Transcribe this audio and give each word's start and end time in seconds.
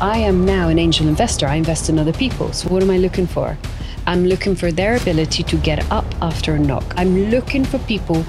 I 0.00 0.18
am 0.18 0.44
now 0.44 0.70
an 0.70 0.80
angel 0.80 1.06
investor. 1.06 1.46
I 1.46 1.54
invest 1.54 1.88
in 1.88 2.00
other 2.00 2.12
people. 2.12 2.52
So, 2.52 2.68
what 2.68 2.82
am 2.82 2.90
I 2.90 2.98
looking 2.98 3.28
for? 3.28 3.56
I'm 4.08 4.26
looking 4.26 4.56
for 4.56 4.72
their 4.72 4.96
ability 4.96 5.44
to 5.44 5.56
get 5.56 5.88
up 5.92 6.04
after 6.20 6.56
a 6.56 6.58
knock. 6.58 6.82
I'm 6.96 7.30
looking 7.30 7.64
for 7.64 7.78
people 7.78 8.24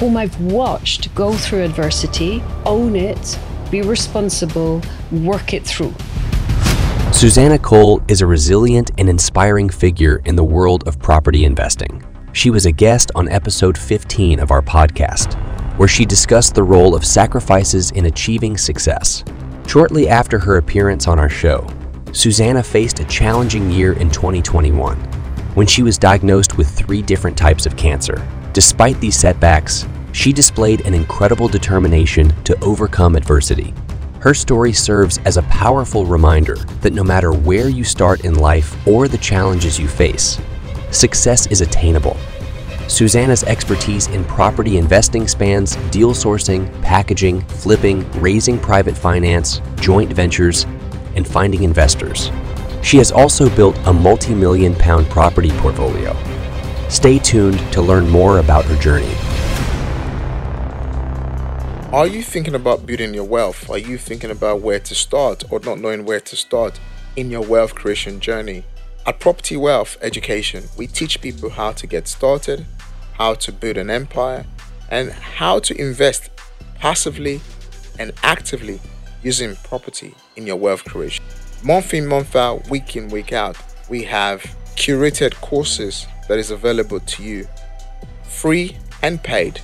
whom 0.00 0.16
I've 0.16 0.40
watched 0.40 1.14
go 1.14 1.34
through 1.34 1.64
adversity, 1.64 2.42
own 2.64 2.96
it, 2.96 3.38
be 3.70 3.82
responsible, 3.82 4.80
work 5.12 5.52
it 5.52 5.66
through. 5.66 5.94
Susanna 7.12 7.58
Cole 7.58 8.02
is 8.08 8.22
a 8.22 8.26
resilient 8.26 8.90
and 8.96 9.10
inspiring 9.10 9.68
figure 9.68 10.22
in 10.24 10.34
the 10.34 10.44
world 10.44 10.88
of 10.88 10.98
property 10.98 11.44
investing. 11.44 12.02
She 12.32 12.48
was 12.48 12.64
a 12.64 12.72
guest 12.72 13.12
on 13.14 13.28
episode 13.28 13.76
15 13.76 14.40
of 14.40 14.50
our 14.50 14.62
podcast, 14.62 15.34
where 15.76 15.88
she 15.88 16.06
discussed 16.06 16.54
the 16.54 16.62
role 16.62 16.94
of 16.94 17.04
sacrifices 17.04 17.90
in 17.90 18.06
achieving 18.06 18.56
success. 18.56 19.22
Shortly 19.66 20.08
after 20.08 20.38
her 20.38 20.56
appearance 20.56 21.08
on 21.08 21.18
our 21.18 21.28
show, 21.28 21.66
Susanna 22.12 22.62
faced 22.62 23.00
a 23.00 23.04
challenging 23.04 23.70
year 23.70 23.92
in 23.94 24.10
2021 24.10 24.96
when 25.54 25.66
she 25.66 25.82
was 25.82 25.98
diagnosed 25.98 26.56
with 26.56 26.70
three 26.70 27.02
different 27.02 27.36
types 27.36 27.66
of 27.66 27.76
cancer. 27.76 28.26
Despite 28.52 29.00
these 29.00 29.16
setbacks, 29.16 29.86
she 30.12 30.32
displayed 30.32 30.86
an 30.86 30.94
incredible 30.94 31.48
determination 31.48 32.32
to 32.44 32.58
overcome 32.64 33.16
adversity. 33.16 33.74
Her 34.20 34.34
story 34.34 34.72
serves 34.72 35.18
as 35.24 35.36
a 35.36 35.42
powerful 35.42 36.06
reminder 36.06 36.56
that 36.80 36.94
no 36.94 37.04
matter 37.04 37.32
where 37.32 37.68
you 37.68 37.84
start 37.84 38.24
in 38.24 38.36
life 38.36 38.74
or 38.86 39.08
the 39.08 39.18
challenges 39.18 39.78
you 39.78 39.88
face, 39.88 40.38
success 40.90 41.46
is 41.48 41.60
attainable. 41.60 42.16
Susanna's 42.88 43.42
expertise 43.42 44.06
in 44.08 44.24
property 44.24 44.78
investing 44.78 45.26
spans 45.26 45.76
deal 45.90 46.12
sourcing, 46.12 46.70
packaging, 46.82 47.40
flipping, 47.42 48.08
raising 48.20 48.58
private 48.58 48.96
finance, 48.96 49.60
joint 49.76 50.12
ventures, 50.12 50.64
and 51.16 51.26
finding 51.26 51.64
investors. 51.64 52.30
She 52.82 52.98
has 52.98 53.10
also 53.10 53.48
built 53.56 53.76
a 53.86 53.92
multi 53.92 54.34
million 54.34 54.74
pound 54.76 55.06
property 55.06 55.50
portfolio. 55.58 56.16
Stay 56.88 57.18
tuned 57.18 57.58
to 57.72 57.82
learn 57.82 58.08
more 58.08 58.38
about 58.38 58.64
her 58.66 58.76
journey. 58.76 59.12
Are 61.92 62.06
you 62.06 62.22
thinking 62.22 62.54
about 62.54 62.86
building 62.86 63.14
your 63.14 63.24
wealth? 63.24 63.68
Are 63.68 63.78
you 63.78 63.98
thinking 63.98 64.30
about 64.30 64.60
where 64.60 64.78
to 64.78 64.94
start 64.94 65.42
or 65.50 65.58
not 65.60 65.80
knowing 65.80 66.04
where 66.04 66.20
to 66.20 66.36
start 66.36 66.78
in 67.16 67.30
your 67.30 67.40
wealth 67.40 67.74
creation 67.74 68.20
journey? 68.20 68.64
At 69.06 69.18
Property 69.18 69.56
Wealth 69.56 69.96
Education, 70.02 70.64
we 70.76 70.86
teach 70.86 71.20
people 71.20 71.50
how 71.50 71.72
to 71.72 71.86
get 71.86 72.06
started, 72.08 72.66
how 73.16 73.34
to 73.34 73.52
build 73.52 73.76
an 73.76 73.90
empire, 73.90 74.44
and 74.90 75.10
how 75.10 75.58
to 75.58 75.80
invest 75.80 76.30
passively 76.78 77.40
and 77.98 78.12
actively 78.22 78.80
using 79.22 79.56
property 79.56 80.14
in 80.36 80.46
your 80.46 80.56
wealth 80.56 80.84
creation. 80.84 81.24
Month 81.64 81.94
in, 81.94 82.06
month 82.06 82.36
out, 82.36 82.68
week 82.68 82.94
in, 82.96 83.08
week 83.08 83.32
out, 83.32 83.56
we 83.88 84.02
have 84.02 84.42
curated 84.76 85.34
courses 85.40 86.06
that 86.28 86.38
is 86.38 86.50
available 86.50 87.00
to 87.00 87.22
you 87.22 87.48
free 88.24 88.76
and 89.02 89.22
paid 89.22 89.60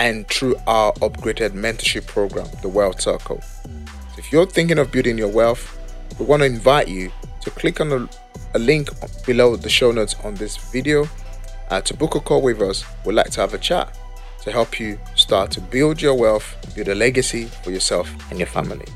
and 0.00 0.26
through 0.28 0.56
our 0.66 0.92
upgraded 0.94 1.50
mentorship 1.50 2.06
program, 2.06 2.48
the 2.62 2.68
Wealth 2.68 3.00
Circle. 3.00 3.40
So 3.40 4.18
if 4.18 4.32
you're 4.32 4.46
thinking 4.46 4.78
of 4.78 4.90
building 4.90 5.16
your 5.16 5.28
wealth, 5.28 5.78
we 6.18 6.26
want 6.26 6.40
to 6.40 6.46
invite 6.46 6.88
you 6.88 7.12
to 7.42 7.50
click 7.50 7.80
on 7.80 7.92
a, 7.92 8.08
a 8.54 8.58
link 8.58 8.88
below 9.24 9.54
the 9.54 9.68
show 9.68 9.92
notes 9.92 10.16
on 10.24 10.34
this 10.34 10.56
video 10.72 11.08
uh, 11.70 11.80
to 11.82 11.94
book 11.94 12.14
a 12.14 12.20
call 12.20 12.42
with 12.42 12.60
us. 12.60 12.84
We'd 13.04 13.14
like 13.14 13.30
to 13.30 13.40
have 13.40 13.54
a 13.54 13.58
chat 13.58 13.96
to 14.42 14.52
help 14.52 14.78
you 14.78 14.98
start 15.14 15.50
to 15.52 15.60
build 15.60 16.02
your 16.02 16.14
wealth, 16.14 16.56
build 16.74 16.88
a 16.88 16.94
legacy 16.94 17.46
for 17.62 17.70
yourself 17.70 18.10
and 18.30 18.38
your 18.38 18.48
family. 18.48 18.86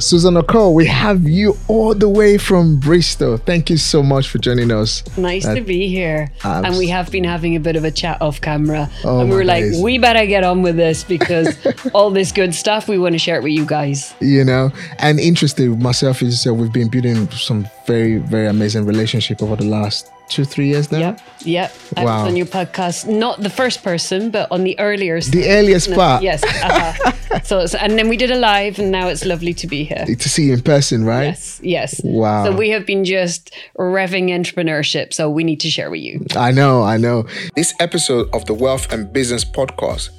Susan 0.00 0.40
Cole, 0.44 0.74
we 0.74 0.86
have 0.86 1.28
you 1.28 1.56
all 1.68 1.94
the 1.94 2.08
way 2.08 2.38
from 2.38 2.78
Bristol. 2.78 3.36
Thank 3.36 3.68
you 3.68 3.76
so 3.76 4.02
much 4.02 4.30
for 4.30 4.38
joining 4.38 4.72
us. 4.72 5.04
Nice 5.18 5.44
uh, 5.44 5.54
to 5.54 5.60
be 5.60 5.88
here. 5.88 6.32
Abs- 6.42 6.68
and 6.68 6.78
we 6.78 6.88
have 6.88 7.10
been 7.10 7.24
having 7.24 7.54
a 7.54 7.60
bit 7.60 7.76
of 7.76 7.84
a 7.84 7.90
chat 7.90 8.20
off 8.22 8.40
camera. 8.40 8.88
Oh 9.04 9.20
and 9.20 9.28
we 9.28 9.36
were 9.36 9.44
like, 9.44 9.64
days. 9.64 9.82
we 9.82 9.98
better 9.98 10.24
get 10.24 10.42
on 10.42 10.62
with 10.62 10.76
this 10.76 11.04
because 11.04 11.54
all 11.92 12.10
this 12.10 12.32
good 12.32 12.54
stuff, 12.54 12.88
we 12.88 12.98
want 12.98 13.12
to 13.12 13.18
share 13.18 13.36
it 13.36 13.42
with 13.42 13.52
you 13.52 13.66
guys. 13.66 14.14
You 14.20 14.44
know, 14.44 14.72
and 14.98 15.20
interesting, 15.20 15.80
myself 15.82 16.22
is 16.22 16.46
uh, 16.46 16.54
we've 16.54 16.72
been 16.72 16.88
building 16.88 17.30
some 17.30 17.68
very, 17.86 18.16
very 18.16 18.46
amazing 18.46 18.86
relationship 18.86 19.42
over 19.42 19.56
the 19.56 19.64
last 19.64 20.10
two, 20.30 20.44
three 20.44 20.68
years 20.68 20.90
now. 20.90 20.98
Yep, 20.98 21.20
yep. 21.42 21.74
I 21.96 22.04
Wow. 22.04 22.22
was 22.22 22.30
on 22.32 22.36
your 22.36 22.46
podcast, 22.46 23.06
not 23.08 23.42
the 23.42 23.50
first 23.50 23.82
person, 23.82 24.30
but 24.30 24.50
on 24.50 24.64
the 24.64 24.78
earlier. 24.78 25.20
The 25.20 25.48
earliest 25.50 25.92
part. 25.92 26.22
Yes. 26.22 26.42
uh-huh. 26.44 27.40
so, 27.42 27.66
and 27.78 27.98
then 27.98 28.08
we 28.08 28.16
did 28.16 28.30
a 28.30 28.36
live, 28.36 28.78
and 28.78 28.90
now 28.90 29.08
it's 29.08 29.24
lovely 29.24 29.52
to 29.54 29.66
be 29.66 29.84
here. 29.84 30.04
To 30.06 30.28
see 30.28 30.44
you 30.46 30.54
in 30.54 30.62
person, 30.62 31.04
right? 31.04 31.24
Yes, 31.24 31.60
yes. 31.62 32.00
Wow. 32.04 32.44
So 32.44 32.56
we 32.56 32.70
have 32.70 32.86
been 32.86 33.04
just 33.04 33.52
revving 33.78 34.30
entrepreneurship. 34.30 35.12
So 35.12 35.28
we 35.28 35.44
need 35.44 35.60
to 35.60 35.70
share 35.70 35.90
with 35.90 36.00
you. 36.00 36.24
I 36.36 36.50
know, 36.52 36.82
I 36.82 36.96
know. 36.96 37.26
This 37.56 37.74
episode 37.80 38.28
of 38.32 38.44
the 38.46 38.54
Wealth 38.54 38.92
and 38.92 39.12
Business 39.12 39.44
Podcast 39.44 40.10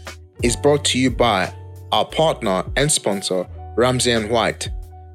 is 0.44 0.56
brought 0.56 0.84
to 0.86 1.00
you 1.00 1.10
by 1.12 1.54
our 1.92 2.06
partner 2.06 2.64
and 2.76 2.92
sponsor, 2.92 3.48
Ramsey 3.78 4.12
and 4.12 4.30
White. 4.30 4.70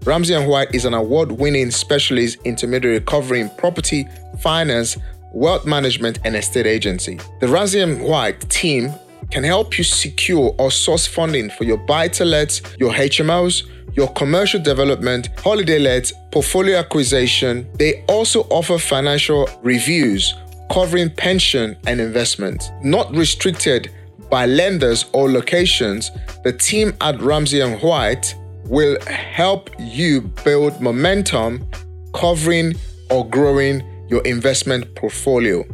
Ramsey 0.06 0.34
and 0.34 0.47
White 0.47 0.72
is 0.72 0.84
an 0.84 0.94
award-winning 0.94 1.72
specialist 1.72 2.39
intermediary 2.44 3.00
covering 3.00 3.50
property, 3.59 4.06
finance, 4.39 4.97
wealth 5.33 5.67
management, 5.67 6.21
and 6.25 6.37
estate 6.37 6.65
agency. 6.65 7.19
The 7.41 7.49
Ramsey 7.49 7.81
and 7.81 8.00
White 8.00 8.49
team 8.49 8.95
can 9.33 9.43
help 9.43 9.77
you 9.77 9.83
secure 9.83 10.55
or 10.61 10.71
source 10.71 11.09
funding 11.09 11.50
for 11.50 11.65
your 11.65 11.78
buy-to-lets, 11.78 12.77
your 12.78 12.93
HMOs, 12.93 13.65
your 13.97 14.06
commercial 14.12 14.62
development, 14.62 15.31
holiday 15.41 15.81
lets, 15.81 16.12
portfolio 16.31 16.77
acquisition. 16.78 17.69
They 17.75 18.05
also 18.05 18.43
offer 18.43 18.78
financial 18.78 19.49
reviews 19.65 20.34
covering 20.71 21.11
pension 21.11 21.77
and 21.89 22.00
investment. 22.00 22.71
Not 22.81 23.12
restricted 23.12 23.91
by 24.31 24.47
lenders 24.47 25.06
or 25.12 25.28
locations, 25.28 26.12
the 26.45 26.53
team 26.53 26.95
at 27.00 27.21
Ramsey 27.21 27.61
and 27.61 27.83
White 27.83 28.37
will 28.69 28.99
help 29.06 29.71
you 29.78 30.22
build 30.44 30.81
momentum 30.81 31.66
covering 32.15 32.75
or 33.10 33.28
growing 33.28 33.82
your 34.09 34.22
investment 34.22 34.94
portfolio. 34.94 35.65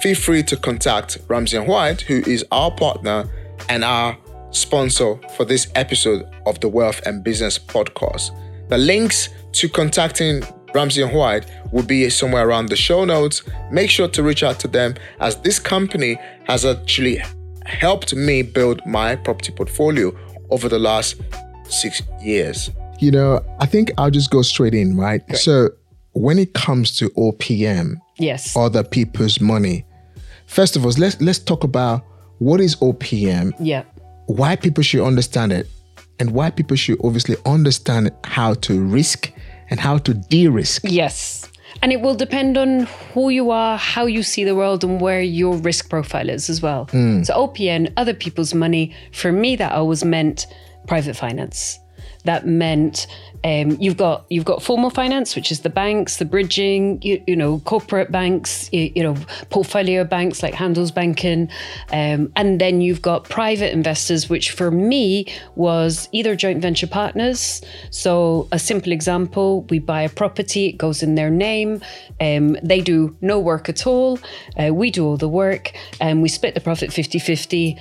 Feel 0.00 0.14
free 0.14 0.42
to 0.44 0.56
contact 0.56 1.18
Ramsey 1.28 1.58
White, 1.58 2.02
who 2.02 2.22
is 2.26 2.44
our 2.50 2.70
partner 2.70 3.28
and 3.68 3.84
our 3.84 4.16
sponsor 4.50 5.18
for 5.36 5.44
this 5.44 5.68
episode 5.74 6.24
of 6.46 6.60
the 6.60 6.68
Wealth 6.68 7.00
and 7.06 7.24
Business 7.24 7.58
Podcast. 7.58 8.30
The 8.68 8.78
links 8.78 9.28
to 9.52 9.68
contacting 9.68 10.42
Ramsey 10.74 11.02
and 11.02 11.12
White 11.12 11.46
will 11.72 11.84
be 11.84 12.08
somewhere 12.10 12.48
around 12.48 12.68
the 12.68 12.76
show 12.76 13.04
notes. 13.04 13.42
Make 13.70 13.90
sure 13.90 14.08
to 14.08 14.22
reach 14.22 14.42
out 14.42 14.58
to 14.60 14.68
them 14.68 14.94
as 15.20 15.36
this 15.36 15.58
company 15.58 16.18
has 16.44 16.64
actually 16.64 17.22
helped 17.64 18.14
me 18.14 18.42
build 18.42 18.84
my 18.84 19.16
property 19.16 19.52
portfolio 19.52 20.12
over 20.50 20.68
the 20.68 20.78
last 20.78 21.20
six 21.68 22.02
years. 22.22 22.70
You 23.00 23.10
know, 23.10 23.44
I 23.60 23.66
think 23.66 23.90
I'll 23.98 24.10
just 24.10 24.30
go 24.30 24.42
straight 24.42 24.74
in, 24.74 24.96
right? 24.96 25.22
So 25.36 25.70
when 26.12 26.38
it 26.38 26.54
comes 26.54 26.96
to 26.98 27.10
OPM, 27.10 27.96
Yes. 28.18 28.56
other 28.56 28.84
people's 28.84 29.40
money, 29.40 29.84
first 30.46 30.76
of 30.76 30.84
all, 30.84 30.92
let's 30.98 31.20
let's 31.20 31.38
talk 31.38 31.64
about 31.64 32.04
what 32.38 32.60
is 32.60 32.76
OPM, 32.76 33.52
yeah. 33.58 33.82
why 34.26 34.56
people 34.56 34.82
should 34.84 35.04
understand 35.04 35.52
it, 35.52 35.66
and 36.20 36.30
why 36.30 36.50
people 36.50 36.76
should 36.76 36.98
obviously 37.02 37.36
understand 37.46 38.10
how 38.24 38.54
to 38.54 38.80
risk 38.80 39.32
and 39.70 39.80
how 39.80 39.98
to 39.98 40.14
de-risk. 40.14 40.82
Yes. 40.84 41.50
And 41.82 41.90
it 41.92 42.00
will 42.00 42.14
depend 42.14 42.56
on 42.56 42.86
who 43.12 43.30
you 43.30 43.50
are, 43.50 43.76
how 43.76 44.06
you 44.06 44.22
see 44.22 44.44
the 44.44 44.54
world, 44.54 44.84
and 44.84 45.00
where 45.00 45.20
your 45.20 45.56
risk 45.56 45.90
profile 45.90 46.28
is 46.30 46.48
as 46.48 46.62
well. 46.62 46.84
Hmm. 46.92 47.24
So, 47.24 47.34
OPM, 47.34 47.92
other 47.96 48.14
people's 48.14 48.54
money, 48.54 48.94
for 49.12 49.32
me, 49.32 49.56
that 49.56 49.72
always 49.72 50.04
meant 50.04 50.46
private 50.86 51.16
finance. 51.16 51.78
That 52.24 52.46
meant 52.46 53.06
um, 53.44 53.76
you've 53.78 53.98
got 53.98 54.24
you've 54.30 54.46
got 54.46 54.62
formal 54.62 54.88
finance, 54.88 55.36
which 55.36 55.52
is 55.52 55.60
the 55.60 55.68
banks, 55.68 56.16
the 56.16 56.24
bridging, 56.24 57.00
you, 57.02 57.22
you 57.26 57.36
know, 57.36 57.58
corporate 57.60 58.10
banks, 58.10 58.70
you, 58.72 58.90
you 58.94 59.02
know, 59.02 59.14
portfolio 59.50 60.02
banks 60.02 60.42
like 60.42 60.54
Handelsbanken, 60.54 61.50
um, 61.92 62.32
and 62.36 62.58
then 62.58 62.80
you've 62.80 63.02
got 63.02 63.24
private 63.24 63.72
investors, 63.72 64.30
which 64.30 64.50
for 64.50 64.70
me 64.70 65.26
was 65.56 66.08
either 66.12 66.34
joint 66.34 66.62
venture 66.62 66.86
partners. 66.86 67.60
So 67.90 68.48
a 68.50 68.58
simple 68.58 68.92
example: 68.92 69.62
we 69.68 69.78
buy 69.78 70.02
a 70.02 70.08
property, 70.08 70.68
it 70.68 70.78
goes 70.78 71.02
in 71.02 71.14
their 71.14 71.30
name, 71.30 71.82
um, 72.22 72.56
they 72.62 72.80
do 72.80 73.14
no 73.20 73.38
work 73.38 73.68
at 73.68 73.86
all, 73.86 74.18
uh, 74.58 74.72
we 74.72 74.90
do 74.90 75.04
all 75.04 75.18
the 75.18 75.28
work, 75.28 75.72
and 76.00 76.22
we 76.22 76.28
split 76.30 76.54
the 76.54 76.60
profit 76.60 76.90
50-50 76.90 77.76
uh, 77.76 77.80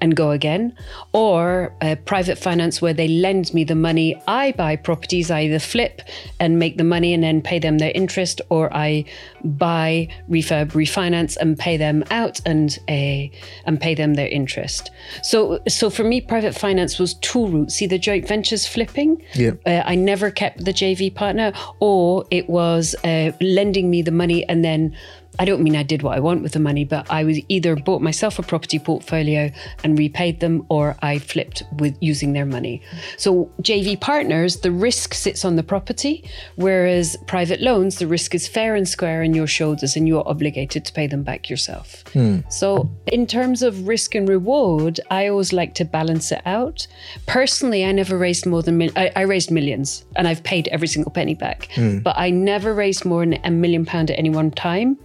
and 0.00 0.16
go 0.16 0.32
again. 0.32 0.76
Or 1.12 1.72
uh, 1.82 1.94
private 2.04 2.36
finance 2.38 2.82
where 2.82 2.94
they 2.94 3.06
lend 3.06 3.54
me 3.54 3.62
the 3.62 3.76
money. 3.76 4.20
I 4.26 4.52
buy 4.52 4.74
properties, 4.90 5.30
I 5.30 5.40
either 5.42 5.58
flip 5.58 6.00
and 6.40 6.58
make 6.58 6.78
the 6.78 6.88
money 6.94 7.12
and 7.12 7.22
then 7.22 7.42
pay 7.42 7.58
them 7.58 7.76
their 7.76 7.92
interest, 8.02 8.40
or 8.48 8.64
I 8.74 9.04
buy, 9.44 10.08
refurb, 10.30 10.68
refinance 10.72 11.36
and 11.36 11.58
pay 11.58 11.76
them 11.76 12.04
out 12.10 12.40
and 12.46 12.68
uh, 12.88 13.22
and 13.66 13.74
pay 13.86 13.94
them 13.94 14.14
their 14.14 14.28
interest. 14.40 14.90
So 15.22 15.60
so 15.68 15.90
for 15.90 16.04
me, 16.04 16.22
private 16.22 16.54
finance 16.54 16.98
was 16.98 17.14
two 17.30 17.46
routes: 17.46 17.82
either 17.82 17.98
joint 17.98 18.26
ventures 18.26 18.66
flipping. 18.66 19.10
Yeah. 19.34 19.52
Uh, 19.66 19.82
I 19.92 19.94
never 19.94 20.30
kept 20.30 20.64
the 20.64 20.72
JV 20.72 21.14
partner, 21.14 21.52
or 21.80 22.24
it 22.30 22.48
was 22.48 22.94
uh, 23.04 23.32
lending 23.42 23.90
me 23.90 24.00
the 24.00 24.16
money 24.22 24.48
and 24.48 24.64
then 24.64 24.96
I 25.38 25.44
don't 25.44 25.62
mean 25.62 25.76
I 25.76 25.82
did 25.82 26.02
what 26.02 26.16
I 26.16 26.20
want 26.20 26.42
with 26.42 26.52
the 26.52 26.58
money, 26.58 26.84
but 26.84 27.08
I 27.10 27.24
was 27.24 27.38
either 27.48 27.76
bought 27.76 28.02
myself 28.02 28.38
a 28.38 28.42
property 28.42 28.78
portfolio 28.78 29.50
and 29.84 29.98
repaid 29.98 30.40
them, 30.40 30.66
or 30.68 30.96
I 31.00 31.18
flipped 31.18 31.62
with 31.78 31.96
using 32.00 32.32
their 32.32 32.46
money. 32.46 32.82
So 33.16 33.50
JV 33.62 34.00
partners, 34.00 34.60
the 34.60 34.72
risk 34.72 35.14
sits 35.14 35.44
on 35.44 35.56
the 35.56 35.62
property, 35.62 36.28
whereas 36.56 37.16
private 37.26 37.60
loans, 37.60 37.98
the 37.98 38.06
risk 38.06 38.34
is 38.34 38.48
fair 38.48 38.74
and 38.74 38.88
square 38.88 39.22
on 39.22 39.34
your 39.34 39.46
shoulders, 39.46 39.96
and 39.96 40.08
you're 40.08 40.28
obligated 40.28 40.84
to 40.84 40.92
pay 40.92 41.06
them 41.06 41.22
back 41.22 41.48
yourself. 41.48 42.02
Hmm. 42.12 42.40
So 42.48 42.90
in 43.06 43.26
terms 43.26 43.62
of 43.62 43.86
risk 43.86 44.14
and 44.14 44.28
reward, 44.28 45.00
I 45.10 45.28
always 45.28 45.52
like 45.52 45.74
to 45.74 45.84
balance 45.84 46.32
it 46.32 46.42
out. 46.46 46.86
Personally, 47.26 47.84
I 47.84 47.92
never 47.92 48.18
raised 48.18 48.44
more 48.44 48.62
than 48.62 48.78
mil- 48.78 48.92
I, 48.96 49.12
I 49.14 49.22
raised 49.22 49.50
millions, 49.50 50.04
and 50.16 50.26
I've 50.26 50.42
paid 50.42 50.68
every 50.68 50.88
single 50.88 51.12
penny 51.12 51.34
back, 51.34 51.68
hmm. 51.74 51.98
but 51.98 52.16
I 52.18 52.30
never 52.30 52.74
raised 52.74 53.04
more 53.04 53.24
than 53.24 53.38
a 53.44 53.50
million 53.50 53.84
pound 53.84 54.10
at 54.10 54.18
any 54.18 54.30
one 54.30 54.50
time 54.50 54.98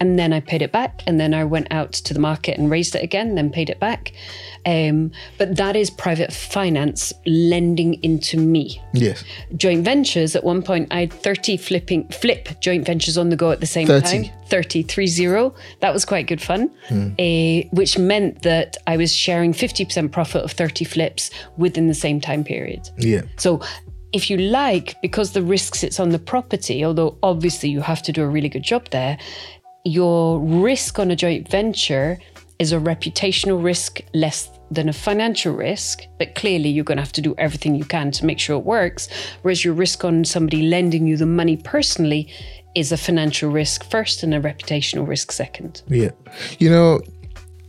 and 0.00 0.18
then 0.18 0.32
I 0.32 0.40
paid 0.40 0.62
it 0.62 0.72
back, 0.72 1.02
and 1.06 1.20
then 1.20 1.34
I 1.34 1.44
went 1.44 1.68
out 1.70 1.92
to 1.92 2.14
the 2.14 2.20
market 2.20 2.58
and 2.58 2.70
raised 2.70 2.94
it 2.94 3.02
again, 3.02 3.34
then 3.34 3.50
paid 3.50 3.70
it 3.70 3.80
back. 3.80 4.12
Um, 4.66 5.12
but 5.38 5.56
that 5.56 5.76
is 5.76 5.90
private 5.90 6.32
finance 6.32 7.12
lending 7.26 8.02
into 8.02 8.38
me. 8.38 8.80
Yes. 8.92 9.24
Joint 9.56 9.84
ventures. 9.84 10.36
At 10.36 10.44
one 10.44 10.62
point, 10.62 10.88
I 10.90 11.00
had 11.00 11.12
thirty 11.12 11.56
flipping 11.56 12.08
flip 12.08 12.60
joint 12.60 12.86
ventures 12.86 13.16
on 13.18 13.30
the 13.30 13.36
go 13.36 13.50
at 13.50 13.60
the 13.60 13.66
same 13.66 13.86
30. 13.86 14.24
time. 14.24 14.32
30, 14.48 14.82
30. 14.82 15.50
That 15.80 15.92
was 15.92 16.04
quite 16.04 16.26
good 16.26 16.40
fun, 16.40 16.70
uh, 16.90 17.68
which 17.70 17.98
meant 17.98 18.42
that 18.42 18.76
I 18.86 18.96
was 18.96 19.14
sharing 19.14 19.52
fifty 19.52 19.84
percent 19.84 20.12
profit 20.12 20.44
of 20.44 20.52
thirty 20.52 20.84
flips 20.84 21.30
within 21.56 21.88
the 21.88 21.94
same 21.94 22.20
time 22.20 22.44
period. 22.44 22.88
Yeah. 22.98 23.22
So 23.36 23.60
if 24.12 24.30
you 24.30 24.38
like, 24.38 25.00
because 25.02 25.32
the 25.32 25.42
risk 25.42 25.74
sits 25.74 26.00
on 26.00 26.10
the 26.10 26.18
property, 26.18 26.84
although 26.84 27.18
obviously 27.22 27.68
you 27.68 27.80
have 27.80 28.02
to 28.02 28.12
do 28.12 28.22
a 28.22 28.28
really 28.28 28.48
good 28.48 28.62
job 28.62 28.88
there, 28.90 29.18
your 29.88 30.38
risk 30.40 30.98
on 30.98 31.10
a 31.10 31.16
joint 31.16 31.48
venture 31.48 32.18
is 32.58 32.72
a 32.72 32.76
reputational 32.76 33.62
risk 33.62 34.00
less 34.14 34.50
than 34.70 34.88
a 34.88 34.92
financial 34.92 35.54
risk, 35.54 36.02
but 36.18 36.34
clearly 36.34 36.68
you're 36.68 36.84
going 36.84 36.96
to 36.96 37.02
have 37.02 37.12
to 37.12 37.22
do 37.22 37.34
everything 37.38 37.74
you 37.74 37.84
can 37.84 38.10
to 38.10 38.26
make 38.26 38.38
sure 38.38 38.56
it 38.56 38.64
works. 38.64 39.08
Whereas 39.42 39.64
your 39.64 39.74
risk 39.74 40.04
on 40.04 40.24
somebody 40.24 40.68
lending 40.68 41.06
you 41.06 41.16
the 41.16 41.26
money 41.26 41.56
personally 41.56 42.30
is 42.74 42.92
a 42.92 42.96
financial 42.96 43.50
risk 43.50 43.88
first 43.90 44.22
and 44.22 44.34
a 44.34 44.40
reputational 44.40 45.06
risk 45.08 45.32
second. 45.32 45.82
Yeah. 45.88 46.10
You 46.58 46.70
know, 46.70 47.00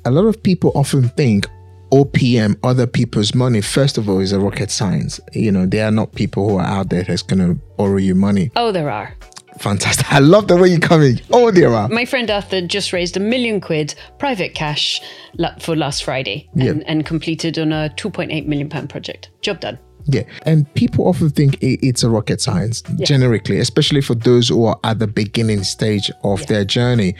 a 0.05 0.11
lot 0.11 0.25
of 0.25 0.41
people 0.43 0.71
often 0.75 1.09
think 1.09 1.47
OPM, 1.91 2.59
other 2.63 2.85
people's 2.85 3.33
money, 3.33 3.61
first 3.61 3.97
of 3.97 4.09
all, 4.09 4.19
is 4.19 4.31
a 4.31 4.39
rocket 4.39 4.69
science. 4.69 5.19
You 5.33 5.51
know, 5.51 5.65
they 5.65 5.81
are 5.81 5.91
not 5.91 6.13
people 6.13 6.49
who 6.49 6.57
are 6.57 6.65
out 6.65 6.89
there 6.89 7.03
that's 7.03 7.23
going 7.23 7.39
to 7.39 7.55
borrow 7.77 7.97
you 7.97 8.13
money. 8.13 8.51
Oh, 8.55 8.71
there 8.71 8.89
are. 8.89 9.15
Fantastic. 9.59 10.11
I 10.11 10.19
love 10.19 10.47
the 10.47 10.57
way 10.57 10.69
you're 10.69 10.79
coming. 10.79 11.19
Oh, 11.31 11.51
there 11.51 11.73
are. 11.73 11.87
My 11.89 12.05
friend 12.05 12.29
Arthur 12.31 12.61
just 12.61 12.93
raised 12.93 13.17
a 13.17 13.19
million 13.19 13.59
quid 13.61 13.93
private 14.17 14.55
cash 14.55 15.01
for 15.59 15.75
last 15.75 16.03
Friday 16.03 16.49
Yeah. 16.55 16.71
and, 16.71 16.83
and 16.87 17.05
completed 17.05 17.59
on 17.59 17.71
a 17.71 17.93
2.8 17.97 18.45
million 18.45 18.69
pound 18.69 18.89
project. 18.89 19.29
Job 19.41 19.59
done. 19.59 19.77
Yeah. 20.05 20.23
And 20.43 20.73
people 20.73 21.07
often 21.07 21.29
think 21.29 21.57
it's 21.61 22.01
a 22.03 22.09
rocket 22.09 22.41
science, 22.41 22.81
generically, 22.99 23.59
especially 23.59 24.01
for 24.01 24.15
those 24.15 24.47
who 24.49 24.65
are 24.65 24.79
at 24.83 24.97
the 24.97 25.05
beginning 25.07 25.63
stage 25.63 26.09
of 26.23 26.47
their 26.47 26.65
journey. 26.65 27.13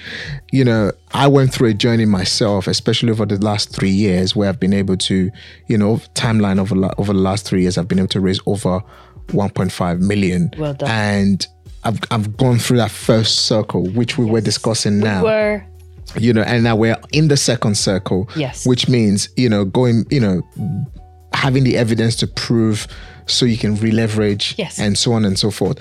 You 0.52 0.64
know, 0.64 0.92
I 1.12 1.28
went 1.28 1.54
through 1.54 1.70
a 1.70 1.74
journey 1.74 2.06
myself, 2.06 2.66
especially 2.68 3.12
over 3.12 3.26
the 3.28 3.38
last 3.46 3.76
three 3.76 3.92
years, 3.92 4.36
where 4.36 4.50
I've 4.50 4.60
been 4.60 4.74
able 4.74 4.98
to, 4.98 5.30
you 5.68 5.78
know, 5.78 5.98
timeline 6.16 6.58
over, 6.60 6.74
over 6.98 7.14
the 7.14 7.20
last 7.20 7.46
three 7.46 7.62
years, 7.64 7.78
I've 7.78 7.88
been 7.90 8.00
able 8.00 8.08
to 8.08 8.22
raise 8.22 8.40
over 8.48 8.82
1.5 9.28 10.00
million. 10.00 10.50
Well 10.58 10.74
done. 10.74 10.90
And 10.90 11.48
I've, 11.84 12.00
I've 12.12 12.36
gone 12.38 12.58
through 12.60 12.78
that 12.78 12.92
first 12.92 13.46
circle, 13.46 13.88
which 13.92 14.18
we 14.18 14.26
were 14.26 14.42
discussing 14.42 15.00
now 15.00 15.24
Were 15.24 15.64
you 16.18 16.34
know, 16.34 16.42
and 16.42 16.64
now 16.64 16.76
we're 16.76 16.98
in 17.14 17.28
the 17.28 17.38
second 17.38 17.78
circle. 17.78 18.28
Yes. 18.36 18.66
Which 18.66 18.90
means, 18.90 19.30
you 19.38 19.48
know, 19.48 19.64
going, 19.64 20.06
you 20.10 20.20
know, 20.20 20.42
having 21.34 21.64
the 21.64 21.78
evidence 21.78 22.16
to 22.18 22.28
prove 22.28 22.88
so 23.28 23.46
you 23.46 23.58
can 23.58 23.76
re-leverage 23.76 24.56
Yes. 24.58 24.80
and 24.80 24.98
so 24.98 25.14
on 25.14 25.24
and 25.24 25.38
so 25.38 25.52
forth. 25.52 25.78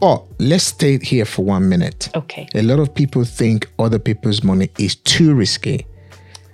But 0.00 0.24
let's 0.38 0.64
stay 0.64 0.98
here 0.98 1.24
for 1.24 1.44
one 1.44 1.68
minute. 1.68 2.08
okay. 2.14 2.48
A 2.54 2.62
lot 2.62 2.78
of 2.78 2.94
people 2.94 3.24
think 3.24 3.68
other 3.78 3.98
people's 3.98 4.42
money 4.44 4.70
is 4.78 4.94
too 4.96 5.34
risky. 5.34 5.86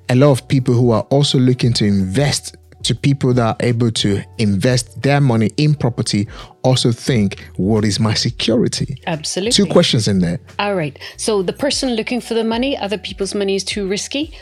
A 0.09 0.15
lot 0.15 0.31
of 0.31 0.49
people 0.49 0.75
who 0.75 0.91
are 0.91 1.03
also 1.11 1.39
looking 1.39 1.73
to 1.75 1.85
invest 1.85 2.57
to 2.83 2.95
people 2.95 3.35
that 3.35 3.47
are 3.47 3.67
able 3.67 3.91
to 3.91 4.23
invest 4.39 5.03
their 5.03 5.21
money 5.21 5.51
in 5.57 5.75
property 5.75 6.27
also 6.63 6.93
think, 6.93 7.49
what 7.57 7.85
is 7.85 8.01
my 8.01 8.15
security? 8.15 8.97
Absolutely. 9.07 9.53
Two 9.53 9.71
questions 9.71 10.09
in 10.09 10.21
there. 10.21 10.41
All 10.59 10.75
right. 10.75 10.99
So 11.17 11.43
the 11.43 11.53
person 11.53 11.95
looking 11.95 12.21
for 12.21 12.35
the 12.35 12.45
money, 12.45 12.77
other 12.77 12.99
people's 12.99 13.35
money 13.35 13.55
is 13.55 13.65
too 13.65 13.89
risky. 13.89 14.37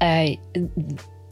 Uh, 0.00 0.30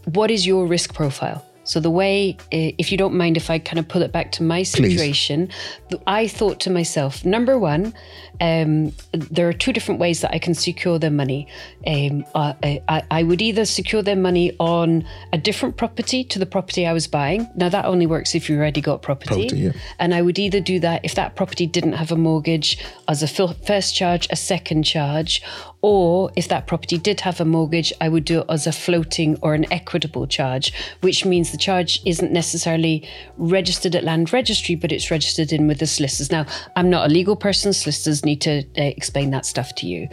what 0.05 0.31
is 0.31 0.47
your 0.47 0.67
risk 0.67 0.95
profile? 0.95 1.45
So 1.65 1.81
the 1.81 1.91
way, 1.91 2.37
uh, 2.53 2.75
if 2.79 2.91
you 2.91 2.99
don't 2.99 3.15
mind, 3.15 3.37
if 3.37 3.51
I 3.51 3.59
kind 3.59 3.79
of 3.79 3.87
pull 3.89 4.03
it 4.03 4.13
back 4.13 4.33
to 4.33 4.43
my 4.43 4.63
situation, 4.63 5.49
th- 5.91 6.03
I 6.07 6.27
thought 6.27 6.61
to 6.61 6.71
myself, 6.71 7.25
number 7.25 7.59
one, 7.59 7.95
um, 8.41 8.93
there 9.13 9.49
are 9.49 9.53
two 9.53 9.73
different 9.73 10.01
ways 10.01 10.21
that 10.23 10.33
I 10.35 10.39
can 10.39 10.55
secure 10.55 10.99
their 10.99 11.11
money. 11.11 11.47
Um, 11.87 12.25
uh, 12.35 12.55
I, 12.63 13.03
I 13.11 13.23
would 13.23 13.41
either 13.41 13.65
secure 13.65 14.03
their 14.03 14.17
money 14.17 14.57
on 14.59 15.05
a 15.33 15.39
different 15.39 15.77
property 15.77 16.25
to 16.25 16.39
the 16.39 16.47
property 16.47 16.87
I 16.87 16.93
was 16.93 17.07
buying. 17.07 17.49
Now 17.55 17.69
that 17.69 17.85
only 17.85 18.07
works 18.07 18.35
if 18.35 18.49
you 18.49 18.57
already 18.59 18.81
got 18.81 19.03
property. 19.03 19.49
Property, 19.49 19.57
yeah. 19.57 19.73
And 19.99 20.15
I 20.15 20.23
would 20.23 20.39
either 20.39 20.61
do 20.61 20.81
that 20.81 21.05
if 21.05 21.15
that 21.15 21.37
property 21.37 21.67
didn't 21.67 21.93
have 21.95 22.11
a 22.11 22.17
mortgage 22.17 22.79
as 23.07 23.23
a 23.23 23.29
first 23.29 23.95
charge, 23.95 24.27
a 24.31 24.37
second 24.37 24.83
charge, 24.83 25.43
or 25.83 26.31
if 26.37 26.47
that 26.49 26.69
property 26.69 26.97
did 26.97 27.21
have 27.21 27.41
a 27.41 27.45
mortgage, 27.45 27.93
I 28.01 28.09
would 28.09 28.25
do 28.25 28.41
it 28.41 28.47
as 28.49 28.69
a 28.69 28.73
floating 28.73 29.37
or 29.43 29.55
an 29.55 29.71
equitable 29.73 30.29
charge, 30.29 30.73
which 31.01 31.25
means 31.25 31.51
the 31.51 31.59
charge 31.59 32.01
isn't 32.07 32.33
necessarily 32.33 33.09
registered 33.37 33.97
at 33.97 34.05
land 34.05 34.33
registry, 34.33 34.77
but 34.77 34.93
it's 34.93 35.11
registered 35.11 35.53
in 35.53 35.67
with 35.67 35.81
the 35.81 35.87
solicitors. 35.87 36.31
Now, 36.31 36.47
I'm 36.77 36.89
not 36.89 37.11
a 37.11 37.13
legal 37.13 37.35
person, 37.35 37.73
solicitors 37.73 38.25
need 38.25 38.41
to 38.43 38.61
uh, 38.79 38.83
explain 38.83 39.31
that 39.33 39.45
stuff 39.45 39.75
to 39.77 39.89
you. 39.89 40.09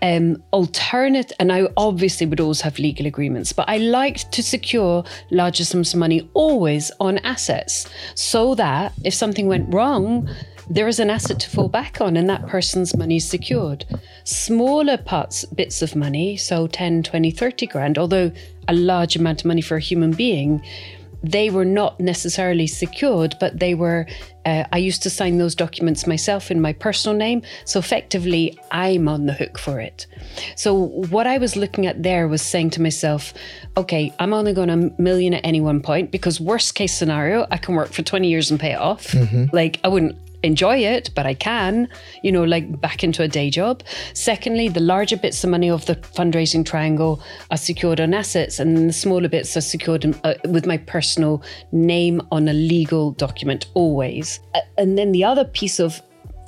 Um, 0.00 0.42
alternate, 0.52 1.32
and 1.38 1.52
I 1.52 1.68
obviously 1.76 2.26
would 2.26 2.40
always 2.40 2.62
have 2.62 2.78
legal 2.78 3.06
agreements, 3.06 3.52
but 3.52 3.68
I 3.68 3.76
liked 3.76 4.32
to 4.32 4.42
secure 4.42 5.04
larger 5.30 5.66
sums 5.66 5.92
of 5.92 6.00
money 6.00 6.30
always 6.32 6.90
on 6.98 7.18
assets 7.18 7.86
so 8.14 8.54
that 8.54 8.94
if 9.04 9.12
something 9.12 9.48
went 9.48 9.72
wrong, 9.72 10.30
there 10.70 10.86
is 10.86 11.00
an 11.00 11.10
asset 11.10 11.40
to 11.40 11.50
fall 11.50 11.68
back 11.68 12.00
on 12.00 12.16
and 12.16 12.30
that 12.30 12.46
person's 12.46 12.96
money 12.96 13.16
is 13.16 13.28
secured. 13.28 13.84
Smaller 14.22 14.96
parts, 14.96 15.44
bits 15.46 15.82
of 15.82 15.96
money, 15.96 16.36
so 16.36 16.68
10, 16.68 17.02
20, 17.02 17.30
30 17.32 17.66
grand, 17.66 17.98
although 17.98 18.30
a 18.68 18.74
large 18.74 19.16
amount 19.16 19.40
of 19.40 19.46
money 19.46 19.60
for 19.60 19.76
a 19.76 19.80
human 19.80 20.12
being, 20.12 20.62
they 21.22 21.50
were 21.50 21.64
not 21.64 21.98
necessarily 22.00 22.66
secured, 22.66 23.36
but 23.40 23.58
they 23.58 23.74
were. 23.74 24.06
Uh, 24.46 24.64
I 24.72 24.78
used 24.78 25.02
to 25.02 25.10
sign 25.10 25.36
those 25.36 25.54
documents 25.54 26.06
myself 26.06 26.50
in 26.50 26.62
my 26.62 26.72
personal 26.72 27.14
name. 27.14 27.42
So 27.66 27.78
effectively, 27.78 28.58
I'm 28.70 29.06
on 29.06 29.26
the 29.26 29.34
hook 29.34 29.58
for 29.58 29.80
it. 29.80 30.06
So 30.56 30.72
what 30.74 31.26
I 31.26 31.36
was 31.36 31.56
looking 31.56 31.86
at 31.86 32.02
there 32.02 32.26
was 32.26 32.40
saying 32.40 32.70
to 32.70 32.80
myself, 32.80 33.34
okay, 33.76 34.14
I'm 34.18 34.32
only 34.32 34.54
going 34.54 34.70
a 34.70 35.02
million 35.02 35.34
at 35.34 35.44
any 35.44 35.60
one 35.60 35.82
point 35.82 36.10
because, 36.10 36.40
worst 36.40 36.74
case 36.74 36.96
scenario, 36.96 37.46
I 37.50 37.58
can 37.58 37.74
work 37.74 37.92
for 37.92 38.00
20 38.02 38.26
years 38.26 38.50
and 38.50 38.58
pay 38.58 38.72
it 38.72 38.80
off. 38.80 39.12
Like, 39.52 39.78
I 39.84 39.88
wouldn't 39.88 40.16
enjoy 40.42 40.78
it, 40.78 41.10
but 41.14 41.26
I 41.26 41.34
can, 41.34 41.88
you 42.22 42.32
know, 42.32 42.44
like 42.44 42.80
back 42.80 43.04
into 43.04 43.22
a 43.22 43.28
day 43.28 43.50
job. 43.50 43.82
Secondly, 44.14 44.68
the 44.68 44.80
larger 44.80 45.16
bits 45.16 45.44
of 45.44 45.50
money 45.50 45.70
of 45.70 45.86
the 45.86 45.96
fundraising 45.96 46.64
triangle 46.64 47.22
are 47.50 47.56
secured 47.56 48.00
on 48.00 48.14
assets, 48.14 48.58
and 48.58 48.88
the 48.88 48.92
smaller 48.92 49.28
bits 49.28 49.56
are 49.56 49.60
secured 49.60 50.04
in, 50.04 50.14
uh, 50.24 50.34
with 50.48 50.66
my 50.66 50.76
personal 50.76 51.42
name 51.72 52.20
on 52.32 52.48
a 52.48 52.52
legal 52.52 53.12
document 53.12 53.66
always. 53.74 54.40
Uh, 54.54 54.60
and 54.78 54.96
then 54.96 55.12
the 55.12 55.24
other 55.24 55.44
piece 55.44 55.78
of 55.78 56.00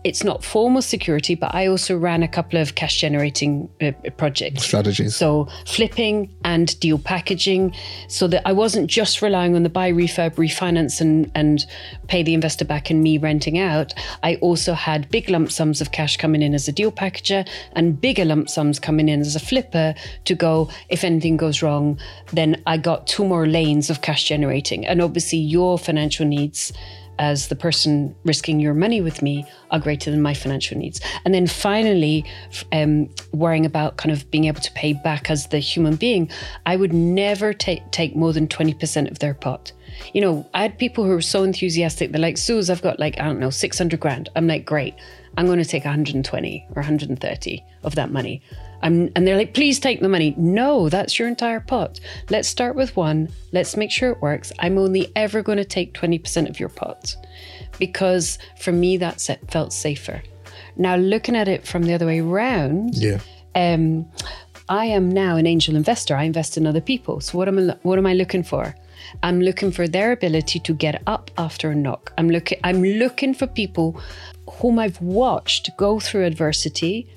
it's 0.04 0.24
not 0.24 0.42
formal 0.42 0.82
security, 0.82 1.34
but 1.34 1.54
I 1.54 1.66
also 1.66 1.96
ran 1.96 2.22
a 2.22 2.28
couple 2.28 2.60
of 2.60 2.74
cash 2.74 3.00
generating 3.00 3.68
uh, 3.80 3.92
projects. 4.16 4.64
Strategies. 4.64 5.16
So 5.16 5.48
flipping 5.66 6.34
and 6.44 6.78
deal 6.80 6.98
packaging 6.98 7.74
so 8.08 8.26
that 8.28 8.42
I 8.46 8.52
wasn't 8.52 8.90
just 8.90 9.22
relying 9.22 9.54
on 9.54 9.62
the 9.62 9.68
buy, 9.68 9.92
refurb, 9.92 10.34
refinance 10.34 11.00
and, 11.00 11.30
and 11.34 11.64
pay 12.08 12.22
the 12.22 12.34
investor 12.34 12.64
back 12.64 12.90
and 12.90 13.02
me 13.02 13.18
renting 13.18 13.58
out. 13.58 13.94
I 14.22 14.36
also 14.36 14.74
had 14.74 15.10
big 15.10 15.28
lump 15.28 15.52
sums 15.52 15.80
of 15.80 15.92
cash 15.92 16.16
coming 16.16 16.42
in 16.42 16.54
as 16.54 16.66
a 16.66 16.72
deal 16.72 16.90
packager 16.90 17.48
and 17.74 18.00
bigger 18.00 18.24
lump 18.24 18.48
sums 18.48 18.80
coming 18.80 19.08
in 19.08 19.20
as 19.20 19.36
a 19.36 19.40
flipper 19.40 19.94
to 20.24 20.34
go, 20.34 20.68
if 20.88 21.04
anything 21.04 21.36
goes 21.36 21.62
wrong, 21.62 21.98
then 22.32 22.60
I 22.66 22.76
got 22.76 23.06
two 23.06 23.24
more 23.24 23.46
lanes 23.46 23.88
of 23.90 24.02
cash 24.02 24.24
generating. 24.24 24.86
And 24.86 25.00
obviously 25.00 25.38
your 25.38 25.78
financial 25.78 26.26
needs 26.26 26.72
as 27.22 27.46
the 27.46 27.54
person 27.54 28.12
risking 28.24 28.58
your 28.58 28.74
money 28.74 29.00
with 29.00 29.22
me 29.22 29.46
are 29.70 29.78
greater 29.78 30.10
than 30.10 30.20
my 30.20 30.34
financial 30.34 30.76
needs. 30.76 31.00
And 31.24 31.32
then 31.32 31.46
finally, 31.46 32.24
um, 32.72 33.08
worrying 33.30 33.64
about 33.64 33.96
kind 33.96 34.10
of 34.10 34.28
being 34.32 34.46
able 34.46 34.60
to 34.60 34.72
pay 34.72 34.92
back 34.92 35.30
as 35.30 35.46
the 35.46 35.60
human 35.60 35.94
being, 35.94 36.28
I 36.66 36.74
would 36.74 36.92
never 36.92 37.52
take 37.52 37.88
take 37.92 38.16
more 38.16 38.32
than 38.32 38.48
20% 38.48 39.08
of 39.08 39.20
their 39.20 39.34
pot. 39.34 39.70
You 40.12 40.20
know, 40.20 40.50
I 40.52 40.62
had 40.62 40.78
people 40.78 41.04
who 41.04 41.10
were 41.10 41.22
so 41.22 41.44
enthusiastic. 41.44 42.10
They're 42.10 42.20
like, 42.20 42.38
Suze, 42.38 42.68
I've 42.68 42.82
got 42.82 42.98
like, 42.98 43.20
I 43.20 43.24
don't 43.24 43.38
know, 43.38 43.50
600 43.50 44.00
grand. 44.00 44.28
I'm 44.34 44.48
like, 44.48 44.66
great. 44.66 44.94
I'm 45.36 45.46
going 45.46 45.60
to 45.60 45.64
take 45.64 45.84
120 45.84 46.66
or 46.70 46.82
130 46.82 47.64
of 47.84 47.94
that 47.94 48.10
money. 48.10 48.42
I'm, 48.82 49.10
and 49.14 49.26
they're 49.26 49.36
like, 49.36 49.54
please 49.54 49.78
take 49.78 50.00
the 50.00 50.08
money. 50.08 50.34
No, 50.36 50.88
that's 50.88 51.18
your 51.18 51.28
entire 51.28 51.60
pot. 51.60 52.00
Let's 52.30 52.48
start 52.48 52.74
with 52.74 52.96
one. 52.96 53.28
Let's 53.52 53.76
make 53.76 53.90
sure 53.90 54.10
it 54.10 54.22
works. 54.22 54.52
I'm 54.58 54.78
only 54.78 55.12
ever 55.14 55.42
going 55.42 55.58
to 55.58 55.64
take 55.64 55.94
20% 55.94 56.48
of 56.48 56.58
your 56.58 56.68
pot 56.68 57.14
because 57.78 58.38
for 58.58 58.72
me, 58.72 58.96
that 58.98 59.20
felt 59.48 59.72
safer. 59.72 60.22
Now, 60.76 60.96
looking 60.96 61.36
at 61.36 61.48
it 61.48 61.66
from 61.66 61.82
the 61.84 61.94
other 61.94 62.06
way 62.06 62.20
around, 62.20 62.96
yeah. 62.96 63.20
Um, 63.54 64.10
I 64.68 64.86
am 64.86 65.10
now 65.10 65.36
an 65.36 65.46
angel 65.46 65.76
investor. 65.76 66.16
I 66.16 66.24
invest 66.24 66.56
in 66.56 66.66
other 66.66 66.80
people. 66.80 67.20
So 67.20 67.36
what 67.36 67.48
am 67.48 67.58
I, 67.58 67.76
what 67.82 67.98
am 67.98 68.06
I 68.06 68.14
looking 68.14 68.42
for? 68.42 68.74
I'm 69.22 69.40
looking 69.40 69.70
for 69.70 69.86
their 69.88 70.12
ability 70.12 70.60
to 70.60 70.72
get 70.72 71.02
up 71.06 71.30
after 71.36 71.70
a 71.70 71.74
knock. 71.74 72.12
I'm 72.16 72.30
looking 72.30 72.58
I'm 72.64 72.82
looking 72.82 73.34
for 73.34 73.46
people 73.46 74.00
whom 74.48 74.78
I've 74.78 75.00
watched 75.00 75.76
go 75.76 76.00
through 76.00 76.24
adversity, 76.24 77.08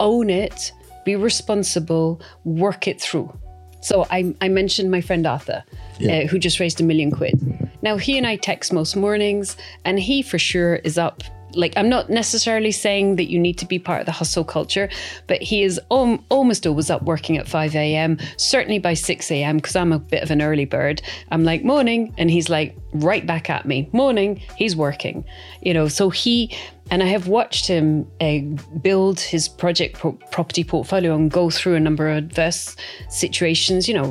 own 0.00 0.30
it, 0.30 0.72
be 1.04 1.16
responsible, 1.16 2.20
work 2.44 2.88
it 2.88 3.00
through. 3.00 3.32
So 3.80 4.06
I, 4.10 4.34
I 4.40 4.48
mentioned 4.48 4.90
my 4.90 5.02
friend 5.02 5.26
Arthur, 5.26 5.62
yeah. 5.98 6.20
uh, 6.20 6.26
who 6.26 6.38
just 6.38 6.58
raised 6.58 6.80
a 6.80 6.84
million 6.84 7.10
quid. 7.10 7.38
Now 7.82 7.98
he 7.98 8.16
and 8.16 8.26
I 8.26 8.36
text 8.36 8.72
most 8.72 8.96
mornings, 8.96 9.56
and 9.84 10.00
he 10.00 10.22
for 10.22 10.38
sure 10.38 10.76
is 10.76 10.96
up 10.96 11.22
like 11.56 11.72
I'm 11.76 11.88
not 11.88 12.10
necessarily 12.10 12.72
saying 12.72 13.16
that 13.16 13.30
you 13.30 13.38
need 13.38 13.58
to 13.58 13.66
be 13.66 13.78
part 13.78 14.00
of 14.00 14.06
the 14.06 14.12
hustle 14.12 14.44
culture, 14.44 14.88
but 15.26 15.42
he 15.42 15.62
is 15.62 15.80
om- 15.90 16.24
almost 16.28 16.66
always 16.66 16.90
up 16.90 17.02
working 17.02 17.36
at 17.36 17.48
5 17.48 17.74
a.m. 17.74 18.18
Certainly 18.36 18.80
by 18.80 18.94
6 18.94 19.30
a.m. 19.30 19.56
because 19.56 19.76
I'm 19.76 19.92
a 19.92 19.98
bit 19.98 20.22
of 20.22 20.30
an 20.30 20.42
early 20.42 20.64
bird. 20.64 21.02
I'm 21.30 21.44
like 21.44 21.64
morning, 21.64 22.14
and 22.18 22.30
he's 22.30 22.48
like 22.48 22.76
right 22.92 23.26
back 23.26 23.50
at 23.50 23.66
me 23.66 23.88
morning. 23.92 24.42
He's 24.56 24.76
working, 24.76 25.24
you 25.62 25.74
know. 25.74 25.88
So 25.88 26.10
he 26.10 26.56
and 26.90 27.02
I 27.02 27.06
have 27.06 27.28
watched 27.28 27.66
him 27.66 28.06
uh, 28.20 28.38
build 28.82 29.20
his 29.20 29.48
project 29.48 29.98
pro- 29.98 30.18
property 30.30 30.64
portfolio 30.64 31.14
and 31.14 31.30
go 31.30 31.50
through 31.50 31.74
a 31.74 31.80
number 31.80 32.08
of 32.08 32.18
adverse 32.18 32.76
situations. 33.08 33.88
You 33.88 33.94
know, 33.94 34.08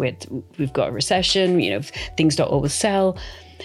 we've 0.57 0.73
got 0.73 0.89
a 0.89 0.91
recession. 0.91 1.59
You 1.59 1.71
know, 1.71 1.81
things 2.17 2.35
don't 2.35 2.50
always 2.50 2.73
sell. 2.73 3.17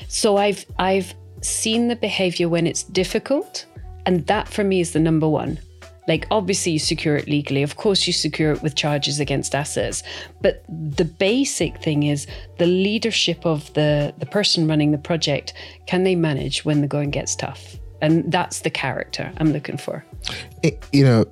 So 0.08 0.37
I've 0.37 0.64
I've 0.78 1.14
seen 1.42 1.88
the 1.88 1.97
behavior 1.97 2.49
when 2.49 2.66
it's 2.66 2.83
difficult. 2.83 3.66
And 4.07 4.26
that 4.26 4.49
for 4.49 4.64
me 4.64 4.80
is 4.80 4.92
the 4.92 5.00
number 5.00 5.28
one. 5.28 5.59
Like, 6.07 6.26
obviously, 6.30 6.73
you 6.73 6.78
secure 6.78 7.16
it 7.16 7.28
legally. 7.28 7.62
Of 7.62 7.76
course, 7.76 8.07
you 8.07 8.14
secure 8.14 8.52
it 8.52 8.62
with 8.62 8.75
charges 8.75 9.21
against 9.21 9.54
assets. 9.54 10.02
But 10.40 10.64
the 10.68 11.04
basic 11.04 11.83
thing 11.83 12.04
is 12.04 12.26
the 12.57 12.66
leadership 12.66 13.45
of 13.45 13.73
the, 13.75 14.14
the 14.16 14.25
person 14.25 14.66
running 14.66 14.90
the 14.90 14.99
project 14.99 15.52
can 15.87 16.04
they 16.04 16.14
manage 16.14 16.64
when 16.64 16.80
the 16.80 16.87
going 16.87 17.11
gets 17.11 17.37
tough? 17.37 17.76
And 18.00 18.33
that's 18.33 18.61
the 18.61 18.71
character 18.71 19.30
I'm 19.37 19.52
looking 19.52 19.76
for. 19.76 20.02
It, 20.62 20.83
you 20.92 21.04
know, 21.04 21.26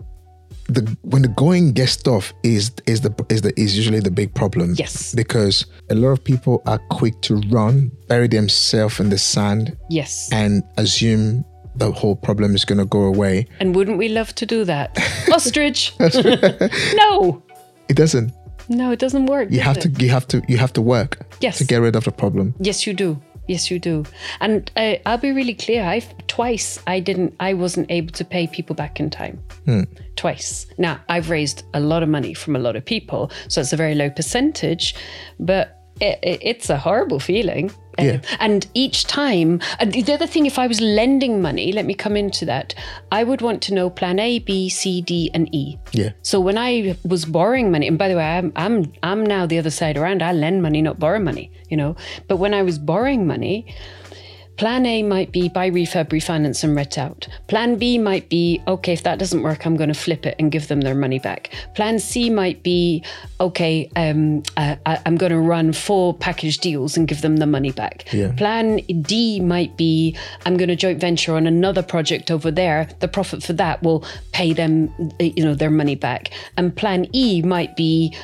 the 0.68 0.96
when 1.02 1.22
the 1.22 1.28
going 1.28 1.72
gets 1.72 1.96
tough 1.96 2.32
is 2.42 2.72
is 2.86 3.00
the 3.00 3.14
is 3.28 3.42
the 3.42 3.58
is 3.58 3.76
usually 3.76 4.00
the 4.00 4.10
big 4.10 4.34
problem. 4.34 4.74
Yes. 4.76 5.14
Because 5.14 5.66
a 5.90 5.94
lot 5.94 6.08
of 6.08 6.24
people 6.24 6.62
are 6.66 6.78
quick 6.90 7.20
to 7.22 7.36
run, 7.50 7.90
bury 8.08 8.28
themselves 8.28 9.00
in 9.00 9.10
the 9.10 9.18
sand. 9.18 9.76
Yes. 9.90 10.28
And 10.32 10.62
assume 10.76 11.44
the 11.76 11.92
whole 11.92 12.16
problem 12.16 12.54
is 12.54 12.64
going 12.64 12.78
to 12.78 12.86
go 12.86 13.02
away. 13.02 13.46
And 13.60 13.74
wouldn't 13.74 13.98
we 13.98 14.08
love 14.08 14.34
to 14.36 14.46
do 14.46 14.64
that? 14.64 14.98
Ostrich. 15.32 15.92
no. 16.00 17.42
It 17.88 17.96
doesn't. 17.96 18.32
No, 18.68 18.90
it 18.90 18.98
doesn't 18.98 19.26
work. 19.26 19.50
You 19.50 19.60
have 19.60 19.76
it? 19.76 19.94
to 19.94 20.04
you 20.04 20.10
have 20.10 20.26
to 20.28 20.42
you 20.48 20.58
have 20.58 20.72
to 20.72 20.82
work 20.82 21.18
yes. 21.40 21.58
to 21.58 21.64
get 21.64 21.80
rid 21.80 21.94
of 21.94 22.04
the 22.04 22.12
problem. 22.12 22.54
Yes, 22.58 22.86
you 22.86 22.94
do. 22.94 23.20
Yes, 23.46 23.70
you 23.70 23.78
do. 23.78 24.04
And 24.40 24.70
uh, 24.76 24.94
I'll 25.06 25.18
be 25.18 25.32
really 25.32 25.54
clear. 25.54 25.84
I 25.84 26.00
twice 26.26 26.78
I 26.86 27.00
didn't. 27.00 27.34
I 27.40 27.54
wasn't 27.54 27.90
able 27.90 28.12
to 28.12 28.24
pay 28.24 28.46
people 28.46 28.74
back 28.74 29.00
in 29.00 29.10
time. 29.10 29.42
Hmm. 29.64 29.82
Twice. 30.16 30.66
Now 30.78 31.00
I've 31.08 31.30
raised 31.30 31.64
a 31.74 31.80
lot 31.80 32.02
of 32.02 32.08
money 32.08 32.34
from 32.34 32.56
a 32.56 32.58
lot 32.58 32.76
of 32.76 32.84
people, 32.84 33.30
so 33.48 33.60
it's 33.60 33.72
a 33.72 33.76
very 33.76 33.94
low 33.94 34.10
percentage, 34.10 34.94
but 35.38 35.75
it, 36.00 36.18
it, 36.22 36.40
it's 36.42 36.70
a 36.70 36.78
horrible 36.78 37.20
feeling. 37.20 37.70
Um, 37.98 38.06
yeah. 38.06 38.20
And 38.40 38.66
each 38.74 39.06
time, 39.06 39.60
uh, 39.80 39.86
and 39.86 39.92
the 39.92 40.12
other 40.12 40.26
thing, 40.26 40.44
if 40.44 40.58
I 40.58 40.66
was 40.66 40.80
lending 40.80 41.40
money, 41.40 41.72
let 41.72 41.86
me 41.86 41.94
come 41.94 42.16
into 42.16 42.44
that, 42.44 42.74
I 43.10 43.24
would 43.24 43.40
want 43.40 43.62
to 43.62 43.74
know 43.74 43.88
plan 43.88 44.18
A, 44.18 44.38
B, 44.38 44.68
C, 44.68 45.00
D, 45.00 45.30
and 45.32 45.52
E. 45.54 45.78
Yeah. 45.92 46.10
So 46.22 46.38
when 46.40 46.58
I 46.58 46.96
was 47.04 47.24
borrowing 47.24 47.70
money, 47.70 47.88
and 47.88 47.98
by 47.98 48.08
the 48.08 48.16
way, 48.16 48.24
I'm 48.24 48.52
I'm 48.56 48.92
I'm 49.02 49.24
now 49.24 49.46
the 49.46 49.58
other 49.58 49.70
side 49.70 49.96
around. 49.96 50.22
I 50.22 50.32
lend 50.32 50.62
money, 50.62 50.82
not 50.82 50.98
borrow 50.98 51.18
money, 51.18 51.50
you 51.70 51.76
know. 51.76 51.96
But 52.28 52.36
when 52.36 52.52
I 52.52 52.62
was 52.62 52.78
borrowing 52.78 53.26
money, 53.26 53.74
Plan 54.56 54.86
A 54.86 55.02
might 55.02 55.32
be 55.32 55.48
buy 55.48 55.70
refurb, 55.70 56.08
refinance, 56.08 56.64
and 56.64 56.74
rent 56.74 56.98
out. 56.98 57.28
Plan 57.48 57.76
B 57.76 57.98
might 57.98 58.28
be 58.28 58.62
okay, 58.66 58.92
if 58.92 59.02
that 59.02 59.18
doesn't 59.18 59.42
work, 59.42 59.66
I'm 59.66 59.76
going 59.76 59.88
to 59.88 59.94
flip 59.94 60.24
it 60.26 60.34
and 60.38 60.50
give 60.50 60.68
them 60.68 60.80
their 60.80 60.94
money 60.94 61.18
back. 61.18 61.50
Plan 61.74 61.98
C 61.98 62.30
might 62.30 62.62
be 62.62 63.02
okay, 63.40 63.90
um, 63.96 64.42
uh, 64.56 64.76
I, 64.86 65.00
am 65.04 65.16
going 65.16 65.32
to 65.32 65.38
run 65.38 65.72
four 65.72 66.14
package 66.14 66.58
deals 66.58 66.96
and 66.96 67.06
give 67.06 67.20
them 67.20 67.36
the 67.36 67.46
money 67.46 67.72
back. 67.72 68.12
Yeah. 68.12 68.32
Plan 68.32 68.76
D 69.02 69.40
might 69.40 69.76
be 69.76 70.16
I'm 70.44 70.56
going 70.56 70.68
to 70.68 70.76
joint 70.76 71.00
venture 71.00 71.34
on 71.34 71.46
another 71.46 71.82
project 71.82 72.30
over 72.30 72.50
there. 72.50 72.88
The 73.00 73.08
profit 73.08 73.42
for 73.42 73.52
that 73.54 73.82
will 73.82 74.04
pay 74.32 74.52
them, 74.52 74.92
you 75.20 75.44
know, 75.44 75.54
their 75.54 75.70
money 75.70 75.94
back. 75.94 76.30
And 76.56 76.74
Plan 76.74 77.06
E 77.14 77.42
might 77.42 77.76
be 77.76 78.14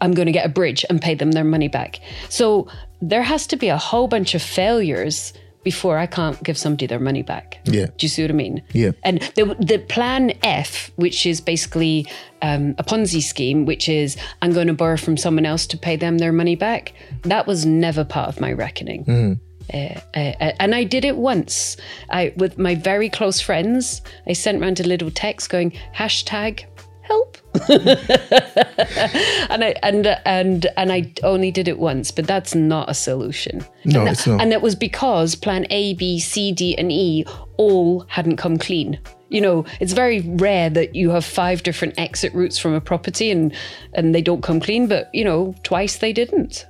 I'm 0.00 0.12
going 0.12 0.26
to 0.26 0.32
get 0.32 0.46
a 0.46 0.48
bridge 0.50 0.84
and 0.90 1.00
pay 1.00 1.14
them 1.14 1.32
their 1.32 1.44
money 1.44 1.68
back. 1.68 2.00
So 2.28 2.68
there 3.00 3.22
has 3.22 3.46
to 3.48 3.56
be 3.56 3.68
a 3.68 3.76
whole 3.76 4.08
bunch 4.08 4.34
of 4.34 4.42
failures 4.42 5.32
before 5.66 5.98
I 5.98 6.06
can't 6.06 6.40
give 6.44 6.56
somebody 6.56 6.86
their 6.86 7.00
money 7.00 7.22
back. 7.22 7.58
Yeah. 7.64 7.86
Do 7.86 8.04
you 8.04 8.08
see 8.08 8.22
what 8.22 8.30
I 8.30 8.34
mean? 8.34 8.62
Yeah. 8.72 8.92
And 9.02 9.20
the 9.34 9.56
the 9.58 9.78
plan 9.78 10.32
F, 10.44 10.92
which 10.94 11.26
is 11.26 11.40
basically 11.40 12.06
um, 12.40 12.76
a 12.78 12.84
Ponzi 12.84 13.20
scheme, 13.20 13.66
which 13.66 13.88
is 13.88 14.16
I'm 14.42 14.52
going 14.52 14.68
to 14.68 14.74
borrow 14.74 14.96
from 14.96 15.16
someone 15.16 15.44
else 15.44 15.66
to 15.66 15.76
pay 15.76 15.96
them 15.96 16.18
their 16.18 16.32
money 16.32 16.54
back, 16.54 16.92
that 17.22 17.48
was 17.48 17.66
never 17.66 18.04
part 18.04 18.28
of 18.28 18.40
my 18.40 18.52
reckoning. 18.52 19.04
Mm. 19.04 19.40
Uh, 19.74 20.00
uh, 20.14 20.52
and 20.60 20.72
I 20.72 20.84
did 20.84 21.04
it 21.04 21.16
once. 21.16 21.76
I 22.10 22.32
with 22.36 22.58
my 22.58 22.76
very 22.76 23.10
close 23.10 23.40
friends. 23.40 24.02
I 24.28 24.34
sent 24.34 24.62
around 24.62 24.78
a 24.78 24.84
little 24.84 25.10
text 25.10 25.50
going 25.50 25.72
hashtag 25.96 26.64
help 27.06 27.38
and 27.68 29.64
I 29.64 29.74
and 29.82 30.06
and 30.24 30.66
and 30.76 30.92
I 30.92 31.12
only 31.22 31.50
did 31.50 31.68
it 31.68 31.78
once, 31.78 32.10
but 32.10 32.26
that's 32.26 32.54
not 32.54 32.90
a 32.90 32.94
solution. 32.94 33.64
No, 33.84 34.00
and, 34.00 34.10
it's 34.10 34.26
not. 34.26 34.40
And 34.40 34.52
it 34.52 34.60
was 34.60 34.74
because 34.74 35.34
plan 35.34 35.66
A, 35.70 35.94
B, 35.94 36.18
C, 36.18 36.52
D, 36.52 36.76
and 36.76 36.92
E 36.92 37.24
all 37.56 38.04
hadn't 38.08 38.36
come 38.36 38.58
clean. 38.58 39.00
You 39.28 39.40
know, 39.40 39.64
it's 39.80 39.92
very 39.92 40.20
rare 40.20 40.70
that 40.70 40.94
you 40.94 41.10
have 41.10 41.24
five 41.24 41.62
different 41.62 41.94
exit 41.98 42.32
routes 42.34 42.58
from 42.58 42.74
a 42.74 42.80
property 42.80 43.30
and 43.30 43.54
and 43.94 44.14
they 44.14 44.22
don't 44.22 44.42
come 44.42 44.60
clean, 44.60 44.86
but 44.86 45.08
you 45.14 45.24
know, 45.24 45.54
twice 45.62 45.98
they 45.98 46.12
didn't. 46.12 46.66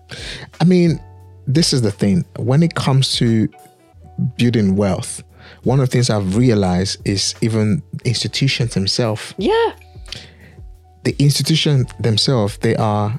I 0.60 0.64
mean, 0.64 1.00
this 1.46 1.72
is 1.72 1.82
the 1.82 1.92
thing. 1.92 2.24
When 2.36 2.62
it 2.62 2.74
comes 2.74 3.16
to 3.16 3.48
building 4.36 4.76
wealth, 4.76 5.22
one 5.64 5.80
of 5.80 5.88
the 5.88 5.92
things 5.92 6.10
I've 6.10 6.36
realized 6.36 7.00
is 7.04 7.34
even 7.40 7.82
institutions 8.04 8.74
themselves. 8.74 9.34
Yeah 9.36 9.72
the 11.06 11.14
institution 11.20 11.86
themselves, 12.00 12.58
they 12.58 12.74
are, 12.76 13.18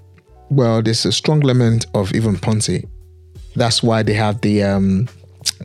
well, 0.49 0.81
there's 0.81 1.05
a 1.05 1.11
strong 1.11 1.41
element 1.41 1.85
of 1.93 2.13
even 2.13 2.35
Ponzi. 2.35 2.85
That's 3.55 3.81
why 3.81 4.03
they 4.03 4.13
have 4.13 4.41
the, 4.41 4.61
um, 4.61 5.07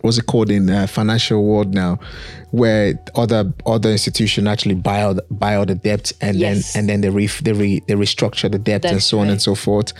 what's 0.02 0.18
it 0.18 0.26
called 0.26 0.48
in 0.48 0.70
uh, 0.70 0.86
financial 0.86 1.44
world 1.44 1.74
now, 1.74 1.98
where 2.52 2.94
other 3.16 3.52
other 3.66 3.90
institutions 3.90 4.46
actually 4.46 4.76
buy 4.76 5.02
out 5.02 5.18
buy 5.30 5.56
out 5.56 5.66
the 5.66 5.74
debt 5.74 6.12
and 6.20 6.36
yes. 6.36 6.72
then 6.72 6.80
and 6.80 6.88
then 6.88 7.00
they 7.00 7.10
re, 7.10 7.26
they, 7.42 7.52
re, 7.52 7.82
they 7.88 7.94
restructure 7.94 8.50
the 8.50 8.58
debt 8.58 8.82
That's 8.82 8.92
and 8.92 9.02
so 9.02 9.16
right. 9.16 9.24
on 9.24 9.30
and 9.30 9.42
so 9.42 9.56
forth. 9.56 9.92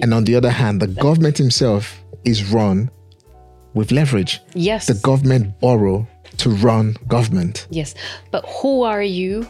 And 0.00 0.14
on 0.14 0.24
the 0.24 0.34
other 0.34 0.50
hand, 0.50 0.80
the 0.80 0.88
government 0.88 1.36
himself 1.36 2.02
is 2.24 2.50
run 2.50 2.90
with 3.74 3.92
leverage. 3.92 4.40
Yes, 4.54 4.86
the 4.86 4.94
government 4.94 5.60
borrow 5.60 6.08
to 6.38 6.50
run 6.50 6.96
government. 7.06 7.66
Yes. 7.70 7.94
But 8.30 8.46
who 8.46 8.82
are 8.82 9.02
you 9.02 9.46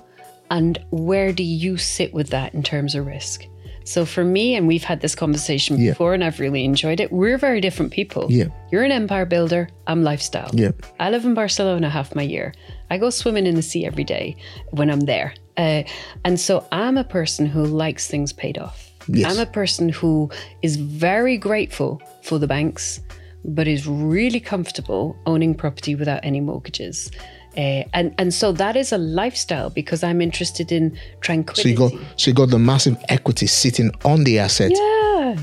and 0.51 0.79
where 0.91 1.33
do 1.33 1.43
you 1.43 1.77
sit 1.77 2.13
with 2.15 2.29
that 2.31 2.55
in 2.55 2.63
terms 2.63 2.95
of 2.95 3.07
risk? 3.07 3.45
So 3.85 4.05
for 4.05 4.25
me, 4.25 4.57
and 4.57 4.67
we've 4.67 4.83
had 4.83 5.01
this 5.01 5.15
conversation 5.15 5.79
Yeah. 5.79 5.93
before 5.93 6.13
and 6.13 6.25
I've 6.25 6.41
really 6.41 6.65
enjoyed 6.65 6.99
it, 6.99 7.13
we're 7.13 7.39
very 7.39 7.61
different 7.61 7.93
people. 7.93 8.27
Yeah. 8.29 8.47
You're 8.73 8.83
an 8.83 8.91
empire 8.91 9.27
builder, 9.27 9.69
I'm 9.87 10.03
lifestyle. 10.03 10.51
Yeah. 10.53 10.73
I 10.99 11.11
live 11.11 11.25
in 11.25 11.35
Barcelona 11.35 11.89
half 11.89 12.13
my 12.15 12.23
year. 12.23 12.53
I 12.91 12.99
go 12.99 13.11
swimming 13.11 13.47
in 13.47 13.55
the 13.55 13.63
sea 13.63 13.87
every 13.87 14.03
day 14.03 14.37
when 14.71 14.91
I'm 14.91 15.01
there. 15.01 15.35
Uh, 15.57 15.85
and 16.25 16.39
so 16.39 16.67
I'm 16.73 16.97
a 16.99 17.05
person 17.05 17.47
who 17.47 17.65
likes 17.65 18.09
things 18.09 18.33
paid 18.33 18.59
off. 18.59 18.91
Yes. 19.09 19.33
I'm 19.33 19.41
a 19.41 19.47
person 19.51 19.89
who 19.89 20.31
is 20.63 20.75
very 20.77 21.39
grateful 21.39 22.03
for 22.25 22.41
the 22.41 22.49
banks, 22.49 22.99
but 23.45 23.69
is 23.69 23.87
really 23.87 24.41
comfortable 24.41 25.17
owning 25.27 25.55
property 25.55 25.95
without 25.95 26.25
any 26.25 26.41
mortgages. 26.41 27.09
Uh, 27.57 27.85
and 27.95 28.15
and 28.19 28.35
so 28.35 28.53
that 28.53 28.77
is 28.77 28.93
a 28.93 28.99
lifestyle 28.99 29.71
because 29.71 30.03
I'm 30.05 30.21
interested 30.21 30.71
in 30.73 30.99
tranquility. 31.21 31.63
So 31.63 31.69
you 31.69 31.77
got 31.99 32.21
so 32.21 32.31
you 32.31 32.35
got 32.35 32.51
the 32.51 32.59
massive 32.59 32.97
equity 33.09 33.47
sitting 33.47 33.91
on 34.05 34.25
the 34.25 34.39
asset. 34.39 34.73
yeah, 34.75 35.37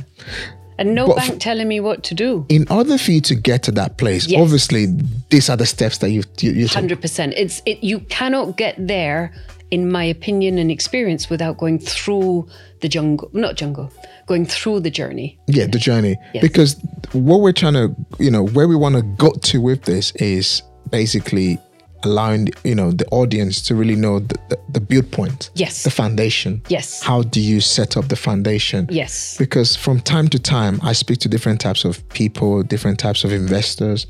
and 0.77 0.96
no 0.96 1.08
But 1.08 1.17
bank 1.17 1.41
telling 1.41 1.67
me 1.67 1.79
what 1.79 2.03
to 2.03 2.15
do. 2.15 2.46
In 2.50 2.67
order 2.70 2.98
for 2.98 3.12
you 3.12 3.22
to 3.22 3.36
get 3.36 3.63
to 3.63 3.72
that 3.74 3.98
place, 3.98 4.27
Yes. 4.27 4.41
obviously 4.41 4.88
these 5.29 5.50
are 5.50 5.58
the 5.58 5.65
steps 5.65 5.98
that 6.00 6.10
you 6.12 6.24
you, 6.39 6.51
you. 6.51 6.67
Hundred 6.67 7.01
percent. 7.01 7.34
It's 7.36 7.62
it. 7.65 7.84
You 7.84 8.00
cannot 8.10 8.58
get 8.58 8.75
there, 8.77 9.34
in 9.72 9.89
my 9.91 10.03
opinion 10.03 10.58
and 10.60 10.70
experience, 10.72 11.29
without 11.32 11.58
going 11.58 11.79
through 11.79 12.48
the 12.82 12.89
jungle. 12.89 13.29
Not 13.34 13.55
jungle. 13.55 13.91
Going 14.27 14.46
through 14.46 14.79
the 14.82 14.91
journey. 14.91 15.38
yeah 15.48 15.65
the 15.67 15.79
journey 15.79 16.15
Yes. 16.34 16.41
because 16.41 16.75
what 17.12 17.41
we're 17.41 17.51
trying 17.53 17.74
to 17.74 17.93
you 18.20 18.32
know 18.32 18.46
where 18.55 18.67
we 18.67 18.75
want 18.75 18.96
to 18.96 19.01
go 19.17 19.32
to 19.32 19.60
with 19.60 19.82
this 19.84 20.12
is 20.15 20.62
basically 20.91 21.58
allowing 22.03 22.50
you 22.63 22.75
know 22.75 22.91
the 22.91 23.05
audience 23.07 23.62
to 23.62 23.75
really 23.75 23.95
know 23.95 24.19
the, 24.19 24.38
the, 24.50 24.60
the 24.69 24.79
build 24.81 25.12
point 25.12 25.50
Yes. 25.55 25.83
the 25.83 25.91
foundation. 25.91 26.62
Yes. 26.69 27.01
how 27.03 27.24
do 27.24 27.39
you 27.41 27.62
set 27.62 27.95
up 27.98 28.07
the 28.10 28.15
foundation? 28.15 28.88
Yes. 28.89 29.38
because 29.38 29.75
from 29.75 30.00
time 30.00 30.27
to 30.29 30.39
time 30.39 30.79
i 30.83 30.93
speak 30.93 31.19
to 31.19 31.29
different 31.29 31.60
types 31.62 31.86
of 31.86 32.07
people 32.10 32.63
different 32.63 33.00
types 33.00 33.24
of 33.24 33.31
investors. 33.31 34.05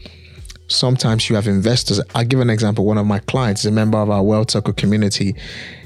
Sometimes 0.69 1.29
you 1.29 1.35
have 1.35 1.45
investors. 1.47 1.99
I'll 2.15 2.23
give 2.23 2.39
an 2.39 2.49
example. 2.49 2.85
One 2.85 2.97
of 2.97 3.05
my 3.05 3.19
clients 3.19 3.61
is 3.61 3.65
a 3.67 3.71
member 3.71 3.97
of 3.97 4.09
our 4.09 4.23
wealth 4.23 4.51
circle 4.51 4.73
community. 4.73 5.35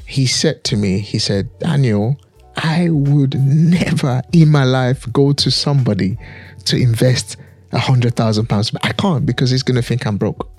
He 0.06 0.28
said 0.28 0.64
to 0.66 0.78
me 0.78 1.00
he 1.00 1.20
said 1.20 1.50
daniel 1.60 2.16
i 2.56 2.88
would 2.90 3.34
never 3.46 4.22
in 4.32 4.50
my 4.50 4.64
life 4.64 5.06
go 5.12 5.34
to 5.34 5.52
somebody 5.52 6.18
to 6.66 6.78
invest 6.78 7.36
a 7.74 7.80
hundred 7.80 8.16
thousand 8.16 8.48
pounds. 8.48 8.72
I 8.84 8.94
can't 8.94 9.26
because 9.26 9.50
he's 9.52 9.64
gonna 9.64 9.82
think 9.82 10.06
i'm 10.08 10.18
broke 10.18 10.50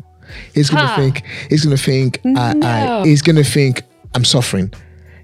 he's 0.55 0.71
gonna 0.71 0.87
Ha. 0.87 0.97
think 0.97 1.23
he's 1.51 1.65
gonna 1.65 1.77
think 1.77 2.21
I, 2.25 2.53
No. 2.55 3.01
I 3.03 3.07
he's 3.07 3.23
gonna 3.23 3.45
think 3.45 3.83
i'm 4.15 4.25
suffering 4.25 4.73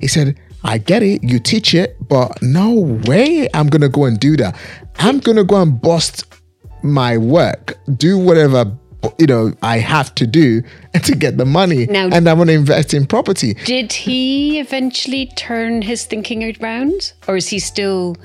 he 0.01 0.07
said 0.09 0.39
I 0.67 0.79
get 0.79 1.03
it, 1.03 1.23
you 1.23 1.39
teach 1.41 1.75
it, 1.75 1.95
but 2.09 2.41
no 2.41 2.73
way 3.07 3.49
I'm 3.53 3.67
gonna 3.69 3.91
go 3.91 4.07
and 4.07 4.19
do 4.19 4.35
that. 4.39 4.57
I'm 4.99 5.19
gonna 5.21 5.45
go 5.45 5.61
and 5.61 5.79
bust 5.79 6.25
my 6.83 7.19
work, 7.19 7.77
do 7.99 8.17
whatever 8.17 8.73
you 9.19 9.27
know 9.27 9.53
I 9.61 9.77
have 9.81 10.15
to 10.15 10.27
do 10.27 10.63
to 11.05 11.15
get 11.15 11.37
the 11.37 11.45
money, 11.45 11.85
Now- 11.85 12.09
and 12.11 12.27
I'm 12.27 12.39
gonna 12.39 12.53
invest 12.53 12.95
in 12.95 13.05
property. 13.07 13.53
Did 13.67 13.93
he 13.93 14.59
eventually 14.59 15.27
turn 15.37 15.83
his 15.83 16.07
thinking 16.07 16.57
around, 16.63 17.13
or 17.29 17.37
is 17.37 17.49
he 17.49 17.59
still? 17.59 18.17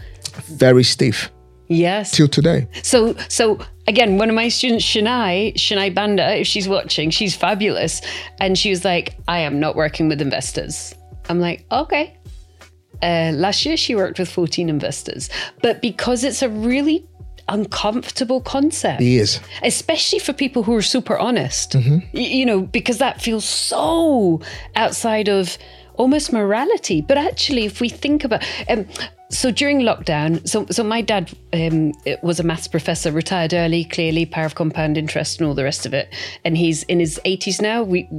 Very 0.47 0.85
stiff 0.85 1.29
Yes. 1.69 2.11
till 2.11 2.27
today. 2.27 2.67
So, 2.83 3.15
so 3.29 3.59
again, 3.87 4.17
one 4.17 4.27
of 4.29 4.35
my 4.35 4.49
students, 4.49 4.83
Shania, 4.83 5.53
Shania 5.55 5.93
Banda, 5.93 6.35
if 6.39 6.47
she's 6.47 6.67
watching, 6.67 7.09
she's 7.11 7.35
fabulous. 7.35 8.01
And 8.39 8.57
she 8.57 8.69
was 8.71 8.83
like, 8.83 9.15
I 9.27 9.39
am 9.39 9.59
not 9.59 9.75
working 9.75 10.09
with 10.09 10.19
investors. 10.21 10.95
I'm 11.29 11.39
like, 11.39 11.65
okay. 11.71 12.17
Uh, 13.01 13.31
last 13.35 13.65
year, 13.65 13.77
she 13.77 13.95
worked 13.95 14.19
with 14.19 14.29
14 14.29 14.67
investors. 14.67 15.29
But 15.61 15.81
because 15.81 16.23
it's 16.23 16.41
a 16.41 16.49
really 16.49 17.05
uncomfortable 17.47 18.41
concept, 18.41 19.01
He 19.01 19.17
is. 19.17 19.39
especially 19.63 20.19
for 20.19 20.33
people 20.33 20.63
who 20.63 20.75
are 20.75 20.81
super 20.81 21.17
honest, 21.17 21.71
Mm-hmm. 21.73 21.97
y- 22.13 22.19
you 22.21 22.45
know, 22.45 22.61
because 22.61 22.97
that 22.99 23.21
feels 23.21 23.45
so 23.45 24.41
outside 24.75 25.29
of 25.29 25.57
almost 25.95 26.31
morality. 26.33 27.01
But 27.01 27.17
actually, 27.17 27.65
if 27.65 27.81
we 27.81 27.89
think 27.89 28.23
about, 28.23 28.43
um, 28.69 28.85
so 29.31 29.51
during 29.51 29.81
lockdown, 29.81 30.45
so 30.47 30.65
so 30.71 30.83
my 30.83 31.01
dad 31.01 31.31
um, 31.53 31.93
was 32.23 32.39
a 32.39 32.43
maths 32.43 32.67
professor, 32.67 33.11
retired 33.11 33.53
early, 33.53 33.83
clearly 33.83 34.25
power 34.25 34.45
of 34.45 34.55
compound 34.55 34.97
interest 34.97 35.39
and 35.39 35.47
all 35.47 35.53
the 35.53 35.63
rest 35.63 35.85
of 35.85 35.93
it, 35.93 36.11
and 36.43 36.57
he's 36.57 36.81
in 36.83 36.99
his 36.99 37.19
eighties 37.25 37.61
now. 37.61 37.83
We 37.83 38.09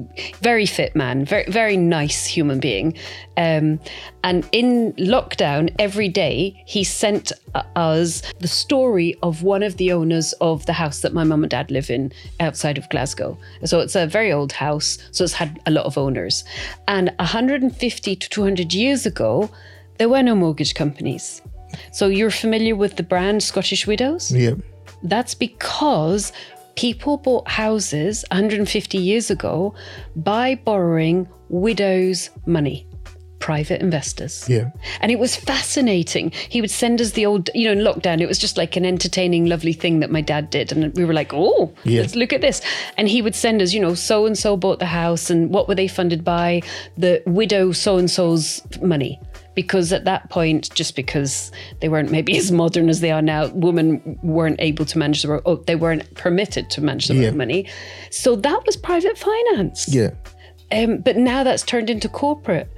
very 0.40 0.66
fit 0.66 0.94
man, 0.94 1.24
very 1.24 1.50
very 1.50 1.76
nice 1.76 2.26
human 2.26 2.60
being, 2.60 2.96
um, 3.36 3.80
and 4.22 4.48
in 4.52 4.92
lockdown 4.92 5.74
every 5.80 6.08
day 6.08 6.62
he 6.64 6.84
sent 6.84 7.32
us 7.74 8.22
the 8.38 8.48
story 8.48 9.16
of 9.24 9.42
one 9.42 9.64
of 9.64 9.78
the 9.78 9.90
owners 9.90 10.32
of 10.34 10.64
the 10.66 10.72
house 10.72 11.00
that 11.00 11.12
my 11.12 11.24
mum 11.24 11.42
and 11.42 11.50
dad 11.50 11.72
live 11.72 11.90
in 11.90 12.12
outside 12.38 12.78
of 12.78 12.88
Glasgow. 12.88 13.36
So 13.64 13.80
it's 13.80 13.96
a 13.96 14.06
very 14.06 14.32
old 14.32 14.52
house, 14.52 14.96
so 15.10 15.24
it's 15.24 15.32
had 15.32 15.60
a 15.66 15.72
lot 15.72 15.86
of 15.86 15.98
owners, 15.98 16.44
and 16.86 17.12
150 17.18 18.14
to 18.14 18.28
200 18.28 18.72
years 18.72 19.06
ago 19.06 19.50
there 20.00 20.08
were 20.08 20.22
no 20.22 20.34
mortgage 20.34 20.74
companies. 20.74 21.42
So 21.92 22.06
you're 22.08 22.30
familiar 22.30 22.74
with 22.74 22.96
the 22.96 23.02
brand 23.02 23.42
Scottish 23.42 23.86
Widows? 23.86 24.32
Yeah. 24.32 24.54
That's 25.02 25.34
because 25.34 26.32
people 26.74 27.18
bought 27.18 27.46
houses 27.46 28.24
150 28.30 28.96
years 28.96 29.30
ago 29.30 29.74
by 30.16 30.54
borrowing 30.54 31.28
widows' 31.50 32.30
money, 32.46 32.86
private 33.40 33.82
investors. 33.82 34.46
Yeah. 34.48 34.70
And 35.02 35.12
it 35.12 35.18
was 35.18 35.36
fascinating. 35.36 36.30
He 36.30 36.62
would 36.62 36.70
send 36.70 36.98
us 37.02 37.10
the 37.10 37.26
old, 37.26 37.50
you 37.54 37.66
know, 37.66 37.72
in 37.72 37.80
lockdown, 37.86 38.22
it 38.22 38.26
was 38.26 38.38
just 38.38 38.56
like 38.56 38.76
an 38.76 38.86
entertaining, 38.86 39.44
lovely 39.44 39.74
thing 39.74 40.00
that 40.00 40.10
my 40.10 40.22
dad 40.22 40.48
did. 40.48 40.72
And 40.72 40.96
we 40.96 41.04
were 41.04 41.12
like, 41.12 41.32
oh, 41.34 41.74
Yeah. 41.84 42.00
let's 42.00 42.14
look 42.16 42.32
at 42.32 42.40
this. 42.40 42.62
And 42.96 43.06
he 43.06 43.20
would 43.20 43.34
send 43.34 43.60
us, 43.60 43.74
you 43.74 43.80
know, 43.80 43.94
so 43.94 44.24
and 44.24 44.38
so 44.38 44.56
bought 44.56 44.78
the 44.78 44.86
house 44.86 45.28
and 45.28 45.50
what 45.50 45.68
were 45.68 45.74
they 45.74 45.88
funded 45.88 46.24
by? 46.24 46.62
The 46.96 47.22
widow 47.26 47.72
so 47.72 47.98
and 47.98 48.10
so's 48.10 48.62
money. 48.80 49.20
Because 49.54 49.92
at 49.92 50.04
that 50.04 50.30
point, 50.30 50.72
just 50.74 50.94
because 50.96 51.50
they 51.80 51.88
weren't 51.88 52.10
maybe 52.10 52.36
as 52.42 52.52
modern 52.52 52.88
as 52.88 53.00
they 53.00 53.10
are 53.10 53.22
now, 53.22 53.48
women 53.48 54.18
weren't 54.22 54.60
able 54.60 54.84
to 54.86 54.98
manage 54.98 55.22
their 55.22 55.34
own, 55.34 55.42
oh, 55.46 55.56
they 55.56 55.76
weren't 55.76 56.14
permitted 56.14 56.70
to 56.70 56.80
manage 56.80 57.08
their 57.08 57.16
Yeah. 57.16 57.28
own 57.28 57.36
money. 57.36 57.66
So 58.10 58.36
that 58.36 58.62
was 58.66 58.76
private 58.76 59.18
finance. 59.18 59.88
Yeah. 59.88 60.10
Um, 60.72 60.98
but 60.98 61.16
now 61.16 61.42
that's 61.42 61.62
turned 61.64 61.90
into 61.90 62.08
corporate. 62.08 62.70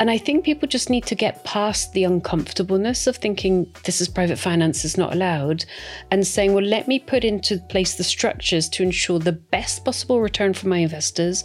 And 0.00 0.10
I 0.10 0.18
think 0.18 0.44
people 0.44 0.68
just 0.68 0.90
need 0.90 1.06
to 1.06 1.16
get 1.16 1.42
past 1.44 1.92
the 1.92 2.04
uncomfortableness 2.04 3.06
of 3.08 3.16
thinking 3.16 3.72
this 3.84 4.00
is 4.00 4.08
private 4.08 4.38
finance, 4.38 4.84
is 4.84 4.96
not 4.96 5.12
allowed, 5.12 5.64
and 6.10 6.26
saying, 6.26 6.52
well, 6.52 6.64
let 6.64 6.86
me 6.86 7.00
put 7.00 7.24
into 7.24 7.58
place 7.68 7.94
the 7.94 8.04
structures 8.04 8.68
to 8.70 8.84
ensure 8.84 9.18
the 9.18 9.32
best 9.32 9.84
possible 9.84 10.20
return 10.20 10.54
for 10.54 10.68
my 10.68 10.78
investors, 10.78 11.42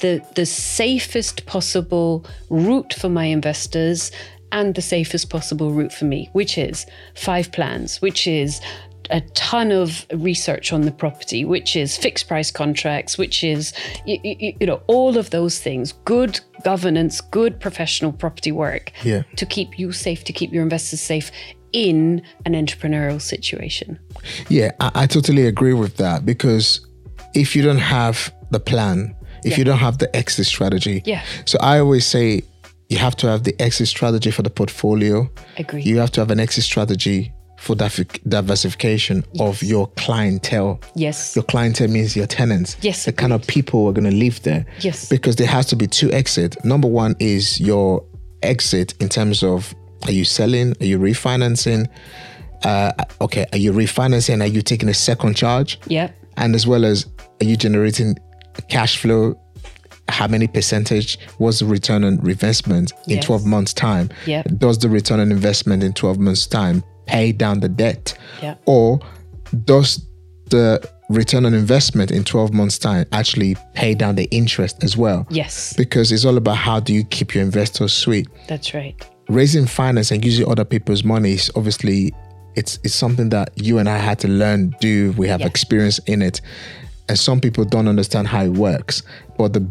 the, 0.00 0.22
the 0.34 0.44
safest 0.44 1.46
possible 1.46 2.26
route 2.50 2.92
for 2.92 3.08
my 3.08 3.24
investors, 3.24 4.12
and 4.52 4.74
the 4.74 4.82
safest 4.82 5.30
possible 5.30 5.72
route 5.72 5.92
for 5.92 6.04
me, 6.04 6.28
which 6.32 6.58
is 6.58 6.86
five 7.14 7.50
plans, 7.50 8.00
which 8.00 8.26
is 8.26 8.60
a 9.10 9.20
ton 9.34 9.70
of 9.72 10.06
research 10.12 10.72
on 10.72 10.82
the 10.82 10.90
property, 10.92 11.44
which 11.44 11.76
is 11.76 11.96
fixed 11.96 12.28
price 12.28 12.50
contracts, 12.50 13.16
which 13.18 13.42
is 13.44 13.72
you, 14.04 14.18
you, 14.22 14.54
you 14.60 14.66
know 14.66 14.80
all 14.86 15.16
of 15.18 15.30
those 15.30 15.58
things, 15.60 15.92
good 16.04 16.40
governance, 16.64 17.20
good 17.20 17.60
professional 17.60 18.12
property 18.12 18.52
work, 18.52 18.92
Yeah. 19.04 19.22
to 19.36 19.46
keep 19.46 19.78
you 19.78 19.92
safe, 19.92 20.24
to 20.24 20.32
keep 20.32 20.52
your 20.52 20.62
investors 20.62 21.00
safe 21.00 21.30
in 21.72 22.22
an 22.44 22.54
entrepreneurial 22.54 23.20
situation. 23.20 23.98
Yeah, 24.48 24.72
I, 24.80 24.90
I 24.94 25.06
totally 25.06 25.46
agree 25.46 25.74
with 25.74 25.96
that 25.98 26.24
because 26.24 26.86
if 27.34 27.54
you 27.54 27.62
don't 27.62 27.78
have 27.78 28.32
the 28.50 28.60
plan, 28.60 29.14
if 29.44 29.52
Yeah. 29.52 29.58
you 29.58 29.64
don't 29.64 29.78
have 29.78 29.98
the 29.98 30.14
exit 30.16 30.46
strategy, 30.46 31.02
Yeah. 31.04 31.22
So 31.44 31.58
I 31.60 31.78
always 31.78 32.06
say 32.06 32.42
you 32.88 32.98
have 32.98 33.16
to 33.16 33.26
have 33.28 33.42
the 33.44 33.54
exit 33.60 33.88
strategy 33.88 34.30
for 34.30 34.42
the 34.42 34.50
portfolio. 34.50 35.28
Agree. 35.58 35.82
You 35.82 35.98
have 35.98 36.10
to 36.12 36.20
have 36.20 36.30
an 36.30 36.38
exit 36.40 36.64
strategy 36.64 37.32
for 37.66 37.74
diversification 37.74 39.24
of 39.40 39.62
your 39.62 39.88
clientele. 39.96 40.80
Yes. 40.94 41.34
Your 41.34 41.42
clientele 41.44 41.88
means 41.88 42.16
your 42.16 42.26
tenants. 42.26 42.76
Yes, 42.80 43.04
The 43.04 43.12
kind 43.12 43.32
of 43.32 43.46
people 43.46 43.80
who 43.82 43.88
are 43.88 43.92
going 43.92 44.08
to 44.10 44.16
live 44.16 44.42
there. 44.42 44.64
Yes. 44.80 45.08
Because 45.08 45.36
there 45.36 45.46
has 45.48 45.66
to 45.66 45.76
be 45.76 45.86
two 45.86 46.10
exit. 46.12 46.56
Number 46.64 46.88
one 46.88 47.16
is 47.18 47.60
your 47.60 48.04
exit 48.42 48.94
in 49.00 49.08
terms 49.08 49.42
of 49.42 49.74
are 50.04 50.12
you 50.12 50.24
selling? 50.24 50.74
Are 50.80 50.84
you 50.86 50.98
refinancing? 50.98 51.88
Uh, 52.62 52.92
okay, 53.20 53.44
are 53.52 53.58
you 53.58 53.72
refinancing? 53.72 54.40
Are 54.42 54.46
you 54.46 54.62
taking 54.62 54.88
a 54.88 54.94
second 54.94 55.34
charge? 55.34 55.80
Yep. 55.88 56.14
And 56.36 56.54
as 56.54 56.66
well 56.66 56.84
as 56.84 57.06
are 57.40 57.44
you 57.46 57.56
generating 57.56 58.14
cash 58.68 58.98
flow? 58.98 59.38
How 60.08 60.28
many 60.28 60.46
percentage 60.46 61.18
was 61.40 61.58
the 61.58 61.66
return 61.66 62.04
on 62.04 62.14
investment 62.28 62.92
in 63.08 63.16
Yes. 63.16 63.24
12 63.24 63.44
months' 63.44 63.72
time? 63.74 64.08
Yep. 64.26 64.46
Does 64.58 64.78
the 64.78 64.88
return 64.88 65.18
on 65.18 65.32
investment 65.32 65.82
in 65.82 65.92
12 65.94 66.18
months' 66.20 66.46
time 66.46 66.84
pay 67.06 67.32
down 67.32 67.60
the 67.60 67.68
debt? 67.68 68.16
Yep. 68.42 68.62
Or 68.66 69.00
does 69.64 70.06
the 70.50 70.86
return 71.08 71.46
on 71.46 71.54
investment 71.54 72.10
in 72.10 72.24
12 72.24 72.52
months 72.52 72.78
time 72.78 73.06
actually 73.12 73.56
pay 73.74 73.94
down 73.94 74.16
the 74.16 74.24
interest 74.32 74.82
as 74.82 74.96
well 74.96 75.24
Yes, 75.30 75.72
because 75.76 76.10
it's 76.10 76.24
all 76.24 76.36
about 76.36 76.56
how 76.56 76.80
do 76.80 76.92
you 76.92 77.04
keep 77.04 77.32
your 77.34 77.44
investors 77.44 77.92
sweet 77.92 78.26
that's 78.48 78.74
right. 78.74 78.94
raising 79.28 79.66
finance 79.66 80.10
and 80.10 80.24
using 80.24 80.48
other 80.50 80.64
people's 80.64 81.04
money 81.04 81.34
is 81.34 81.48
obviously 81.54 82.12
it's 82.56 82.80
it's 82.82 82.94
something 82.94 83.28
that 83.28 83.50
you 83.54 83.78
and 83.78 83.88
I 83.88 83.98
had 83.98 84.18
to 84.20 84.28
learn 84.28 84.74
do 84.80 85.12
we 85.16 85.28
have 85.28 85.40
Yeah. 85.40 85.46
experience 85.46 86.00
in 86.06 86.22
it 86.22 86.40
and 87.08 87.16
some 87.16 87.40
people 87.40 87.64
don't 87.64 87.86
understand 87.86 88.26
how 88.26 88.42
it 88.44 88.52
works 88.54 89.04
but 89.38 89.52
the 89.52 89.64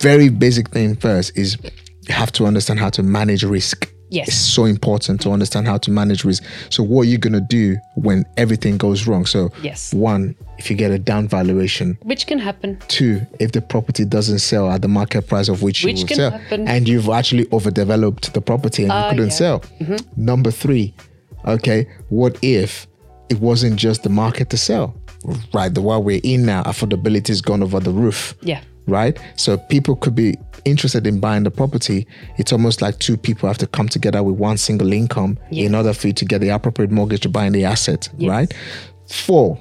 very 0.00 0.30
basic 0.30 0.70
thing 0.70 0.96
first 0.96 1.36
is 1.36 1.58
you 2.08 2.14
have 2.14 2.32
to 2.32 2.46
understand 2.46 2.80
how 2.80 2.88
to 2.90 3.02
manage 3.02 3.44
risk 3.44 3.92
Yes. 4.10 4.28
it's 4.28 4.36
so 4.36 4.64
important 4.64 5.20
to 5.22 5.30
understand 5.30 5.66
how 5.66 5.78
to 5.78 5.90
manage 5.90 6.24
risk 6.24 6.42
so 6.70 6.82
what 6.82 7.02
are 7.02 7.10
you 7.10 7.18
going 7.18 7.32
to 7.34 7.40
do 7.40 7.76
when 7.96 8.24
everything 8.36 8.76
goes 8.78 9.06
wrong 9.06 9.26
so 9.26 9.50
Yes. 9.62 9.92
one 9.94 10.34
if 10.58 10.70
you 10.70 10.76
get 10.76 10.90
a 10.90 10.98
down 10.98 11.28
valuation 11.28 11.96
Which 12.02 12.26
can 12.26 12.38
happen. 12.38 12.78
Two, 12.88 13.20
if 13.38 13.52
the 13.52 13.60
property 13.62 14.04
doesn't 14.04 14.40
sell 14.40 14.68
at 14.70 14.82
the 14.82 14.88
market 14.88 15.28
price 15.28 15.48
of 15.48 15.62
which, 15.62 15.84
Which 15.84 15.98
you 15.98 16.02
will 16.02 16.08
can 16.08 16.16
sell, 16.16 16.30
happen. 16.32 16.66
and 16.66 16.88
you've 16.88 17.08
actually 17.08 17.46
overdeveloped 17.52 18.34
the 18.34 18.40
property 18.40 18.82
and 18.82 18.92
Ah, 18.92 19.04
you 19.04 19.10
couldn't 19.10 19.40
yeah. 19.40 19.58
Mm-hmm. 19.58 19.96
sell. 19.96 20.06
Number 20.16 20.50
three, 20.50 20.94
okay, 21.46 21.86
what 22.08 22.36
if 22.42 22.86
it 23.28 23.40
wasn't 23.40 23.76
just 23.76 24.02
the 24.02 24.08
market 24.10 24.50
to 24.50 24.56
sell? 24.56 24.94
Right, 25.52 25.72
the 25.72 25.82
one 25.82 26.02
we're 26.04 26.20
in 26.24 26.44
now, 26.46 26.62
affordability 26.64 27.28
has 27.28 27.40
gone 27.40 27.62
over 27.62 27.78
the 27.80 27.90
roof. 27.90 28.34
Yeah. 28.42 28.60
Right, 28.88 29.18
so 29.36 29.56
people 29.58 29.96
could 29.96 30.14
be 30.14 30.34
interested 30.64 31.06
in 31.06 31.20
buying 31.20 31.44
the 31.44 31.50
property. 31.50 32.06
It's 32.38 32.52
almost 32.52 32.80
like 32.82 32.98
two 32.98 33.16
people 33.16 33.48
have 33.48 33.58
to 33.58 33.66
come 33.66 33.88
together 33.88 34.22
with 34.22 34.36
one 34.36 34.56
single 34.56 34.92
income 34.92 35.38
Yes. 35.50 35.66
in 35.68 35.74
order 35.74 35.92
for 35.92 36.06
you 36.08 36.12
to 36.14 36.24
get 36.24 36.40
the 36.40 36.48
appropriate 36.48 36.90
mortgage 36.90 37.20
to 37.20 37.28
buy 37.28 37.48
the 37.50 37.64
asset. 37.64 38.08
Yes. 38.16 38.28
Right. 38.30 38.54
Four. 39.08 39.58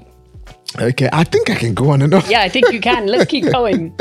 Okay, 0.80 1.10
I 1.14 1.24
think 1.24 1.50
I 1.50 1.56
can 1.56 1.74
go 1.74 1.90
on 1.92 2.02
and 2.02 2.14
on. 2.14 2.24
Yeah, 2.30 2.42
I 2.42 2.50
think 2.50 2.72
you 2.72 2.80
can. 2.82 3.08
Let's 3.08 3.30
keep 3.30 3.44
going. 3.52 3.98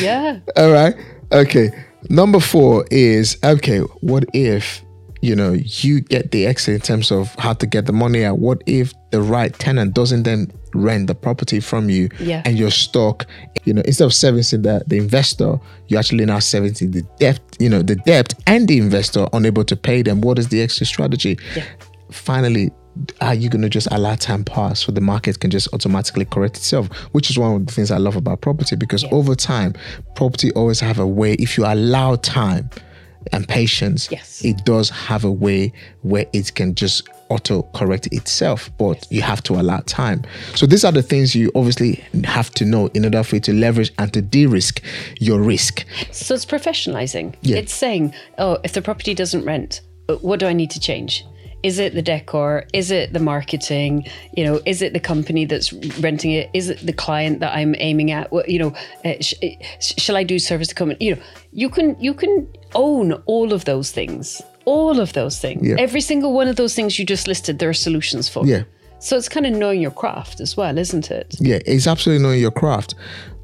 Yeah. 0.00 0.38
All 0.56 0.70
right. 0.72 0.94
Okay. 1.32 1.70
Number 2.08 2.40
four 2.40 2.84
is 2.90 3.36
okay. 3.44 3.78
What 4.00 4.24
if 4.32 4.82
you 5.20 5.36
know 5.36 5.52
you 5.52 6.00
get 6.00 6.30
the 6.30 6.46
exit 6.46 6.74
in 6.74 6.80
terms 6.80 7.10
of 7.12 7.34
how 7.38 7.52
to 7.54 7.66
get 7.66 7.86
the 7.86 7.92
money 7.92 8.24
out? 8.24 8.38
What 8.38 8.62
if 8.66 8.92
the 9.10 9.20
right 9.22 9.52
tenant 9.58 9.94
doesn't 9.94 10.22
then 10.24 10.50
rent 10.74 11.06
the 11.06 11.14
property 11.14 11.60
from 11.60 11.90
you 11.90 12.08
Yeah. 12.18 12.42
and 12.44 12.58
you're 12.58 12.70
stuck? 12.70 13.26
You 13.64 13.74
know, 13.74 13.82
instead 13.82 14.04
of 14.06 14.14
servicing 14.14 14.62
the 14.62 14.82
the 14.86 14.96
investor, 14.98 15.58
you're 15.88 15.98
actually 16.00 16.24
now 16.24 16.38
servicing 16.38 16.90
the 16.92 17.02
debt. 17.18 17.40
You 17.58 17.68
know, 17.68 17.82
the 17.82 17.96
debt 17.96 18.34
and 18.46 18.66
the 18.68 18.78
investor 18.78 19.26
unable 19.32 19.64
to 19.64 19.76
pay 19.76 20.02
them. 20.02 20.20
What 20.20 20.38
is 20.38 20.48
the 20.48 20.62
exit 20.62 20.86
strategy? 20.88 21.38
Yeah. 21.56 21.64
Finally. 22.10 22.70
Are 23.20 23.34
you 23.36 23.48
going 23.48 23.62
to 23.62 23.68
just 23.68 23.86
allow 23.92 24.16
time 24.16 24.42
pass 24.44 24.80
so 24.84 24.90
the 24.92 25.00
market 25.00 25.38
can 25.38 25.48
just 25.50 25.68
automatically 25.72 26.24
correct 26.24 26.56
itself? 26.56 26.88
Which 27.12 27.30
is 27.30 27.38
one 27.38 27.54
of 27.54 27.64
the 27.66 27.72
things 27.72 27.92
I 27.92 27.98
love 27.98 28.16
about 28.16 28.40
property 28.40 28.74
because 28.74 29.04
over 29.12 29.36
time, 29.36 29.74
property 30.16 30.50
always 30.52 30.80
have 30.80 30.98
a 30.98 31.06
way. 31.06 31.34
If 31.34 31.56
you 31.56 31.64
allow 31.64 32.16
time 32.16 32.68
and 33.32 33.46
patience, 33.46 34.08
Yes. 34.10 34.44
it 34.44 34.64
does 34.64 34.90
have 34.90 35.24
a 35.24 35.30
way 35.30 35.72
where 36.02 36.26
it 36.32 36.52
can 36.56 36.74
just 36.74 37.08
auto 37.30 37.62
correct 37.74 38.08
itself. 38.08 38.70
But 38.78 39.06
you 39.10 39.22
have 39.22 39.42
to 39.44 39.54
allow 39.54 39.78
time. 39.86 40.24
So 40.54 40.66
these 40.66 40.84
are 40.84 40.92
the 40.92 41.02
things 41.02 41.34
you 41.34 41.50
obviously 41.54 42.04
have 42.24 42.50
to 42.52 42.64
know 42.64 42.88
in 42.88 43.04
order 43.04 43.22
for 43.22 43.36
you 43.36 43.40
to 43.42 43.52
leverage 43.52 43.92
and 43.98 44.12
to 44.12 44.20
de-risk 44.20 44.82
your 45.20 45.40
risk. 45.40 45.84
So 46.10 46.34
it's 46.34 46.44
professionalizing. 46.44 47.34
Yeah. 47.42 47.56
It's 47.56 47.72
saying, 47.72 48.14
oh, 48.38 48.58
if 48.64 48.72
the 48.74 48.82
property 48.82 49.14
doesn't 49.14 49.44
rent, 49.44 49.80
uh, 50.08 50.16
what 50.16 50.40
do 50.40 50.46
I 50.46 50.52
need 50.52 50.70
to 50.72 50.80
change? 50.80 51.24
Is 51.62 51.78
it 51.78 51.94
the 51.94 52.00
decor? 52.02 52.64
Is 52.72 52.90
it 52.90 53.12
the 53.12 53.18
marketing? 53.18 54.06
You 54.34 54.44
know, 54.44 54.60
is 54.64 54.80
it 54.80 54.94
the 54.94 55.00
company 55.00 55.44
that's 55.44 55.72
renting 56.00 56.30
it? 56.30 56.48
Is 56.54 56.70
it 56.70 56.78
the 56.78 56.92
client 56.92 57.40
that 57.40 57.54
I'm 57.54 57.74
aiming 57.78 58.10
at? 58.10 58.32
What, 58.32 58.48
you 58.48 58.58
know, 58.58 58.74
uh, 59.04 59.14
sh- 59.20 59.34
uh, 59.42 59.48
sh- 59.78 59.94
shall 59.98 60.16
I 60.16 60.24
do 60.24 60.38
service 60.38 60.68
to 60.68 60.74
come? 60.74 60.94
You 61.00 61.16
know, 61.16 61.22
you 61.52 61.68
can 61.68 62.00
you 62.00 62.14
can 62.14 62.48
own 62.74 63.12
all 63.26 63.52
of 63.52 63.66
those 63.66 63.90
things, 63.92 64.40
all 64.64 65.00
of 65.00 65.12
those 65.12 65.38
things. 65.38 65.66
Yeah. 65.66 65.76
Every 65.78 66.00
single 66.00 66.32
one 66.32 66.48
of 66.48 66.56
those 66.56 66.74
things 66.74 66.98
you 66.98 67.04
just 67.04 67.26
listed, 67.26 67.58
there 67.58 67.68
are 67.68 67.74
solutions 67.74 68.28
for. 68.28 68.46
Yeah. 68.46 68.64
So 68.98 69.16
it's 69.16 69.28
kind 69.28 69.46
of 69.46 69.54
knowing 69.54 69.80
your 69.80 69.90
craft 69.90 70.40
as 70.40 70.56
well, 70.56 70.76
isn't 70.76 71.10
it? 71.10 71.34
Yeah, 71.38 71.58
it's 71.64 71.86
absolutely 71.86 72.22
knowing 72.22 72.40
your 72.40 72.50
craft. 72.50 72.94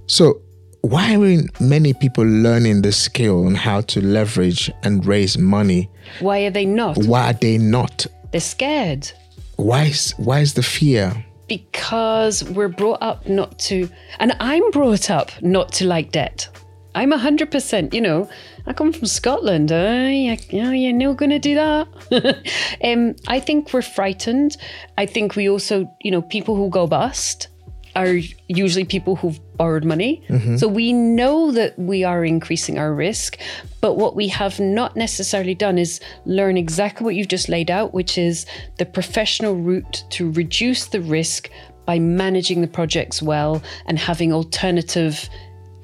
So 0.06 0.42
why 0.82 1.16
aren't 1.16 1.58
many 1.60 1.94
people 1.94 2.24
learning 2.24 2.82
the 2.82 2.92
skill 2.92 3.46
on 3.46 3.54
how 3.54 3.80
to 3.82 4.00
leverage 4.00 4.70
and 4.82 5.04
raise 5.06 5.38
money? 5.38 5.90
Why 6.20 6.44
are 6.44 6.50
they 6.50 6.66
not? 6.66 6.98
Why 6.98 7.30
are 7.30 7.32
they 7.32 7.56
not? 7.56 8.06
They're 8.32 8.40
scared. 8.40 9.10
Why 9.56 9.84
is 9.84 10.12
why 10.18 10.40
is 10.40 10.52
the 10.52 10.62
fear? 10.62 11.24
because 11.48 12.44
we're 12.44 12.68
brought 12.68 13.02
up 13.02 13.28
not 13.28 13.58
to, 13.58 13.88
and 14.18 14.32
I'm 14.40 14.70
brought 14.70 15.10
up 15.10 15.30
not 15.42 15.72
to 15.74 15.86
like 15.86 16.12
debt. 16.12 16.48
I'm 16.94 17.12
100%, 17.12 17.92
you 17.92 18.00
know, 18.00 18.28
I 18.66 18.72
come 18.72 18.92
from 18.92 19.06
Scotland. 19.06 19.70
Oh, 19.70 20.08
you're 20.08 20.92
not 20.92 21.16
going 21.16 21.30
to 21.30 21.38
do 21.38 21.54
that. 21.54 22.44
um, 22.84 23.14
I 23.28 23.38
think 23.38 23.72
we're 23.72 23.82
frightened. 23.82 24.56
I 24.98 25.06
think 25.06 25.36
we 25.36 25.48
also, 25.48 25.90
you 26.00 26.10
know, 26.10 26.22
people 26.22 26.56
who 26.56 26.68
go 26.68 26.86
bust 26.86 27.48
are 27.94 28.18
usually 28.48 28.84
people 28.84 29.16
who've 29.16 29.40
borrowed 29.56 29.84
money. 29.84 30.22
So 30.58 30.68
we 30.68 30.92
know 30.92 31.50
that 31.52 31.78
we 31.78 32.04
are 32.04 32.24
increasing 32.24 32.78
our 32.78 32.92
risk, 32.92 33.38
but 33.80 33.94
what 33.94 34.14
we 34.14 34.28
have 34.28 34.60
not 34.60 34.96
necessarily 34.96 35.54
done 35.54 35.78
is 35.78 35.98
learn 36.26 36.58
exactly 36.58 37.04
what 37.04 37.14
you've 37.14 37.28
just 37.28 37.48
laid 37.48 37.70
out, 37.70 37.94
which 37.94 38.18
is 38.18 38.44
the 38.76 38.84
professional 38.84 39.54
route 39.54 40.04
to 40.10 40.30
reduce 40.32 40.86
the 40.86 41.00
risk 41.00 41.48
by 41.86 41.98
managing 41.98 42.60
the 42.60 42.66
projects 42.66 43.22
well 43.22 43.62
and 43.86 43.98
having 43.98 44.30
alternative 44.30 45.28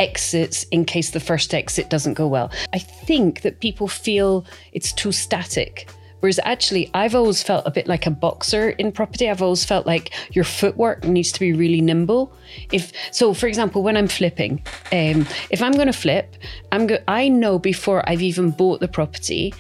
exits 0.03 0.65
in 0.71 0.85
case 0.85 1.11
the 1.11 1.21
first 1.21 1.55
exit 1.55 1.89
doesn't 1.89 2.15
go 2.15 2.27
well. 2.27 2.51
I 2.73 2.79
think 2.79 3.43
that 3.43 3.61
people 3.61 3.89
feel 3.89 4.45
it's 4.73 4.93
too 4.93 5.13
static. 5.13 5.89
Whereas 6.21 6.39
actually, 6.45 6.89
I've 6.95 7.17
always 7.17 7.43
felt 7.43 7.67
a 7.67 7.71
bit 7.71 7.89
like 7.89 8.07
a 8.07 8.11
boxer 8.11 8.71
in 8.71 8.93
property. 8.93 9.29
I've 9.29 9.43
always 9.43 9.65
felt 9.65 9.87
like 9.87 10.13
your 10.37 10.45
footwork 10.45 11.03
needs 11.03 11.33
to 11.33 11.41
be 11.41 11.53
really 11.53 11.81
nimble. 11.81 12.33
If 12.71 12.93
so, 13.11 13.35
for 13.35 13.49
example, 13.49 13.83
when 13.83 13.97
I'm 13.97 14.07
flipping, 14.07 14.63
um, 14.93 15.27
if 15.51 15.61
I'm 15.61 15.73
going 15.73 15.89
to 15.89 15.93
flip, 15.93 16.37
I'm 16.71 16.87
go- 16.87 17.03
I 17.09 17.29
know 17.29 17.59
before 17.59 18.09
I've 18.09 18.23
even 18.23 18.53
bought 18.53 18.79
the 18.79 18.87
property 18.87 19.53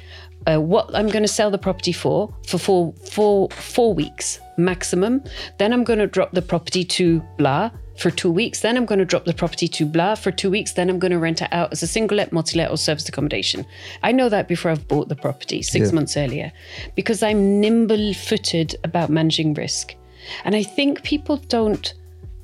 uh, 0.47 0.61
what 0.61 0.95
I'm 0.95 1.09
going 1.09 1.25
to 1.25 1.35
sell 1.39 1.51
the 1.51 1.59
property 1.59 1.93
for 1.93 2.33
for 2.47 2.59
four, 2.59 2.93
four, 3.11 3.49
four 3.51 3.95
weeks 3.95 4.41
maximum. 4.57 5.23
Then 5.59 5.73
I'm 5.73 5.85
going 5.85 5.99
to 5.99 6.07
drop 6.07 6.33
the 6.33 6.43
property 6.43 6.85
to 6.85 7.21
blah 7.39 7.71
for 7.99 8.11
two 8.11 8.31
weeks. 8.31 8.61
Then 8.61 8.77
I'm 8.77 8.87
going 8.87 8.99
to 8.99 9.05
drop 9.05 9.25
the 9.25 9.35
property 9.35 9.69
to 9.69 9.87
blah 9.87 10.15
for 10.15 10.31
two 10.31 10.51
weeks. 10.51 10.73
Then 10.73 10.89
I'm 10.89 10.99
going 10.99 11.13
to 11.13 11.19
rent 11.19 11.43
it 11.43 11.49
out 11.53 11.73
as 11.73 11.83
a 11.83 11.87
single 11.87 12.17
let, 12.17 12.33
multi 12.33 12.59
let, 12.59 12.71
or 12.71 12.77
serviced 12.77 13.09
accommodation. 13.09 13.67
I 14.03 14.13
know 14.13 14.29
that 14.29 14.49
before 14.49 14.71
I've 14.71 14.89
bought 14.89 15.09
the 15.09 15.17
property 15.17 15.63
six 15.63 15.93
months 15.93 16.17
earlier 16.17 16.53
because 16.95 17.23
I'm 17.23 17.61
nimble 17.61 18.15
footed 18.15 18.77
about 18.85 19.11
managing 19.11 19.55
risk. 19.55 19.95
And 20.45 20.55
I 20.55 20.63
think 20.63 21.03
people 21.03 21.37
don't 21.37 21.95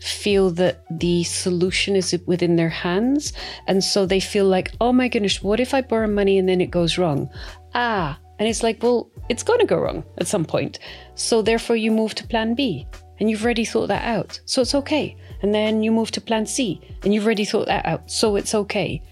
feel 0.00 0.50
that 0.50 0.84
the 0.90 1.24
solution 1.24 1.96
is 1.96 2.16
within 2.26 2.56
their 2.56 2.68
hands. 2.68 3.32
And 3.66 3.82
so 3.82 4.06
they 4.06 4.20
feel 4.20 4.46
like, 4.46 4.72
oh 4.80 4.92
my 4.92 5.08
goodness, 5.08 5.42
what 5.42 5.60
if 5.60 5.74
I 5.74 5.80
borrow 5.80 6.06
money 6.06 6.38
and 6.38 6.48
then 6.48 6.60
it 6.60 6.70
goes 6.70 6.98
wrong? 6.98 7.28
Ah, 7.74 8.18
and 8.38 8.48
it's 8.48 8.62
like, 8.62 8.82
well, 8.82 9.10
it's 9.28 9.42
going 9.42 9.60
to 9.60 9.66
go 9.66 9.78
wrong 9.78 10.04
at 10.18 10.28
some 10.28 10.44
point. 10.44 10.78
So 11.14 11.42
therefore, 11.42 11.76
you 11.76 11.90
move 11.90 12.14
to 12.16 12.26
plan 12.26 12.54
B 12.54 12.86
and 13.18 13.28
you've 13.28 13.44
already 13.44 13.64
thought 13.64 13.88
that 13.88 14.04
out. 14.04 14.40
So 14.44 14.62
it's 14.62 14.74
okay. 14.74 15.16
And 15.42 15.54
then 15.54 15.82
you 15.82 15.92
move 15.92 16.10
to 16.12 16.20
plan 16.20 16.46
C 16.46 16.80
and 17.02 17.14
you've 17.14 17.24
already 17.24 17.44
thought 17.44 17.66
that 17.66 17.86
out. 17.86 18.10
So 18.10 18.36
it's 18.36 18.54
okay. 18.54 19.02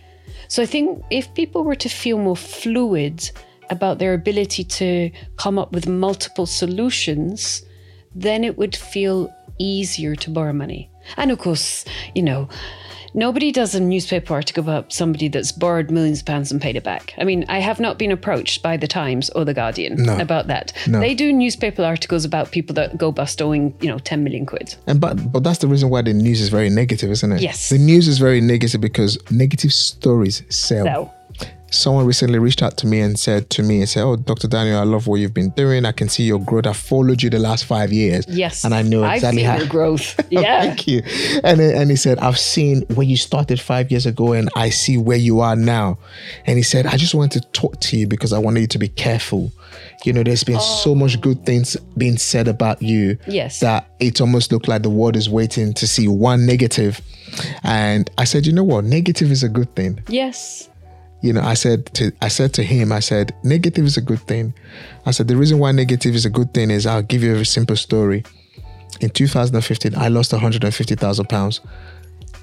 So 0.49 0.63
I 0.63 0.67
think 0.67 1.03
if 1.11 1.33
people 1.35 1.65
were 1.65 1.77
to 1.77 1.89
feel 1.89 2.19
more 2.19 2.37
fluid 2.37 3.31
about 3.71 3.99
their 3.99 4.15
ability 4.15 4.65
to 4.65 5.11
come 5.37 5.59
up 5.59 5.73
with 5.73 5.89
multiple 5.89 6.47
solutions, 6.47 7.65
then 8.15 8.45
it 8.45 8.57
would 8.57 8.77
feel 8.77 9.33
easier 9.59 10.15
to 10.17 10.31
borrow 10.31 10.53
money. 10.53 10.91
And 11.17 11.31
of 11.31 11.39
course, 11.39 11.85
you 12.15 12.23
know, 12.23 12.49
nobody 13.17 13.51
does 13.51 13.75
a 13.75 13.81
newspaper 13.81 14.35
article 14.35 14.63
about 14.63 14.93
somebody 14.93 15.27
that's 15.27 15.51
borrowed 15.51 15.91
millions 15.91 16.21
of 16.21 16.27
pounds 16.27 16.53
and 16.53 16.63
paid 16.63 16.77
it 16.77 16.85
back. 16.85 17.15
I 17.19 17.25
mean, 17.25 17.45
I 17.49 17.59
have 17.59 17.81
not 17.81 17.99
been 17.99 18.13
approached 18.13 18.63
by 18.63 18.77
the 18.77 18.87
Times 18.87 19.31
or 19.31 19.45
the 19.45 19.55
Guardian 19.55 20.09
about 20.09 20.47
that. 20.47 20.73
They 20.87 21.15
do 21.15 21.33
newspaper 21.33 21.83
articles 21.83 22.25
about 22.25 22.53
people 22.53 22.75
that 22.75 22.97
go 22.97 23.11
bust 23.11 23.43
owing, 23.43 23.75
you 23.81 23.89
know, 23.89 23.99
10 23.99 24.23
million 24.23 24.47
quid. 24.47 24.77
And 24.87 25.01
but 25.01 25.33
but 25.33 25.43
that's 25.43 25.59
the 25.59 25.69
reason 25.69 25.89
why 25.91 26.03
the 26.03 26.13
news 26.13 26.41
is 26.41 26.51
very 26.51 26.71
negative, 26.71 27.11
isn't 27.11 27.33
it? 27.33 27.41
Yes. 27.41 27.71
The 27.71 27.79
news 27.79 28.07
is 28.07 28.19
very 28.19 28.41
negative 28.41 28.81
because 28.81 29.19
negative 29.31 29.73
stories 29.73 30.43
sell. 30.49 30.85
So, 30.85 31.13
Someone 31.77 32.07
recently 32.07 32.39
reached 32.39 32.63
out 32.63 32.77
to 32.79 32.87
me 32.87 33.01
and 33.01 33.19
said 33.19 33.51
to 33.51 33.63
me 33.63 33.81
and 33.81 33.89
said, 33.89 34.03
"Oh, 34.05 34.17
Dr. 34.17 34.49
Daniel, 34.49 34.79
I 34.79 34.85
love 34.85 35.07
what 35.07 35.17
you've 35.21 35.35
been 35.35 35.51
doing. 35.51 35.85
I 35.85 35.93
can 35.93 36.09
see 36.09 36.25
your 36.25 36.39
growth. 36.41 36.67
I 36.67 36.73
followed 36.73 37.23
you 37.23 37.31
the 37.31 37.39
last 37.39 37.65
five 37.65 37.93
years. 37.93 38.25
yes. 38.29 38.65
and 38.65 38.75
I 38.75 38.83
know 38.83 39.05
exactly 39.05 39.43
how." 39.43 39.57
your 39.59 39.67
growth. 39.69 40.15
Oh, 40.27 40.41
yeah. 40.43 40.63
Thank 40.63 40.87
you. 40.89 41.03
And 41.45 41.61
and 41.61 41.89
he 41.91 41.97
said, 41.97 42.19
I've 42.19 42.39
seen 42.39 42.83
where 42.95 43.07
you 43.07 43.17
started 43.17 43.61
five 43.61 43.91
years 43.91 44.07
ago, 44.07 44.33
and 44.33 44.49
I 44.57 44.71
see 44.71 44.99
where 44.99 45.17
you 45.17 45.41
are 45.41 45.55
now. 45.57 45.99
And 46.47 46.57
he 46.57 46.63
said, 46.63 46.87
I 46.87 46.97
just 46.97 47.15
wanted 47.15 47.43
to 47.43 47.49
talk 47.53 47.81
to 47.83 47.97
you 47.97 48.07
because 48.09 48.33
I 48.33 48.39
wanted 48.39 48.61
you 48.61 48.67
to 48.69 48.79
be 48.79 48.89
careful. 48.89 49.53
You 50.05 50.13
know, 50.13 50.23
there's 50.23 50.45
been 50.45 50.61
so 50.61 50.95
much 50.95 51.21
good 51.21 51.45
things 51.47 51.77
being 51.97 52.17
said 52.19 52.49
about 52.49 52.83
you 52.83 53.19
Yes. 53.27 53.61
that 53.61 53.89
it 54.01 54.21
almost 54.21 54.53
looked 54.53 54.69
like 54.69 54.83
the 54.83 54.91
world 54.91 55.17
is 55.17 55.29
waiting 55.29 55.73
to 55.75 55.87
see 55.87 56.09
one 56.09 56.45
negative. 56.47 57.01
And 57.63 58.11
I 58.19 58.25
said, 58.25 58.47
you 58.47 58.53
know 58.53 58.65
what? 58.65 58.85
Negative 58.85 59.31
is 59.31 59.43
a 59.43 59.49
good 59.49 59.75
thing. 59.75 60.03
Yes. 60.09 60.69
You 61.27 61.33
know, 61.33 61.43
I 61.43 61.55
said 61.55 61.87
to 61.95 62.13
I 62.23 62.29
said 62.29 62.53
to 62.55 62.63
him, 62.63 62.93
I 62.93 63.01
said, 63.01 63.35
negative 63.43 63.85
is 63.85 63.97
a 63.97 64.01
good 64.11 64.21
thing. 64.21 64.55
I 65.07 65.11
said 65.11 65.27
the 65.29 65.37
reason 65.37 65.59
why 65.59 65.73
negative 65.73 66.15
is 66.15 66.25
a 66.25 66.31
good 66.31 66.55
thing 66.55 66.71
is 66.71 66.87
I'll 66.87 67.03
give 67.03 67.23
you 67.25 67.35
a 67.35 67.45
simple 67.45 67.77
story. 67.77 68.23
In 69.01 69.11
2015, 69.11 69.95
I 69.97 70.09
lost 70.09 70.33
150,000 70.33 71.29
pounds. 71.29 71.61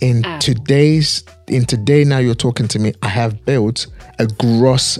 In 0.02 0.26
Ow. 0.26 0.40
today's 0.40 1.24
in 1.48 1.66
today 1.66 2.04
now 2.04 2.18
you're 2.18 2.36
talking 2.36 2.68
to 2.68 2.80
me, 2.80 2.94
I 3.02 3.08
have 3.08 3.46
built 3.46 3.88
a 4.20 4.28
gross 4.28 5.00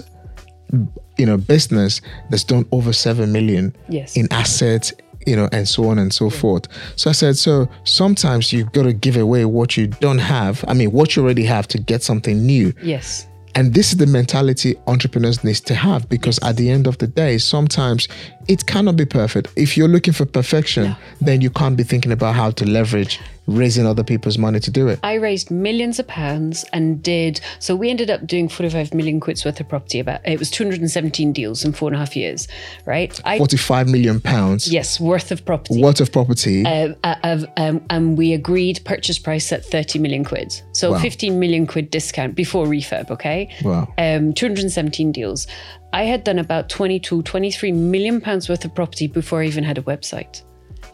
you 1.18 1.26
know 1.26 1.36
business 1.36 2.00
that's 2.30 2.44
done 2.44 2.64
over 2.72 2.92
7 2.92 3.30
million 3.30 3.76
Yes. 3.88 4.16
in 4.16 4.26
assets 4.32 4.92
you 5.26 5.36
know 5.36 5.48
and 5.52 5.68
so 5.68 5.88
on 5.88 5.98
and 5.98 6.12
so 6.12 6.28
forth 6.28 6.66
so 6.96 7.08
i 7.08 7.12
said 7.12 7.36
so 7.36 7.68
sometimes 7.84 8.52
you've 8.52 8.72
got 8.72 8.82
to 8.82 8.92
give 8.92 9.16
away 9.16 9.44
what 9.44 9.76
you 9.76 9.86
don't 9.86 10.18
have 10.18 10.64
i 10.66 10.74
mean 10.74 10.90
what 10.90 11.14
you 11.14 11.22
already 11.22 11.44
have 11.44 11.66
to 11.68 11.78
get 11.78 12.02
something 12.02 12.44
new 12.44 12.72
Yes. 12.82 13.28
And 13.54 13.72
this 13.72 13.92
is 13.92 13.98
the 13.98 14.06
mentality 14.06 14.76
entrepreneurs 14.86 15.44
needs 15.44 15.60
to 15.62 15.74
have 15.74 16.08
because 16.08 16.38
at 16.42 16.56
the 16.56 16.70
end 16.70 16.86
of 16.86 16.98
the 16.98 17.06
day, 17.06 17.38
sometimes 17.38 18.08
it 18.48 18.66
cannot 18.66 18.96
be 18.96 19.04
perfect. 19.04 19.48
If 19.56 19.76
you're 19.76 19.88
looking 19.88 20.12
for 20.14 20.26
perfection, 20.26 20.96
then 21.20 21.40
you 21.40 21.50
can't 21.50 21.76
be 21.76 21.82
thinking 21.82 22.12
about 22.12 22.34
how 22.34 22.50
to 22.52 22.64
leverage 22.66 23.20
raising 23.46 23.86
other 23.86 24.02
people's 24.02 24.38
money 24.38 24.58
to 24.60 24.70
do 24.70 24.88
it. 24.88 24.98
I 25.02 25.14
raised 25.14 25.50
millions 25.50 25.98
of 25.98 26.06
pounds 26.06 26.64
and 26.72 27.02
did 27.02 27.40
so. 27.58 27.76
We 27.76 27.90
ended 27.90 28.10
up 28.10 28.26
doing 28.26 28.48
45 28.48 28.94
million 28.94 29.20
quid's 29.20 29.44
worth 29.44 29.60
of 29.60 29.68
property. 29.68 30.00
About 30.00 30.20
it 30.24 30.38
was 30.38 30.50
217 30.50 31.32
deals 31.32 31.64
in 31.64 31.72
four 31.72 31.88
and 31.88 31.96
a 31.96 31.98
half 31.98 32.16
years, 32.16 32.48
right? 32.86 33.18
I 33.24 33.38
45 33.38 33.88
million 33.88 34.20
pounds 34.20 34.72
yes, 34.72 34.98
worth 34.98 35.30
of 35.30 35.44
property. 35.44 35.82
worth 35.82 36.00
of 36.00 36.10
property. 36.12 36.64
Um, 36.64 36.96
uh, 37.04 37.16
of, 37.22 37.44
um, 37.56 37.84
and 37.90 38.16
we 38.16 38.32
agreed 38.32 38.80
purchase 38.84 39.18
price 39.18 39.52
at 39.52 39.64
30 39.64 39.98
million 39.98 40.24
quid. 40.24 40.60
So 40.72 40.92
Wow. 40.92 40.98
15 40.98 41.38
million 41.38 41.66
quid 41.66 41.90
discount 41.90 42.34
before 42.34 42.66
refurb, 42.66 43.10
okay? 43.10 43.54
Wow. 43.62 43.92
Um, 43.98 44.32
217 44.32 45.12
deals. 45.12 45.46
I 45.94 46.02
had 46.02 46.24
done 46.24 46.40
about 46.40 46.68
22, 46.68 47.22
23 47.22 47.70
million 47.72 48.20
pounds 48.20 48.48
worth 48.48 48.64
of 48.64 48.74
property 48.74 49.06
before 49.06 49.42
I 49.42 49.46
even 49.46 49.62
had 49.62 49.78
a 49.78 49.82
website. 49.82 50.42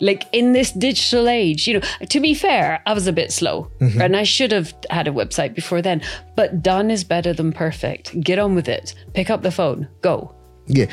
Like 0.02 0.26
in 0.32 0.52
this 0.52 0.72
digital 0.72 1.28
age, 1.28 1.66
you 1.66 1.74
know, 1.74 1.86
to 2.08 2.20
be 2.20 2.34
fair, 2.34 2.82
I 2.86 2.92
was 2.92 3.06
a 3.06 3.12
bit 3.12 3.32
slow 3.32 3.70
Mm-hmm. 3.80 4.00
and 4.00 4.16
I 4.16 4.24
should 4.24 4.52
have 4.52 4.74
had 4.90 5.08
a 5.08 5.10
website 5.10 5.54
before 5.54 5.80
then. 5.82 6.02
But 6.36 6.62
done 6.62 6.90
is 6.90 7.02
better 7.02 7.32
than 7.32 7.52
perfect. 7.52 8.18
Get 8.20 8.38
on 8.38 8.54
with 8.54 8.68
it. 8.68 8.94
Pick 9.14 9.30
up 9.30 9.42
the 9.42 9.50
phone. 9.50 9.88
Go. 10.02 10.34
Yeah, 10.66 10.87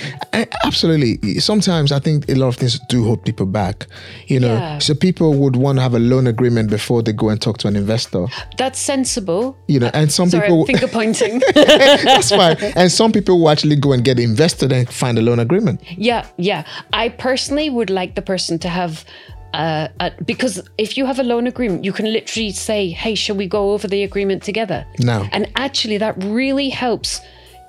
absolutely. 0.63 1.39
Sometimes 1.39 1.91
I 1.91 1.99
think 1.99 2.27
a 2.29 2.35
lot 2.35 2.47
of 2.47 2.55
things 2.55 2.79
do 2.89 3.03
hold 3.03 3.23
people 3.23 3.45
back. 3.45 3.85
You 4.27 4.39
know, 4.39 4.53
Yeah. 4.53 4.79
so 4.79 4.93
people 4.95 5.33
would 5.35 5.55
want 5.55 5.77
to 5.77 5.81
have 5.81 5.93
a 5.93 5.99
loan 5.99 6.27
agreement 6.27 6.69
before 6.69 7.03
they 7.03 7.13
go 7.13 7.29
and 7.29 7.39
talk 7.41 7.57
to 7.59 7.67
an 7.67 7.75
investor. 7.75 8.25
That's 8.57 8.79
sensible. 8.79 9.55
You 9.67 9.79
know, 9.81 9.91
and 9.93 10.11
some 10.11 10.29
Sorry, 10.29 10.43
people 10.47 10.65
finger 10.65 10.87
pointing. 10.99 11.41
that's 11.53 12.29
fine. 12.29 12.57
And 12.75 12.91
some 12.91 13.11
people 13.11 13.39
will 13.39 13.49
actually 13.49 13.75
go 13.75 13.91
and 13.93 14.03
get 14.03 14.19
invested 14.19 14.71
and 14.71 14.89
find 14.89 15.17
a 15.17 15.21
loan 15.21 15.39
agreement. 15.39 15.81
Yeah, 15.97 16.25
yeah. 16.37 16.63
I 16.93 17.09
personally 17.09 17.69
would 17.69 17.89
like 17.89 18.15
the 18.15 18.21
person 18.23 18.57
to 18.59 18.69
have. 18.69 19.05
Uh, 19.53 19.87
uh, 20.01 20.09
because 20.25 20.61
if 20.77 20.97
you 20.97 21.05
have 21.05 21.19
a 21.19 21.23
loan 21.23 21.47
agreement, 21.47 21.85
you 21.85 21.93
can 21.93 22.05
literally 22.11 22.51
say, 22.51 22.89
"Hey, 22.89 23.15
shall 23.15 23.35
we 23.37 23.47
go 23.47 23.71
over 23.73 23.87
the 23.87 24.03
agreement 24.03 24.43
together?" 24.43 24.85
No. 24.99 25.25
and 25.31 25.47
actually, 25.55 25.97
that 25.99 26.15
really 26.23 26.69
helps. 26.69 27.21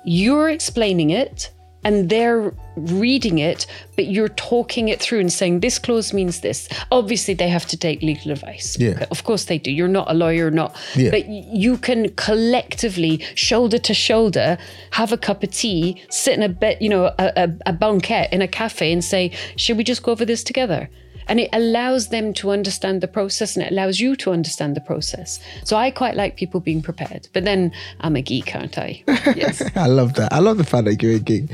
You're 0.03 0.49
explaining 0.49 1.09
it, 1.11 1.51
and 1.83 2.09
they're 2.09 2.53
reading 2.75 3.39
it, 3.39 3.65
but 3.95 4.07
you're 4.07 4.29
talking 4.29 4.89
it 4.89 4.99
through 5.01 5.19
and 5.19 5.31
saying, 5.31 5.59
"This 5.59 5.79
clause 5.79 6.13
means 6.13 6.41
this." 6.41 6.67
Obviously, 6.91 7.33
they 7.33 7.49
have 7.49 7.65
to 7.67 7.77
take 7.77 8.01
legal 8.01 8.31
advice. 8.31 8.77
Yeah. 8.79 9.05
of 9.11 9.23
course 9.23 9.45
they 9.45 9.57
do. 9.57 9.71
You're 9.71 9.87
not 9.87 10.09
a 10.09 10.13
lawyer, 10.13 10.51
not. 10.51 10.75
Yeah. 10.95 11.11
But 11.11 11.27
you 11.27 11.77
can 11.77 12.09
collectively, 12.09 13.21
shoulder 13.35 13.77
to 13.79 13.93
shoulder, 13.93 14.57
have 14.91 15.11
a 15.11 15.17
cup 15.17 15.43
of 15.43 15.51
tea, 15.51 16.01
sit 16.09 16.33
in 16.33 16.43
a 16.43 16.49
bed, 16.49 16.77
you 16.81 16.89
know, 16.89 17.05
a, 17.05 17.33
a, 17.35 17.49
a 17.67 17.73
banquette 17.73 18.31
in 18.33 18.41
a 18.41 18.47
cafe, 18.47 18.91
and 18.91 19.03
say, 19.03 19.31
"Should 19.55 19.77
we 19.77 19.83
just 19.83 20.03
go 20.03 20.11
over 20.11 20.25
this 20.25 20.43
together?" 20.43 20.89
And 21.29 21.39
it 21.39 21.49
allows 21.53 22.09
them 22.09 22.33
to 22.35 22.51
understand 22.51 23.01
the 23.01 23.07
process, 23.07 23.55
and 23.55 23.65
it 23.65 23.71
allows 23.71 23.99
you 23.99 24.15
to 24.17 24.31
understand 24.31 24.75
the 24.75 24.81
process. 24.81 25.39
So 25.63 25.77
I 25.77 25.91
quite 25.91 26.15
like 26.15 26.35
people 26.35 26.59
being 26.59 26.81
prepared. 26.81 27.29
But 27.33 27.45
then 27.45 27.71
I'm 28.01 28.15
a 28.15 28.21
geek, 28.21 28.55
aren't 28.55 28.77
I? 28.77 29.03
Yes. 29.35 29.61
I 29.75 29.87
love 29.87 30.15
that. 30.15 30.33
I 30.33 30.39
love 30.39 30.57
the 30.57 30.63
fact 30.63 30.85
that 30.85 31.01
you're 31.01 31.15
a 31.15 31.19
geek. 31.19 31.49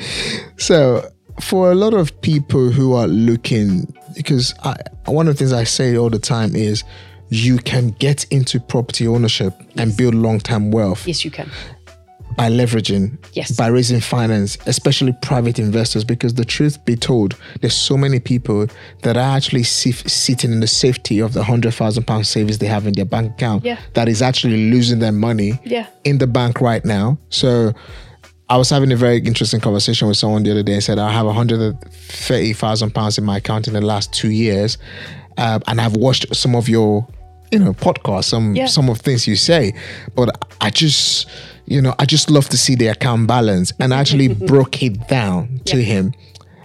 So, 0.57 1.07
for 1.41 1.71
a 1.71 1.75
lot 1.75 1.93
of 1.93 2.19
people 2.21 2.71
who 2.71 2.93
are 2.93 3.07
looking, 3.07 3.93
because 4.15 4.53
I, 4.63 4.77
one 5.05 5.27
of 5.27 5.35
the 5.35 5.37
things 5.37 5.51
I 5.51 5.65
say 5.65 5.97
all 5.97 6.09
the 6.09 6.19
time 6.19 6.55
is 6.55 6.83
you 7.29 7.57
can 7.57 7.89
get 7.89 8.25
into 8.31 8.59
property 8.59 9.07
ownership 9.07 9.53
and 9.77 9.95
build 9.97 10.13
long 10.13 10.39
term 10.39 10.71
wealth 10.71 11.07
yes, 11.07 11.25
you 11.25 11.31
can. 11.31 11.49
By 12.35 12.49
leveraging, 12.49 13.17
Yes. 13.33 13.51
by 13.51 13.67
raising 13.67 13.99
finance, 14.01 14.57
especially 14.65 15.13
private 15.21 15.57
investors. 15.59 16.03
Because 16.03 16.33
the 16.33 16.45
truth 16.45 16.83
be 16.85 16.95
told, 16.95 17.35
there's 17.61 17.73
so 17.75 17.95
many 17.97 18.19
people 18.19 18.67
that 19.03 19.15
are 19.17 19.35
actually 19.37 19.63
sif- 19.63 20.07
sitting 20.09 20.51
in 20.51 20.59
the 20.59 20.67
safety 20.67 21.19
of 21.19 21.33
the 21.33 21.43
hundred 21.43 21.73
thousand 21.73 22.05
pound 22.07 22.27
savings 22.27 22.57
they 22.57 22.67
have 22.67 22.85
in 22.87 22.93
their 22.93 23.05
bank 23.05 23.31
account 23.33 23.63
Yeah. 23.63 23.77
that 23.93 24.07
is 24.09 24.21
actually 24.21 24.69
losing 24.69 24.99
their 24.99 25.11
money 25.11 25.59
Yeah. 25.63 25.87
in 26.03 26.17
the 26.17 26.27
bank 26.27 26.59
right 26.61 26.83
now. 26.83 27.17
So 27.29 27.73
I 28.49 28.57
was 28.57 28.69
having 28.69 28.91
a 28.91 28.95
very 28.95 29.17
interesting 29.19 29.59
conversation 29.59 30.07
with 30.07 30.17
someone 30.17 30.43
the 30.43 30.51
other 30.51 30.63
day 30.63 30.73
and 30.73 30.83
said 30.83 30.99
I 30.99 31.11
have 31.11 31.25
130,000 31.25 32.91
pounds 32.93 33.17
in 33.17 33.23
my 33.23 33.37
account 33.37 33.67
in 33.67 33.73
the 33.73 33.81
last 33.81 34.13
two 34.13 34.29
years, 34.29 34.77
um, 35.37 35.61
and 35.67 35.81
I've 35.81 35.95
watched 35.95 36.35
some 36.35 36.55
of 36.55 36.69
your, 36.69 37.07
you 37.51 37.59
know, 37.59 37.73
podcasts, 37.73 38.25
some 38.25 38.55
Yeah. 38.55 38.67
some 38.67 38.89
of 38.89 38.99
things 38.99 39.27
you 39.27 39.35
say, 39.35 39.73
but 40.15 40.29
I 40.61 40.69
just, 40.69 41.27
you 41.65 41.81
know, 41.81 41.95
I 41.99 42.05
just 42.05 42.29
love 42.29 42.49
to 42.49 42.57
see 42.57 42.75
the 42.75 42.87
account 42.87 43.27
balance, 43.27 43.73
and 43.79 43.93
I 43.93 43.99
actually 43.99 44.27
broke 44.47 44.81
it 44.83 45.07
down 45.07 45.59
to 45.65 45.81
him. 45.83 46.13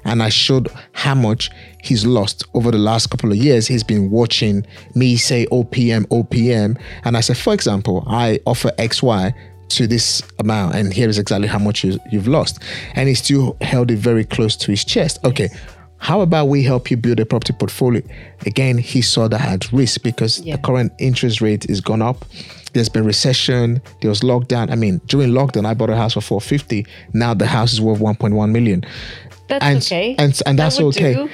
And 0.03 0.23
I 0.23 0.31
showed 0.31 0.69
how 0.93 1.15
much 1.15 1.51
he's 1.83 2.07
lost 2.07 2.45
over 2.55 2.71
the 2.71 2.79
last 2.79 3.11
couple 3.11 3.31
of 3.31 3.37
years. 3.37 3.67
He's 3.67 3.85
been 3.85 4.11
watching 4.11 4.65
me 4.95 5.17
say 5.17 5.47
OPM, 5.53 6.07
OPM. 6.07 6.81
And 7.05 7.17
I 7.19 7.21
said, 7.21 7.37
for 7.37 7.53
example, 7.53 8.05
I 8.07 8.41
offer 8.47 8.71
XY 8.79 9.35
to 9.71 9.87
this 9.87 10.23
amount, 10.39 10.75
and 10.75 10.93
here 10.93 11.09
is 11.09 11.19
exactly 11.19 11.49
how 11.49 11.59
much 11.59 11.85
you, 11.85 11.99
you've 12.11 12.29
lost. 12.29 12.63
And 12.95 13.09
he 13.09 13.15
still 13.15 13.57
held 13.61 13.91
it 13.91 13.99
very 13.99 14.25
close 14.25 14.57
to 14.57 14.71
his 14.71 14.85
chest. 14.85 15.19
Okay, 15.25 15.49
how 16.01 16.21
about 16.23 16.47
we 16.49 16.63
help 16.63 16.91
you 16.91 16.97
build 16.97 17.21
a 17.21 17.27
property 17.27 17.53
portfolio? 17.53 18.03
Again, 18.47 18.79
he 18.79 19.03
saw 19.03 19.29
that 19.29 19.41
at 19.43 19.73
risk 19.73 20.03
because 20.03 20.41
Yeah. 20.41 20.57
the 20.57 20.63
current 20.63 20.93
interest 20.99 21.41
rate 21.41 21.67
is 21.69 21.81
gone 21.81 22.03
up. 22.03 22.25
There's 22.73 22.89
been 22.89 23.05
recession. 23.05 23.81
There 24.01 24.09
was 24.09 24.21
lockdown. 24.21 24.71
I 24.71 24.77
mean, 24.77 25.01
during 25.07 25.31
lockdown, 25.31 25.67
I 25.67 25.75
bought 25.75 25.91
a 25.91 25.97
house 25.97 26.15
for 26.15 26.21
450. 26.21 26.87
Now 27.13 27.35
the 27.35 27.47
house 27.47 27.73
is 27.73 27.81
worth 27.81 28.01
1.1 28.01 28.51
million. 28.51 28.85
That's 29.49 29.65
And, 29.65 29.79
okay. 29.79 30.15
and, 30.19 30.41
and 30.47 30.59
that's 30.59 30.79
would 30.81 30.97
okay. 30.97 31.15
do. 31.15 31.29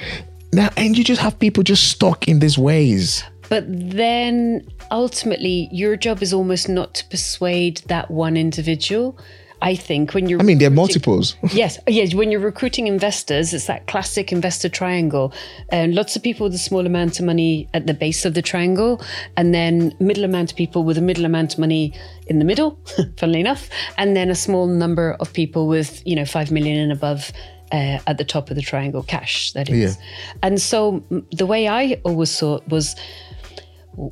Now, 0.53 0.69
and 0.77 0.97
you 0.97 1.03
just 1.03 1.21
have 1.21 1.37
people 1.39 1.63
just 1.63 1.89
stuck 1.89 2.27
in 2.27 2.39
these 2.39 2.57
ways. 2.57 3.23
But 3.49 3.63
then 3.67 4.65
ultimately, 4.91 5.69
your 5.71 5.95
job 5.95 6.21
is 6.21 6.33
almost 6.33 6.67
not 6.67 6.93
to 6.95 7.05
persuade 7.05 7.81
that 7.87 8.09
one 8.11 8.35
individual. 8.35 9.17
I 9.61 9.75
think 9.75 10.13
when 10.13 10.29
you're 10.29 10.39
I 10.39 10.43
mean, 10.43 10.59
there 10.59 10.67
are 10.67 10.73
multiples. 10.73 11.35
Yes, 11.51 11.79
yes. 11.87 12.13
When 12.13 12.31
you're 12.31 12.39
recruiting 12.41 12.87
investors, 12.87 13.53
it's 13.53 13.65
that 13.65 13.87
classic 13.87 14.31
investor 14.31 14.69
triangle. 14.69 15.33
And 15.69 15.95
lots 15.95 16.15
of 16.15 16.21
people 16.23 16.45
with 16.45 16.53
a 16.55 16.59
small 16.59 16.85
amount 16.85 17.19
of 17.19 17.25
money 17.25 17.67
at 17.73 17.87
the 17.87 17.93
base 17.93 18.23
of 18.25 18.33
the 18.33 18.41
triangle, 18.41 19.01
and 19.35 19.53
then 19.53 19.95
middle 19.99 20.23
amount 20.23 20.51
of 20.51 20.57
people 20.57 20.83
with 20.83 20.97
a 20.97 21.01
middle 21.01 21.25
amount 21.25 21.53
of 21.53 21.59
money 21.59 21.93
in 22.27 22.39
the 22.39 22.45
middle, 22.45 22.79
funnily 23.17 23.39
enough, 23.39 23.69
and 23.97 24.15
then 24.15 24.29
a 24.29 24.35
small 24.35 24.67
number 24.67 25.15
of 25.19 25.33
people 25.33 25.67
with 25.67 26.01
you 26.05 26.15
know 26.15 26.25
five 26.25 26.51
million 26.51 26.77
and 26.77 26.91
above. 26.91 27.31
Uh, 27.69 27.99
at 28.07 28.17
the 28.17 28.23
top 28.23 28.49
of 28.49 28.55
the 28.55 28.61
triangle, 28.61 29.03
cash 29.03 29.51
that 29.51 29.69
is, 29.69 29.97
Yeah. 29.97 30.33
and 30.41 30.61
so 30.61 31.03
the 31.33 31.45
way 31.45 31.67
I 31.67 31.99
always 32.05 32.29
saw 32.31 32.55
it 32.55 32.67
was 32.69 32.95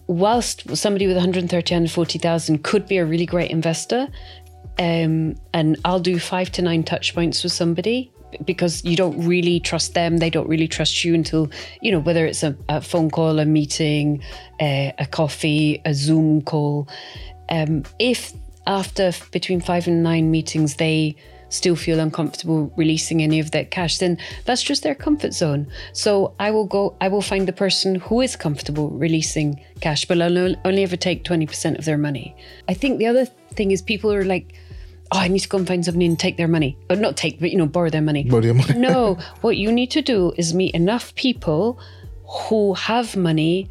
whilst 0.08 0.76
somebody 0.76 1.08
with 1.08 1.16
130 1.16 1.74
140,000 1.74 2.64
could 2.64 2.86
be 2.88 2.98
a 2.98 3.06
really 3.06 3.26
great 3.26 3.52
investor 3.52 4.10
um, 4.78 5.36
and 5.54 5.78
I'll 5.86 6.00
do 6.00 6.20
5 6.20 6.52
to 6.54 6.62
9 6.62 6.84
touch 6.84 7.14
points 7.16 7.44
with 7.44 7.54
somebody 7.54 8.12
because 8.44 8.84
you 8.84 8.96
don't 8.96 9.26
really 9.26 9.60
trust 9.60 9.94
them. 9.94 10.18
They 10.18 10.30
don't 10.30 10.50
really 10.50 10.68
trust 10.68 11.04
you 11.06 11.14
until 11.14 11.50
you 11.82 11.92
know 11.92 12.00
whether 12.00 12.26
it's 12.26 12.44
a, 12.44 12.56
a 12.68 12.82
phone 12.82 13.10
call 13.10 13.40
a 13.40 13.46
meeting 13.46 14.22
uh, 14.60 14.92
a 14.98 15.08
coffee 15.10 15.82
a 15.86 15.94
zoom 15.94 16.42
call. 16.42 16.88
Um, 17.50 17.84
if 18.00 18.34
after 18.68 19.12
between 19.32 19.62
5 19.62 19.88
and 19.88 20.04
9 20.04 20.32
meetings 20.32 20.76
they 20.76 21.16
still 21.50 21.76
feel 21.76 22.00
uncomfortable 22.00 22.74
releasing 22.76 23.22
any 23.22 23.40
of 23.40 23.52
that 23.52 23.70
cash 23.70 24.00
then 24.00 24.18
that's 24.46 24.64
just 24.64 24.82
their 24.82 24.96
comfort 24.96 25.34
zone. 25.34 25.68
So 25.94 26.34
i 26.40 26.52
will 26.52 26.66
go 26.66 26.98
i 27.00 27.08
will 27.08 27.22
find 27.22 27.48
the 27.48 27.54
person 27.54 27.96
who 27.96 28.22
is 28.22 28.36
comfortable 28.36 28.90
releasing 28.90 29.64
cash 29.80 30.06
but 30.06 30.20
i'll 30.22 30.56
only 30.66 30.84
ever 30.84 30.98
take 30.98 31.24
20% 31.24 31.78
of 31.78 31.86
their 31.86 31.98
money. 31.98 32.36
I 32.68 32.74
think 32.74 32.98
the 32.98 33.08
other 33.08 33.26
thing 33.54 33.72
is 33.72 33.82
people 33.82 34.12
are 34.12 34.26
like 34.26 34.56
oh, 35.12 35.20
I 35.20 35.28
need 35.28 35.40
to 35.40 35.50
go 35.50 35.58
and 35.58 35.68
find 35.68 35.84
somebody 35.84 36.06
and 36.06 36.18
take 36.20 36.38
their 36.38 36.48
money. 36.48 36.78
Or 36.90 36.96
not 36.96 37.18
take, 37.18 37.40
but 37.40 37.52
you 37.52 37.58
know, 37.58 37.66
borrow 37.66 37.90
their 37.90 38.02
money. 38.02 38.24
Borrow 38.24 38.42
their 38.42 38.54
money. 38.54 38.78
no, 38.78 39.16
what 39.42 39.58
you 39.58 39.72
need 39.72 39.92
to 39.92 40.02
do 40.02 40.34
is 40.38 40.54
meet 40.54 40.74
enough 40.76 41.14
people 41.16 41.80
who 42.28 42.74
have 42.74 43.16
money. 43.16 43.70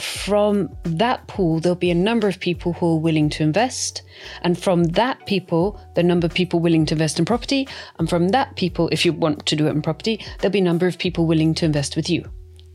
From 0.00 0.70
that 0.84 1.26
pool, 1.26 1.58
there'll 1.58 1.74
be 1.74 1.90
a 1.90 1.94
number 1.94 2.28
of 2.28 2.38
people 2.38 2.72
who 2.72 2.94
are 2.94 3.00
willing 3.00 3.28
to 3.30 3.42
invest. 3.42 4.02
And 4.42 4.56
from 4.56 4.84
that 4.84 5.26
people, 5.26 5.80
the 5.96 6.04
number 6.04 6.24
of 6.24 6.32
people 6.32 6.60
willing 6.60 6.86
to 6.86 6.94
invest 6.94 7.18
in 7.18 7.24
property. 7.24 7.66
And 7.98 8.08
from 8.08 8.28
that 8.28 8.54
people, 8.54 8.88
if 8.92 9.04
you 9.04 9.12
want 9.12 9.44
to 9.46 9.56
do 9.56 9.66
it 9.66 9.70
in 9.70 9.82
property, 9.82 10.24
there'll 10.38 10.52
be 10.52 10.60
a 10.60 10.62
number 10.62 10.86
of 10.86 10.98
people 10.98 11.26
willing 11.26 11.52
to 11.54 11.64
invest 11.64 11.96
with 11.96 12.08
you. 12.08 12.24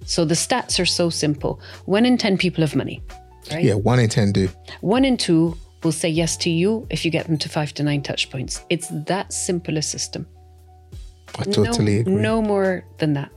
So 0.05 0.25
the 0.25 0.35
stats 0.35 0.81
are 0.81 0.85
so 0.85 1.09
simple. 1.09 1.61
One 1.85 2.05
in 2.05 2.17
10 2.17 2.37
people 2.37 2.61
have 2.61 2.75
money. 2.75 3.01
Right? 3.51 3.63
Yeah, 3.63 3.75
one 3.75 3.99
in 3.99 4.09
10 4.09 4.33
do. 4.33 4.49
One 4.81 5.05
in 5.05 5.15
two 5.15 5.57
will 5.83 5.91
say 5.91 6.09
yes 6.09 6.37
to 6.37 6.49
you 6.49 6.87
if 6.89 7.05
you 7.05 7.11
get 7.11 7.27
them 7.27 7.37
to 7.37 7.49
five 7.49 7.73
to 7.75 7.83
nine 7.83 8.01
touch 8.01 8.29
points. 8.29 8.65
It's 8.69 8.87
that 9.05 9.33
simple 9.33 9.77
a 9.77 9.81
system. 9.81 10.27
I 11.39 11.43
totally 11.43 11.95
no, 11.95 12.01
agree. 12.01 12.15
No 12.15 12.41
more 12.41 12.85
than 12.99 13.13
that. 13.13 13.31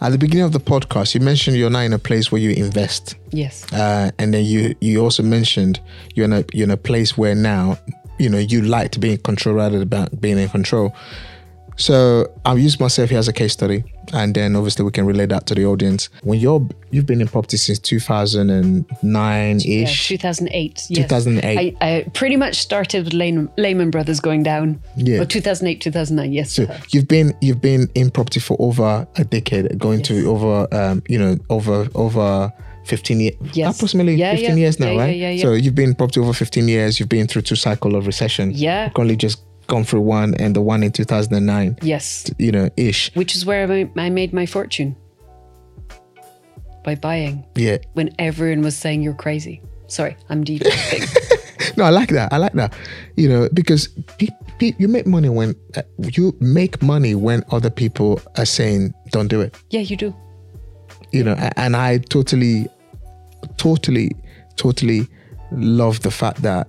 At 0.00 0.10
the 0.10 0.18
beginning 0.18 0.44
of 0.44 0.52
the 0.52 0.60
podcast, 0.60 1.14
you 1.14 1.20
mentioned 1.20 1.56
you're 1.56 1.70
now 1.70 1.80
in 1.80 1.92
a 1.92 1.98
place 1.98 2.30
where 2.30 2.40
you 2.40 2.50
invest. 2.50 3.16
Yes. 3.30 3.70
Uh, 3.72 4.10
and 4.18 4.34
then 4.34 4.44
you 4.44 4.74
you 4.80 5.00
also 5.00 5.22
mentioned 5.22 5.80
you're 6.14 6.26
in 6.26 6.32
a 6.32 6.44
you're 6.52 6.64
in 6.64 6.70
a 6.70 6.76
place 6.76 7.16
where 7.16 7.34
now 7.34 7.78
you 8.18 8.28
know 8.28 8.38
you 8.38 8.62
like 8.62 8.90
to 8.92 9.00
be 9.00 9.12
in 9.12 9.18
control 9.18 9.56
rather 9.56 9.84
than 9.84 10.08
being 10.20 10.38
in 10.38 10.48
control. 10.48 10.94
So 11.76 12.26
I'll 12.44 12.58
use 12.58 12.80
myself 12.80 13.10
here 13.10 13.18
as 13.18 13.28
a 13.28 13.32
case 13.32 13.52
study, 13.52 13.84
and 14.14 14.34
then 14.34 14.56
obviously 14.56 14.84
we 14.84 14.90
can 14.90 15.04
relate 15.06 15.28
that 15.28 15.46
to 15.46 15.54
the 15.54 15.66
audience. 15.66 16.08
When 16.22 16.38
you're 16.40 16.66
you've 16.90 17.06
been 17.06 17.20
in 17.20 17.28
property 17.28 17.56
since 17.58 17.78
2009 17.80 19.60
Yeah, 19.60 19.82
ish, 19.84 20.08
2008. 20.08 20.86
Yes. 20.88 21.04
2008. 21.08 21.76
I, 21.80 21.86
I 21.86 22.02
pretty 22.14 22.36
much 22.36 22.56
started 22.56 23.04
with 23.04 23.12
Lehman, 23.12 23.50
Lehman 23.58 23.90
Brothers 23.90 24.20
going 24.20 24.42
down. 24.42 24.80
Yeah. 24.96 25.18
Well, 25.18 25.26
2008, 25.26 25.80
2009. 25.82 26.32
Yes. 26.32 26.52
So 26.52 26.66
you've 26.92 27.08
been 27.08 27.34
you've 27.40 27.60
been 27.60 27.88
in 27.94 28.10
property 28.10 28.40
for 28.40 28.56
over 28.60 29.06
a 29.16 29.24
decade, 29.24 29.78
going 29.78 30.02
to 30.04 30.26
over 30.30 30.66
um, 30.74 31.02
you 31.08 31.18
know 31.18 31.36
over 31.50 31.88
over 31.94 32.52
15 32.84 33.18
years, 33.20 33.34
Yes. 33.52 33.76
approximately 33.76 34.14
Yeah, 34.14 34.30
15 34.32 34.48
yeah. 34.50 34.54
years 34.56 34.78
now, 34.78 34.86
Yeah, 34.86 34.92
yeah, 34.92 35.00
right? 35.02 35.16
yeah, 35.16 35.30
yeah. 35.30 35.42
So 35.42 35.52
you've 35.54 35.74
been 35.74 35.94
property 35.96 36.20
over 36.20 36.32
15 36.32 36.68
years. 36.68 37.00
You've 37.00 37.08
been 37.08 37.26
through 37.26 37.42
two 37.42 37.56
cycle 37.56 37.96
of 37.96 38.06
recession. 38.06 38.52
Yeah. 38.54 38.90
currently 38.90 39.16
just 39.16 39.40
gone 39.66 39.84
through 39.84 40.02
one, 40.02 40.34
and 40.34 40.54
the 40.54 40.60
one 40.62 40.82
in 40.82 40.92
2009. 40.92 41.78
yes. 41.82 42.30
You 42.38 42.52
know, 42.52 42.68
ish. 42.76 43.14
Which 43.14 43.34
is 43.34 43.44
where 43.46 43.70
I, 43.70 43.90
I 43.96 44.10
made 44.10 44.32
my 44.32 44.46
fortune 44.46 44.96
by 46.84 46.94
buying 46.94 47.44
Yeah. 47.56 47.78
when 47.94 48.14
everyone 48.18 48.62
was 48.62 48.76
saying 48.76 49.02
you're 49.02 49.14
crazy. 49.14 49.60
Sorry, 49.88 50.16
I'm 50.28 50.44
deviating. 50.44 51.08
No, 51.78 51.84
I 51.84 51.90
like 51.90 52.08
that. 52.10 52.32
I 52.32 52.38
like 52.38 52.52
that. 52.54 52.72
You 53.16 53.28
know, 53.28 53.48
because 53.52 53.88
pe- 54.18 54.28
pe- 54.58 54.72
you 54.78 54.88
make 54.88 55.06
money 55.06 55.28
when 55.28 55.54
uh, 55.76 55.82
you 55.98 56.34
make 56.40 56.80
money 56.80 57.14
when 57.14 57.42
other 57.50 57.68
people 57.68 58.18
are 58.38 58.46
saying 58.46 58.94
don't 59.10 59.28
do 59.28 59.42
it. 59.42 59.54
yeah, 59.70 59.80
you 59.80 59.96
do. 59.96 60.14
you 61.12 61.22
know 61.22 61.34
and 61.56 61.76
i 61.76 61.98
totally 61.98 62.66
totally 63.58 64.10
totally 64.56 65.06
love 65.52 66.00
the 66.00 66.10
fact 66.10 66.42
that 66.42 66.66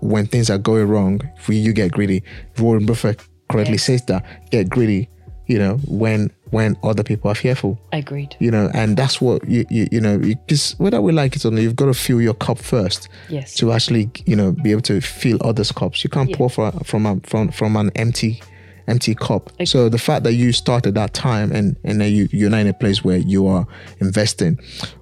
when 0.00 0.26
things 0.26 0.50
are 0.50 0.58
going 0.58 0.88
wrong 0.88 1.20
for 1.40 1.52
you, 1.52 1.60
you 1.60 1.72
get 1.72 1.92
greedy 1.92 2.22
warren 2.58 2.86
buffett 2.86 3.20
correctly 3.50 3.74
Yes. 3.74 3.84
says 3.84 4.04
that 4.06 4.24
get 4.50 4.68
greedy 4.68 5.08
you 5.46 5.58
know 5.58 5.74
when 5.88 6.30
when 6.50 6.76
other 6.84 7.02
people 7.02 7.30
are 7.30 7.34
fearful 7.34 7.78
Agreed. 7.92 8.36
you 8.38 8.50
know 8.50 8.70
and 8.72 8.96
that's 8.96 9.20
what 9.20 9.46
you 9.48 9.64
you, 9.70 9.88
you 9.90 10.00
know 10.00 10.18
because 10.18 10.72
whether 10.78 11.00
we 11.00 11.12
like 11.12 11.34
it 11.36 11.44
or 11.44 11.50
not 11.50 11.60
you've 11.60 11.74
got 11.76 11.86
to 11.86 11.94
fill 11.94 12.20
your 12.20 12.34
cup 12.34 12.58
first 12.58 13.08
Yes. 13.28 13.54
to 13.56 13.72
actually 13.72 14.10
you 14.26 14.36
know 14.36 14.52
be 14.52 14.70
able 14.70 14.82
to 14.82 15.00
fill 15.00 15.38
others 15.42 15.72
cups 15.72 16.04
you 16.04 16.10
can't 16.10 16.30
Yeah. 16.30 16.36
pour 16.36 16.50
from 16.50 16.78
from 16.80 17.06
a, 17.06 17.20
from 17.24 17.50
from 17.50 17.76
an 17.76 17.90
empty 17.96 18.40
empty 18.86 19.14
cup 19.14 19.50
so 19.64 19.88
the 19.88 19.98
fact 19.98 20.22
that 20.24 20.34
you 20.34 20.52
started 20.52 20.94
that 20.94 21.14
time 21.14 21.50
and 21.52 21.76
and 21.84 22.00
then 22.00 22.12
you 22.12 22.28
you're 22.32 22.52
in 22.54 22.66
a 22.68 22.72
place 22.74 23.04
where 23.04 23.18
you 23.18 23.46
are 23.48 23.66
investing 24.00 24.58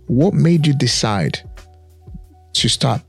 what 0.07 0.33
made 0.35 0.67
you 0.67 0.73
decide 0.75 1.39
to 2.55 2.69
start 2.69 3.03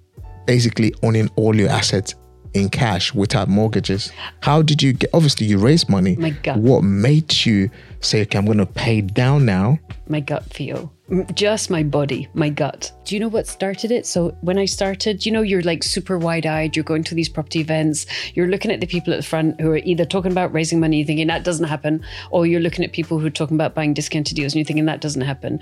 basically 0.49 0.91
owning 1.03 1.29
all 1.35 1.55
your 1.55 1.69
assets 1.69 2.15
in 2.55 2.69
cash 2.69 3.13
without 3.13 3.47
mortgages. 3.47 4.11
How 4.41 4.63
did 4.63 4.81
you 4.81 4.93
get 4.93 5.11
obviously 5.13 5.45
you 5.45 5.59
raised 5.59 5.87
money. 5.89 6.15
My 6.15 6.31
gut. 6.31 6.57
what 6.57 6.83
made 6.83 7.45
you 7.45 7.69
say 7.99 8.21
okay 8.21 8.37
i'm 8.37 8.45
going 8.45 8.57
to 8.57 8.65
pay 8.65 9.01
down 9.01 9.45
now 9.45 9.77
my 10.07 10.21
gut 10.21 10.43
feel 10.53 10.91
just 11.33 11.69
my 11.69 11.83
body 11.83 12.29
my 12.33 12.49
gut. 12.49 12.91
Do 13.03 13.13
you 13.13 13.19
know 13.19 13.27
what 13.27 13.45
started 13.45 13.91
it? 13.91 14.07
So 14.07 14.35
when 14.41 14.57
i 14.57 14.65
started 14.65 15.23
you 15.23 15.31
know 15.31 15.43
you're 15.43 15.61
like 15.61 15.83
super 15.83 16.17
wide-eyed 16.17 16.75
you're 16.75 16.91
going 16.91 17.03
to 17.03 17.13
these 17.13 17.29
property 17.29 17.59
events 17.59 18.07
you're 18.33 18.47
looking 18.47 18.71
at 18.71 18.79
the 18.81 18.87
people 18.87 19.13
at 19.13 19.17
the 19.17 19.29
front 19.33 19.61
who 19.61 19.69
are 19.69 19.83
either 19.91 20.05
talking 20.05 20.31
about 20.31 20.51
raising 20.51 20.79
money 20.79 21.03
thinking 21.03 21.27
that 21.27 21.43
doesn't 21.43 21.67
happen 21.67 22.03
or 22.31 22.47
you're 22.47 22.65
looking 22.67 22.83
at 22.83 22.91
people 22.93 23.19
who 23.19 23.27
are 23.27 23.37
talking 23.41 23.57
about 23.57 23.75
buying 23.75 23.93
discounted 23.93 24.35
deals 24.35 24.53
and 24.53 24.59
you're 24.59 24.65
thinking 24.65 24.85
that 24.85 25.01
doesn't 25.01 25.21
happen. 25.33 25.59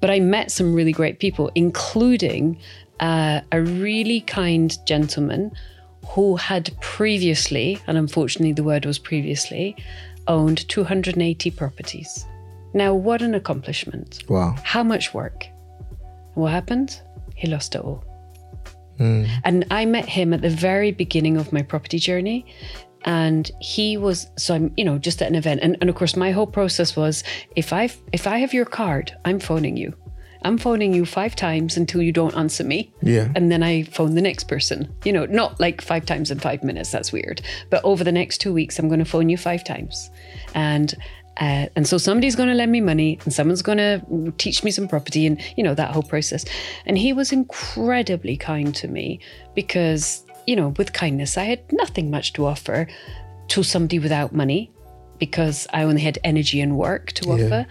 But 0.00 0.10
i 0.10 0.20
met 0.20 0.52
some 0.52 0.72
really 0.72 0.92
great 0.92 1.18
people 1.18 1.50
including 1.56 2.56
uh, 3.00 3.40
a 3.52 3.62
really 3.62 4.20
kind 4.22 4.76
gentleman 4.86 5.50
who 6.06 6.36
had 6.36 6.70
previously 6.80 7.78
and 7.86 7.98
unfortunately 7.98 8.52
the 8.52 8.62
word 8.62 8.86
was 8.86 8.98
previously 8.98 9.76
owned 10.28 10.68
280 10.68 11.50
properties 11.50 12.26
now 12.74 12.94
what 12.94 13.20
an 13.22 13.34
accomplishment 13.34 14.22
wow 14.28 14.54
how 14.62 14.82
much 14.82 15.12
work? 15.12 15.48
What 16.34 16.52
happened? 16.52 17.00
He 17.34 17.48
lost 17.48 17.74
it 17.74 17.82
all. 17.82 18.04
And 19.44 19.66
I 19.70 19.84
met 19.86 20.06
him 20.06 20.32
at 20.34 20.42
the 20.42 20.50
very 20.50 20.92
beginning 20.92 21.36
of 21.36 21.52
my 21.52 21.62
property 21.62 21.98
journey. 21.98 22.46
And 23.04 23.50
he 23.60 23.96
was 23.96 24.30
so 24.36 24.54
I'm, 24.54 24.72
you 24.76 24.84
know, 24.84 24.98
just 24.98 25.22
at 25.22 25.28
an 25.28 25.34
event. 25.34 25.60
And, 25.62 25.76
and 25.80 25.88
of 25.88 25.96
course 25.96 26.16
my 26.16 26.30
whole 26.32 26.46
process 26.46 26.96
was 26.96 27.24
if 27.56 27.72
I 27.72 27.88
if 28.12 28.26
I 28.26 28.38
have 28.38 28.52
your 28.52 28.66
card, 28.66 29.16
I'm 29.24 29.40
phoning 29.40 29.76
you. 29.76 29.94
I'm 30.42 30.58
phoning 30.58 30.94
you 30.94 31.04
five 31.04 31.36
times 31.36 31.76
until 31.76 32.02
you 32.02 32.12
don't 32.12 32.34
answer 32.36 32.64
me. 32.64 32.92
Yeah. 33.02 33.30
And 33.34 33.50
then 33.50 33.62
I 33.62 33.84
phone 33.84 34.14
the 34.14 34.22
next 34.22 34.44
person. 34.44 34.94
You 35.04 35.12
know, 35.12 35.26
not 35.26 35.60
like 35.60 35.80
five 35.80 36.06
times 36.06 36.30
in 36.30 36.38
five 36.38 36.64
minutes. 36.64 36.90
That's 36.90 37.12
weird. 37.12 37.42
But 37.70 37.84
over 37.84 38.04
the 38.04 38.12
next 38.12 38.38
two 38.38 38.52
weeks, 38.52 38.78
I'm 38.78 38.88
going 38.88 39.00
to 39.00 39.04
phone 39.04 39.28
you 39.28 39.36
five 39.36 39.64
times. 39.64 40.10
And 40.54 40.94
uh, 41.40 41.66
and 41.74 41.86
so 41.86 41.96
somebody's 41.96 42.36
going 42.36 42.48
to 42.48 42.54
lend 42.54 42.70
me 42.70 42.80
money 42.80 43.18
and 43.24 43.32
someone's 43.32 43.62
going 43.62 43.78
to 43.78 44.32
teach 44.36 44.62
me 44.62 44.70
some 44.70 44.86
property 44.86 45.26
and, 45.26 45.40
you 45.56 45.64
know, 45.64 45.74
that 45.74 45.90
whole 45.90 46.02
process. 46.02 46.44
And 46.84 46.98
he 46.98 47.12
was 47.14 47.32
incredibly 47.32 48.36
kind 48.36 48.74
to 48.74 48.88
me 48.88 49.20
because, 49.54 50.24
you 50.46 50.54
know, 50.54 50.68
with 50.76 50.92
kindness, 50.92 51.38
I 51.38 51.44
had 51.44 51.60
nothing 51.72 52.10
much 52.10 52.34
to 52.34 52.44
offer 52.44 52.88
to 53.48 53.62
somebody 53.62 53.98
without 53.98 54.34
money 54.34 54.70
because 55.18 55.66
I 55.72 55.84
only 55.84 56.02
had 56.02 56.18
energy 56.24 56.60
and 56.60 56.76
work 56.76 57.12
to 57.12 57.30
offer. 57.30 57.66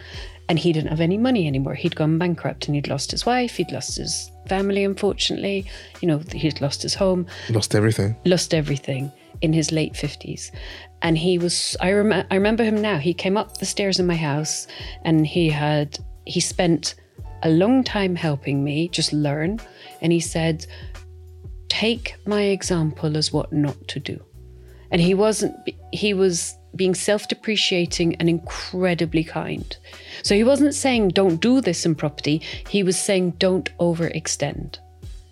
And 0.49 0.57
he 0.59 0.73
didn't 0.73 0.89
have 0.89 0.99
any 0.99 1.17
money 1.17 1.47
anymore. 1.47 1.75
He'd 1.75 1.95
gone 1.95 2.17
bankrupt 2.17 2.67
and 2.67 2.75
he'd 2.75 2.88
lost 2.88 3.12
his 3.12 3.25
wife, 3.25 3.55
he'd 3.57 3.71
lost 3.71 3.97
his 3.97 4.31
family, 4.47 4.83
unfortunately. 4.83 5.65
You 6.01 6.07
know, 6.07 6.21
he'd 6.33 6.59
lost 6.59 6.81
his 6.81 6.95
home. 6.95 7.27
Lost 7.49 7.75
everything. 7.75 8.15
Lost 8.25 8.53
everything 8.53 9.12
in 9.41 9.53
his 9.53 9.71
late 9.71 9.93
50s 9.93 10.51
and 11.01 11.17
he 11.17 11.38
was 11.38 11.77
I, 11.79 11.91
rem- 11.93 12.25
I 12.29 12.35
remember 12.35 12.63
him 12.63 12.81
now. 12.81 12.97
He 12.97 13.13
came 13.13 13.38
up 13.38 13.57
the 13.57 13.65
stairs 13.65 13.99
in 13.99 14.07
my 14.07 14.15
house 14.15 14.67
and 15.03 15.25
he 15.25 15.49
had 15.49 15.97
he 16.25 16.39
spent 16.39 16.95
a 17.43 17.49
long 17.49 17.83
time 17.83 18.15
helping 18.15 18.63
me 18.63 18.89
just 18.89 19.13
learn. 19.13 19.59
And 20.01 20.12
he 20.12 20.19
said 20.19 20.65
take 21.69 22.15
my 22.25 22.43
example 22.43 23.15
as 23.15 23.31
what 23.31 23.53
not 23.53 23.88
to 23.88 23.99
do. 23.99 24.21
And 24.91 24.99
he 25.01 25.13
wasn't 25.13 25.55
he 25.93 26.13
was 26.13 26.55
being 26.75 26.93
self-depreciating 26.93 28.15
and 28.15 28.29
incredibly 28.29 29.23
kind. 29.23 29.75
So 30.23 30.36
he 30.36 30.43
wasn't 30.43 30.75
saying 30.75 31.10
don't 31.10 31.41
do 31.41 31.62
this 31.62 31.86
in 31.86 31.95
property. 31.95 32.41
He 32.67 32.84
was 32.84 32.97
saying 32.97 33.32
don't 33.32 33.75
overextend. 33.77 34.77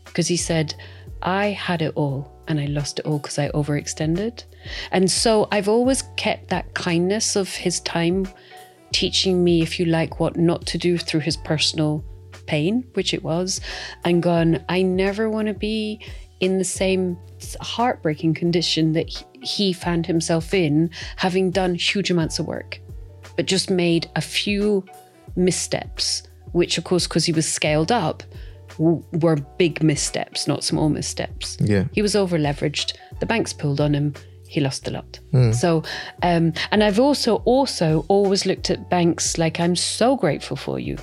Because 0.06 0.28
he 0.28 0.38
said, 0.38 0.74
I 1.22 1.48
had 1.48 1.82
it 1.82 1.94
all 1.96 2.32
and 2.48 2.60
I 2.60 2.66
lost 2.66 3.00
it 3.00 3.06
all 3.06 3.20
because 3.20 3.38
I 3.38 3.50
overextended. 3.50 4.44
And 4.92 5.12
so 5.12 5.48
I've 5.52 5.70
always 5.70 6.04
kept 6.16 6.50
that 6.50 6.74
kindness 6.74 7.36
of 7.36 7.50
his 7.50 7.80
time 7.82 8.28
teaching 8.94 9.44
me, 9.44 9.62
if 9.62 9.80
you 9.80 9.86
like, 9.86 10.20
what 10.20 10.38
not 10.38 10.66
to 10.68 10.78
do 10.78 10.98
through 10.98 11.20
his 11.20 11.38
personal 11.38 12.04
pain, 12.46 12.86
which 12.94 13.14
it 13.14 13.22
was, 13.22 13.60
and 14.06 14.24
gone, 14.24 14.64
I 14.70 14.82
never 14.82 15.30
want 15.30 15.50
to 15.50 15.54
be 15.54 16.02
in 16.40 16.58
the 16.58 16.64
same 16.64 17.18
heartbreaking 17.62 18.34
condition 18.34 18.94
that 18.94 19.10
he- 19.42 19.74
found 19.74 20.06
himself 20.06 20.54
in, 20.54 20.90
having 21.16 21.52
done 21.52 21.76
huge 21.76 22.10
amounts 22.12 22.40
of 22.40 22.48
work, 22.48 22.80
but 23.36 23.46
just 23.46 23.70
made 23.70 24.10
a 24.16 24.22
few 24.22 24.84
missteps, 25.36 26.24
which, 26.52 26.78
of 26.78 26.84
course, 26.84 27.08
because 27.08 27.26
he 27.26 27.32
was 27.32 27.48
scaled 27.48 27.92
up, 27.92 28.24
were 28.78 29.38
big 29.58 29.82
missteps, 29.82 30.48
not 30.48 30.64
small 30.64 30.90
missteps. 30.90 31.58
Yeah. 31.60 31.86
He 31.94 32.02
was 32.02 32.16
over 32.16 32.38
leveraged. 32.38 32.94
The 33.20 33.26
banks 33.26 33.54
pulled 33.54 33.82
on 33.82 33.94
him. 33.94 34.14
He 34.48 34.62
lost 34.62 34.88
a 34.88 34.92
lot. 34.92 35.20
So, 35.54 35.84
um, 36.24 36.54
and 36.72 36.84
I've 36.84 37.00
also 37.00 37.38
also 37.46 38.06
always 38.08 38.46
looked 38.46 38.70
at 38.70 38.90
banks 38.90 39.38
like 39.38 39.60
I'm 39.60 39.76
so 39.76 40.16
grateful 40.16 40.56
for 40.56 40.80
you. 40.80 40.98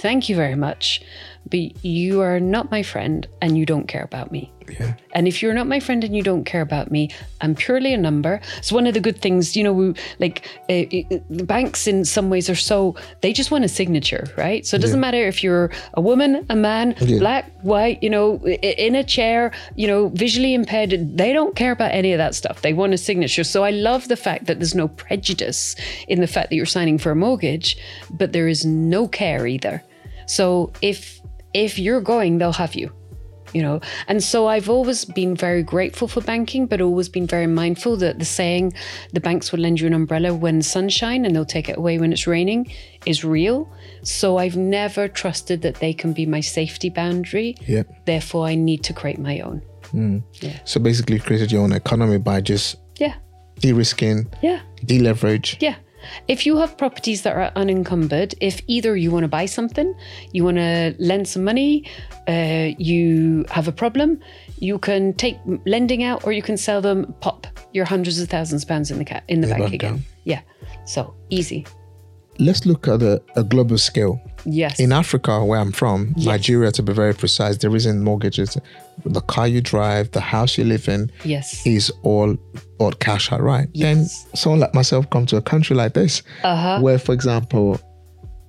Thank 0.00 0.28
you 0.28 0.36
very 0.36 0.54
much. 0.54 1.02
But 1.50 1.84
you 1.84 2.20
are 2.20 2.40
not 2.40 2.70
my 2.70 2.82
friend 2.82 3.26
and 3.40 3.56
you 3.58 3.64
don't 3.66 3.86
care 3.88 4.02
about 4.02 4.30
me. 4.32 4.52
Yeah. 4.78 4.94
And 5.14 5.26
if 5.26 5.42
you're 5.42 5.54
not 5.54 5.66
my 5.66 5.80
friend 5.80 6.04
and 6.04 6.14
you 6.14 6.22
don't 6.22 6.44
care 6.44 6.60
about 6.60 6.90
me, 6.90 7.10
I'm 7.40 7.54
purely 7.54 7.94
a 7.94 7.96
number. 7.96 8.40
It's 8.58 8.70
one 8.70 8.86
of 8.86 8.92
the 8.92 9.00
good 9.00 9.18
things, 9.18 9.56
you 9.56 9.64
know, 9.64 9.72
we, 9.72 9.94
like 10.18 10.46
uh, 10.68 10.82
uh, 10.82 11.18
the 11.30 11.44
banks 11.44 11.86
in 11.86 12.04
some 12.04 12.28
ways 12.28 12.50
are 12.50 12.54
so 12.54 12.94
they 13.22 13.32
just 13.32 13.50
want 13.50 13.64
a 13.64 13.68
signature, 13.68 14.26
right? 14.36 14.66
So 14.66 14.76
it 14.76 14.80
doesn't 14.82 15.00
matter 15.00 15.26
if 15.26 15.42
you're 15.42 15.70
a 15.94 16.02
woman, 16.02 16.44
a 16.50 16.56
man, 16.56 16.94
Yeah. 17.00 17.18
black, 17.18 17.50
white, 17.62 18.02
you 18.02 18.10
know, 18.10 18.36
in 18.46 18.94
a 18.94 19.04
chair, 19.04 19.52
you 19.74 19.86
know, 19.86 20.08
visually 20.10 20.52
impaired. 20.52 21.16
They 21.16 21.32
don't 21.32 21.56
care 21.56 21.72
about 21.72 21.92
any 21.92 22.12
of 22.12 22.18
that 22.18 22.34
stuff. 22.34 22.60
They 22.60 22.74
want 22.74 22.92
a 22.92 22.98
signature. 22.98 23.44
So 23.44 23.64
I 23.64 23.70
love 23.70 24.08
the 24.08 24.16
fact 24.16 24.46
that 24.46 24.58
there's 24.58 24.74
no 24.74 24.88
prejudice 24.88 25.76
in 26.08 26.20
the 26.20 26.26
fact 26.26 26.50
that 26.50 26.56
you're 26.56 26.66
signing 26.66 26.98
for 26.98 27.10
a 27.10 27.16
mortgage, 27.16 27.78
but 28.10 28.32
there 28.32 28.48
is 28.48 28.66
no 28.66 29.08
care 29.08 29.46
either. 29.46 29.82
So 30.26 30.72
if 30.82 31.17
if 31.54 31.78
you're 31.78 32.00
going, 32.00 32.38
they'll 32.38 32.52
have 32.52 32.74
you 32.74 32.92
you 33.54 33.62
know 33.62 33.80
and 34.08 34.22
so 34.22 34.46
i've 34.46 34.68
always 34.68 35.06
been 35.06 35.34
very 35.34 35.62
grateful 35.62 36.06
for 36.06 36.20
banking 36.20 36.66
but 36.66 36.82
always 36.82 37.08
been 37.08 37.26
very 37.26 37.46
mindful 37.46 37.96
that 37.96 38.18
the 38.18 38.24
saying 38.24 38.70
the 39.14 39.20
banks 39.20 39.50
will 39.52 39.60
lend 39.60 39.80
you 39.80 39.86
an 39.86 39.94
umbrella 39.94 40.34
when 40.34 40.60
sunshine 40.60 41.24
and 41.24 41.34
they'll 41.34 41.46
take 41.46 41.68
it 41.70 41.78
away 41.78 41.98
when 41.98 42.12
it's 42.12 42.26
raining 42.26 42.70
is 43.06 43.24
real 43.24 43.66
so 44.02 44.36
i've 44.36 44.54
never 44.56 45.08
trusted 45.08 45.62
that 45.62 45.76
they 45.76 45.94
can 45.94 46.12
be 46.12 46.26
my 46.26 46.40
safety 46.40 46.90
boundary 46.90 47.56
Yeah. 47.66 47.84
therefore 48.04 48.46
i 48.46 48.54
need 48.54 48.84
to 48.84 48.92
create 48.92 49.18
my 49.18 49.40
own 49.40 49.62
hmm. 49.92 50.18
Yeah. 50.42 50.58
So 50.66 50.78
basically, 50.78 51.16
you 51.16 51.22
created 51.22 51.50
your 51.50 51.62
own 51.62 51.72
economy 51.72 52.18
by 52.18 52.42
just 52.42 52.76
yeah 52.98 53.14
de-risking, 53.60 54.30
yeah 54.42 54.60
deleverage. 54.84 55.56
Yeah. 55.60 55.76
If 56.28 56.46
you 56.46 56.56
have 56.58 56.76
properties 56.76 57.22
that 57.22 57.36
are 57.36 57.50
unencumbered, 57.56 58.34
if 58.40 58.60
either 58.66 58.96
you 58.96 59.10
want 59.10 59.24
to 59.24 59.28
buy 59.28 59.46
something, 59.46 59.94
you 60.32 60.44
want 60.44 60.56
to 60.58 60.94
lend 60.98 61.26
some 61.28 61.44
money, 61.44 61.84
uh, 62.28 62.70
you 62.78 63.44
have 63.50 63.68
a 63.68 63.72
problem, 63.72 64.20
you 64.58 64.78
can 64.78 65.12
take 65.14 65.36
lending 65.66 66.02
out 66.02 66.24
or 66.24 66.32
you 66.32 66.42
can 66.42 66.56
sell 66.56 66.80
them, 66.80 67.14
pop 67.20 67.46
your 67.72 67.84
hundreds 67.84 68.20
of 68.20 68.28
thousands 68.28 68.62
of 68.62 68.68
pounds 68.68 68.90
in 68.90 68.98
the 68.98 69.04
ca- 69.04 69.22
in 69.28 69.40
the 69.40 69.48
Yeah, 69.48 69.58
bank 69.58 69.74
again. 69.74 69.92
down. 69.94 70.02
Yeah. 70.24 70.40
So 70.84 71.14
easy. 71.30 71.66
Let's 72.38 72.64
look 72.66 72.86
at 72.88 73.02
a, 73.02 73.20
a 73.34 73.42
global 73.42 73.78
scale. 73.78 74.20
Yes. 74.44 74.78
In 74.78 74.92
Africa, 74.92 75.44
where 75.44 75.58
I'm 75.60 75.72
from, 75.72 76.14
Nigeria 76.16 76.70
to 76.72 76.82
be 76.82 76.92
very 76.92 77.12
precise, 77.12 77.56
there 77.58 77.74
isn't 77.74 78.02
mortgages. 78.02 78.56
The 79.04 79.20
car 79.22 79.46
you 79.48 79.60
drive, 79.60 80.10
the 80.12 80.20
house 80.20 80.58
you 80.58 80.64
live 80.64 80.88
in, 80.88 81.10
yes. 81.24 81.64
is 81.66 81.90
all 82.02 82.36
bought 82.78 82.98
cash 83.00 83.30
outright. 83.32 83.68
Yes. 83.72 84.24
Then 84.24 84.36
someone 84.36 84.60
like 84.60 84.74
myself 84.74 85.08
come 85.10 85.26
to 85.26 85.36
a 85.36 85.42
country 85.42 85.76
like 85.76 85.94
this, 85.94 86.22
Uh-huh. 86.44 86.80
where, 86.80 86.98
for 86.98 87.12
example, 87.12 87.80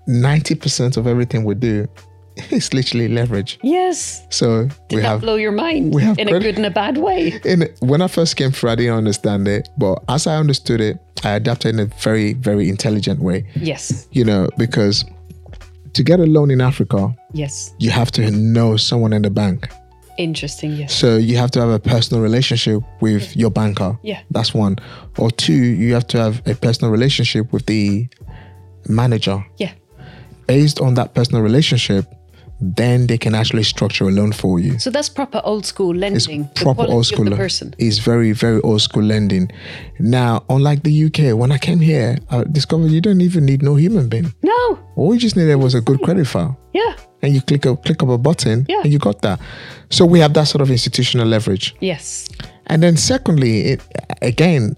90% 0.07 0.97
of 0.97 1.07
everything 1.07 1.43
we 1.43 1.55
do 1.55 1.87
is 2.51 2.73
literally 2.73 3.07
leverage. 3.07 3.59
Yes. 3.63 4.25
So 4.29 4.63
Did 4.87 4.95
we 4.95 5.01
that 5.01 5.07
have 5.07 5.21
blow 5.21 5.35
your 5.35 5.51
mind 5.51 5.93
we 5.93 6.01
have 6.03 6.17
in 6.17 6.27
a 6.29 6.39
good 6.39 6.55
and 6.57 6.65
a 6.65 6.71
bad 6.71 6.97
way? 6.97 7.39
in 7.45 7.67
when 7.79 8.01
I 8.01 8.07
first 8.07 8.35
came 8.35 8.51
through, 8.51 8.71
I 8.71 8.75
didn't 8.75 8.95
understand 8.95 9.47
it, 9.47 9.69
but 9.77 10.03
as 10.09 10.25
I 10.27 10.37
understood 10.37 10.81
it, 10.81 10.97
I 11.23 11.31
adapted 11.31 11.73
in 11.75 11.79
a 11.81 11.85
very, 12.01 12.33
very 12.33 12.69
intelligent 12.69 13.19
way. 13.19 13.45
Yes. 13.55 14.07
You 14.11 14.23
know, 14.25 14.49
because 14.57 15.05
to 15.93 16.03
get 16.03 16.19
a 16.19 16.25
loan 16.25 16.49
in 16.51 16.61
Africa, 16.61 17.13
Yes. 17.33 17.73
you 17.79 17.91
have 17.91 18.09
to 18.11 18.31
know 18.31 18.77
someone 18.77 19.11
in 19.13 19.21
the 19.23 19.29
bank. 19.29 19.67
Interesting. 20.19 20.73
Yes. 20.73 20.93
So 20.93 21.15
you 21.15 21.37
have 21.37 21.49
to 21.51 21.61
have 21.61 21.69
a 21.69 21.79
personal 21.79 22.21
relationship 22.21 22.83
with 22.99 23.37
your 23.37 23.49
banker. 23.49 23.97
Yeah. 24.03 24.21
That's 24.31 24.53
one. 24.53 24.77
Or 25.17 25.31
two, 25.31 25.53
you 25.53 25.93
have 25.93 26.07
to 26.07 26.17
have 26.17 26.45
a 26.45 26.55
personal 26.55 26.91
relationship 26.91 27.53
with 27.53 27.65
the 27.67 28.09
manager. 28.89 29.41
Yeah. 29.57 29.71
Based 30.45 30.81
on 30.81 30.95
that 30.95 31.13
personal 31.13 31.41
relationship, 31.41 32.05
then 32.59 33.07
they 33.07 33.17
can 33.17 33.33
actually 33.33 33.63
structure 33.63 34.09
a 34.09 34.11
loan 34.11 34.33
for 34.33 34.59
you. 34.59 34.77
So 34.77 34.89
that's 34.89 35.07
proper 35.07 35.39
old 35.45 35.65
school 35.65 35.95
lending. 35.95 36.49
the 36.53 36.63
proper 36.63 36.83
old 36.83 37.05
school. 37.05 37.23
lo- 37.25 37.37
person. 37.37 37.73
It's 37.77 37.99
very, 37.99 38.33
very 38.33 38.59
old 38.61 38.81
school 38.81 39.03
lending. 39.03 39.49
Now, 39.99 40.43
unlike 40.49 40.83
the 40.83 41.05
UK, 41.05 41.33
when 41.37 41.53
I 41.53 41.57
came 41.57 41.79
here, 41.79 42.17
I 42.29 42.43
discovered 42.43 42.91
you 42.91 42.99
don't 42.99 43.21
even 43.21 43.45
need 43.45 43.63
no 43.63 43.75
human 43.75 44.09
being. 44.09 44.33
No. 44.41 44.79
All 44.97 45.13
you 45.13 45.19
just 45.21 45.37
needed 45.37 45.55
was 45.55 45.75
a 45.75 45.81
good 45.81 46.01
credit 46.01 46.27
file. 46.27 46.59
Yeah. 46.73 46.95
And 47.21 47.33
you 47.33 47.41
click 47.41 47.65
a 47.65 47.75
click 47.75 48.01
up 48.03 48.09
a 48.09 48.17
button 48.17 48.65
Yeah. 48.69 48.81
and 48.83 48.91
you 48.93 48.99
got 48.99 49.21
that. 49.23 49.39
So 49.89 50.05
we 50.05 50.19
have 50.19 50.33
that 50.35 50.45
sort 50.47 50.61
of 50.61 50.71
institutional 50.71 51.27
leverage. 51.27 51.75
Yes. 51.81 52.27
And 52.67 52.81
then 52.83 52.95
secondly, 52.97 53.61
it, 53.71 53.81
again, 54.21 54.75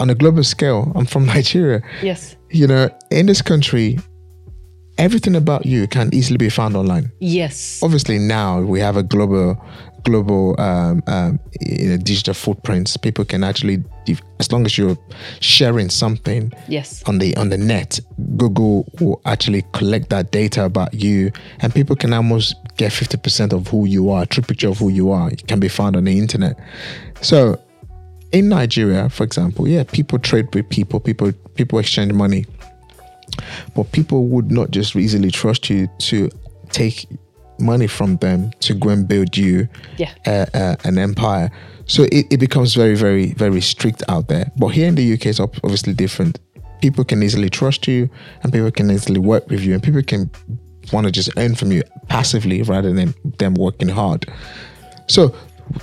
on 0.00 0.08
a 0.08 0.14
global 0.14 0.42
scale, 0.44 0.90
I'm 0.94 1.04
from 1.06 1.26
Nigeria. 1.34 1.82
Yes. 2.02 2.36
You 2.50 2.66
know, 2.66 2.88
in 3.10 3.26
this 3.26 3.42
country, 3.42 3.98
everything 4.98 5.34
about 5.36 5.66
you 5.66 5.86
can 5.86 6.08
easily 6.14 6.36
be 6.38 6.48
found 6.48 6.76
online. 6.76 7.10
Yes. 7.20 7.80
Obviously, 7.82 8.18
now 8.18 8.60
we 8.60 8.80
have 8.80 8.96
a 8.96 9.02
global, 9.02 9.62
global 10.04 10.60
um, 10.60 11.02
um, 11.06 11.38
you 11.60 11.88
know, 11.90 11.96
digital 11.96 12.34
footprints. 12.34 12.96
People 12.96 13.24
can 13.24 13.44
actually, 13.44 13.82
as 14.40 14.50
long 14.52 14.64
as 14.66 14.76
you're 14.76 14.96
sharing 15.40 15.88
something 15.90 16.52
Yes. 16.68 17.02
on 17.06 17.18
the 17.18 17.36
on 17.36 17.48
the 17.50 17.58
net, 17.58 18.00
Google 18.36 18.86
will 19.00 19.20
actually 19.24 19.64
collect 19.72 20.10
that 20.10 20.30
data 20.32 20.64
about 20.64 20.94
you, 20.94 21.30
and 21.60 21.74
people 21.74 21.96
can 21.96 22.12
almost 22.12 22.54
get 22.76 22.92
fifty 22.92 23.16
percent 23.16 23.52
of 23.52 23.68
who 23.68 23.86
you 23.86 24.10
are. 24.10 24.22
A 24.22 24.26
true 24.26 24.42
picture 24.42 24.68
of 24.68 24.78
who 24.78 24.88
you 24.90 25.10
are 25.10 25.30
it 25.30 25.46
can 25.46 25.60
be 25.60 25.68
found 25.68 25.96
on 25.96 26.04
the 26.04 26.18
internet. 26.18 26.58
So, 27.20 27.60
in 28.32 28.48
Nigeria, 28.48 29.08
for 29.08 29.24
example, 29.24 29.68
yeah, 29.68 29.84
people 29.84 30.18
trade 30.18 30.54
with 30.54 30.68
people. 30.68 31.00
People 31.00 31.32
people 31.54 31.78
exchange 31.78 32.12
money, 32.12 32.46
but 33.74 33.90
people 33.92 34.26
would 34.26 34.50
not 34.50 34.70
just 34.70 34.96
easily 34.96 35.30
trust 35.30 35.70
you 35.70 35.88
to 35.98 36.28
take 36.70 37.06
money 37.62 37.86
from 37.86 38.16
them 38.18 38.50
to 38.60 38.74
go 38.74 38.90
and 38.90 39.06
build 39.08 39.36
you 39.36 39.68
Yeah. 39.98 40.10
uh, 40.26 40.46
uh, 40.54 40.76
an 40.84 40.98
empire. 40.98 41.50
So 41.86 42.04
it, 42.04 42.26
it 42.30 42.38
becomes 42.40 42.74
very, 42.74 42.94
very, 42.94 43.32
very 43.34 43.60
strict 43.60 44.02
out 44.08 44.28
there. 44.28 44.50
But 44.56 44.68
here 44.68 44.86
in 44.88 44.94
the 44.94 45.12
UK, 45.14 45.26
it's 45.26 45.40
obviously 45.40 45.94
different. 45.94 46.38
People 46.80 47.04
can 47.04 47.22
easily 47.22 47.48
trust 47.48 47.86
you 47.88 48.08
and 48.42 48.52
people 48.52 48.70
can 48.70 48.90
easily 48.90 49.20
work 49.20 49.48
with 49.48 49.60
you 49.60 49.74
and 49.74 49.82
people 49.82 50.02
can 50.02 50.30
want 50.92 51.06
to 51.06 51.12
just 51.12 51.30
earn 51.36 51.54
from 51.54 51.70
you 51.72 51.82
passively 52.08 52.62
rather 52.62 52.92
than 52.92 53.14
them 53.38 53.54
working 53.54 53.88
hard. 53.88 54.26
So 55.08 55.34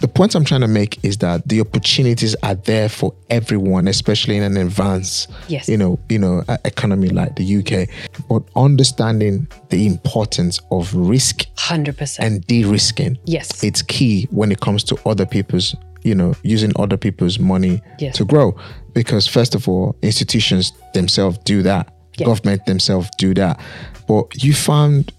the 0.01 0.07
point 0.07 0.35
I'm 0.35 0.45
trying 0.45 0.61
to 0.61 0.67
make 0.67 1.03
is 1.03 1.17
that 1.17 1.47
the 1.47 1.61
opportunities 1.61 2.35
are 2.43 2.55
there 2.55 2.89
for 2.89 3.13
everyone, 3.29 3.87
especially 3.87 4.37
in 4.37 4.43
an 4.43 4.57
advanced, 4.57 5.29
Yes. 5.47 5.67
you 5.67 5.77
know, 5.77 5.99
you 6.09 6.19
know, 6.19 6.43
economy 6.65 7.09
like 7.09 7.35
the 7.35 7.43
UK. 7.57 7.87
But 8.29 8.43
understanding 8.55 9.47
the 9.69 9.85
importance 9.87 10.59
of 10.71 10.93
risk 10.93 11.45
100%. 11.55 12.19
and 12.19 12.45
de-risking 12.47 13.17
Yes. 13.25 13.63
it's 13.63 13.81
key 13.81 14.27
when 14.31 14.51
it 14.51 14.59
comes 14.59 14.83
to 14.85 14.97
other 15.05 15.25
people's 15.25 15.75
you 16.03 16.15
know 16.15 16.33
using 16.43 16.71
other 16.77 16.95
people's 16.97 17.39
money 17.39 17.81
Yes. 17.99 18.15
to 18.15 18.25
grow 18.25 18.55
because 18.93 19.27
first 19.27 19.53
of 19.53 19.67
all 19.67 19.95
institutions 20.01 20.71
themselves 20.93 21.37
do 21.43 21.61
that 21.63 21.93
Yeah. 22.17 22.25
government 22.27 22.65
themselves 22.65 23.09
do 23.17 23.33
that 23.33 23.59
but 24.07 24.41
you 24.43 24.53
found 24.53 25.11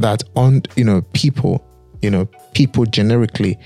that 0.00 0.24
on 0.34 0.62
you 0.76 0.84
know 0.84 1.02
people 1.12 1.64
you 2.02 2.10
know 2.10 2.26
people 2.54 2.84
generically 2.86 3.58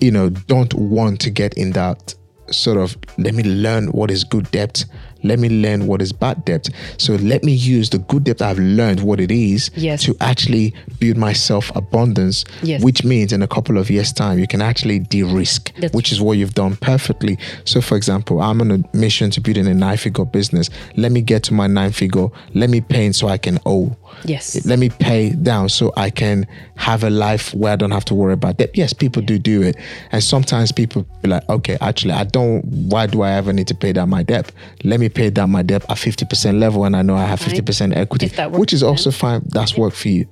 you 0.00 0.10
know 0.10 0.28
don't 0.28 0.74
want 0.74 1.20
to 1.20 1.30
get 1.30 1.54
in 1.54 1.72
that 1.72 2.14
sort 2.50 2.78
of 2.78 2.96
let 3.18 3.34
me 3.34 3.42
learn 3.42 3.88
what 3.88 4.10
is 4.10 4.24
good 4.24 4.50
debt 4.50 4.84
let 5.22 5.38
me 5.38 5.48
learn 5.48 5.86
what 5.86 6.00
is 6.02 6.12
bad 6.12 6.44
debt 6.44 6.68
so 6.96 7.14
let 7.16 7.42
me 7.42 7.52
use 7.52 7.90
the 7.90 7.98
good 7.98 8.24
debt 8.24 8.40
i've 8.42 8.58
learned 8.58 9.00
what 9.00 9.20
it 9.20 9.30
is 9.30 9.70
Yes. 9.74 10.02
to 10.04 10.16
actually 10.20 10.74
build 10.98 11.16
myself 11.16 11.70
abundance 11.74 12.44
Yes. 12.62 12.82
which 12.82 13.04
means 13.04 13.32
in 13.32 13.42
a 13.42 13.48
couple 13.48 13.78
of 13.78 13.90
years 13.90 14.12
time 14.12 14.38
you 14.38 14.46
can 14.46 14.62
actually 14.62 15.00
de-risk 15.00 15.72
That's 15.76 15.94
which 15.94 16.12
is 16.12 16.20
what 16.20 16.38
you've 16.38 16.54
done 16.54 16.76
perfectly 16.76 17.38
so 17.64 17.80
for 17.80 17.96
example 17.96 18.40
i'm 18.40 18.60
on 18.60 18.70
a 18.70 18.96
mission 18.96 19.30
to 19.32 19.40
build 19.40 19.56
a 19.58 19.74
nine 19.74 19.96
figure 19.96 20.24
business 20.24 20.70
let 20.96 21.12
me 21.12 21.20
get 21.20 21.42
to 21.44 21.54
my 21.54 21.66
nine 21.66 21.92
figure 21.92 22.28
let 22.54 22.70
me 22.70 22.80
pay 22.80 23.10
so 23.12 23.28
i 23.28 23.38
can 23.38 23.58
owe 23.66 23.96
Yes. 24.24 24.64
let 24.66 24.78
me 24.78 24.88
pay 24.88 25.30
down 25.30 25.68
so 25.68 25.92
I 25.96 26.10
can 26.10 26.46
have 26.76 27.04
a 27.04 27.10
life 27.10 27.54
where 27.54 27.72
I 27.74 27.76
don't 27.76 27.90
have 27.92 28.04
to 28.06 28.14
worry 28.14 28.32
about 28.32 28.56
debt. 28.56 28.70
Yes, 28.74 28.92
people 28.92 29.22
do 29.22 29.38
do 29.38 29.62
it. 29.62 29.76
And 30.10 30.24
sometimes 30.24 30.72
people 30.72 31.06
be 31.22 31.28
like, 31.28 31.48
okay, 31.48 31.76
actually, 31.80 32.12
I 32.14 32.24
don't, 32.24 32.64
why 32.64 33.06
do 33.06 33.22
I 33.22 33.32
ever 33.32 33.52
need 33.52 33.68
to 33.68 33.74
pay 33.74 33.92
down 33.92 34.08
my 34.10 34.22
debt? 34.24 34.50
Let 34.82 34.98
me 34.98 35.07
pay 35.08 35.30
down 35.30 35.50
my 35.50 35.62
debt 35.62 35.82
at 35.88 35.96
50% 35.96 36.58
level 36.58 36.84
and 36.84 36.96
I 36.96 37.02
know 37.02 37.14
I 37.16 37.24
have 37.24 37.40
50% 37.40 37.96
equity, 37.96 38.26
If 38.26 38.36
that 38.36 38.50
works 38.50 38.60
which 38.60 38.72
is 38.72 38.82
also 38.82 39.10
fine. 39.10 39.42
That's 39.46 39.76
work 39.76 39.94
for 39.94 40.08
you. 40.08 40.26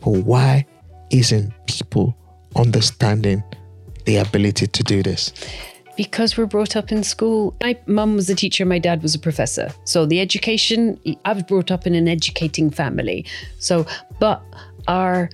But 0.00 0.10
why 0.24 0.66
isn't 1.10 1.52
people 1.66 2.16
understanding 2.56 3.42
the 4.04 4.16
ability 4.16 4.66
to 4.68 4.82
do 4.82 5.02
this? 5.02 5.32
because 5.96 6.36
we're 6.36 6.44
brought 6.44 6.76
up 6.76 6.92
in 6.92 7.02
school. 7.02 7.56
My 7.62 7.74
mum 7.86 8.16
was 8.16 8.28
a 8.28 8.34
teacher, 8.34 8.66
my 8.66 8.78
dad 8.78 9.02
was 9.02 9.14
a 9.14 9.18
professor. 9.18 9.70
So 9.84 10.04
the 10.04 10.20
education, 10.20 11.00
I 11.24 11.32
was 11.32 11.42
brought 11.44 11.70
up 11.70 11.86
in 11.86 11.94
an 11.94 12.06
educating 12.06 12.68
family. 12.70 13.24
So, 13.60 13.86
but 14.20 14.42
our 14.88 15.30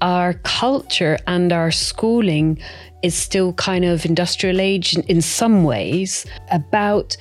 our 0.00 0.32
culture 0.44 1.18
and 1.26 1.52
our 1.52 1.70
schooling 1.70 2.58
is 3.02 3.14
still 3.14 3.52
kind 3.52 3.84
of 3.84 4.06
industrial 4.06 4.60
age 4.60 4.96
in- 4.96 5.04
in 5.08 5.20
some 5.20 5.62
ways 5.62 6.24
about 6.50 7.14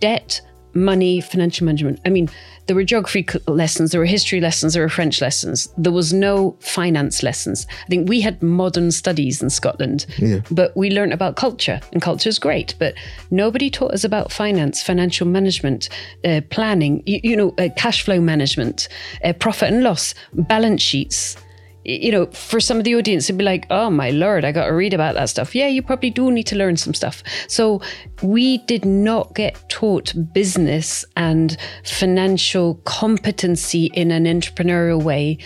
debt 0.00 0.40
money, 0.74 1.20
financial 1.20 1.64
management. 1.64 1.98
I 2.04 2.10
mean, 2.10 2.28
there 2.66 2.76
were 2.76 2.84
geography 2.84 3.26
lessons, 3.46 3.90
there 3.90 4.00
were 4.00 4.06
history 4.06 4.40
lessons, 4.40 4.74
there 4.74 4.82
were 4.82 4.88
French 4.88 5.20
lessons. 5.20 5.68
There 5.78 5.92
was 5.92 6.12
no 6.12 6.56
finance 6.60 7.22
lessons. 7.22 7.66
I 7.84 7.86
think 7.88 8.08
we 8.08 8.20
had 8.20 8.42
modern 8.42 8.90
studies 8.92 9.42
in 9.42 9.50
Scotland, 9.50 10.06
Yeah. 10.18 10.40
but 10.50 10.76
we 10.76 10.90
learned 10.90 11.14
about 11.14 11.36
culture, 11.36 11.80
and 11.92 12.02
culture 12.02 12.28
is 12.28 12.38
great. 12.38 12.74
But 12.78 12.94
nobody 13.30 13.70
taught 13.70 13.92
us 13.92 14.04
about 14.04 14.30
finance, 14.30 14.82
financial 14.82 15.26
management, 15.26 15.88
uh, 16.24 16.42
planning, 16.50 17.02
you, 17.06 17.20
you 17.24 17.36
know, 17.36 17.54
uh, 17.58 17.70
cash 17.76 18.02
flow 18.02 18.20
management, 18.20 18.88
uh, 19.24 19.32
profit 19.32 19.72
and 19.72 19.82
loss, 19.82 20.14
balance 20.32 20.82
sheets 20.82 21.36
you 21.84 22.12
know, 22.12 22.26
for 22.26 22.60
some 22.60 22.78
of 22.78 22.84
the 22.84 22.94
audience, 22.96 23.26
it'd 23.26 23.38
be 23.38 23.44
like, 23.44 23.66
oh 23.70 23.90
my 23.90 24.10
lord, 24.10 24.44
I 24.44 24.52
got 24.52 24.66
to 24.66 24.72
read 24.72 24.92
about 24.92 25.14
that 25.14 25.28
stuff. 25.28 25.54
Yeah, 25.54 25.68
you 25.68 25.82
probably 25.82 26.10
do 26.10 26.30
need 26.30 26.46
to 26.48 26.56
learn 26.56 26.76
some 26.76 26.94
stuff. 26.94 27.22
So 27.48 27.80
we 28.22 28.58
did 28.58 28.84
not 28.84 29.34
get 29.34 29.68
taught 29.68 30.12
business 30.32 31.04
and 31.16 31.56
financial 31.84 32.74
competency 32.84 33.86
in 33.94 34.10
an 34.10 34.24
entrepreneurial 34.24 35.02
way 35.02 35.38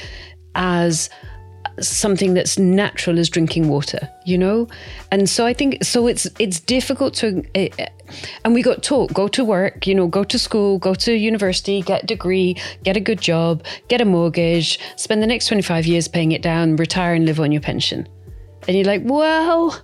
as 0.54 1.08
something 1.80 2.34
that's 2.34 2.58
natural 2.58 3.18
as 3.18 3.28
drinking 3.28 3.68
water 3.68 4.08
you 4.24 4.38
know? 4.38 4.68
And 5.10 5.28
so 5.28 5.46
i 5.46 5.52
think 5.52 5.84
so 5.84 6.06
it's 6.06 6.26
it's 6.38 6.60
difficult 6.60 7.14
to 7.14 7.44
uh, 7.54 7.86
and 8.44 8.54
we 8.54 8.62
got 8.62 8.82
taught 8.82 9.12
go 9.12 9.28
to 9.28 9.44
work 9.44 9.86
you 9.86 9.94
know 9.94 10.06
go 10.06 10.24
to 10.24 10.38
school 10.38 10.78
go 10.78 10.94
to 10.94 11.12
university 11.12 11.82
get 11.82 12.04
a 12.04 12.06
degree 12.06 12.56
get 12.82 12.96
a 12.96 13.00
good 13.00 13.20
job 13.20 13.64
get 13.88 14.00
a 14.00 14.04
mortgage 14.04 14.78
spend 14.96 15.22
the 15.22 15.26
next 15.26 15.46
25 15.46 15.86
years 15.86 16.08
paying 16.08 16.32
it 16.32 16.42
down 16.42 16.76
retire 16.76 17.14
and 17.14 17.26
live 17.26 17.40
on 17.40 17.52
your 17.52 17.60
pension. 17.60 18.08
And 18.68 18.76
you're 18.76 18.86
like 18.86 19.02
well 19.04 19.80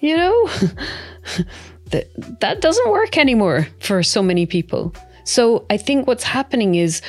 you 0.00 0.16
know 0.16 0.48
that 1.86 2.08
that 2.40 2.60
doesn't 2.60 2.90
work 2.90 3.16
anymore 3.16 3.68
for 3.80 4.02
so 4.02 4.22
many 4.22 4.46
people. 4.46 4.94
So 5.24 5.66
i 5.70 5.76
think 5.76 6.06
what's 6.06 6.24
happening 6.24 6.74
is 6.74 7.00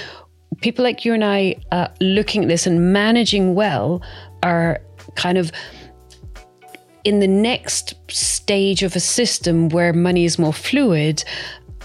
people 0.62 0.84
like 0.84 1.06
you 1.06 1.14
and 1.14 1.24
I 1.24 1.56
uh, 1.72 1.88
looking 1.99 2.43
at 2.43 2.47
this 2.47 2.68
and 2.68 2.93
managing 2.93 3.56
well 3.56 4.01
are 4.41 4.80
kind 5.16 5.38
of 5.38 5.51
in 7.04 7.20
the 7.20 7.28
next 7.28 7.95
stage 8.10 8.84
of 8.84 8.95
a 8.95 8.99
system 8.99 9.70
where 9.70 9.93
money 9.93 10.26
is 10.26 10.39
more 10.39 10.54
fluid. 10.54 11.24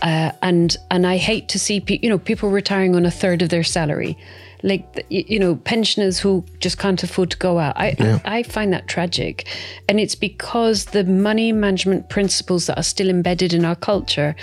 Uh, 0.01 0.31
and 0.43 0.77
and 0.93 1.07
I 1.07 1.17
hate 1.17 1.49
to 1.49 1.59
see 1.59 1.81
pe- 1.81 1.99
you 2.01 2.09
know 2.09 2.19
people 2.19 2.51
retiring 2.51 2.95
on 2.95 3.05
a 3.05 3.11
third 3.11 3.43
of 3.43 3.49
their 3.49 3.65
salary, 3.65 4.17
like 4.63 5.05
you 5.11 5.41
know 5.41 5.57
pensioners 5.57 6.21
who 6.21 6.45
just 6.61 6.79
can't 6.79 7.03
afford 7.03 7.33
to 7.33 7.37
go 7.37 7.59
out. 7.59 7.77
I, 7.77 7.97
Yeah. 7.99 8.21
I 8.25 8.39
I 8.39 8.43
find 8.45 8.73
that 8.73 8.87
tragic, 8.87 9.49
and 9.89 9.99
it's 9.99 10.15
because 10.15 10.85
the 10.85 11.03
money 11.03 11.51
management 11.51 12.11
principles 12.11 12.67
that 12.67 12.79
are 12.79 12.85
still 12.85 13.09
embedded 13.09 13.53
in 13.53 13.65
our 13.65 13.75
culture 13.75 14.37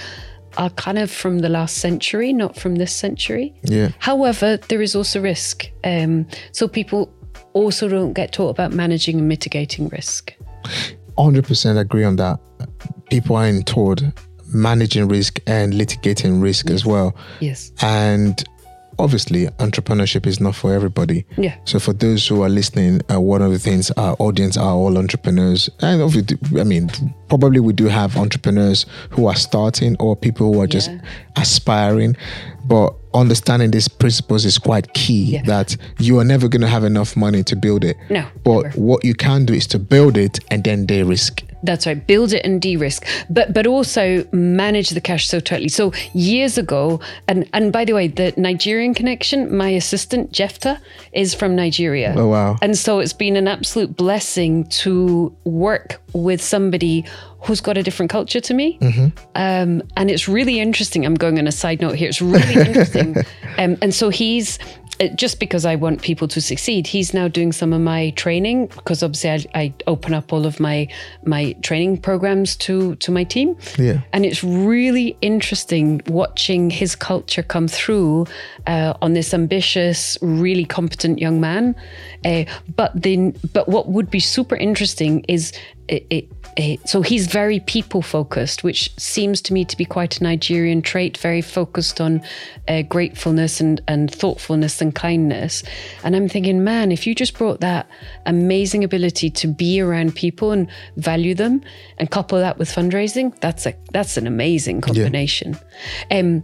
are 0.57 0.69
kind 0.71 0.97
of 0.97 1.11
from 1.11 1.39
the 1.39 1.49
last 1.49 1.77
century, 1.77 2.33
not 2.33 2.55
from 2.55 2.75
this 2.75 2.93
century. 2.95 3.53
Yeah. 3.63 3.89
However, 3.99 4.57
there 4.69 4.81
is 4.81 4.95
also 4.95 5.21
risk. 5.21 5.69
Um, 5.83 6.27
so 6.51 6.67
people 6.67 7.13
also 7.53 7.87
don't 7.87 8.13
get 8.13 8.31
taught 8.33 8.49
about 8.49 8.71
managing 8.71 9.19
and 9.19 9.27
mitigating 9.27 9.89
risk. 9.89 10.33
100% 11.17 11.79
agree 11.79 12.03
on 12.03 12.17
that. 12.17 12.39
People 13.09 13.35
aren't 13.35 13.67
taught 13.67 14.01
managing 14.53 15.07
risk 15.07 15.39
and 15.47 15.73
litigating 15.73 16.41
risk 16.41 16.69
as 16.69 16.85
well. 16.85 17.15
Yes. 17.39 17.71
And 17.81 18.43
obviously, 18.99 19.47
entrepreneurship 19.59 20.25
is 20.27 20.39
not 20.39 20.55
for 20.55 20.73
everybody. 20.73 21.25
Yeah. 21.37 21.55
So 21.65 21.79
for 21.79 21.93
those 21.93 22.27
who 22.27 22.43
are 22.43 22.49
listening, 22.49 23.01
uh, 23.11 23.19
one 23.21 23.41
of 23.41 23.51
the 23.51 23.59
things 23.59 23.91
our 23.91 24.15
audience 24.19 24.57
are 24.57 24.73
all 24.73 24.97
entrepreneurs, 24.97 25.69
and 25.81 26.01
obviously, 26.01 26.37
I 26.59 26.63
mean, 26.63 26.89
probably 27.29 27.59
we 27.59 27.73
do 27.73 27.85
have 27.85 28.17
entrepreneurs 28.17 28.85
who 29.09 29.27
are 29.27 29.35
starting 29.35 29.95
or 29.99 30.15
people 30.15 30.53
who 30.53 30.61
are 30.61 30.67
just 30.67 30.89
Yeah. 30.91 31.01
aspiring, 31.35 32.15
but 32.67 32.93
understanding 33.13 33.71
these 33.71 33.87
principles 33.87 34.45
is 34.45 34.57
quite 34.57 34.93
key. 34.93 35.23
Yeah. 35.23 35.43
That 35.43 35.77
you 35.99 36.19
are 36.19 36.25
never 36.25 36.47
going 36.47 36.61
to 36.61 36.67
have 36.67 36.83
enough 36.83 37.15
money 37.15 37.43
to 37.43 37.55
build 37.55 37.83
it. 37.83 37.95
No, 38.09 38.25
But 38.43 38.63
never. 38.63 38.79
what 38.79 39.05
you 39.05 39.13
can 39.15 39.45
do 39.45 39.53
is 39.53 39.67
to 39.67 39.79
build 39.79 40.17
it 40.17 40.39
and 40.51 40.63
then 40.63 40.85
de 40.85 41.03
risk. 41.03 41.43
That's 41.63 41.87
right. 41.87 42.05
Build 42.05 42.31
it 42.31 42.45
and 42.45 42.61
de-risk, 42.61 43.07
but 43.27 43.51
but 43.51 43.65
also 43.65 44.23
manage 44.31 44.89
the 44.91 45.01
cash 45.01 45.27
so 45.27 45.39
tightly. 45.39 45.67
So 45.69 45.93
years 46.13 46.59
ago, 46.59 46.99
and 47.27 47.49
and 47.53 47.73
by 47.73 47.85
the 47.85 47.93
way, 47.93 48.07
the 48.07 48.33
Nigerian 48.37 48.93
connection, 48.93 49.55
my 49.55 49.69
assistant 49.69 50.31
Jefta 50.31 50.79
is 51.13 51.33
from 51.33 51.55
Nigeria. 51.55 52.13
Oh, 52.15 52.27
wow. 52.27 52.57
And 52.61 52.77
so 52.77 52.99
it's 52.99 53.13
been 53.13 53.35
an 53.35 53.47
absolute 53.47 53.95
blessing 53.97 54.65
to 54.83 55.35
work 55.43 55.99
with 56.13 56.39
somebody 56.39 57.03
who's 57.41 57.61
got 57.61 57.77
a 57.77 57.83
different 57.83 58.11
culture 58.11 58.39
to 58.41 58.53
me. 58.53 58.77
Um, 59.35 59.83
and 59.97 60.09
it's 60.09 60.27
really 60.27 60.59
interesting. 60.59 61.05
I'm 61.05 61.15
going 61.15 61.37
on 61.39 61.47
a 61.47 61.51
side 61.51 61.81
note 61.81 61.95
here. 61.95 62.09
It's 62.09 62.21
really 62.21 62.53
interesting. 62.67 63.17
um, 63.57 63.77
and 63.81 63.93
so 63.93 64.09
he's 64.09 64.57
uh, 64.99 65.07
just 65.09 65.39
because 65.39 65.65
I 65.65 65.75
want 65.75 66.01
people 66.01 66.27
to 66.29 66.39
succeed, 66.39 66.87
he's 66.87 67.13
now 67.13 67.27
doing 67.27 67.51
some 67.51 67.73
of 67.73 67.81
my 67.81 68.11
training 68.11 68.67
because 68.67 69.03
obviously 69.03 69.29
I, 69.29 69.45
I 69.53 69.73
open 69.87 70.13
up 70.13 70.31
all 70.31 70.45
of 70.45 70.59
my 70.59 70.87
my 71.25 71.53
training 71.63 71.97
programs 71.97 72.55
to 72.57 72.95
to 72.95 73.11
my 73.11 73.25
team. 73.25 73.57
Yeah. 73.77 74.01
And 74.13 74.25
it's 74.25 74.43
really 74.43 75.17
interesting 75.21 76.01
watching 76.07 76.69
his 76.69 76.95
culture 76.95 77.43
come 77.43 77.67
through 77.67 78.27
uh, 78.67 78.93
on 79.01 79.13
this 79.13 79.33
ambitious, 79.33 80.17
really 80.21 80.65
competent 80.65 81.19
young 81.19 81.41
man. 81.41 81.75
Uh, 82.23 82.45
but 82.75 82.91
then, 82.95 83.35
but 83.53 83.67
what 83.67 83.89
would 83.89 84.09
be 84.09 84.19
super 84.19 84.55
interesting 84.55 85.25
is 85.27 85.51
it, 85.87 86.07
it, 86.09 86.34
so 86.85 87.01
he's 87.01 87.27
very 87.27 87.59
people 87.59 88.01
focused, 88.01 88.63
which 88.63 88.97
seems 88.97 89.41
to 89.41 89.53
me 89.53 89.65
to 89.65 89.75
be 89.75 89.83
quite 89.83 90.19
a 90.19 90.23
Nigerian 90.23 90.81
trait, 90.81 91.17
very 91.17 91.41
focused 91.41 91.99
on 91.99 92.21
uh, 92.67 92.81
gratefulness 92.83 93.59
and, 93.59 93.81
and 93.87 94.09
thoughtfulness 94.09 94.81
and 94.81 94.95
kindness. 94.95 95.63
And 96.03 96.15
I'm 96.15 96.29
thinking, 96.29 96.63
man, 96.63 96.91
if 96.91 97.05
you 97.05 97.13
just 97.13 97.37
brought 97.37 97.59
that 97.59 97.89
amazing 98.25 98.83
ability 98.85 99.29
to 99.31 99.47
be 99.47 99.81
around 99.81 100.15
people 100.15 100.51
and 100.51 100.69
value 100.95 101.35
them 101.35 101.61
and 101.97 102.09
couple 102.09 102.39
that 102.39 102.57
with 102.57 102.69
fundraising, 102.69 103.37
that's 103.41 103.65
a 103.65 103.75
that's 103.91 104.15
an 104.15 104.25
amazing 104.25 104.79
combination. 104.81 105.57
Um, 106.09 106.43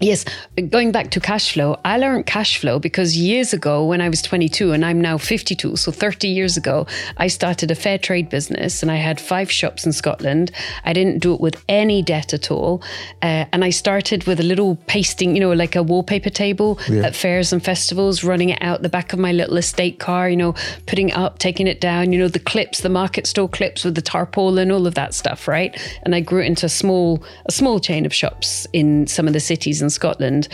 Yes, 0.00 0.24
going 0.70 0.92
back 0.92 1.10
to 1.10 1.20
cash 1.20 1.52
flow, 1.52 1.78
I 1.84 1.98
learned 1.98 2.24
cash 2.24 2.56
flow 2.56 2.78
because 2.78 3.18
years 3.18 3.52
ago, 3.52 3.84
when 3.84 4.00
I 4.00 4.08
was 4.08 4.22
22 4.22 4.72
and 4.72 4.82
I'm 4.82 4.98
now 4.98 5.18
52, 5.18 5.76
so 5.76 5.92
30 5.92 6.26
years 6.26 6.56
ago, 6.56 6.86
I 7.18 7.26
started 7.26 7.70
a 7.70 7.74
fair 7.74 7.98
trade 7.98 8.30
business 8.30 8.82
and 8.82 8.90
I 8.90 8.96
had 8.96 9.20
five 9.20 9.50
shops 9.52 9.84
in 9.84 9.92
Scotland. 9.92 10.52
I 10.86 10.94
didn't 10.94 11.18
do 11.18 11.34
it 11.34 11.40
with 11.40 11.62
any 11.68 12.00
debt 12.00 12.32
at 12.32 12.50
all. 12.50 12.82
Uh, 13.20 13.44
and 13.52 13.62
I 13.62 13.68
started 13.68 14.24
with 14.24 14.40
a 14.40 14.42
little 14.42 14.76
pasting, 14.86 15.34
you 15.34 15.40
know, 15.40 15.52
like 15.52 15.76
a 15.76 15.82
wallpaper 15.82 16.30
table 16.30 16.80
at 17.04 17.14
fairs 17.14 17.52
and 17.52 17.62
festivals, 17.62 18.24
running 18.24 18.48
it 18.48 18.58
out 18.62 18.80
the 18.80 18.88
back 18.88 19.12
of 19.12 19.18
my 19.18 19.32
little 19.32 19.58
estate 19.58 19.98
car, 19.98 20.30
you 20.30 20.36
know, 20.36 20.54
putting 20.86 21.10
it 21.10 21.16
up, 21.16 21.38
taking 21.38 21.66
it 21.66 21.78
down, 21.78 22.10
you 22.10 22.18
know, 22.18 22.28
the 22.28 22.38
clips, 22.38 22.80
the 22.80 22.88
market 22.88 23.26
store 23.26 23.50
clips 23.50 23.84
with 23.84 23.96
the 23.96 24.02
tarpaulin, 24.02 24.70
all 24.70 24.86
of 24.86 24.94
that 24.94 25.12
stuff, 25.12 25.46
right? 25.46 25.78
And 26.04 26.14
I 26.14 26.20
grew 26.20 26.40
into 26.40 26.64
a 26.64 26.70
small, 26.70 27.22
a 27.44 27.52
small 27.52 27.80
chain 27.80 28.06
of 28.06 28.14
shops 28.14 28.66
in 28.72 29.06
some 29.06 29.26
of 29.26 29.34
the 29.34 29.40
cities 29.40 29.82
in 29.82 29.89
Scotland. 29.90 30.48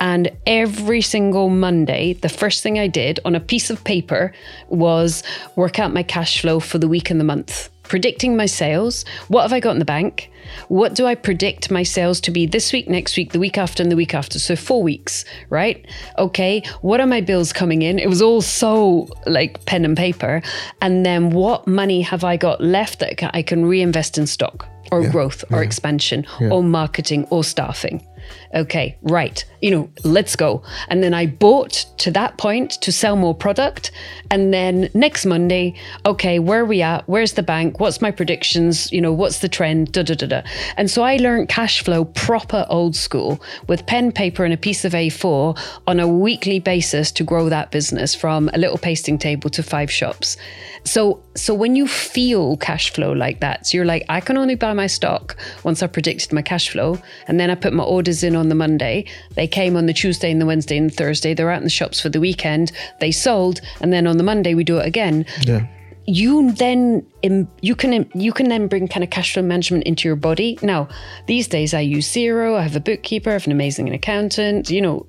And 0.00 0.30
every 0.46 1.02
single 1.02 1.48
Monday, 1.48 2.14
the 2.14 2.28
first 2.28 2.62
thing 2.62 2.78
I 2.78 2.88
did 2.88 3.20
on 3.24 3.34
a 3.34 3.40
piece 3.40 3.70
of 3.70 3.84
paper 3.84 4.32
was 4.68 5.22
work 5.56 5.78
out 5.78 5.92
my 5.92 6.02
cash 6.02 6.40
flow 6.40 6.60
for 6.60 6.78
the 6.78 6.88
week 6.88 7.10
and 7.10 7.20
the 7.20 7.24
month, 7.24 7.70
predicting 7.82 8.36
my 8.36 8.46
sales. 8.46 9.04
What 9.28 9.42
have 9.42 9.52
I 9.52 9.60
got 9.60 9.72
in 9.72 9.78
the 9.78 9.84
bank? 9.84 10.30
What 10.68 10.94
do 10.94 11.06
I 11.06 11.14
predict 11.14 11.70
my 11.70 11.82
sales 11.82 12.20
to 12.22 12.30
be 12.30 12.46
this 12.46 12.72
week, 12.72 12.88
next 12.88 13.16
week, 13.16 13.32
the 13.32 13.38
week 13.38 13.56
after, 13.56 13.82
and 13.82 13.92
the 13.92 13.96
week 13.96 14.14
after? 14.14 14.38
So 14.38 14.56
four 14.56 14.82
weeks, 14.82 15.24
right? 15.50 15.86
Okay, 16.18 16.62
what 16.80 17.00
are 17.00 17.06
my 17.06 17.20
bills 17.20 17.52
coming 17.52 17.82
in? 17.82 17.98
It 17.98 18.08
was 18.08 18.20
all 18.20 18.42
so 18.42 19.08
like 19.26 19.64
pen 19.66 19.84
and 19.84 19.96
paper. 19.96 20.42
And 20.80 21.06
then 21.06 21.30
what 21.30 21.66
money 21.66 22.02
have 22.02 22.24
I 22.24 22.36
got 22.36 22.60
left 22.60 22.98
that 22.98 23.34
I 23.34 23.42
can 23.42 23.64
reinvest 23.64 24.18
in 24.18 24.26
stock? 24.26 24.68
Or 24.90 25.08
growth, 25.08 25.42
or 25.50 25.62
expansion, 25.62 26.26
or 26.40 26.62
marketing, 26.62 27.26
or 27.30 27.44
staffing. 27.44 28.06
Okay, 28.54 28.98
right. 29.02 29.44
You 29.62 29.70
know, 29.70 29.90
let's 30.04 30.36
go. 30.36 30.62
And 30.88 31.02
then 31.02 31.14
I 31.14 31.26
bought 31.26 31.86
to 31.98 32.10
that 32.10 32.36
point 32.36 32.72
to 32.82 32.92
sell 32.92 33.16
more 33.16 33.34
product. 33.34 33.90
And 34.30 34.52
then 34.52 34.90
next 34.92 35.24
Monday, 35.24 35.74
okay, 36.04 36.38
where 36.38 36.60
are 36.60 36.66
we 36.66 36.82
at? 36.82 37.08
Where's 37.08 37.32
the 37.32 37.42
bank? 37.42 37.80
What's 37.80 38.02
my 38.02 38.10
predictions? 38.10 38.92
You 38.92 39.00
know, 39.00 39.12
what's 39.12 39.38
the 39.38 39.48
trend? 39.48 39.92
Da 39.92 40.02
da 40.02 40.14
da 40.14 40.26
da. 40.26 40.42
And 40.76 40.90
so 40.90 41.02
I 41.02 41.16
learned 41.16 41.48
cash 41.48 41.82
flow 41.82 42.04
proper 42.04 42.66
old 42.68 42.94
school 42.94 43.40
with 43.68 43.86
pen, 43.86 44.12
paper, 44.12 44.44
and 44.44 44.52
a 44.52 44.58
piece 44.58 44.84
of 44.84 44.92
A4 44.92 45.58
on 45.86 45.98
a 45.98 46.08
weekly 46.08 46.58
basis 46.58 47.10
to 47.12 47.24
grow 47.24 47.48
that 47.48 47.70
business 47.70 48.14
from 48.14 48.50
a 48.52 48.58
little 48.58 48.78
pasting 48.78 49.18
table 49.18 49.48
to 49.50 49.62
five 49.62 49.90
shops. 49.90 50.36
So 50.84 51.22
so 51.34 51.54
when 51.54 51.76
you 51.76 51.86
feel 51.86 52.56
cash 52.58 52.92
flow 52.92 53.12
like 53.12 53.40
that, 53.40 53.66
so 53.66 53.76
you're 53.76 53.86
like, 53.86 54.04
I 54.08 54.20
can 54.20 54.36
only 54.36 54.54
buy 54.54 54.74
my 54.74 54.86
stock 54.86 55.36
once 55.64 55.82
I 55.82 55.86
predicted 55.86 56.32
my 56.32 56.42
cash 56.42 56.70
flow. 56.70 56.98
And 57.26 57.40
then 57.40 57.48
I 57.50 57.54
put 57.54 57.72
my 57.72 57.84
orders 57.84 58.22
in 58.22 58.36
on 58.36 58.41
the 58.48 58.54
Monday. 58.54 59.04
They 59.34 59.46
came 59.46 59.76
on 59.76 59.86
the 59.86 59.92
Tuesday 59.92 60.30
and 60.30 60.40
the 60.40 60.46
Wednesday 60.46 60.76
and 60.76 60.90
the 60.90 60.94
Thursday. 60.94 61.34
They're 61.34 61.50
out 61.50 61.58
in 61.58 61.64
the 61.64 61.70
shops 61.70 62.00
for 62.00 62.08
the 62.08 62.20
weekend. 62.20 62.72
They 63.00 63.10
sold. 63.12 63.60
And 63.80 63.92
then 63.92 64.06
on 64.06 64.16
the 64.16 64.24
Monday 64.24 64.54
we 64.54 64.64
do 64.64 64.78
it 64.78 64.86
again. 64.86 65.24
Yeah. 65.42 65.66
you 66.06 66.50
then 66.52 67.06
im- 67.22 67.48
you 67.60 67.76
can 67.76 68.10
you 68.14 68.32
can 68.32 68.48
then 68.48 68.66
bring 68.66 68.88
kind 68.88 69.04
of 69.04 69.10
cash 69.10 69.34
flow 69.34 69.42
management 69.42 69.84
into 69.84 70.08
your 70.08 70.16
body. 70.16 70.58
Now, 70.62 70.88
these 71.26 71.46
days 71.46 71.74
I 71.74 71.80
use 71.80 72.08
Xero. 72.08 72.56
I 72.56 72.62
have 72.62 72.74
a 72.76 72.80
bookkeeper. 72.80 73.30
I 73.30 73.34
have 73.34 73.46
an 73.46 73.52
amazing 73.52 73.92
accountant. 73.94 74.68
You 74.68 74.80
know, 74.82 75.06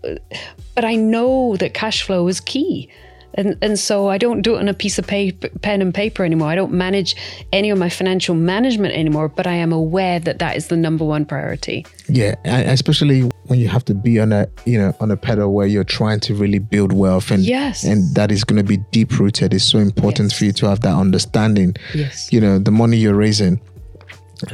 but 0.75 0.85
I 0.85 0.95
know 0.95 1.55
that 1.57 1.73
cash 1.73 2.03
flow 2.03 2.27
is 2.27 2.39
key. 2.39 2.89
And, 3.35 3.57
and 3.61 3.79
so 3.79 4.09
I 4.09 4.17
don't 4.17 4.41
do 4.43 4.55
it 4.55 4.59
on 4.59 4.67
a 4.69 4.73
piece 4.73 4.99
of 4.99 5.07
paper, 5.07 5.49
pen 5.61 5.81
and 5.81 5.93
paper 5.93 6.23
anymore. 6.23 6.49
I 6.49 6.55
don't 6.55 6.71
manage 6.73 7.15
any 7.51 7.71
of 7.71 7.77
my 7.79 7.89
financial 7.89 8.35
management 8.35 8.93
anymore, 8.93 9.27
but 9.27 9.47
I 9.47 9.53
am 9.55 9.71
aware 9.73 10.19
that 10.19 10.39
that 10.39 10.55
is 10.55 10.67
the 10.67 10.77
number 10.77 11.03
one 11.03 11.25
priority. 11.25 11.85
Yeah, 12.07 12.35
especially 12.45 13.21
when 13.47 13.59
you 13.59 13.69
have 13.69 13.85
to 13.85 13.93
be 13.95 14.19
on 14.19 14.31
a 14.33 14.47
you 14.65 14.77
know 14.77 14.93
on 14.99 15.09
a 15.11 15.17
pedal 15.17 15.53
where 15.53 15.65
you're 15.67 15.83
trying 15.83 16.19
to 16.21 16.35
really 16.35 16.59
build 16.59 16.93
wealth 16.93 17.31
and 17.31 17.43
Yes. 17.43 17.83
and 17.83 18.13
that 18.15 18.31
is 18.31 18.43
going 18.43 18.61
to 18.61 18.67
be 18.67 18.77
deep 18.91 19.17
rooted. 19.19 19.53
It's 19.53 19.63
so 19.65 19.79
important 19.79 20.29
Yes. 20.31 20.37
for 20.39 20.45
you 20.45 20.51
to 20.53 20.67
have 20.69 20.81
that 20.81 20.95
understanding. 20.95 21.75
Yes. 21.95 22.31
You 22.31 22.39
know 22.41 22.59
the 22.59 22.71
money 22.71 22.97
you're 22.97 23.15
raising. 23.15 23.59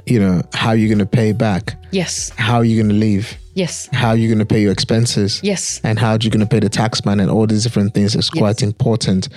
You 0.06 0.20
know 0.20 0.42
how 0.54 0.72
you're 0.74 0.88
going 0.88 1.00
to 1.00 1.06
pay 1.06 1.32
back. 1.34 1.76
Yes. 1.92 2.30
How 2.38 2.62
you're 2.62 2.82
going 2.84 2.94
to 3.00 3.06
live. 3.08 3.36
Yes. 3.60 3.90
How 3.92 4.10
are 4.10 4.18
you're 4.20 4.34
going 4.36 4.46
to 4.48 4.54
pay 4.56 4.62
your 4.62 4.72
expenses. 4.72 5.42
Yes. 5.44 5.82
and 5.84 6.00
how 6.00 6.12
are 6.14 6.20
you're 6.22 6.32
going 6.38 6.48
to 6.48 6.54
pay 6.56 6.62
the 6.68 6.70
tax 6.82 7.06
man 7.06 7.20
and 7.20 7.30
all 7.30 7.46
these 7.48 7.64
different 7.64 7.94
things 7.94 8.16
is 8.16 8.30
quite 8.30 8.60
important 8.64 9.28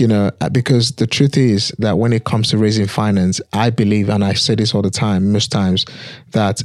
you 0.00 0.06
know 0.12 0.30
uh, 0.40 0.48
because 0.50 0.84
the 1.02 1.06
truth 1.16 1.36
is 1.36 1.72
that 1.84 1.94
when 1.98 2.12
it 2.12 2.24
comes 2.24 2.50
to 2.50 2.58
raising 2.58 2.86
finance 2.86 3.40
i 3.52 3.70
believe 3.70 4.08
and 4.14 4.22
i 4.30 4.32
say 4.34 4.54
this 4.54 4.74
all 4.74 4.82
the 4.82 4.90
time 5.06 5.32
most 5.32 5.50
times 5.50 5.84
that 6.32 6.62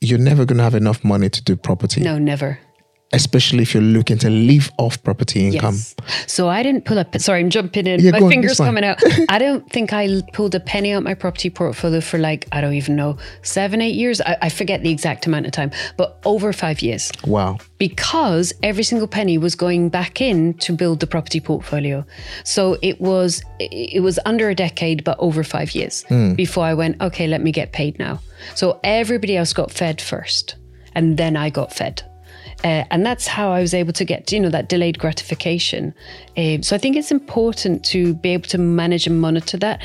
you're 0.00 0.18
never 0.30 0.44
going 0.44 0.58
to 0.58 0.64
have 0.64 0.74
enough 0.74 1.00
money 1.04 1.28
to 1.28 1.40
do 1.44 1.54
property 1.56 2.00
No, 2.00 2.18
never. 2.18 2.58
Especially 3.14 3.62
if 3.62 3.74
you're 3.74 3.82
looking 3.82 4.18
to 4.18 4.30
live 4.30 4.70
off 4.78 5.02
property 5.02 5.46
income 5.46 5.74
Yes. 5.74 5.94
So 6.26 6.48
I 6.48 6.62
didn't 6.62 6.84
pull 6.84 6.98
up. 6.98 7.18
Sorry, 7.20 7.40
I'm 7.40 7.50
jumping 7.50 7.86
in. 7.86 8.00
Yeah, 8.00 8.12
my 8.12 8.18
go 8.18 8.26
on, 8.26 8.30
fingers 8.30 8.58
coming 8.58 8.84
out. 8.84 8.98
I 9.28 9.38
don't 9.38 9.68
think 9.70 9.92
I 9.92 10.22
pulled 10.32 10.54
a 10.54 10.60
penny 10.60 10.92
out 10.92 11.02
my 11.02 11.14
property 11.14 11.50
portfolio 11.50 12.00
for 12.00 12.18
like 12.18 12.46
I 12.52 12.60
don't 12.60 12.74
even 12.74 12.96
know 12.96 13.18
seven, 13.42 13.80
eight 13.80 13.94
years. 13.94 14.20
I, 14.20 14.36
I 14.42 14.48
forget 14.48 14.82
the 14.82 14.90
exact 14.90 15.26
amount 15.26 15.46
of 15.46 15.52
time, 15.52 15.70
but 15.96 16.20
over 16.24 16.52
five 16.52 16.82
years 16.82 17.10
wow 17.26 17.58
because 17.78 18.52
every 18.62 18.82
single 18.82 19.06
penny 19.06 19.36
was 19.36 19.54
going 19.54 19.88
back 19.88 20.20
in 20.20 20.54
to 20.54 20.72
build 20.72 21.00
the 21.00 21.06
property 21.06 21.40
portfolio. 21.40 22.04
So 22.44 22.78
it 22.82 23.00
was 23.00 23.42
it 23.60 24.02
was 24.02 24.18
under 24.24 24.48
a 24.48 24.54
decade, 24.54 25.04
but 25.04 25.18
over 25.18 25.44
five 25.44 25.74
years 25.74 26.04
hmm. 26.04 26.34
before 26.34 26.64
I 26.64 26.74
went. 26.74 27.00
Okay, 27.00 27.26
let 27.26 27.42
me 27.42 27.52
get 27.52 27.72
paid 27.72 27.98
now. 27.98 28.20
So 28.54 28.80
everybody 28.84 29.36
else 29.36 29.52
got 29.52 29.70
fed 29.70 30.00
first, 30.00 30.56
and 30.94 31.16
then 31.16 31.36
I 31.36 31.50
got 31.50 31.72
fed. 31.72 32.02
Uh, 32.64 32.84
and 32.90 33.04
that's 33.04 33.26
how 33.26 33.52
I 33.52 33.60
was 33.60 33.74
able 33.74 33.92
to 33.92 34.04
get, 34.04 34.32
you 34.32 34.40
know, 34.40 34.48
that 34.48 34.68
delayed 34.68 34.98
gratification. 34.98 35.94
Um, 36.36 36.62
so 36.62 36.74
I 36.74 36.78
think 36.78 36.96
it's 36.96 37.12
important 37.12 37.84
to 37.86 38.14
be 38.14 38.30
able 38.30 38.48
to 38.48 38.58
manage 38.58 39.06
and 39.06 39.20
monitor 39.20 39.58
that. 39.58 39.82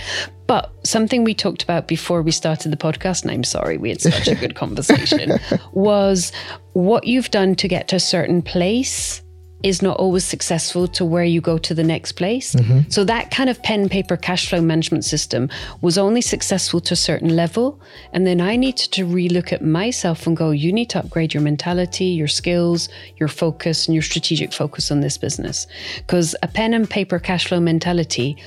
But 0.47 0.73
something 0.83 1.23
we 1.23 1.33
talked 1.33 1.61
about 1.61 1.87
before 1.87 2.21
we 2.21 2.31
started 2.31 2.71
the 2.71 2.77
podcast, 2.77 3.23
and 3.23 3.31
I'm 3.31 3.43
sorry, 3.43 3.77
we 3.77 3.89
had 3.89 4.01
such 4.01 4.27
a 4.29 4.35
good 4.35 4.55
conversation, 4.63 5.37
was 5.73 6.31
what 6.73 7.05
you've 7.05 7.29
done 7.31 7.55
to 7.55 7.67
get 7.67 7.89
to 7.89 7.97
a 7.97 7.99
certain 7.99 8.41
place 8.41 9.21
is 9.61 9.81
not 9.81 9.97
always 9.97 10.23
successful 10.23 10.87
to 10.87 11.03
where 11.03 11.25
you 11.25 11.41
go 11.41 11.57
to 11.57 11.73
the 11.73 11.83
next 11.83 12.13
place. 12.13 12.55
Mm-hmm. 12.55 12.89
So 12.89 13.03
that 13.03 13.29
kind 13.29 13.49
of 13.49 13.61
pen 13.61 13.89
paper 13.89 14.15
cash 14.15 14.47
flow 14.47 14.61
management 14.61 15.03
system 15.03 15.49
was 15.81 15.97
only 15.97 16.21
successful 16.21 16.79
to 16.81 16.93
a 16.93 16.97
certain 16.97 17.35
level. 17.35 17.81
And 18.13 18.25
then 18.25 18.39
I 18.39 18.55
needed 18.55 18.91
to 18.93 19.05
relook 19.05 19.51
at 19.51 19.61
myself 19.61 20.25
and 20.25 20.37
go, 20.37 20.51
you 20.51 20.71
need 20.71 20.89
to 20.91 20.99
upgrade 20.99 21.33
your 21.33 21.43
mentality, 21.43 22.05
your 22.05 22.27
skills, 22.27 22.87
your 23.17 23.27
focus, 23.27 23.87
and 23.87 23.95
your 23.95 24.01
strategic 24.01 24.53
focus 24.53 24.91
on 24.91 25.01
this 25.01 25.17
business. 25.17 25.67
Because 25.97 26.35
a 26.41 26.47
pen 26.47 26.73
and 26.73 26.89
paper 26.89 27.19
cash 27.19 27.47
flow 27.47 27.59
mentality 27.59 28.37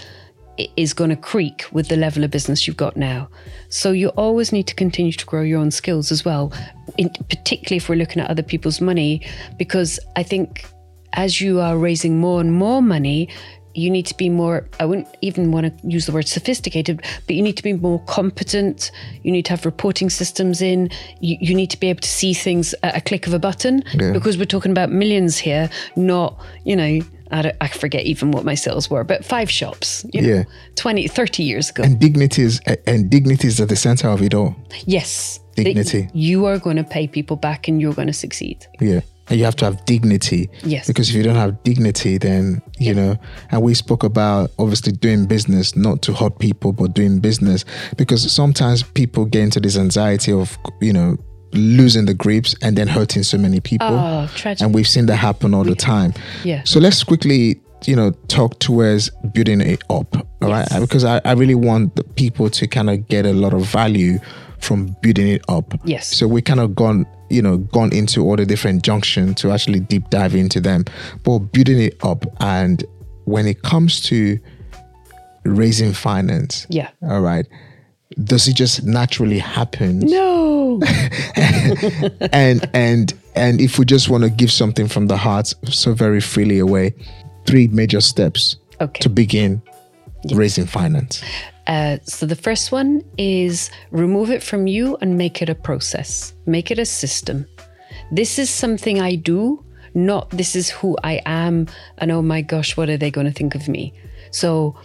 is 0.76 0.92
going 0.92 1.10
to 1.10 1.16
creak 1.16 1.64
with 1.72 1.88
the 1.88 1.96
level 1.96 2.24
of 2.24 2.30
business 2.30 2.66
you've 2.66 2.76
got 2.76 2.96
now. 2.96 3.28
So 3.68 3.92
you 3.92 4.08
always 4.10 4.52
need 4.52 4.66
to 4.66 4.74
continue 4.74 5.12
to 5.12 5.26
grow 5.26 5.42
your 5.42 5.58
own 5.58 5.70
skills 5.70 6.12
as 6.12 6.24
well, 6.24 6.52
in, 6.98 7.10
particularly 7.28 7.78
if 7.78 7.88
we're 7.88 7.96
looking 7.96 8.22
at 8.22 8.30
other 8.30 8.42
people's 8.42 8.80
money, 8.80 9.26
because 9.56 9.98
I 10.14 10.22
think 10.22 10.66
as 11.14 11.40
you 11.40 11.60
are 11.60 11.76
raising 11.76 12.18
more 12.18 12.40
and 12.40 12.52
more 12.52 12.82
money, 12.82 13.28
you 13.74 13.90
need 13.90 14.04
to 14.04 14.16
be 14.16 14.28
more, 14.28 14.68
I 14.80 14.84
wouldn't 14.84 15.08
even 15.22 15.50
want 15.50 15.66
to 15.66 15.88
use 15.88 16.04
the 16.04 16.12
word 16.12 16.28
sophisticated, 16.28 17.00
but 17.26 17.34
you 17.36 17.40
need 17.42 17.56
to 17.56 17.62
be 17.62 17.72
more 17.72 18.00
competent. 18.04 18.90
You 19.22 19.32
need 19.32 19.46
to 19.46 19.52
have 19.52 19.64
reporting 19.64 20.10
systems 20.10 20.60
in. 20.60 20.90
You, 21.20 21.38
you 21.40 21.54
need 21.54 21.70
to 21.70 21.80
be 21.80 21.88
able 21.88 22.00
to 22.02 22.08
see 22.08 22.34
things 22.34 22.74
at 22.82 22.96
a 22.96 23.00
click 23.00 23.26
of 23.26 23.32
a 23.32 23.38
button 23.38 23.82
because 24.12 24.36
we're 24.36 24.44
talking 24.44 24.72
about 24.72 24.90
millions 24.90 25.38
here, 25.38 25.70
not, 25.96 26.38
you 26.64 26.76
know, 26.76 27.00
I, 27.30 27.50
I 27.62 27.68
forget 27.68 28.04
even 28.04 28.30
what 28.30 28.44
my 28.44 28.54
sales 28.54 28.90
were, 28.90 29.04
but 29.04 29.24
five 29.24 29.50
shops, 29.50 30.04
you 30.12 30.20
know, 30.20 30.28
Yeah. 30.28 30.42
20, 30.76 31.08
30 31.08 31.42
years 31.42 31.70
ago. 31.70 31.82
and 31.82 31.98
dignity 31.98 32.42
is 32.42 32.60
and 32.86 33.08
dignity 33.08 33.48
is 33.48 33.58
at 33.58 33.70
the 33.70 33.76
center 33.76 34.08
of 34.08 34.20
it 34.20 34.34
all 34.34 34.54
yes. 34.84 35.40
Dignity. 35.54 36.08
You 36.14 36.46
are 36.46 36.58
going 36.58 36.76
to 36.76 36.84
pay 36.84 37.06
people 37.06 37.36
back 37.36 37.68
and 37.68 37.80
you're 37.80 37.92
going 37.94 38.08
to 38.08 38.12
succeed. 38.14 38.66
Yeah. 38.80 39.00
And 39.28 39.38
you 39.38 39.44
have 39.44 39.56
to 39.56 39.64
have 39.64 39.84
dignity. 39.84 40.50
Yes. 40.64 40.86
Because 40.86 41.08
if 41.08 41.14
you 41.14 41.22
don't 41.22 41.36
have 41.36 41.62
dignity, 41.62 42.18
then, 42.18 42.60
you 42.78 42.92
know, 42.92 43.16
and 43.50 43.62
we 43.62 43.72
spoke 43.74 44.02
about 44.02 44.50
obviously 44.58 44.92
doing 44.92 45.26
business, 45.26 45.76
not 45.76 46.02
to 46.02 46.12
hurt 46.12 46.38
people, 46.38 46.72
but 46.72 46.92
doing 46.94 47.20
business. 47.20 47.64
Because 47.96 48.30
sometimes 48.32 48.82
people 48.82 49.24
get 49.24 49.42
into 49.42 49.60
this 49.60 49.76
anxiety 49.78 50.32
of, 50.32 50.58
you 50.80 50.92
know, 50.92 51.16
losing 51.52 52.06
the 52.06 52.14
grips 52.14 52.54
and 52.62 52.76
then 52.76 52.88
hurting 52.88 53.22
so 53.22 53.38
many 53.38 53.60
people. 53.60 53.86
Oh, 53.88 54.28
tragic. 54.34 54.64
And 54.64 54.74
we've 54.74 54.88
seen 54.88 55.06
that 55.06 55.16
happen 55.16 55.54
all 55.54 55.64
the 55.64 55.74
time. 55.74 56.14
Yeah. 56.44 56.62
So 56.64 56.80
let's 56.80 57.04
quickly, 57.04 57.60
you 57.84 57.94
know, 57.96 58.10
talk 58.28 58.58
towards 58.58 59.10
building 59.32 59.60
it 59.60 59.82
up. 59.90 60.16
All 60.42 60.48
right, 60.50 60.66
Yes. 60.70 60.80
Because 60.80 61.04
I, 61.04 61.20
I 61.24 61.32
really 61.32 61.54
want 61.54 61.94
the 61.96 62.04
people 62.04 62.50
to 62.50 62.66
kind 62.66 62.90
of 62.90 63.06
get 63.08 63.26
a 63.26 63.32
lot 63.32 63.54
of 63.54 63.64
value 63.66 64.18
from 64.60 64.96
building 65.02 65.28
it 65.28 65.42
up. 65.48 65.74
Yes. 65.84 66.16
So 66.16 66.26
we 66.26 66.40
kind 66.40 66.60
of 66.60 66.74
gone, 66.74 67.06
you 67.32 67.42
know, 67.42 67.58
gone 67.58 67.92
into 67.92 68.22
all 68.24 68.36
the 68.36 68.46
different 68.46 68.82
junctions 68.82 69.36
to 69.40 69.50
actually 69.50 69.80
deep 69.80 70.08
dive 70.10 70.34
into 70.34 70.60
them. 70.60 70.84
But 71.24 71.38
building 71.52 71.80
it 71.80 71.96
up 72.04 72.24
and 72.40 72.84
when 73.24 73.46
it 73.46 73.62
comes 73.62 74.00
to 74.02 74.38
raising 75.44 75.92
finance, 75.92 76.66
Yeah. 76.70 76.88
all 77.02 77.20
right, 77.20 77.46
does 78.24 78.46
it 78.48 78.54
just 78.56 78.84
naturally 78.84 79.38
happen? 79.38 80.00
No. 80.00 80.80
and 82.32 82.68
and 82.74 83.14
and 83.34 83.60
if 83.60 83.78
we 83.78 83.84
just 83.84 84.08
want 84.08 84.24
to 84.24 84.30
give 84.30 84.50
something 84.52 84.86
from 84.88 85.06
the 85.06 85.16
heart 85.16 85.52
so 85.64 85.94
very 85.94 86.20
freely 86.20 86.58
away, 86.58 86.94
three 87.46 87.68
major 87.68 88.00
steps 88.00 88.56
Okay. 88.80 89.00
to 89.00 89.08
begin 89.08 89.62
raising 90.30 90.66
finance. 90.66 91.22
Uh, 91.66 91.98
so 92.04 92.26
the 92.26 92.36
first 92.36 92.72
one 92.72 93.04
is 93.18 93.70
remove 93.90 94.30
it 94.30 94.42
from 94.42 94.66
you 94.66 94.96
and 95.00 95.16
make 95.16 95.42
it 95.42 95.48
a 95.48 95.54
process, 95.54 96.34
make 96.46 96.70
it 96.70 96.78
a 96.78 96.84
system. 96.84 97.46
This 98.10 98.38
is 98.38 98.50
something 98.50 99.00
I 99.00 99.14
do, 99.14 99.64
not 99.94 100.30
this 100.30 100.56
is 100.56 100.70
who 100.70 100.96
I 101.04 101.20
am. 101.26 101.66
And 101.98 102.10
oh 102.10 102.22
my 102.22 102.42
gosh, 102.42 102.76
what 102.76 102.88
are 102.88 102.96
they 102.96 103.10
going 103.10 103.26
to 103.26 103.32
think 103.32 103.54
of 103.54 103.68
me? 103.68 103.94
So, 104.30 104.76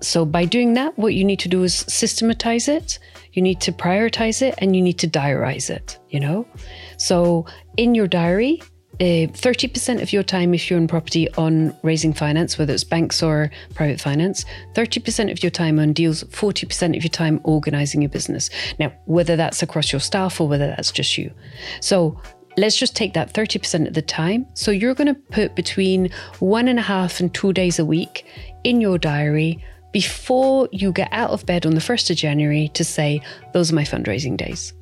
so 0.00 0.24
by 0.24 0.44
doing 0.44 0.74
that, 0.74 0.96
what 0.98 1.14
you 1.14 1.24
need 1.24 1.40
to 1.40 1.48
do 1.48 1.62
is 1.64 1.74
systematize 1.74 2.68
it. 2.68 2.98
You 3.32 3.42
need 3.42 3.60
to 3.62 3.72
prioritize 3.72 4.42
it, 4.42 4.54
and 4.58 4.74
you 4.74 4.82
need 4.82 4.98
to 4.98 5.08
diarize 5.08 5.70
it. 5.70 5.98
You 6.10 6.20
know, 6.20 6.48
so 6.96 7.46
in 7.76 7.94
your 7.94 8.06
diary, 8.06 8.62
Uh, 9.00 9.30
30% 9.30 10.02
of 10.02 10.12
your 10.12 10.24
time 10.24 10.52
if 10.54 10.68
you're 10.68 10.78
in 10.78 10.88
property 10.88 11.32
on 11.34 11.72
raising 11.82 12.12
finance, 12.12 12.58
whether 12.58 12.74
it's 12.74 12.82
banks 12.82 13.22
or 13.22 13.48
private 13.74 14.00
finance, 14.00 14.44
30% 14.74 15.30
of 15.30 15.40
your 15.40 15.50
time 15.50 15.78
on 15.78 15.92
deals, 15.92 16.24
40% 16.24 16.96
of 16.96 17.04
your 17.04 17.10
time 17.10 17.40
organizing 17.44 18.02
your 18.02 18.08
business. 18.08 18.50
Now, 18.80 18.92
whether 19.04 19.36
that's 19.36 19.62
across 19.62 19.92
your 19.92 20.00
staff 20.00 20.40
or 20.40 20.48
whether 20.48 20.66
that's 20.66 20.90
just 20.90 21.16
you. 21.16 21.32
So 21.80 22.20
let's 22.56 22.76
just 22.76 22.96
take 22.96 23.14
that 23.14 23.32
30% 23.32 23.86
of 23.86 23.94
the 23.94 24.02
time. 24.02 24.46
So 24.54 24.72
you're 24.72 24.94
going 24.94 25.14
to 25.14 25.20
put 25.30 25.54
between 25.54 26.10
one 26.40 26.66
and 26.66 26.80
a 26.80 26.82
half 26.82 27.20
and 27.20 27.32
two 27.32 27.52
days 27.52 27.78
a 27.78 27.84
week 27.84 28.26
in 28.64 28.80
your 28.80 28.98
diary 28.98 29.64
before 29.92 30.68
you 30.72 30.92
get 30.92 31.08
out 31.12 31.30
of 31.30 31.46
bed 31.46 31.64
on 31.64 31.74
the 31.74 31.80
1st 31.80 32.10
of 32.10 32.16
January 32.16 32.68
to 32.74 32.84
say, 32.84 33.20
those 33.52 33.70
are 33.70 33.74
my 33.74 33.84
fundraising 33.84 34.36
days. 34.36 34.72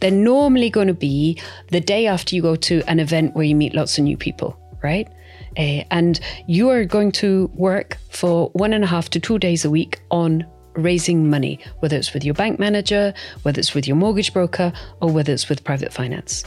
They're 0.00 0.10
normally 0.10 0.70
going 0.70 0.88
to 0.88 0.94
be 0.94 1.40
the 1.70 1.80
day 1.80 2.06
after 2.06 2.34
you 2.34 2.42
go 2.42 2.56
to 2.56 2.82
an 2.86 3.00
event 3.00 3.34
where 3.34 3.44
you 3.44 3.54
meet 3.54 3.74
lots 3.74 3.98
of 3.98 4.04
new 4.04 4.16
people, 4.16 4.58
right? 4.82 5.08
Uh, 5.56 5.82
and 5.90 6.20
you 6.46 6.68
are 6.68 6.84
going 6.84 7.12
to 7.12 7.50
work 7.54 7.98
for 8.10 8.50
one 8.50 8.72
and 8.72 8.84
a 8.84 8.86
half 8.86 9.10
to 9.10 9.20
two 9.20 9.38
days 9.38 9.64
a 9.64 9.70
week 9.70 10.00
on 10.10 10.46
raising 10.74 11.28
money, 11.28 11.58
whether 11.80 11.96
it's 11.96 12.14
with 12.14 12.24
your 12.24 12.34
bank 12.34 12.58
manager, 12.58 13.12
whether 13.42 13.58
it's 13.58 13.74
with 13.74 13.86
your 13.86 13.96
mortgage 13.96 14.32
broker, 14.32 14.72
or 15.00 15.10
whether 15.10 15.32
it's 15.32 15.48
with 15.48 15.64
private 15.64 15.92
finance. 15.92 16.44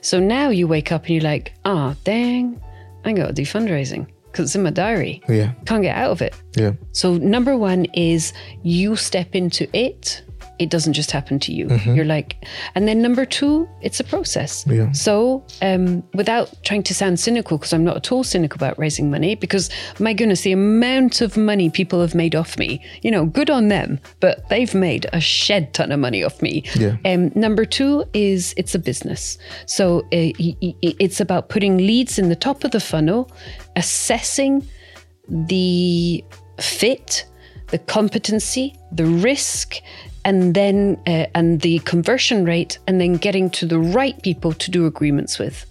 So 0.00 0.18
now 0.18 0.48
you 0.48 0.66
wake 0.66 0.92
up 0.92 1.02
and 1.02 1.10
you're 1.10 1.22
like, 1.22 1.52
ah, 1.64 1.90
oh, 1.90 1.96
dang, 2.04 2.60
I 3.04 3.12
got 3.12 3.28
to 3.28 3.32
do 3.32 3.42
fundraising 3.42 4.06
because 4.34 4.46
it's 4.46 4.56
in 4.56 4.62
my 4.62 4.70
diary. 4.70 5.22
Yeah. 5.28 5.52
Can't 5.66 5.82
get 5.82 5.96
out 5.96 6.10
of 6.10 6.22
it. 6.22 6.34
Yeah. 6.56 6.72
So, 6.92 7.16
number 7.16 7.56
one 7.56 7.84
is 7.94 8.32
you 8.62 8.96
step 8.96 9.34
into 9.34 9.68
it 9.76 10.22
it 10.58 10.70
doesn't 10.70 10.92
just 10.92 11.10
happen 11.10 11.38
to 11.40 11.52
you. 11.52 11.68
You're 11.84 12.04
like, 12.04 12.44
and 12.74 12.86
then 12.86 13.02
number 13.02 13.24
two, 13.24 13.68
it's 13.82 13.98
a 13.98 14.04
process. 14.04 14.64
Yeah. 14.66 14.92
So, 14.92 15.44
um, 15.62 16.02
without 16.14 16.54
trying 16.62 16.82
to 16.84 16.94
sound 16.94 17.18
cynical, 17.18 17.58
because 17.58 17.72
I'm 17.72 17.84
not 17.84 17.96
at 17.96 18.12
all 18.12 18.22
cynical 18.22 18.56
about 18.56 18.78
raising 18.78 19.10
money, 19.10 19.34
because 19.34 19.68
my 19.98 20.12
goodness, 20.12 20.42
the 20.42 20.52
amount 20.52 21.20
of 21.20 21.36
money 21.36 21.70
people 21.70 22.00
have 22.00 22.14
made 22.14 22.34
off 22.34 22.56
me, 22.58 22.84
you 23.02 23.10
know, 23.10 23.26
good 23.26 23.50
on 23.50 23.68
them, 23.68 23.98
but 24.20 24.48
they've 24.48 24.74
made 24.74 25.06
a 25.12 25.20
shed 25.20 25.74
ton 25.74 25.90
of 25.90 25.98
money 25.98 26.22
off 26.22 26.40
me. 26.40 26.62
Yeah. 26.76 26.96
Um, 27.04 27.32
number 27.34 27.64
two 27.64 28.04
is 28.12 28.54
it's 28.56 28.74
a 28.74 28.78
business. 28.78 29.38
So, 29.66 30.00
uh, 30.12 30.30
it's 30.40 31.20
about 31.20 31.48
putting 31.48 31.78
leads 31.78 32.18
in 32.18 32.28
the 32.28 32.36
top 32.36 32.64
of 32.64 32.70
the 32.70 32.80
funnel, 32.80 33.30
assessing 33.76 34.66
the 35.28 36.24
fit, 36.60 37.26
the 37.68 37.78
competency, 37.78 38.74
the 38.92 39.06
risk, 39.06 39.76
and 40.24 40.54
then 40.54 41.00
uh, 41.06 41.26
and 41.34 41.60
the 41.60 41.78
conversion 41.80 42.44
rate, 42.44 42.78
and 42.86 43.00
then 43.00 43.14
getting 43.14 43.50
to 43.50 43.66
the 43.66 43.78
right 43.78 44.20
people 44.22 44.52
to 44.52 44.70
do 44.70 44.86
agreements 44.86 45.38
with. 45.38 45.66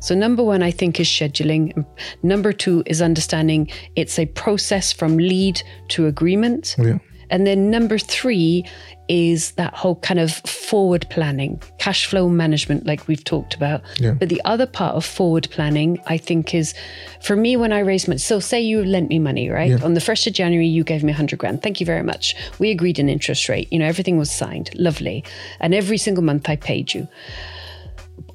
So 0.00 0.14
number 0.14 0.42
one, 0.42 0.62
I 0.62 0.70
think, 0.70 0.98
is 0.98 1.06
scheduling. 1.06 1.84
Number 2.22 2.52
two 2.52 2.82
is 2.86 3.02
understanding 3.02 3.70
it's 3.96 4.18
a 4.18 4.26
process 4.26 4.92
from 4.92 5.18
lead 5.18 5.62
to 5.88 6.06
agreement. 6.06 6.74
Yeah. 6.78 6.98
And 7.30 7.46
then 7.46 7.70
number 7.70 7.98
three 7.98 8.64
is 9.08 9.52
that 9.52 9.74
whole 9.74 9.96
kind 9.96 10.20
of 10.20 10.32
forward 10.32 11.04
planning, 11.10 11.60
cash 11.78 12.06
flow 12.06 12.28
management, 12.28 12.86
like 12.86 13.08
we've 13.08 13.24
talked 13.24 13.54
about. 13.54 13.82
Yeah. 13.98 14.12
But 14.12 14.28
the 14.28 14.40
other 14.44 14.66
part 14.66 14.94
of 14.94 15.04
forward 15.04 15.48
planning, 15.50 16.00
I 16.06 16.16
think, 16.16 16.54
is 16.54 16.74
for 17.22 17.34
me 17.34 17.56
when 17.56 17.72
I 17.72 17.80
raise 17.80 18.06
money. 18.06 18.18
So, 18.18 18.38
say 18.38 18.60
you 18.60 18.84
lent 18.84 19.08
me 19.08 19.18
money, 19.18 19.48
right? 19.48 19.70
Yeah. 19.70 19.84
On 19.84 19.94
the 19.94 20.00
1st 20.00 20.28
of 20.28 20.32
January, 20.34 20.68
you 20.68 20.84
gave 20.84 21.02
me 21.02 21.10
100 21.10 21.38
grand. 21.38 21.62
Thank 21.62 21.80
you 21.80 21.86
very 21.86 22.02
much. 22.02 22.36
We 22.58 22.70
agreed 22.70 22.98
an 22.98 23.08
interest 23.08 23.48
rate. 23.48 23.72
You 23.72 23.80
know, 23.80 23.86
everything 23.86 24.16
was 24.18 24.30
signed. 24.30 24.70
Lovely. 24.74 25.24
And 25.58 25.74
every 25.74 25.98
single 25.98 26.22
month 26.22 26.48
I 26.48 26.56
paid 26.56 26.94
you 26.94 27.08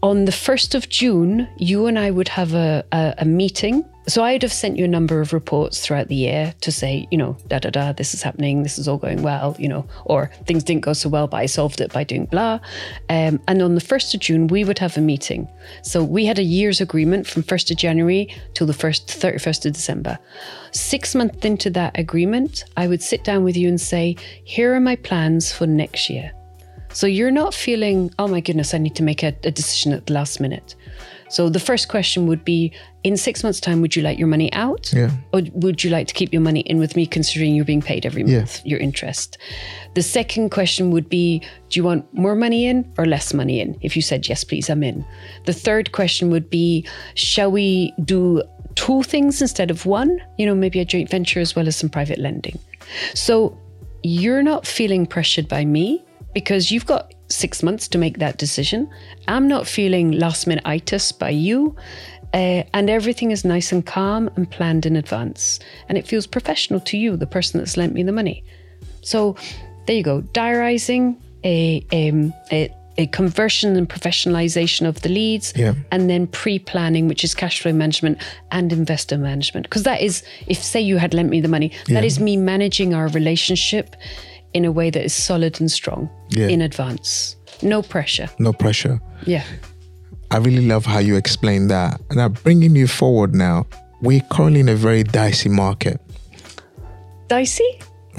on 0.03 0.25
the 0.25 0.31
1st 0.31 0.75
of 0.75 0.89
June, 0.89 1.47
you 1.57 1.87
and 1.87 1.97
I 1.97 2.11
would 2.11 2.27
have 2.27 2.53
a, 2.53 2.83
a, 2.91 3.15
a 3.19 3.25
meeting. 3.25 3.83
So 4.07 4.23
I'd 4.23 4.43
have 4.43 4.53
sent 4.53 4.77
you 4.77 4.85
a 4.85 4.87
number 4.87 5.19
of 5.19 5.33
reports 5.33 5.79
throughout 5.79 6.09
the 6.09 6.15
year 6.15 6.53
to 6.61 6.71
say, 6.71 7.07
you 7.09 7.17
know, 7.17 7.37
da 7.47 7.57
da 7.57 7.71
da, 7.71 7.91
this 7.91 8.13
is 8.13 8.21
happening, 8.21 8.61
this 8.61 8.77
is 8.77 8.87
all 8.87 8.97
going 8.97 9.23
well, 9.23 9.55
you 9.57 9.67
know, 9.67 9.87
or 10.05 10.29
things 10.45 10.63
didn't 10.63 10.83
go 10.83 10.93
so 10.93 11.09
well, 11.09 11.25
but 11.25 11.37
I 11.37 11.47
solved 11.47 11.81
it 11.81 11.91
by 11.91 12.03
doing 12.03 12.25
blah. 12.25 12.59
Um, 13.09 13.39
and 13.47 13.63
on 13.63 13.73
the 13.73 13.81
1st 13.81 14.13
of 14.13 14.19
June, 14.19 14.45
we 14.47 14.63
would 14.63 14.77
have 14.77 14.95
a 14.95 15.01
meeting. 15.01 15.47
So 15.81 16.03
we 16.03 16.25
had 16.25 16.37
a 16.37 16.43
year's 16.43 16.79
agreement 16.81 17.25
from 17.25 17.41
1st 17.41 17.71
of 17.71 17.77
January 17.77 18.29
till 18.53 18.67
the 18.67 18.73
1st, 18.73 19.05
31st 19.07 19.65
of 19.65 19.73
December. 19.73 20.19
Six 20.71 21.15
months 21.15 21.43
into 21.43 21.71
that 21.71 21.97
agreement, 21.97 22.63
I 22.77 22.87
would 22.87 23.01
sit 23.01 23.23
down 23.23 23.43
with 23.43 23.57
you 23.57 23.67
and 23.67 23.81
say, 23.81 24.17
here 24.43 24.75
are 24.75 24.79
my 24.79 24.97
plans 24.97 25.51
for 25.51 25.65
next 25.65 26.11
year. 26.11 26.31
So 26.95 27.07
you're 27.07 27.31
not 27.31 27.53
feeling, 27.53 28.11
oh 28.19 28.27
my 28.27 28.39
goodness, 28.39 28.73
I 28.73 28.77
need 28.77 28.95
to 28.95 29.03
make 29.03 29.23
a, 29.23 29.35
a 29.43 29.51
decision 29.51 29.93
at 29.93 30.05
the 30.05 30.13
last 30.13 30.39
minute. 30.39 30.75
So 31.27 31.49
the 31.49 31.59
first 31.59 31.87
question 31.87 32.27
would 32.27 32.45
be 32.45 32.71
in 33.03 33.17
six 33.17 33.43
months' 33.43 33.59
time, 33.59 33.81
would 33.81 33.95
you 33.95 34.03
like 34.03 34.17
your 34.19 34.27
money 34.27 34.51
out? 34.53 34.93
Yeah. 34.93 35.09
Or 35.33 35.41
would 35.53 35.83
you 35.83 35.89
like 35.89 36.07
to 36.07 36.13
keep 36.13 36.31
your 36.31 36.41
money 36.41 36.61
in 36.61 36.77
with 36.77 36.95
me 36.95 37.05
considering 37.05 37.55
you're 37.55 37.65
being 37.65 37.81
paid 37.81 38.05
every 38.05 38.23
Yeah. 38.23 38.37
month, 38.37 38.61
your 38.65 38.79
interest? 38.79 39.37
The 39.95 40.03
second 40.03 40.49
question 40.51 40.91
would 40.91 41.09
be 41.09 41.41
do 41.69 41.79
you 41.79 41.83
want 41.83 42.05
more 42.13 42.35
money 42.35 42.65
in 42.67 42.85
or 42.97 43.05
less 43.05 43.33
money 43.33 43.59
in? 43.59 43.75
If 43.81 43.95
you 43.95 44.01
said 44.01 44.29
yes, 44.29 44.43
please, 44.43 44.69
I'm 44.69 44.83
in. 44.83 45.03
The 45.45 45.53
third 45.53 45.91
question 45.91 46.29
would 46.29 46.49
be 46.49 46.85
shall 47.15 47.51
we 47.51 47.91
do 48.03 48.43
two 48.75 49.01
things 49.03 49.41
instead 49.41 49.71
of 49.71 49.85
one? 49.85 50.21
You 50.37 50.45
know, 50.45 50.55
maybe 50.55 50.79
a 50.79 50.85
joint 50.85 51.09
venture 51.09 51.39
as 51.39 51.55
well 51.55 51.67
as 51.67 51.75
some 51.75 51.89
private 51.89 52.19
lending. 52.19 52.59
So 53.15 53.57
you're 54.03 54.43
not 54.43 54.67
feeling 54.67 55.07
pressured 55.07 55.47
by 55.47 55.65
me 55.65 56.04
because 56.35 56.69
you've 56.69 56.85
got 56.85 57.13
six 57.29 57.63
months 57.63 57.87
to 57.87 57.97
make 57.97 58.19
that 58.19 58.37
decision. 58.37 58.87
I'm 59.27 59.47
not 59.47 59.65
feeling 59.65 60.11
last 60.11 60.45
minute 60.45 60.63
itis 60.67 61.11
by 61.11 61.31
you. 61.31 61.75
Uh, 62.33 62.63
and 62.73 62.89
everything 62.89 63.31
is 63.31 63.45
nice 63.45 63.71
and 63.71 63.85
calm 63.85 64.29
and 64.35 64.51
planned 64.51 64.85
in 64.85 64.97
advance. 64.97 65.59
And 65.87 65.97
it 65.97 66.05
feels 66.05 66.27
professional 66.27 66.81
to 66.81 66.97
you, 66.97 67.15
the 67.15 67.25
person 67.25 67.59
that's 67.59 67.77
lent 67.77 67.93
me 67.93 68.03
the 68.03 68.11
money. 68.11 68.43
So 69.01 69.37
there 69.87 69.95
you 69.95 70.03
go. 70.03 70.19
Diarizing, 70.21 71.15
a, 71.45 71.85
um, 71.93 72.33
a, 72.51 72.69
a 72.97 73.07
conversion 73.07 73.77
and 73.77 73.87
professionalization 73.87 74.85
of 74.85 75.01
the 75.01 75.07
leads, 75.09 75.53
Yeah. 75.55 75.75
and 75.91 76.09
then 76.09 76.27
pre 76.27 76.59
planning, 76.59 77.07
which 77.07 77.23
is 77.23 77.33
cash 77.33 77.61
flow 77.61 77.71
management 77.71 78.17
and 78.51 78.73
investor 78.73 79.17
management. 79.17 79.67
Because 79.67 79.83
that 79.83 80.01
is, 80.01 80.21
if 80.47 80.61
say 80.61 80.81
you 80.81 80.97
had 80.97 81.13
lent 81.13 81.29
me 81.29 81.39
the 81.39 81.47
money, 81.47 81.71
that 81.87 82.01
Yeah. 82.03 82.07
is 82.11 82.19
me 82.19 82.35
managing 82.35 82.93
our 82.93 83.07
relationship 83.07 83.95
in 84.55 84.63
a 84.65 84.71
way 84.71 84.89
that 84.89 85.03
is 85.03 85.13
solid 85.13 85.59
and 85.59 85.69
strong 85.69 86.09
Yeah. 86.29 86.47
in 86.47 86.61
advance. 86.61 87.35
No 87.61 87.81
pressure. 87.81 88.29
No 88.39 88.53
pressure. 88.53 88.99
Yeah. 89.25 89.43
I 90.31 90.37
really 90.37 90.65
love 90.65 90.85
how 90.85 90.99
you 90.99 91.17
explain 91.17 91.67
that. 91.67 91.99
Now, 92.11 92.29
bringing 92.29 92.73
you 92.75 92.87
forward 92.87 93.35
now, 93.35 93.67
we're 94.01 94.21
currently 94.31 94.61
in 94.61 94.69
a 94.69 94.75
very 94.75 95.03
dicey 95.03 95.49
market. 95.49 95.99
Dicey? 97.27 97.69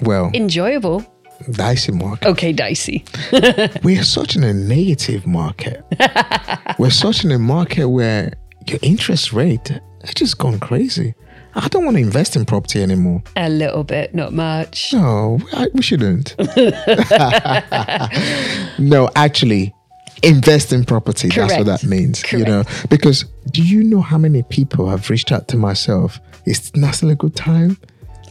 Well, 0.02 0.30
Enjoyable. 0.34 1.04
dicey 1.52 1.92
market. 1.92 2.28
Okay, 2.28 2.52
dicey. 2.52 3.04
We're 3.82 4.02
such 4.04 4.36
in 4.36 4.44
a 4.44 4.52
negative 4.52 5.26
market. 5.26 5.84
we're 6.78 6.90
such 6.90 7.24
in 7.24 7.30
a 7.32 7.38
market 7.38 7.88
where 7.88 8.32
your 8.66 8.78
interest 8.82 9.32
rate 9.32 9.68
has 10.04 10.14
just 10.14 10.38
gone 10.38 10.58
crazy. 10.58 11.14
I 11.56 11.68
don't 11.68 11.86
want 11.86 11.96
to 11.96 12.02
invest 12.02 12.36
in 12.36 12.44
property 12.44 12.82
anymore. 12.82 13.22
A 13.34 13.48
little 13.48 13.82
bit, 13.82 14.14
not 14.14 14.34
much. 14.34 14.92
No, 14.92 15.38
I, 15.54 15.68
we 15.72 15.80
shouldn't. 15.80 16.36
no, 18.78 19.08
actually, 19.16 19.74
invest 20.22 20.74
in 20.74 20.84
property. 20.84 21.28
That's 21.28 21.56
what 21.56 21.66
that 21.66 21.84
means. 21.84 22.30
You 22.30 22.44
know, 22.44 22.64
because 22.90 23.24
do 23.52 23.62
you 23.62 23.82
know 23.82 24.02
how 24.02 24.18
many 24.18 24.42
people 24.42 24.90
have 24.90 25.08
reached 25.08 25.32
out 25.32 25.48
to 25.48 25.56
myself? 25.56 26.20
Is 26.44 26.74
now 26.76 26.90
still 26.90 27.10
a 27.10 27.14
good 27.14 27.34
time? 27.34 27.78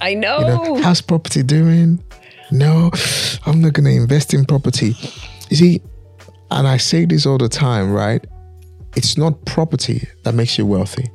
I 0.02 0.14
know. 0.14 0.40
You 0.40 0.46
know, 0.46 0.82
how's 0.84 1.02
property 1.02 1.42
doing? 1.42 2.04
No, 2.52 2.92
I'm 3.48 3.60
not 3.60 3.74
going 3.74 3.86
to 3.86 3.92
invest 3.92 4.36
in 4.36 4.46
property. 4.46 4.94
You 5.50 5.58
see, 5.58 5.82
and 6.52 6.68
I 6.68 6.78
say 6.78 7.06
this 7.06 7.26
all 7.26 7.40
the 7.40 7.50
time, 7.50 7.92
right? 7.92 8.24
It's 8.96 9.18
not 9.18 9.44
property 9.46 10.08
that 10.24 10.36
makes 10.36 10.60
you 10.60 10.68
wealthy. 10.68 11.10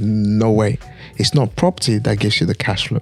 No 0.00 0.50
way. 0.50 0.78
It's 1.16 1.34
not 1.34 1.54
property 1.56 1.98
that 1.98 2.18
gives 2.18 2.40
you 2.40 2.46
the 2.46 2.54
cash 2.54 2.88
flow. 2.88 3.00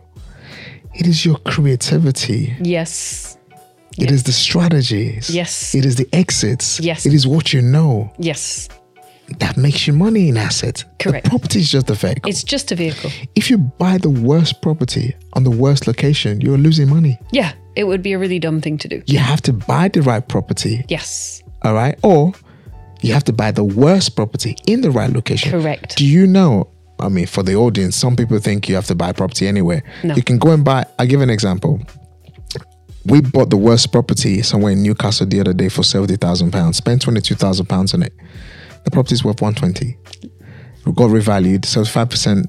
It 0.94 1.06
is 1.06 1.24
your 1.24 1.36
creativity. 1.38 2.54
yes. 2.60 3.36
It 3.98 4.10
is 4.10 4.22
the 4.22 4.32
strategies. 4.32 5.28
Yes. 5.28 5.74
It 5.74 5.84
is 5.84 5.96
the 5.96 6.08
exits. 6.14 6.80
Yes. 6.80 7.04
It 7.04 7.12
is 7.12 7.26
what 7.26 7.52
you 7.52 7.60
know 7.60 8.10
Yes. 8.18 8.70
that 9.38 9.58
makes 9.58 9.86
you 9.86 9.92
money 9.92 10.30
in 10.30 10.38
assets. 10.38 10.86
Correct. 10.98 11.24
The 11.24 11.30
property 11.30 11.58
is 11.60 11.70
just 11.70 11.88
the 11.88 11.94
vehicle. 11.94 12.30
It's 12.30 12.42
just 12.42 12.72
a 12.72 12.74
vehicle. 12.74 13.10
if 13.34 13.50
you 13.50 13.58
buy 13.58 13.98
the 13.98 14.08
worst 14.08 14.62
property 14.62 15.14
on 15.34 15.44
the 15.44 15.50
worst 15.50 15.86
location, 15.86 16.40
you're 16.40 16.56
losing 16.56 16.88
money. 16.88 17.18
Yeah. 17.32 17.52
It 17.76 17.84
would 17.84 18.02
be 18.02 18.12
a 18.12 18.18
really 18.18 18.38
dumb 18.38 18.62
thing 18.62 18.78
to 18.78 18.88
do. 18.88 19.02
You 19.06 19.18
have 19.18 19.42
to 19.42 19.52
buy 19.52 19.88
the 19.88 20.00
right 20.02 20.26
property, 20.26 20.84
Yes. 20.88 21.42
all 21.62 21.74
right? 21.74 21.98
Or 22.02 22.32
you 23.02 23.12
have 23.12 23.24
to 23.24 23.32
buy 23.34 23.50
the 23.50 23.64
worst 23.64 24.16
property 24.16 24.56
in 24.66 24.80
the 24.80 24.90
right 24.90 25.10
location. 25.12 25.50
Correct. 25.52 25.96
Do 25.96 26.06
you 26.06 26.26
know? 26.26 26.68
I 27.02 27.08
mean, 27.08 27.26
for 27.26 27.42
the 27.42 27.56
audience, 27.56 27.96
some 27.96 28.14
people 28.16 28.38
think 28.38 28.68
you 28.68 28.74
have 28.76 28.86
to 28.86 28.94
buy 28.94 29.12
property 29.12 29.46
anywhere. 29.48 29.82
No. 30.04 30.14
You 30.14 30.22
can 30.22 30.38
go 30.38 30.52
and 30.52 30.64
buy. 30.64 30.86
I'll 30.98 31.06
give 31.06 31.20
an 31.20 31.30
example. 31.30 31.80
We 33.04 33.20
bought 33.20 33.50
the 33.50 33.56
worst 33.56 33.90
property 33.90 34.42
somewhere 34.42 34.72
in 34.72 34.82
Newcastle 34.82 35.26
the 35.26 35.40
other 35.40 35.52
day 35.52 35.68
for 35.68 35.82
seventy 35.82 36.16
thousand 36.16 36.52
pounds. 36.52 36.76
Spent 36.76 37.02
twenty 37.02 37.20
two 37.20 37.34
thousand 37.34 37.66
pounds 37.66 37.92
on 37.94 38.02
it. 38.04 38.12
The 38.84 38.90
property 38.92 39.14
is 39.14 39.24
worth 39.24 39.42
one 39.42 39.54
twenty. 39.54 39.98
We 40.86 40.92
got 40.92 41.10
revalued, 41.10 41.64
so 41.64 41.84
five 41.84 42.10
percent, 42.10 42.46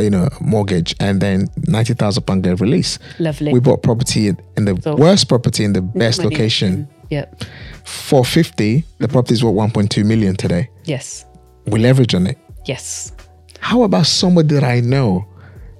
you 0.00 0.10
know, 0.10 0.28
mortgage, 0.40 0.96
and 0.98 1.20
then 1.20 1.46
ninety 1.68 1.94
thousand 1.94 2.24
pound 2.24 2.42
get 2.42 2.60
release. 2.60 2.98
Lovely. 3.20 3.52
We 3.52 3.60
bought 3.60 3.84
property 3.84 4.26
in 4.56 4.64
the 4.64 4.76
So- 4.82 4.96
worst 4.96 5.28
property 5.28 5.62
in 5.64 5.72
the 5.74 5.82
best 5.82 6.18
Money. 6.24 6.34
location. 6.34 6.88
Yep. 7.10 7.44
For 7.84 8.24
fifty, 8.24 8.84
the 8.98 9.06
property 9.06 9.34
is 9.34 9.44
worth 9.44 9.54
one 9.54 9.70
point 9.70 9.92
two 9.92 10.02
million 10.04 10.34
today. 10.34 10.68
Yes. 10.84 11.24
We 11.66 11.78
leverage 11.78 12.14
on 12.14 12.26
it. 12.26 12.38
Yes. 12.66 13.12
How 13.60 13.82
about 13.82 14.06
somebody 14.06 14.54
that 14.54 14.64
I 14.64 14.80
know 14.80 15.26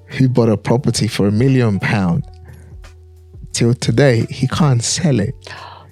who 0.07 0.29
bought 0.29 0.49
a 0.49 0.57
property 0.57 1.07
for 1.09 1.26
a 1.29 1.33
million 1.33 1.79
pound? 1.79 2.24
Till 3.53 3.74
today, 3.74 4.26
he 4.31 4.47
can't 4.47 4.83
sell 4.83 5.20
it. 5.20 5.35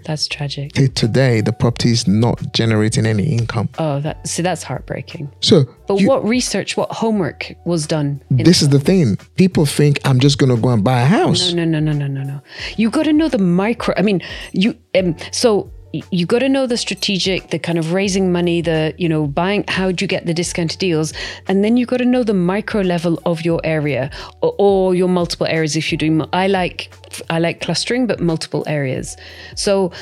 That's 0.05 0.29
tragic. 0.29 0.73
Till 0.75 0.87
today, 0.89 1.41
the 1.41 1.53
property 1.53 1.91
is 1.91 2.07
not 2.07 2.53
generating 2.53 3.07
any 3.07 3.25
income. 3.25 3.69
Oh, 3.81 3.99
that 4.01 4.25
see, 4.29 4.41
that's 4.41 4.63
heartbreaking. 4.63 5.33
So, 5.41 5.65
But 5.89 5.99
you- 6.01 6.07
what 6.07 6.25
research, 6.25 6.77
what 6.77 6.93
homework 6.93 7.53
was 7.65 7.87
done? 7.89 8.23
this 8.31 8.63
is 8.63 8.69
the 8.69 8.79
thing. 8.79 9.17
People 9.35 9.67
think 9.67 9.99
I'm 10.05 10.21
just 10.21 10.39
going 10.39 10.55
to 10.55 10.63
go 10.63 10.69
and 10.69 10.85
buy 10.85 11.01
a 11.01 11.07
house. 11.07 11.53
no, 11.53 11.65
no, 11.65 11.81
no, 11.81 11.93
no, 11.93 12.07
no, 12.07 12.07
no, 12.07 12.23
no. 12.23 12.41
You 12.77 12.89
got 12.91 13.03
to 13.05 13.13
know 13.13 13.29
the 13.29 13.39
micro. 13.39 13.95
I 13.97 14.03
mean, 14.03 14.23
you. 14.53 14.77
Um, 14.95 15.17
so 15.33 15.73
you 16.11 16.27
got 16.27 16.41
to 16.41 16.49
know 16.49 16.67
the 16.67 16.77
strategic, 16.77 17.51
the 17.51 17.59
kind 17.59 17.79
of 17.79 17.93
raising 17.93 18.33
money, 18.33 18.61
the 18.61 18.95
you 18.99 19.09
know 19.09 19.27
buying. 19.27 19.65
How 19.69 19.93
do 19.93 20.05
you 20.05 20.09
get 20.09 20.27
the 20.27 20.35
discounted 20.35 20.79
deals? 20.79 21.13
And 21.49 21.65
then 21.65 21.77
you 21.77 21.87
got 21.87 21.99
to 21.99 22.05
know 22.05 22.23
the 22.23 22.35
micro 22.35 22.81
level 22.81 23.21
of 23.25 23.45
your 23.45 23.61
area 23.65 24.11
or, 24.41 24.55
or 24.59 24.95
your 24.95 25.09
multiple 25.09 25.47
areas. 25.47 25.77
If 25.77 25.91
you're 25.91 25.99
doing, 25.99 26.23
I 26.33 26.47
like 26.47 26.93
I 27.31 27.39
like 27.39 27.61
clustering, 27.61 28.07
but 28.07 28.21
multiple 28.21 28.65
areas. 28.67 29.17
So 29.55 29.93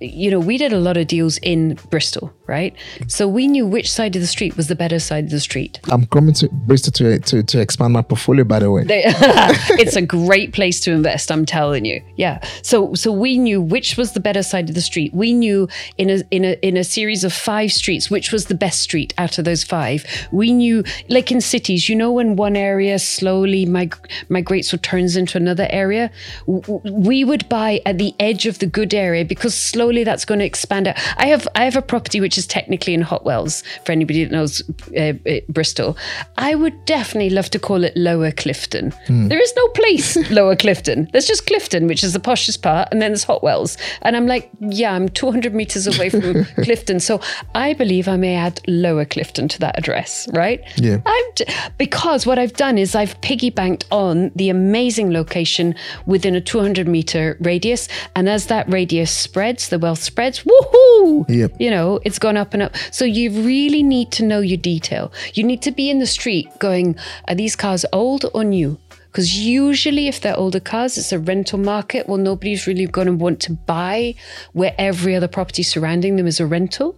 you 0.00 0.30
know, 0.30 0.40
we 0.40 0.56
did 0.56 0.72
a 0.72 0.78
lot 0.78 0.96
of 0.96 1.06
deals 1.06 1.38
in 1.38 1.74
Bristol, 1.90 2.32
right? 2.46 2.74
So 3.08 3.28
we 3.28 3.46
knew 3.46 3.66
which 3.66 3.90
side 3.90 4.16
of 4.16 4.22
the 4.22 4.26
street 4.26 4.56
was 4.56 4.68
the 4.68 4.76
better 4.76 4.98
side 4.98 5.24
of 5.24 5.30
the 5.30 5.40
street. 5.40 5.80
I'm 5.90 6.06
coming 6.06 6.34
to 6.34 6.48
Bristol 6.48 6.92
to, 6.92 7.18
to, 7.18 7.42
to 7.42 7.60
expand 7.60 7.92
my 7.92 8.02
portfolio, 8.02 8.44
by 8.44 8.60
the 8.60 8.70
way. 8.70 8.84
it's 8.88 9.96
a 9.96 10.02
great 10.02 10.52
place 10.52 10.80
to 10.80 10.92
invest, 10.92 11.30
I'm 11.30 11.46
telling 11.46 11.84
you. 11.84 12.02
Yeah. 12.16 12.44
So 12.62 12.94
so 12.94 13.12
we 13.12 13.38
knew 13.38 13.60
which 13.60 13.96
was 13.96 14.12
the 14.12 14.20
better 14.20 14.42
side 14.42 14.68
of 14.68 14.74
the 14.74 14.80
street. 14.80 15.12
We 15.14 15.32
knew 15.32 15.68
in 15.98 16.10
a 16.10 16.22
in 16.30 16.44
a 16.44 16.52
in 16.66 16.76
a 16.76 16.84
series 16.84 17.24
of 17.24 17.32
five 17.32 17.72
streets 17.72 18.10
which 18.10 18.32
was 18.32 18.46
the 18.46 18.54
best 18.54 18.80
street 18.80 19.14
out 19.18 19.38
of 19.38 19.44
those 19.44 19.64
five. 19.64 20.04
We 20.32 20.52
knew, 20.52 20.84
like 21.08 21.30
in 21.30 21.40
cities, 21.40 21.88
you 21.88 21.96
know, 21.96 22.12
when 22.12 22.36
one 22.36 22.56
area 22.56 22.98
slowly 22.98 23.66
mig- 23.66 24.10
migrates 24.28 24.72
or 24.72 24.78
turns 24.78 25.16
into 25.16 25.36
another 25.36 25.66
area, 25.70 26.10
w- 26.46 26.80
we 26.84 27.24
would 27.24 27.48
buy 27.48 27.80
at 27.86 27.98
the 27.98 28.14
edge 28.20 28.46
of 28.46 28.58
the 28.58 28.66
good 28.66 28.94
area 28.94 29.24
because 29.24 29.54
slowly 29.54 30.04
that's 30.04 30.24
going 30.24 30.40
to 30.40 30.44
expand 30.44 30.88
out. 30.88 30.96
I 31.16 31.26
have 31.26 31.46
I 31.54 31.64
have 31.64 31.76
a 31.76 31.82
property 31.82 32.20
which 32.20 32.35
is 32.38 32.46
technically 32.46 32.94
in 32.94 33.02
Hotwells 33.02 33.62
for 33.84 33.92
anybody 33.92 34.24
that 34.24 34.32
knows 34.32 34.62
uh, 34.96 35.14
uh, 35.28 35.40
Bristol. 35.48 35.96
I 36.36 36.54
would 36.54 36.84
definitely 36.84 37.30
love 37.30 37.50
to 37.50 37.58
call 37.58 37.84
it 37.84 37.96
Lower 37.96 38.30
Clifton. 38.32 38.92
Mm. 39.06 39.28
There 39.28 39.40
is 39.40 39.52
no 39.56 39.68
place 39.68 40.16
Lower 40.30 40.56
Clifton. 40.56 41.08
There's 41.12 41.26
just 41.26 41.46
Clifton, 41.46 41.86
which 41.86 42.04
is 42.04 42.12
the 42.12 42.20
poshest 42.20 42.62
part, 42.62 42.88
and 42.92 43.00
then 43.00 43.10
there's 43.10 43.24
Hotwells. 43.24 43.76
And 44.02 44.16
I'm 44.16 44.26
like, 44.26 44.50
yeah, 44.60 44.92
I'm 44.92 45.08
200 45.08 45.54
meters 45.54 45.86
away 45.86 46.10
from 46.10 46.44
Clifton, 46.64 47.00
so 47.00 47.20
I 47.54 47.72
believe 47.72 48.08
I 48.08 48.16
may 48.16 48.34
add 48.34 48.60
Lower 48.66 49.04
Clifton 49.04 49.48
to 49.48 49.58
that 49.60 49.78
address, 49.78 50.28
right? 50.32 50.62
Yeah. 50.76 50.98
I'm 51.04 51.24
d- 51.34 51.46
because 51.78 52.26
what 52.26 52.38
I've 52.38 52.54
done 52.54 52.78
is 52.78 52.94
I've 52.94 53.20
piggy 53.20 53.50
banked 53.50 53.86
on 53.90 54.30
the 54.34 54.50
amazing 54.50 55.12
location 55.12 55.74
within 56.06 56.34
a 56.34 56.40
200 56.40 56.86
meter 56.86 57.36
radius, 57.40 57.88
and 58.14 58.28
as 58.28 58.46
that 58.46 58.70
radius 58.70 59.10
spreads 59.10 59.46
spreads, 59.46 59.68
the 59.68 59.78
wealth 59.78 60.02
spreads, 60.02 60.42
woohoo! 60.42 61.24
Yep. 61.28 61.56
You 61.60 61.70
know, 61.70 62.00
it's 62.04 62.18
gone 62.26 62.36
up 62.36 62.54
and 62.54 62.62
up. 62.64 62.76
So 62.90 63.04
you 63.04 63.30
really 63.42 63.84
need 63.84 64.10
to 64.12 64.24
know 64.24 64.40
your 64.40 64.56
detail. 64.56 65.12
You 65.34 65.44
need 65.44 65.62
to 65.62 65.70
be 65.70 65.88
in 65.90 66.00
the 66.00 66.06
street 66.06 66.48
going, 66.58 66.96
are 67.28 67.36
these 67.36 67.54
cars 67.54 67.84
old 67.92 68.24
or 68.34 68.42
new? 68.42 68.80
Because 69.16 69.34
usually, 69.34 70.08
if 70.08 70.20
they're 70.20 70.36
older 70.36 70.60
cars, 70.60 70.98
it's 70.98 71.10
a 71.10 71.18
rental 71.18 71.58
market. 71.58 72.06
Well, 72.06 72.18
nobody's 72.18 72.66
really 72.66 72.84
going 72.84 73.06
to 73.06 73.14
want 73.14 73.40
to 73.40 73.54
buy 73.54 74.14
where 74.52 74.74
every 74.76 75.16
other 75.16 75.26
property 75.26 75.62
surrounding 75.62 76.16
them 76.16 76.26
is 76.26 76.38
a 76.38 76.44
rental. 76.44 76.94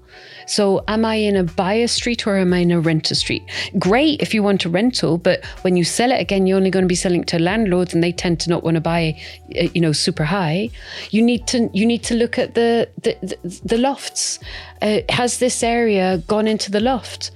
So, 0.49 0.83
am 0.89 1.05
I 1.05 1.15
in 1.15 1.37
a 1.37 1.45
buyer 1.45 1.87
street 1.87 2.27
or 2.27 2.37
am 2.37 2.53
I 2.53 2.59
in 2.59 2.73
a 2.73 2.81
renter 2.81 3.15
street? 3.15 3.45
Great 3.79 4.21
if 4.21 4.35
you 4.35 4.43
want 4.43 4.65
a 4.65 4.69
rental, 4.69 5.17
but 5.17 5.45
when 5.63 5.77
you 5.77 5.85
sell 5.85 6.11
it 6.11 6.21
again, 6.21 6.49
you're 6.49 6.57
only 6.57 6.71
going 6.71 6.83
to 6.83 6.89
be 6.89 6.97
selling 6.97 7.23
to 7.23 7.39
landlords, 7.39 7.95
and 7.95 8.03
they 8.03 8.11
tend 8.11 8.41
to 8.41 8.51
not 8.51 8.65
want 8.65 8.75
to 8.75 8.81
buy, 8.81 9.17
uh, 9.57 9.69
you 9.73 9.81
know, 9.81 9.93
super 9.93 10.25
high. 10.25 10.71
You 11.11 11.23
need 11.23 11.47
to 11.47 11.71
you 11.73 11.87
need 11.87 12.03
to 12.03 12.15
look 12.15 12.37
at 12.37 12.57
the 12.57 12.89
the, 13.01 13.17
the, 13.23 13.61
the 13.65 13.79
lofts. 13.79 14.41
Uh, 14.83 15.03
has 15.09 15.39
this 15.39 15.63
area 15.63 16.19
gone 16.27 16.49
into 16.49 16.73
the 16.73 16.81
loft? 16.81 17.31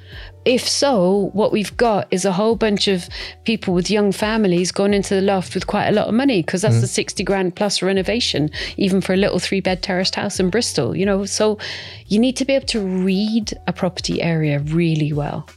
If 0.45 0.69
so, 0.69 1.31
what 1.33 1.53
we've 1.53 1.77
got 1.77 2.09
is 2.11 2.25
a 2.25 2.33
whole 2.33 2.57
bunch 2.57 2.89
of 2.89 3.09
people 3.45 3.75
with 3.75 3.91
young 3.91 4.13
families 4.13 4.73
going 4.73 4.95
into 4.95 5.15
the 5.15 5.21
loft 5.21 5.55
with 5.55 5.67
quite 5.67 5.89
a 5.89 5.93
lot 5.93 6.09
of 6.09 6.15
money 6.15 6.43
because 6.43 6.63
that's 6.63 6.77
mm. 6.77 6.81
the 6.81 6.87
60 6.87 7.23
grand 7.25 7.55
plus 7.55 7.83
renovation, 7.83 8.51
even 8.77 9.01
for 9.01 9.13
a 9.15 9.17
little 9.17 9.39
three 9.39 9.61
bed 9.61 9.83
terraced 9.83 10.15
house 10.15 10.41
in 10.41 10.51
Bristol, 10.51 10.97
you 10.97 11.07
know. 11.07 11.25
So 11.25 11.59
you 12.07 12.19
need 12.19 12.37
to 12.37 12.45
be 12.45 12.55
able 12.55 12.67
to 12.67 12.81
read 12.81 13.53
a 13.67 13.73
property 13.73 14.21
area 14.21 14.59
really 14.59 15.13
well. 15.13 15.49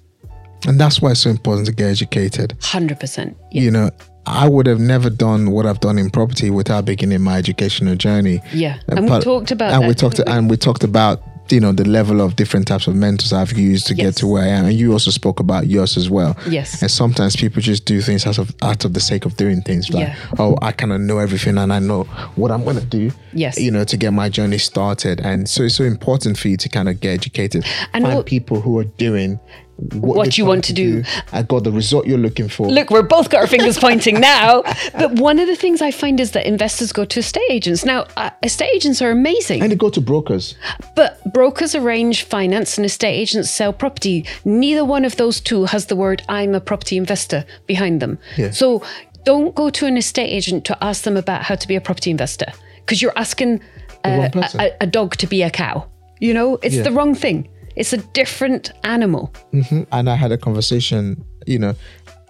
And 0.68 0.80
that's 0.80 1.02
why 1.02 1.12
it's 1.12 1.22
so 1.22 1.30
important 1.30 1.68
to 1.68 1.74
get 1.74 1.90
educated. 1.90 2.56
100%. 2.60 3.36
Yes. 3.52 3.64
You 3.64 3.72
know, 3.72 3.92
I 4.26 4.50
would 4.50 4.66
have 4.66 4.80
never 4.80 5.10
done 5.10 5.52
what 5.52 5.66
I've 5.66 5.80
done 5.80 6.00
in 6.00 6.10
property 6.10 6.50
without 6.50 6.86
beginning 6.86 7.22
my 7.22 7.38
educational 7.38 7.96
journey. 7.96 8.42
Yeah, 8.52 8.80
and, 8.88 9.00
and 9.00 9.10
we 9.10 9.20
talked 9.20 9.52
about 9.52 9.74
and 9.74 9.84
that, 9.84 9.88
we 9.88 9.94
talked 9.94 10.20
and 10.20 10.50
we 10.50 10.58
talked 10.58 10.84
about 10.84 11.22
you 11.50 11.60
know 11.60 11.72
the 11.72 11.88
level 11.88 12.22
of 12.22 12.36
different 12.36 12.68
types 12.68 12.88
of 12.88 12.96
mentors 12.96 13.34
I've 13.34 13.58
used 13.58 13.88
to 13.88 13.96
yes. 13.96 14.06
get 14.06 14.16
to 14.18 14.28
where 14.28 14.44
I 14.44 14.48
am. 14.48 14.66
And 14.66 14.74
you 14.74 14.92
also 14.94 15.12
spoke 15.12 15.40
about 15.40 15.68
yours 15.68 15.98
as 15.98 16.10
well. 16.10 16.36
Yes. 16.50 16.82
And 16.82 16.90
sometimes 16.90 17.36
people 17.36 17.62
just 17.62 17.86
do 17.86 18.02
things 18.02 18.26
out 18.26 18.38
of 18.38 18.54
out 18.62 18.86
of 18.86 18.94
the 18.94 19.00
sake 19.00 19.26
of 19.26 19.38
doing 19.38 19.62
things. 19.62 19.90
Like, 19.90 20.08
yeah. 20.08 20.16
oh, 20.40 20.58
I 20.62 20.72
kind 20.72 20.92
of 20.92 21.02
know 21.02 21.20
everything 21.20 21.58
and 21.58 21.72
I 21.72 21.80
know 21.80 22.04
what 22.36 22.52
I'm 22.52 22.64
gonna 22.64 22.82
do. 22.82 23.12
Yes. 23.34 23.60
You 23.60 23.72
know, 23.72 23.84
to 23.84 23.98
get 23.98 24.12
my 24.12 24.30
journey 24.30 24.58
started. 24.58 25.20
And 25.20 25.50
so 25.50 25.64
it's 25.64 25.76
so 25.76 25.84
important 25.84 26.38
for 26.38 26.48
you 26.48 26.58
to 26.58 26.70
kind 26.70 26.90
of 26.90 27.00
get 27.00 27.14
educated. 27.14 27.66
And 27.94 28.04
find 28.06 28.26
people 28.26 28.62
who 28.62 28.80
are 28.80 28.86
doing 28.86 29.40
what, 29.78 30.18
what 30.18 30.38
you 30.38 30.46
want 30.46 30.64
to 30.66 30.74
do. 30.74 31.04
do. 31.04 31.10
I 31.32 31.44
got 31.44 31.64
the 31.64 31.72
result 31.72 32.08
you're 32.08 32.18
looking 32.18 32.48
for. 32.48 32.68
Look, 32.68 32.90
we're 32.90 33.04
both 33.04 33.30
got 33.30 33.42
our 33.42 33.48
fingers 33.48 33.78
pointing 33.88 34.20
now. 34.20 34.64
But 34.94 35.14
one 35.20 35.40
of 35.40 35.48
the 35.48 35.56
things 35.56 35.82
I 35.82 35.92
find 35.92 36.20
is 36.20 36.32
that 36.32 36.46
investors 36.46 36.92
go 36.92 37.06
to 37.06 37.20
estate 37.20 37.50
agents. 37.50 37.84
Now, 37.84 38.06
uh, 38.16 38.30
estate 38.44 38.72
agents 38.74 39.02
are 39.02 39.12
amazing. 39.12 39.62
And 39.62 39.72
they 39.72 39.76
go 39.76 39.90
to 39.90 40.02
brokers. 40.02 40.56
But 40.96 41.22
brokers 41.34 41.76
arrange 41.76 42.24
finance 42.24 42.78
and 42.78 42.86
estate 42.86 43.14
agents 43.14 43.52
sell 43.52 43.74
property. 43.74 44.26
Neither 44.46 44.86
one 44.86 45.04
of 45.04 45.18
those 45.18 45.42
two 45.42 45.66
has 45.66 45.88
the 45.88 45.96
word 45.96 46.24
I'm 46.30 46.56
a 46.56 46.62
property 46.62 46.98
investor 46.98 47.46
behind 47.68 48.02
them. 48.02 48.18
Yeah. 48.38 48.52
So 48.52 48.82
don't 49.26 49.56
go 49.56 49.70
to 49.72 49.86
an 49.86 49.98
estate 49.98 50.30
agent 50.30 50.66
to 50.66 50.84
ask 50.84 51.04
them 51.04 51.18
about 51.18 51.44
how 51.44 51.56
to 51.56 51.68
be 51.68 51.76
a 51.76 51.82
property 51.82 52.12
investor 52.12 52.52
because 52.80 53.02
you're 53.02 53.18
asking 53.18 53.62
uh, 54.06 54.30
a, 54.60 54.72
a, 54.82 54.88
dog 54.88 55.16
to 55.18 55.28
be 55.28 55.42
a 55.42 55.50
cow. 55.50 55.90
You 56.20 56.34
know, 56.34 56.58
it's 56.62 56.76
yeah. 56.76 56.84
the 56.84 56.92
wrong 56.92 57.16
thing. 57.16 57.50
It's 57.76 57.94
a 57.94 57.98
different 57.98 58.72
animal. 58.84 59.34
Mm-hmm. 59.54 59.84
And 59.92 60.10
I 60.10 60.16
had 60.16 60.32
a 60.32 60.38
conversation, 60.38 61.24
you 61.46 61.60
know, 61.60 61.76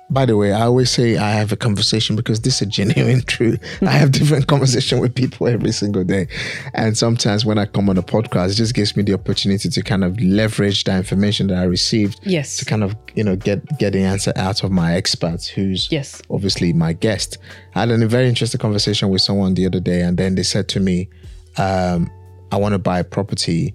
by 0.10 0.26
the 0.26 0.38
way, 0.38 0.54
I 0.54 0.62
always 0.62 0.91
say 0.91 1.18
I 1.18 1.32
have 1.32 1.52
a 1.52 1.56
conversation 1.56 2.16
because 2.16 2.41
this 2.41 2.56
is 2.56 2.62
a 2.62 2.66
genuine 2.68 3.22
truth. 3.28 3.60
I 3.82 3.91
have 3.91 4.12
different 4.12 4.48
conversation 4.54 5.00
with 5.00 5.16
people 5.16 5.48
every 5.48 5.72
single 5.72 6.04
day. 6.04 6.28
And 6.74 6.96
sometimes 6.96 7.43
when 7.43 7.58
I 7.58 7.66
come 7.66 7.89
on 7.89 7.98
a 7.98 8.04
podcast, 8.04 8.52
it 8.52 8.56
just 8.56 8.76
gives 8.76 8.96
me 8.96 9.04
the 9.04 9.14
opportunity 9.14 9.68
to 9.68 9.82
kind 9.82 10.04
of 10.04 10.20
leverage 10.22 10.84
the 10.84 10.96
information 10.96 11.48
that 11.48 11.58
I 11.58 11.64
received. 11.64 12.20
Yes. 12.24 12.58
To 12.58 12.66
kind 12.66 12.84
of, 12.84 12.96
you 13.16 13.24
know, 13.24 13.36
get 13.36 13.80
get 13.80 13.93
the 13.93 14.04
answer 14.04 14.32
out 14.36 14.64
of 14.64 14.72
my 14.72 14.93
experts 14.93 15.48
who's 15.48 15.91
yes. 15.91 16.22
obviously 16.30 16.72
my 16.72 16.93
guest. 16.93 17.39
I 17.74 17.80
had 17.82 17.89
a 17.89 18.08
very 18.08 18.30
interesting 18.30 18.60
conversation 18.60 19.10
with 19.10 19.22
someone 19.22 19.56
the 19.56 19.66
other 19.66 19.80
day 19.80 20.02
and 20.02 20.18
then 20.18 20.36
they 20.36 20.43
said 20.43 20.68
to 20.70 20.80
me, 20.80 21.10
um, 21.58 22.12
I 22.52 22.58
want 22.58 22.74
to 22.74 22.80
buy 22.80 23.00
a 23.00 23.04
property 23.04 23.74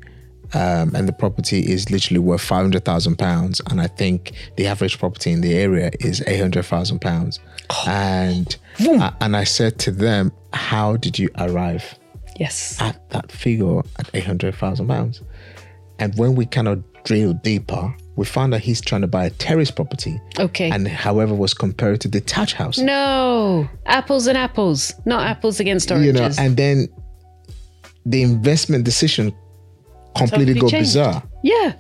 um, 0.55 0.95
and 0.95 1.09
the 1.09 1.13
property 1.13 1.61
is 1.61 1.91
literally 1.91 2.19
worth 2.19 2.41
five 2.41 2.63
hundred 2.63 2.85
thousand 2.85 3.17
pounds, 3.17 3.61
and 3.71 3.81
I 3.81 3.87
think 3.87 4.33
the 4.57 4.67
average 4.67 4.99
property 4.99 5.31
in 5.31 5.41
the 5.41 5.55
area 5.55 5.91
is 6.01 6.23
eight 6.27 6.41
hundred 6.41 6.65
thousand 6.65 7.01
pounds. 7.01 7.39
And 7.87 8.57
I, 8.81 9.13
and 9.21 9.37
I 9.37 9.45
said 9.45 9.79
to 9.81 9.91
them, 9.91 10.33
"How 10.53 10.97
did 10.97 11.19
you 11.19 11.29
arrive?" 11.39 11.99
Yes, 12.37 12.81
at 12.81 13.09
that 13.11 13.31
figure 13.31 13.81
at 13.99 14.11
eight 14.15 14.25
hundred 14.25 14.55
thousand 14.55 14.89
pounds. 14.89 15.23
And 15.99 16.17
when 16.17 16.35
we 16.35 16.47
kind 16.47 16.67
of 16.67 16.83
drilled 17.05 17.43
deeper, 17.43 17.95
we 18.17 18.25
found 18.25 18.53
that 18.53 18.61
he's 18.61 18.81
trying 18.81 19.03
to 19.03 19.07
buy 19.07 19.27
a 19.27 19.31
terrace 19.31 19.71
property. 19.71 20.21
Okay. 20.39 20.71
And 20.71 20.89
however 20.89 21.35
was 21.35 21.55
compared 21.55 22.01
to 22.03 22.09
detached 22.09 22.55
house. 22.55 22.79
No, 22.79 23.69
apples 23.87 24.27
and 24.27 24.37
apples, 24.37 24.95
not 25.05 25.27
apples 25.27 25.61
against 25.61 25.91
oranges. 25.91 26.07
You 26.07 26.13
know, 26.13 26.31
and 26.39 26.57
then 26.57 26.89
the 28.07 28.23
investment 28.23 28.85
decision 28.85 29.33
completely 30.17 30.55
totally 30.55 30.61
go 30.61 30.69
changed. 30.69 30.89
bizarre. 30.91 31.23
Yeah. 31.43 31.73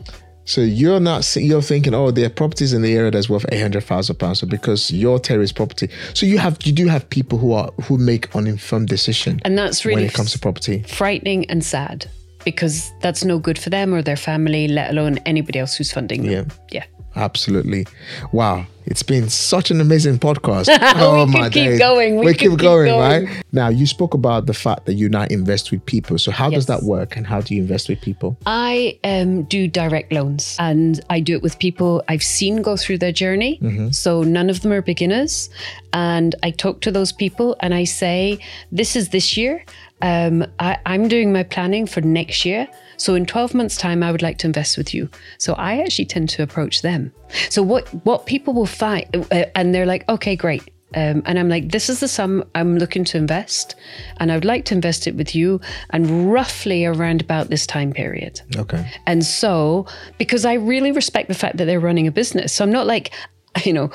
So 0.45 0.63
you're 0.63 1.01
not 1.01 1.37
you're 1.37 1.63
thinking, 1.63 1.95
oh, 1.95 2.11
there 2.11 2.27
are 2.27 2.31
properties 2.31 2.73
in 2.73 2.83
the 2.83 2.95
area 2.95 3.11
that's 3.11 3.29
worth 3.29 3.47
eight 3.53 3.61
hundred 3.61 3.85
thousand 3.85 4.17
pounds. 4.17 4.41
So 4.41 4.47
because 4.47 4.91
your 4.91 5.21
terrace 5.21 5.53
property, 5.53 5.89
so 6.15 6.27
you 6.27 6.39
have 6.39 6.59
you 6.65 6.73
do 6.73 6.89
have 6.89 7.09
people 7.09 7.39
who 7.39 7.53
are 7.53 7.71
who 7.83 7.99
make 7.99 8.35
uninformed 8.35 8.89
decision, 8.89 9.41
and 9.45 9.57
that's 9.57 9.85
really 9.85 10.03
when 10.03 10.05
it 10.07 10.15
comes 10.15 10.33
to 10.33 10.39
property 10.39 10.83
frightening 10.89 11.49
and 11.51 11.65
sad 11.65 12.11
because 12.45 12.91
that's 13.01 13.25
no 13.25 13.39
good 13.39 13.59
for 13.59 13.71
them 13.71 13.95
or 13.95 14.03
their 14.03 14.17
family, 14.17 14.67
let 14.67 14.91
alone 14.91 15.19
anybody 15.19 15.59
else 15.59 15.77
who's 15.77 15.93
funding 15.93 16.23
them. 16.23 16.49
Yeah, 16.71 16.83
yeah. 16.83 17.00
Absolutely. 17.21 17.87
Wow. 18.33 18.67
It's 18.87 19.03
been 19.03 19.29
such 19.29 19.71
an 19.71 19.81
amazing 19.81 20.19
podcast. 20.19 20.67
oh 20.97 21.27
my 21.27 21.45
keep 21.45 21.53
days. 21.53 21.79
Going. 21.79 22.17
We, 22.17 22.27
we 22.27 22.33
keep, 22.33 22.51
keep 22.51 22.59
going, 22.59 22.87
going, 22.89 23.27
right? 23.27 23.45
Now 23.53 23.69
you 23.69 23.87
spoke 23.87 24.15
about 24.15 24.47
the 24.47 24.55
fact 24.55 24.87
that 24.87 24.95
you 24.95 25.09
now 25.09 25.25
invest 25.31 25.71
with 25.71 25.85
people. 25.85 26.19
So 26.19 26.33
how 26.33 26.49
yes. 26.49 26.57
does 26.57 26.67
that 26.67 26.83
work 26.83 27.17
and 27.17 27.27
how 27.27 27.41
do 27.43 27.55
you 27.55 27.61
invest 27.61 27.89
with 27.89 28.01
people? 28.01 28.37
I 28.47 28.99
um, 29.05 29.43
do 29.45 29.69
direct 29.69 30.13
loans 30.13 30.57
and 30.59 30.99
I 31.11 31.21
do 31.21 31.35
it 31.35 31.43
with 31.43 31.59
people 31.59 32.03
I've 32.09 32.23
seen 32.23 32.63
go 32.63 32.77
through 32.77 32.99
their 32.99 33.13
journey. 33.13 33.59
Mm-hmm. 33.63 33.91
So 33.91 34.23
none 34.23 34.49
of 34.49 34.63
them 34.63 34.73
are 34.73 34.83
beginners. 34.83 35.51
And 35.93 36.35
I 36.43 36.51
talk 36.51 36.81
to 36.81 36.91
those 36.91 37.13
people 37.13 37.57
and 37.61 37.75
I 37.75 37.85
say, 37.85 38.39
this 38.73 38.97
is 38.97 39.11
this 39.11 39.37
year. 39.37 39.63
Um, 40.03 40.47
I, 40.59 40.79
I'm 40.87 41.07
doing 41.07 41.33
my 41.33 41.43
planning 41.43 41.87
for 41.87 42.01
next 42.01 42.47
year. 42.47 42.67
So 43.01 43.15
in 43.15 43.25
12 43.25 43.55
months' 43.55 43.79
time, 43.79 44.03
I 44.03 44.13
would 44.13 44.21
like 44.21 44.37
to 44.39 44.47
invest 44.47 44.77
with 44.77 44.93
you. 44.93 45.09
So 45.39 45.55
I 45.55 45.81
actually 45.81 46.05
tend 46.05 46.29
to 46.31 46.43
approach 46.43 46.83
them. 46.83 47.13
So 47.49 47.63
what 47.63 47.89
what 48.05 48.27
people 48.27 48.53
will 48.53 48.67
find, 48.67 49.07
uh, 49.33 49.47
and 49.55 49.75
they're 49.75 49.87
like, 49.87 50.07
okay, 50.09 50.37
great. 50.37 50.63
Um, 50.95 51.23
and 51.25 51.39
I'm 51.39 51.49
like, 51.49 51.71
this 51.71 51.89
is 51.89 52.01
the 52.01 52.09
sum 52.09 52.45
I'm 52.55 52.77
looking 52.77 53.05
to 53.05 53.17
invest, 53.17 53.75
and 54.19 54.31
I 54.31 54.35
would 54.35 54.45
like 54.45 54.65
to 54.67 54.75
invest 54.75 55.07
it 55.07 55.15
with 55.15 55.35
you, 55.35 55.61
and 55.91 56.31
roughly 56.31 56.85
around 56.85 57.23
about 57.23 57.49
this 57.49 57.67
time 57.67 57.93
period. 57.93 58.43
Okay. 58.57 58.91
And 59.07 59.25
so, 59.25 59.87
because 60.19 60.45
I 60.45 60.55
really 60.55 60.93
respect 60.93 61.29
the 61.29 61.35
fact 61.35 61.57
that 61.59 61.67
they're 61.67 61.81
running 61.81 62.07
a 62.07 62.13
business, 62.13 62.53
so 62.53 62.65
I'm 62.65 62.73
not 62.73 62.87
like, 62.87 63.13
you 63.65 63.73
know, 63.73 63.91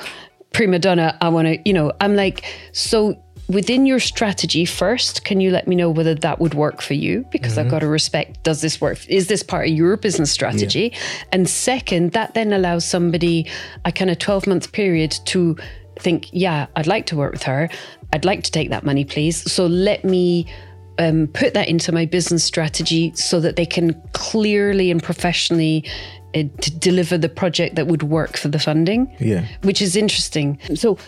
prima 0.52 0.78
donna, 0.78 1.16
I 1.20 1.28
want 1.28 1.46
to, 1.46 1.58
you 1.64 1.74
know, 1.74 1.92
I'm 2.00 2.16
like, 2.16 2.44
so 2.72 3.22
within 3.48 3.86
your 3.86 4.00
strategy 4.00 4.64
first 4.64 5.24
can 5.24 5.40
you 5.40 5.50
let 5.50 5.68
me 5.68 5.76
know 5.76 5.88
whether 5.90 6.14
that 6.14 6.40
would 6.40 6.54
work 6.54 6.80
for 6.82 6.94
you? 6.94 7.24
Because 7.30 7.52
Mm-hmm. 7.52 7.60
i've 7.60 7.70
got 7.70 7.78
to 7.80 7.86
respect 7.86 8.42
does 8.42 8.60
this 8.60 8.80
work 8.80 8.98
is 9.08 9.28
this 9.28 9.42
part 9.42 9.68
of 9.68 9.74
your 9.74 9.96
business 9.96 10.30
strategy? 10.30 10.92
And 11.32 11.48
second 11.48 12.12
that 12.12 12.34
then 12.34 12.52
allows 12.52 12.84
somebody 12.84 13.46
a 13.84 13.92
kind 13.92 14.10
of 14.10 14.18
12 14.18 14.46
month 14.46 14.72
period 14.72 15.12
to 15.26 15.56
think 15.98 16.28
yeah 16.32 16.66
i'd 16.76 16.86
like 16.86 17.06
to 17.06 17.16
work 17.16 17.32
with 17.32 17.42
her. 17.44 17.68
I'd 18.12 18.24
like 18.24 18.42
to 18.44 18.50
take 18.50 18.70
that 18.70 18.84
money 18.84 19.04
please. 19.04 19.50
So 19.50 19.66
let 19.66 20.04
me 20.04 20.46
um, 20.98 21.26
put 21.28 21.54
that 21.54 21.68
into 21.68 21.92
my 21.92 22.06
business 22.06 22.42
strategy 22.44 23.12
so 23.14 23.40
that 23.40 23.56
they 23.56 23.66
can 23.66 23.94
clearly 24.12 24.90
and 24.90 25.02
professionally 25.02 25.84
Uh, 26.36 26.42
to 26.60 26.70
deliver 26.78 27.16
the 27.18 27.28
project 27.28 27.76
that 27.76 27.86
would 27.86 28.02
work 28.02 28.36
for 28.36 28.48
the 28.48 28.58
funding 28.58 29.08
Yeah. 29.18 29.46
which 29.62 29.80
is 29.80 29.96
interesting. 29.96 30.58
So 30.74 30.98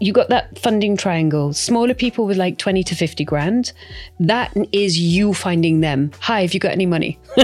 you 0.00 0.12
got 0.12 0.28
that 0.28 0.58
funding 0.58 0.96
triangle. 0.96 1.52
Smaller 1.52 1.94
people 1.94 2.26
with 2.26 2.36
like 2.36 2.58
20 2.58 2.82
to 2.84 2.94
50 2.94 3.24
grand. 3.24 3.72
That 4.20 4.52
is 4.72 4.98
you 4.98 5.32
finding 5.34 5.80
them. 5.80 6.10
Hi, 6.20 6.42
have 6.42 6.54
you 6.54 6.60
got 6.60 6.72
any 6.72 6.86
money? 6.86 7.18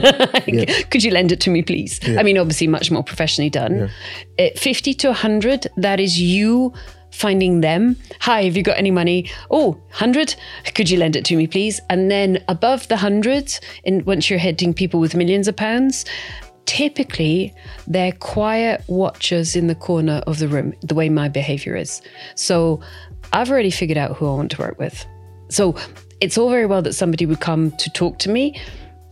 Could 0.90 1.02
you 1.02 1.10
lend 1.10 1.32
it 1.32 1.40
to 1.40 1.50
me, 1.50 1.62
please? 1.62 1.98
I 2.18 2.22
mean, 2.22 2.38
obviously, 2.38 2.66
much 2.68 2.90
more 2.90 3.02
professionally 3.02 3.50
done. 3.50 3.90
At 4.38 4.56
uh, 4.56 4.60
50 4.60 4.94
to 4.94 5.08
100, 5.08 5.66
that 5.76 5.98
is 6.00 6.20
you 6.20 6.72
finding 7.10 7.60
them. 7.60 7.96
Hi, 8.20 8.42
have 8.44 8.56
you 8.56 8.62
got 8.62 8.76
any 8.78 8.90
money? 8.90 9.30
Oh, 9.50 9.70
100? 9.90 10.34
Could 10.74 10.90
you 10.90 10.98
lend 10.98 11.14
it 11.16 11.24
to 11.26 11.36
me, 11.36 11.46
please? 11.46 11.80
And 11.88 12.10
then 12.10 12.42
above 12.48 12.88
the 12.88 12.96
100, 12.96 13.58
and 13.86 14.04
once 14.04 14.28
you're 14.28 14.38
hitting 14.38 14.74
people 14.74 14.98
with 15.00 15.14
millions 15.14 15.46
of 15.48 15.56
pounds, 15.56 16.04
typically 16.66 17.54
they're 17.86 18.12
quiet 18.12 18.82
watchers 18.86 19.56
in 19.56 19.66
the 19.66 19.74
corner 19.74 20.22
of 20.26 20.38
the 20.38 20.48
room, 20.48 20.74
the 20.82 20.94
way 20.94 21.08
my 21.08 21.28
behavior 21.28 21.76
is. 21.76 22.02
So 22.34 22.80
I've 23.32 23.50
already 23.50 23.70
figured 23.70 23.98
out 23.98 24.16
who 24.16 24.26
I 24.26 24.34
want 24.34 24.50
to 24.52 24.58
work 24.58 24.78
with. 24.78 25.04
So 25.48 25.76
it's 26.20 26.38
all 26.38 26.50
very 26.50 26.66
well 26.66 26.82
that 26.82 26.94
somebody 26.94 27.26
would 27.26 27.40
come 27.40 27.70
to 27.72 27.90
talk 27.90 28.18
to 28.20 28.30
me. 28.30 28.60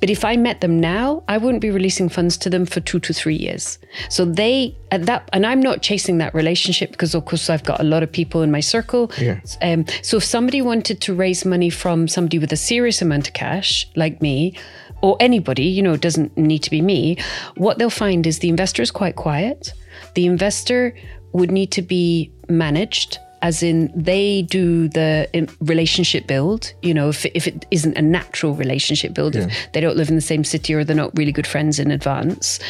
But 0.01 0.11
if 0.11 0.25
I 0.25 0.37
met 0.37 0.61
them 0.61 0.81
now, 0.81 1.23
I 1.29 1.39
wouldn't 1.39 1.61
be 1.61 1.71
releasing 1.71 2.09
funds 2.09 2.37
to 2.39 2.51
them 2.51 2.67
for 2.67 2.81
two 2.81 2.99
to 2.99 3.13
three 3.13 3.37
years. 3.37 3.79
So 4.09 4.25
they 4.25 4.77
at 4.91 5.07
that, 5.07 5.29
and 5.33 5.47
I'm 5.47 5.61
not 5.61 5.81
chasing 5.81 6.19
that 6.19 6.35
relationship 6.35 6.91
because, 6.91 7.15
of 7.15 7.25
course, 7.25 7.49
I've 7.49 7.63
got 7.63 7.79
a 7.79 7.85
lot 7.85 8.03
of 8.03 8.11
people 8.11 8.43
in 8.43 8.51
my 8.51 8.59
circle. 8.59 9.13
Yeah. 9.17 9.39
Um, 9.63 9.85
so 10.03 10.17
if 10.17 10.25
somebody 10.25 10.61
wanted 10.61 11.01
to 11.03 11.15
raise 11.15 11.45
money 11.45 11.71
from 11.71 12.09
somebody 12.09 12.41
with 12.41 12.53
a 12.53 12.57
serious 12.57 13.01
amount 13.01 13.29
of 13.29 13.35
cash, 13.35 13.89
like 13.95 14.21
me, 14.21 14.59
or 15.03 15.17
anybody, 15.21 15.65
you 15.65 15.83
know, 15.83 15.93
it 15.93 16.01
doesn't 16.01 16.37
need 16.39 16.61
to 16.61 16.71
be 16.71 16.81
me, 16.81 17.19
what 17.57 17.79
they'll 17.79 17.91
find 17.91 18.27
is 18.27 18.39
the 18.39 18.49
investor 18.49 18.83
is 18.83 18.91
quite 18.91 19.17
quiet. 19.17 19.73
The 20.15 20.27
investor 20.27 20.95
would 21.33 21.51
need 21.51 21.73
to 21.73 21.83
be 21.83 22.33
managed. 22.49 23.19
As 23.43 23.61
in, 23.61 23.91
they 23.97 24.43
do 24.43 24.89
the 24.89 25.29
um, 25.35 25.49
relationship 25.61 26.29
build. 26.29 26.73
You 26.83 26.95
know, 26.95 27.09
if, 27.09 27.27
if 27.27 27.49
it 27.49 27.67
isn't 27.73 27.99
a 27.99 28.03
natural 28.03 28.55
relationship 28.55 29.15
build, 29.15 29.35
if 29.35 29.53
they 29.73 29.81
don't 29.81 29.97
live 29.97 30.09
in 30.09 30.15
the 30.15 30.21
same 30.21 30.45
city 30.45 30.73
or 30.73 30.85
they're 30.85 30.95
not 30.95 31.17
really 31.19 31.33
good 31.33 31.49
friends 31.49 31.81
in 31.81 31.91
advance. 31.91 32.61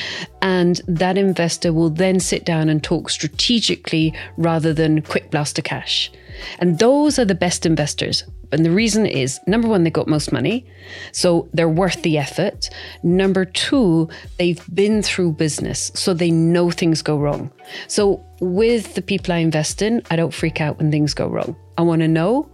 And 0.40 0.80
that 0.88 1.18
investor 1.18 1.74
will 1.74 1.90
then 1.90 2.20
sit 2.20 2.46
down 2.46 2.70
and 2.70 2.82
talk 2.82 3.10
strategically 3.10 4.14
rather 4.38 4.72
than 4.72 5.02
quick 5.02 5.30
blast 5.30 5.58
of 5.58 5.64
cash. 5.64 6.10
And 6.58 6.78
those 6.78 7.18
are 7.18 7.26
the 7.26 7.34
best 7.34 7.66
investors. 7.66 8.24
And 8.52 8.64
the 8.64 8.70
reason 8.70 9.06
is 9.06 9.40
number 9.46 9.68
one, 9.68 9.84
they 9.84 9.90
got 9.90 10.06
most 10.06 10.32
money. 10.32 10.66
So 11.12 11.48
they're 11.52 11.68
worth 11.68 12.02
the 12.02 12.18
effort. 12.18 12.68
Number 13.02 13.44
two, 13.44 14.08
they've 14.38 14.62
been 14.74 15.02
through 15.02 15.32
business. 15.32 15.90
So 15.94 16.14
they 16.14 16.30
know 16.30 16.70
things 16.70 17.02
go 17.02 17.18
wrong. 17.18 17.50
So 17.88 18.24
with 18.40 18.94
the 18.94 19.02
people 19.02 19.32
I 19.32 19.38
invest 19.38 19.82
in, 19.82 20.02
I 20.10 20.16
don't 20.16 20.34
freak 20.34 20.60
out 20.60 20.78
when 20.78 20.90
things 20.90 21.14
go 21.14 21.26
wrong. 21.28 21.56
I 21.78 21.82
want 21.82 22.02
to 22.02 22.08
know, 22.08 22.48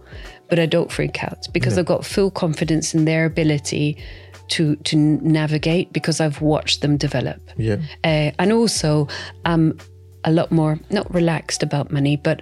but 0.49 0.59
I 0.59 0.65
don't 0.65 0.91
freak 0.91 1.23
out 1.23 1.47
because 1.51 1.77
I've 1.77 1.85
got 1.85 2.05
full 2.05 2.31
confidence 2.31 2.93
in 2.93 3.05
their 3.05 3.25
ability 3.25 3.97
to 4.49 4.75
to 4.77 4.95
navigate 4.95 5.93
because 5.93 6.19
I've 6.19 6.41
watched 6.41 6.81
them 6.81 6.97
develop. 6.97 7.39
Yeah. 7.57 7.77
Uh, 8.03 8.31
and 8.39 8.51
also, 8.51 9.07
I'm 9.45 9.77
a 10.23 10.31
lot 10.31 10.51
more 10.51 10.79
not 10.89 11.13
relaxed 11.13 11.63
about 11.63 11.91
money, 11.91 12.17
but 12.17 12.41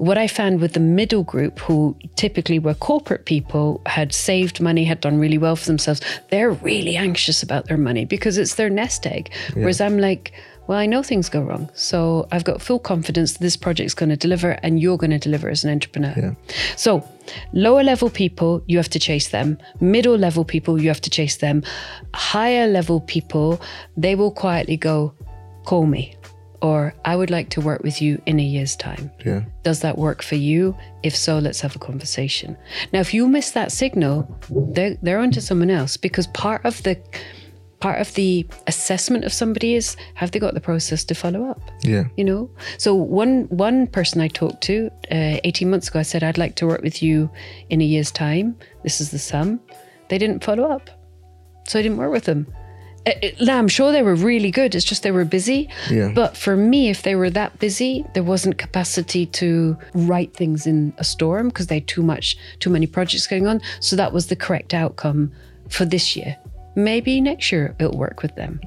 what 0.00 0.16
I 0.16 0.28
found 0.28 0.62
with 0.62 0.72
the 0.72 0.80
middle 0.80 1.22
group, 1.22 1.58
who 1.58 1.94
typically 2.16 2.58
were 2.58 2.72
corporate 2.72 3.26
people, 3.26 3.82
had 3.84 4.14
saved 4.14 4.58
money, 4.58 4.82
had 4.82 5.02
done 5.02 5.18
really 5.18 5.36
well 5.36 5.56
for 5.56 5.66
themselves, 5.66 6.00
they're 6.30 6.52
really 6.52 6.96
anxious 6.96 7.42
about 7.42 7.66
their 7.66 7.76
money 7.76 8.06
because 8.06 8.38
it's 8.38 8.54
their 8.54 8.70
nest 8.70 9.06
egg. 9.06 9.30
Whereas 9.52 9.78
I'm 9.78 9.98
like, 9.98 10.32
well, 10.66 10.78
I 10.78 10.86
know 10.86 11.02
things 11.02 11.28
go 11.28 11.42
wrong. 11.42 11.68
So 11.74 12.26
I've 12.32 12.44
got 12.44 12.62
full 12.62 12.78
confidence 12.78 13.32
that 13.32 13.40
this 13.40 13.58
project's 13.58 13.92
going 13.92 14.08
to 14.08 14.16
deliver 14.16 14.52
and 14.62 14.80
you're 14.80 14.96
going 14.96 15.10
to 15.10 15.18
deliver 15.18 15.50
as 15.50 15.64
an 15.64 15.70
entrepreneur. 15.70 16.34
So, 16.76 17.06
lower 17.52 17.82
level 17.82 18.08
people, 18.08 18.62
you 18.66 18.78
have 18.78 18.88
to 18.90 18.98
chase 18.98 19.28
them. 19.28 19.58
Middle 19.80 20.16
level 20.16 20.46
people, 20.46 20.80
you 20.80 20.88
have 20.88 21.02
to 21.02 21.10
chase 21.10 21.36
them. 21.36 21.62
Higher 22.14 22.66
level 22.66 23.02
people, 23.02 23.60
they 23.98 24.14
will 24.14 24.30
quietly 24.30 24.78
go, 24.78 25.12
call 25.66 25.84
me. 25.84 26.14
Or 26.62 26.92
I 27.04 27.16
would 27.16 27.30
like 27.30 27.48
to 27.50 27.60
work 27.60 27.82
with 27.82 28.02
you 28.02 28.20
in 28.26 28.38
a 28.38 28.42
year's 28.42 28.76
time. 28.76 29.10
Yeah. 29.24 29.42
Does 29.62 29.80
that 29.80 29.96
work 29.96 30.22
for 30.22 30.34
you? 30.36 30.76
If 31.02 31.16
so, 31.16 31.38
let's 31.38 31.60
have 31.62 31.74
a 31.74 31.78
conversation. 31.78 32.56
Now, 32.92 33.00
if 33.00 33.14
you 33.14 33.26
miss 33.28 33.52
that 33.52 33.72
signal, 33.72 34.28
they're, 34.50 34.96
they're 35.02 35.18
onto 35.20 35.40
someone 35.40 35.70
else 35.70 35.96
because 35.96 36.26
part 36.28 36.64
of 36.66 36.82
the 36.82 36.98
part 37.80 37.98
of 37.98 38.12
the 38.12 38.46
assessment 38.66 39.24
of 39.24 39.32
somebody 39.32 39.74
is 39.74 39.96
have 40.12 40.30
they 40.32 40.38
got 40.38 40.52
the 40.52 40.60
process 40.60 41.02
to 41.02 41.14
follow 41.14 41.46
up 41.50 41.62
Yeah. 41.82 42.04
you 42.18 42.26
know 42.26 42.50
so 42.76 42.94
one 42.94 43.44
one 43.48 43.86
person 43.86 44.20
i 44.20 44.28
talked 44.28 44.60
to 44.64 44.90
uh, 45.10 45.40
18 45.44 45.70
months 45.70 45.88
ago 45.88 45.98
i 45.98 46.02
said 46.02 46.22
i'd 46.22 46.36
like 46.36 46.56
to 46.56 46.66
work 46.66 46.82
with 46.82 47.02
you 47.02 47.30
in 47.70 47.80
a 47.80 47.84
year's 47.84 48.10
time 48.10 48.54
this 48.82 49.00
is 49.00 49.10
the 49.12 49.18
sum 49.18 49.60
they 50.10 50.18
didn't 50.18 50.44
follow 50.44 50.64
up 50.70 50.90
so 51.66 51.78
i 51.78 51.82
didn't 51.82 51.96
work 51.96 52.12
with 52.12 52.24
them 52.24 52.46
Uh, 53.06 53.12
uh, 53.22 53.52
i'm 53.52 53.68
sure 53.68 53.92
they 53.92 54.02
were 54.02 54.14
really 54.14 54.50
good. 54.50 54.74
It's 54.74 54.84
just 54.84 55.02
they 55.02 55.10
were 55.10 55.24
busy. 55.24 55.68
Yeah. 55.90 56.12
but 56.14 56.36
for 56.36 56.56
me 56.56 56.90
if 56.90 57.02
they 57.02 57.14
were 57.14 57.30
that 57.30 57.58
busy 57.58 58.04
there 58.14 58.22
wasn't 58.22 58.58
capacity 58.58 59.26
to 59.26 59.76
write 59.94 60.34
things 60.34 60.66
in 60.66 60.92
a 60.98 61.04
storm 61.04 61.48
because 61.48 61.68
they 61.68 61.76
had 61.76 61.88
too 61.88 62.02
much 62.02 62.36
too 62.58 62.70
many 62.70 62.86
projects 62.86 63.26
going 63.26 63.46
on. 63.46 63.60
So 63.80 63.96
that 63.96 64.12
was 64.12 64.26
the 64.26 64.36
correct 64.36 64.74
outcome 64.74 65.32
for 65.68 65.84
this 65.84 66.16
year. 66.16 66.36
Maybe 66.76 67.20
next 67.20 67.52
year 67.52 67.74
it'll 67.78 67.98
work 67.98 68.22
with 68.22 68.34
them 68.36 68.60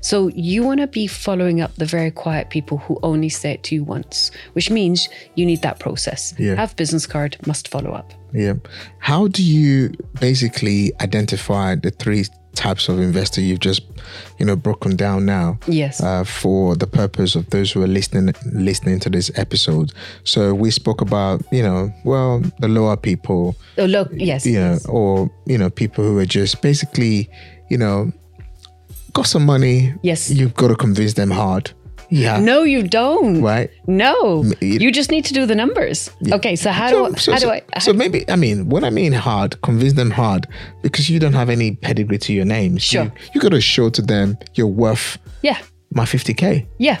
so 0.00 0.28
you 0.28 0.62
want 0.62 0.80
to 0.80 0.86
be 0.86 1.06
following 1.06 1.60
up 1.60 1.74
the 1.76 1.86
very 1.86 2.10
quiet 2.10 2.50
people 2.50 2.78
who 2.78 2.98
only 3.02 3.28
say 3.28 3.52
it 3.52 3.62
to 3.64 3.74
you 3.74 3.84
once, 3.84 4.30
which 4.52 4.70
means 4.70 5.08
you 5.34 5.46
need 5.46 5.62
that 5.62 5.80
process. 5.80 6.34
Yeah. 6.38 6.54
Have 6.54 6.76
business 6.76 7.06
card, 7.06 7.36
must 7.46 7.68
follow 7.68 7.92
up. 7.92 8.12
Yeah. 8.32 8.54
How 8.98 9.28
do 9.28 9.42
you 9.42 9.92
basically 10.20 10.92
identify 11.00 11.76
the 11.76 11.90
three 11.90 12.24
types 12.54 12.88
of 12.88 13.00
investor 13.00 13.40
you've 13.40 13.60
just, 13.60 13.82
you 14.38 14.46
know, 14.46 14.56
broken 14.56 14.96
down 14.96 15.24
now? 15.24 15.58
Yes. 15.66 16.02
Uh, 16.02 16.24
for 16.24 16.74
the 16.76 16.86
purpose 16.86 17.36
of 17.36 17.48
those 17.50 17.70
who 17.70 17.82
are 17.82 17.88
listening 17.88 18.34
listening 18.52 19.00
to 19.00 19.10
this 19.10 19.30
episode. 19.36 19.92
So 20.24 20.54
we 20.54 20.70
spoke 20.70 21.00
about, 21.00 21.42
you 21.52 21.62
know, 21.62 21.92
well, 22.04 22.42
the 22.58 22.68
lower 22.68 22.96
people, 22.96 23.56
oh, 23.78 23.84
look, 23.84 24.10
yes. 24.12 24.44
you 24.46 24.54
know, 24.54 24.72
yes. 24.72 24.86
or 24.86 25.30
you 25.46 25.58
know, 25.58 25.70
people 25.70 26.04
who 26.04 26.18
are 26.18 26.26
just 26.26 26.60
basically, 26.60 27.30
you 27.70 27.78
know, 27.78 28.12
got 29.14 29.26
some 29.26 29.46
money. 29.46 29.94
Yes. 30.02 30.30
You've 30.30 30.54
got 30.54 30.68
to 30.68 30.76
convince 30.76 31.14
them 31.14 31.30
hard. 31.30 31.72
Yeah. 32.10 32.38
No, 32.38 32.62
you 32.62 32.82
don't. 32.82 33.40
Right. 33.42 33.70
No, 33.86 34.44
it- 34.60 34.82
you 34.82 34.92
just 34.92 35.10
need 35.10 35.24
to 35.24 35.34
do 35.34 35.46
the 35.46 35.54
numbers. 35.54 36.10
Okay, 36.30 36.54
so 36.54 36.70
how 36.70 36.90
do 36.90 37.06
I, 37.06 37.10
so, 37.12 37.32
how 37.32 37.38
so, 37.38 37.46
do 37.46 37.52
I? 37.52 37.78
so 37.78 37.92
maybe 37.92 38.28
I 38.30 38.36
mean 38.36 38.68
when 38.68 38.84
I 38.84 38.90
mean 38.90 39.12
hard, 39.12 39.60
convince 39.62 39.94
them 39.94 40.10
hard 40.10 40.46
because 40.82 41.08
you 41.08 41.18
don't 41.18 41.32
have 41.32 41.48
any 41.48 41.72
pedigree 41.76 42.18
to 42.18 42.32
your 42.32 42.44
name. 42.44 42.76
Sure. 42.76 43.04
You, 43.04 43.12
you 43.34 43.40
got 43.40 43.52
to 43.52 43.60
show 43.60 43.88
to 43.90 44.02
them 44.02 44.36
you're 44.54 44.66
worth 44.66 45.18
yeah, 45.42 45.58
my 45.92 46.04
50k, 46.04 46.66
yeah, 46.78 46.98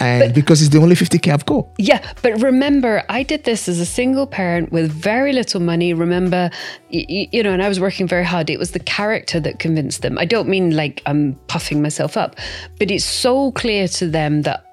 and 0.00 0.34
because 0.34 0.62
it's 0.62 0.70
the 0.70 0.78
only 0.80 0.96
50k 0.96 1.32
I've 1.32 1.46
got. 1.46 1.66
yeah. 1.78 2.00
But 2.22 2.40
remember, 2.40 3.02
I 3.08 3.22
did 3.22 3.44
this 3.44 3.68
as 3.68 3.78
a 3.80 3.86
single 3.86 4.26
parent 4.26 4.72
with 4.72 4.90
very 4.90 5.32
little 5.32 5.60
money. 5.60 5.92
Remember, 5.94 6.50
you 6.88 7.42
know, 7.42 7.52
and 7.52 7.62
I 7.62 7.68
was 7.68 7.78
working 7.80 8.06
very 8.08 8.24
hard. 8.24 8.50
It 8.50 8.58
was 8.58 8.72
the 8.72 8.80
character 8.80 9.40
that 9.40 9.58
convinced 9.58 10.02
them. 10.02 10.18
I 10.18 10.24
don't 10.24 10.48
mean 10.48 10.74
like 10.74 11.02
I'm 11.06 11.34
puffing 11.48 11.82
myself 11.82 12.16
up, 12.16 12.36
but 12.78 12.90
it's 12.90 13.04
so 13.04 13.52
clear 13.52 13.88
to 13.88 14.08
them 14.08 14.42
that 14.42 14.64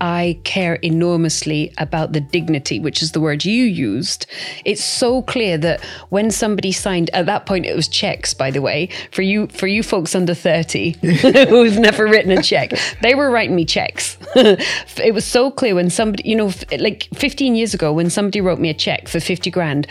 I 0.00 0.38
care 0.44 0.74
enormously 0.76 1.72
about 1.78 2.12
the 2.12 2.20
dignity, 2.20 2.80
which 2.80 3.02
is 3.02 3.12
the 3.12 3.20
word 3.20 3.44
you 3.44 3.64
used. 3.64 4.26
It's 4.64 4.82
so 4.82 5.22
clear 5.22 5.58
that 5.58 5.84
when 6.08 6.30
somebody 6.30 6.72
signed 6.72 7.10
at 7.12 7.26
that 7.26 7.46
point, 7.46 7.66
it 7.66 7.76
was 7.76 7.88
checks, 7.88 8.32
by 8.32 8.50
the 8.50 8.62
way, 8.62 8.88
for 9.12 9.22
you 9.22 9.48
for 9.48 9.66
you 9.66 9.82
folks 9.82 10.14
under 10.14 10.34
30 10.34 10.92
who've 11.48 11.78
never 11.78 12.04
written 12.06 12.30
a 12.30 12.42
check. 12.42 12.72
They 13.02 13.14
were 13.14 13.30
writing 13.30 13.56
me 13.56 13.64
checks. 13.64 14.16
it 14.36 15.14
was 15.14 15.24
so 15.24 15.50
clear 15.50 15.74
when 15.74 15.90
somebody, 15.90 16.28
you 16.28 16.36
know, 16.36 16.52
like 16.78 17.08
15 17.14 17.54
years 17.54 17.74
ago, 17.74 17.92
when 17.92 18.10
somebody 18.10 18.40
wrote 18.40 18.58
me 18.58 18.70
a 18.70 18.74
check 18.74 19.08
for 19.08 19.20
50 19.20 19.50
grand, 19.50 19.86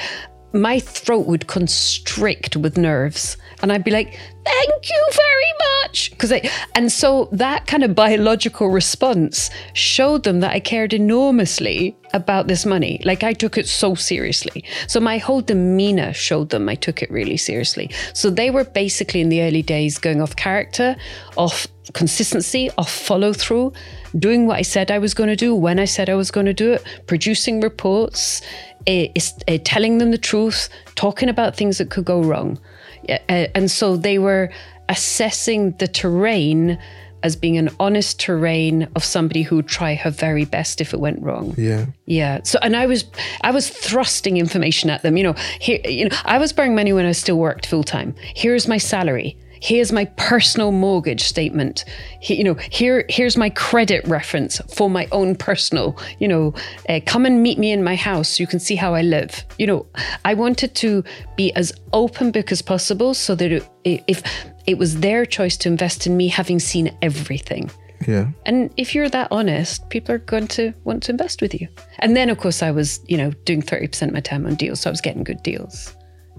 my 0.53 0.79
throat 0.79 1.27
would 1.27 1.47
constrict 1.47 2.55
with 2.55 2.77
nerves 2.77 3.37
and 3.61 3.71
i'd 3.71 3.83
be 3.83 3.91
like 3.91 4.17
thank 4.45 4.89
you 4.89 5.07
very 5.11 5.53
much. 5.83 6.11
Because 6.11 6.31
i 6.31 6.49
and 6.75 6.91
so 6.91 7.29
that 7.31 7.67
kind 7.67 7.83
of 7.83 7.95
biological 7.95 8.69
response 8.69 9.49
showed 9.73 10.23
them 10.23 10.39
that 10.39 10.51
i 10.51 10.59
cared 10.59 10.93
enormously 10.93 11.95
about 12.13 12.47
this 12.47 12.65
money. 12.65 12.99
Like 13.05 13.23
i 13.23 13.33
took 13.33 13.57
it 13.57 13.67
so 13.67 13.95
seriously. 13.95 14.63
So 14.87 14.99
my 14.99 15.17
whole 15.17 15.41
demeanor 15.41 16.13
showed 16.13 16.49
them 16.49 16.69
i 16.69 16.75
took 16.75 17.01
it 17.03 17.11
really 17.11 17.37
seriously. 17.37 17.89
So 18.13 18.29
they 18.29 18.49
were 18.49 18.63
basically 18.63 19.21
in 19.21 19.29
the 19.29 19.41
early 19.41 19.61
days 19.61 19.97
going 19.97 20.21
off 20.21 20.35
character 20.35 20.95
off 21.37 21.67
consistency 21.93 22.69
off 22.77 22.91
follow 22.91 23.33
through 23.33 23.73
doing 24.19 24.45
what 24.45 24.59
i 24.59 24.61
said 24.61 24.91
i 24.91 24.99
was 24.99 25.15
going 25.15 25.27
to 25.27 25.35
do 25.35 25.55
when 25.55 25.79
i 25.79 25.85
said 25.85 26.07
i 26.07 26.13
was 26.13 26.29
going 26.29 26.45
to 26.45 26.53
do 26.53 26.73
it 26.73 26.83
producing 27.07 27.61
reports 27.61 28.43
is 28.89 29.33
uh, 29.47 29.57
telling 29.63 29.97
them 29.97 30.11
the 30.11 30.17
truth, 30.17 30.69
talking 30.95 31.29
about 31.29 31.55
things 31.55 31.77
that 31.77 31.89
could 31.89 32.05
go 32.05 32.21
wrong. 32.21 32.59
And 33.27 33.69
so 33.69 33.97
they 33.97 34.19
were 34.19 34.51
assessing 34.87 35.71
the 35.73 35.87
terrain 35.87 36.79
as 37.21 37.35
being 37.35 37.57
an 37.57 37.69
honest 37.79 38.19
terrain 38.19 38.87
of 38.95 39.03
somebody 39.03 39.41
who 39.41 39.57
would 39.57 39.67
try 39.67 39.93
her 39.95 40.09
very 40.09 40.45
best 40.45 40.79
if 40.79 40.93
it 40.93 40.99
went 40.99 41.21
wrong. 41.21 41.53
Yeah. 41.57 41.87
Yeah. 42.05 42.39
So 42.43 42.59
and 42.61 42.75
I 42.75 42.85
was 42.85 43.05
I 43.41 43.51
was 43.51 43.69
thrusting 43.69 44.37
information 44.37 44.89
at 44.89 45.01
them. 45.01 45.17
You 45.17 45.23
know, 45.23 45.33
here 45.59 45.79
you 45.83 46.07
know, 46.09 46.15
I 46.25 46.37
was 46.37 46.53
borrowing 46.53 46.75
money 46.75 46.93
when 46.93 47.05
I 47.05 47.11
still 47.11 47.37
worked 47.37 47.65
full 47.65 47.83
time. 47.83 48.15
Here's 48.35 48.67
my 48.67 48.77
salary 48.77 49.37
here's 49.61 49.91
my 49.91 50.05
personal 50.17 50.71
mortgage 50.71 51.23
statement 51.23 51.85
he, 52.21 52.35
you 52.35 52.43
know 52.43 52.55
here 52.55 53.05
here's 53.09 53.37
my 53.37 53.49
credit 53.51 54.05
reference 54.07 54.59
for 54.73 54.89
my 54.89 55.07
own 55.11 55.35
personal 55.35 55.97
you 56.19 56.27
know 56.27 56.53
uh, 56.89 56.99
come 57.05 57.25
and 57.25 57.43
meet 57.43 57.57
me 57.57 57.71
in 57.71 57.83
my 57.83 57.95
house 57.95 58.29
so 58.29 58.41
you 58.43 58.47
can 58.47 58.59
see 58.59 58.75
how 58.75 58.93
i 58.93 59.01
live 59.01 59.45
you 59.57 59.67
know 59.67 59.85
i 60.25 60.33
wanted 60.33 60.73
to 60.75 61.03
be 61.35 61.53
as 61.53 61.71
open 61.93 62.31
book 62.31 62.51
as 62.51 62.61
possible 62.61 63.13
so 63.13 63.35
that 63.35 63.51
it, 63.51 63.67
if 64.07 64.23
it 64.65 64.77
was 64.77 64.99
their 64.99 65.25
choice 65.25 65.57
to 65.57 65.69
invest 65.69 66.05
in 66.05 66.15
me 66.15 66.27
having 66.27 66.59
seen 66.59 66.95
everything 67.01 67.69
yeah. 68.07 68.29
And 68.45 68.73
if 68.77 68.95
you're 68.95 69.09
that 69.09 69.27
honest, 69.29 69.89
people 69.89 70.15
are 70.15 70.19
going 70.19 70.47
to 70.49 70.73
want 70.83 71.03
to 71.03 71.11
invest 71.11 71.41
with 71.41 71.53
you. 71.53 71.67
And 71.99 72.15
then, 72.15 72.29
of 72.29 72.37
course, 72.37 72.63
I 72.63 72.71
was, 72.71 72.99
you 73.07 73.17
know, 73.17 73.31
doing 73.43 73.61
30% 73.61 74.07
of 74.07 74.13
my 74.13 74.21
time 74.21 74.45
on 74.45 74.55
deals. 74.55 74.79
So 74.81 74.89
I 74.89 74.91
was 74.91 75.01
getting 75.01 75.23
good 75.23 75.43
deals. 75.43 75.95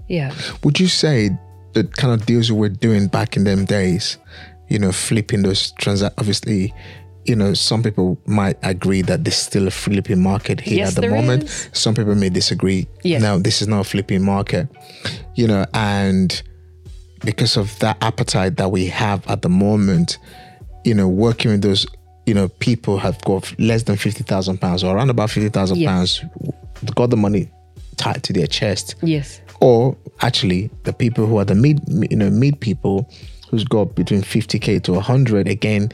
Yeah. 0.07 0.33
Would 0.63 0.79
you 0.79 0.87
say 0.87 1.29
the 1.73 1.83
kind 1.83 2.13
of 2.13 2.25
deals 2.25 2.51
we 2.51 2.59
were 2.59 2.69
doing 2.69 3.07
back 3.07 3.37
in 3.37 3.43
them 3.43 3.65
days, 3.65 4.17
you 4.69 4.79
know, 4.79 4.91
flipping 4.91 5.43
those 5.43 5.71
transactions. 5.73 6.17
Obviously, 6.17 6.73
you 7.25 7.35
know, 7.35 7.53
some 7.53 7.83
people 7.83 8.19
might 8.25 8.57
agree 8.63 9.01
that 9.03 9.23
this 9.23 9.37
is 9.37 9.43
still 9.43 9.67
a 9.67 9.71
flipping 9.71 10.21
market 10.21 10.59
here 10.59 10.79
yes, 10.79 10.97
at 10.97 11.01
the 11.01 11.09
moment. 11.09 11.43
Is. 11.43 11.69
Some 11.73 11.93
people 11.93 12.15
may 12.15 12.29
disagree. 12.29 12.87
Yes. 13.03 13.21
No, 13.21 13.39
this 13.39 13.61
is 13.61 13.67
not 13.67 13.81
a 13.81 13.83
flipping 13.83 14.23
market, 14.23 14.67
you 15.35 15.47
know, 15.47 15.65
and 15.73 16.41
because 17.23 17.57
of 17.57 17.77
that 17.79 17.97
appetite 18.01 18.57
that 18.57 18.71
we 18.71 18.87
have 18.87 19.25
at 19.27 19.43
the 19.43 19.49
moment, 19.49 20.17
you 20.83 20.95
know, 20.95 21.07
working 21.07 21.51
with 21.51 21.61
those, 21.61 21.85
you 22.25 22.33
know, 22.33 22.47
people 22.47 22.97
have 22.97 23.21
got 23.23 23.59
less 23.59 23.83
than 23.83 23.97
fifty 23.97 24.23
thousand 24.23 24.59
pounds 24.59 24.83
or 24.83 24.95
around 24.95 25.09
about 25.09 25.29
fifty 25.29 25.49
thousand 25.49 25.77
yes. 25.77 25.89
pounds, 25.89 26.25
got 26.95 27.11
the 27.11 27.17
money 27.17 27.51
tied 27.97 28.23
to 28.23 28.33
their 28.33 28.47
chest. 28.47 28.95
Yes 29.03 29.40
or 29.61 29.95
actually 30.21 30.69
the 30.83 30.93
people 30.93 31.25
who 31.25 31.37
are 31.37 31.45
the 31.45 31.55
mid 31.55 31.79
you 32.09 32.17
know 32.17 32.29
mid 32.29 32.59
people 32.59 33.09
who's 33.49 33.63
got 33.63 33.95
between 33.95 34.21
50k 34.21 34.83
to 34.83 34.93
100 34.93 35.47
again 35.47 35.89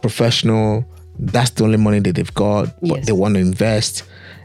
professional 0.00 0.84
that's 1.18 1.50
the 1.50 1.64
only 1.64 1.76
money 1.78 2.00
that 2.00 2.14
they've 2.14 2.34
got 2.34 2.80
but 2.80 2.96
yes. 2.96 3.06
they 3.06 3.12
want 3.12 3.34
to 3.34 3.40
invest. 3.40 4.04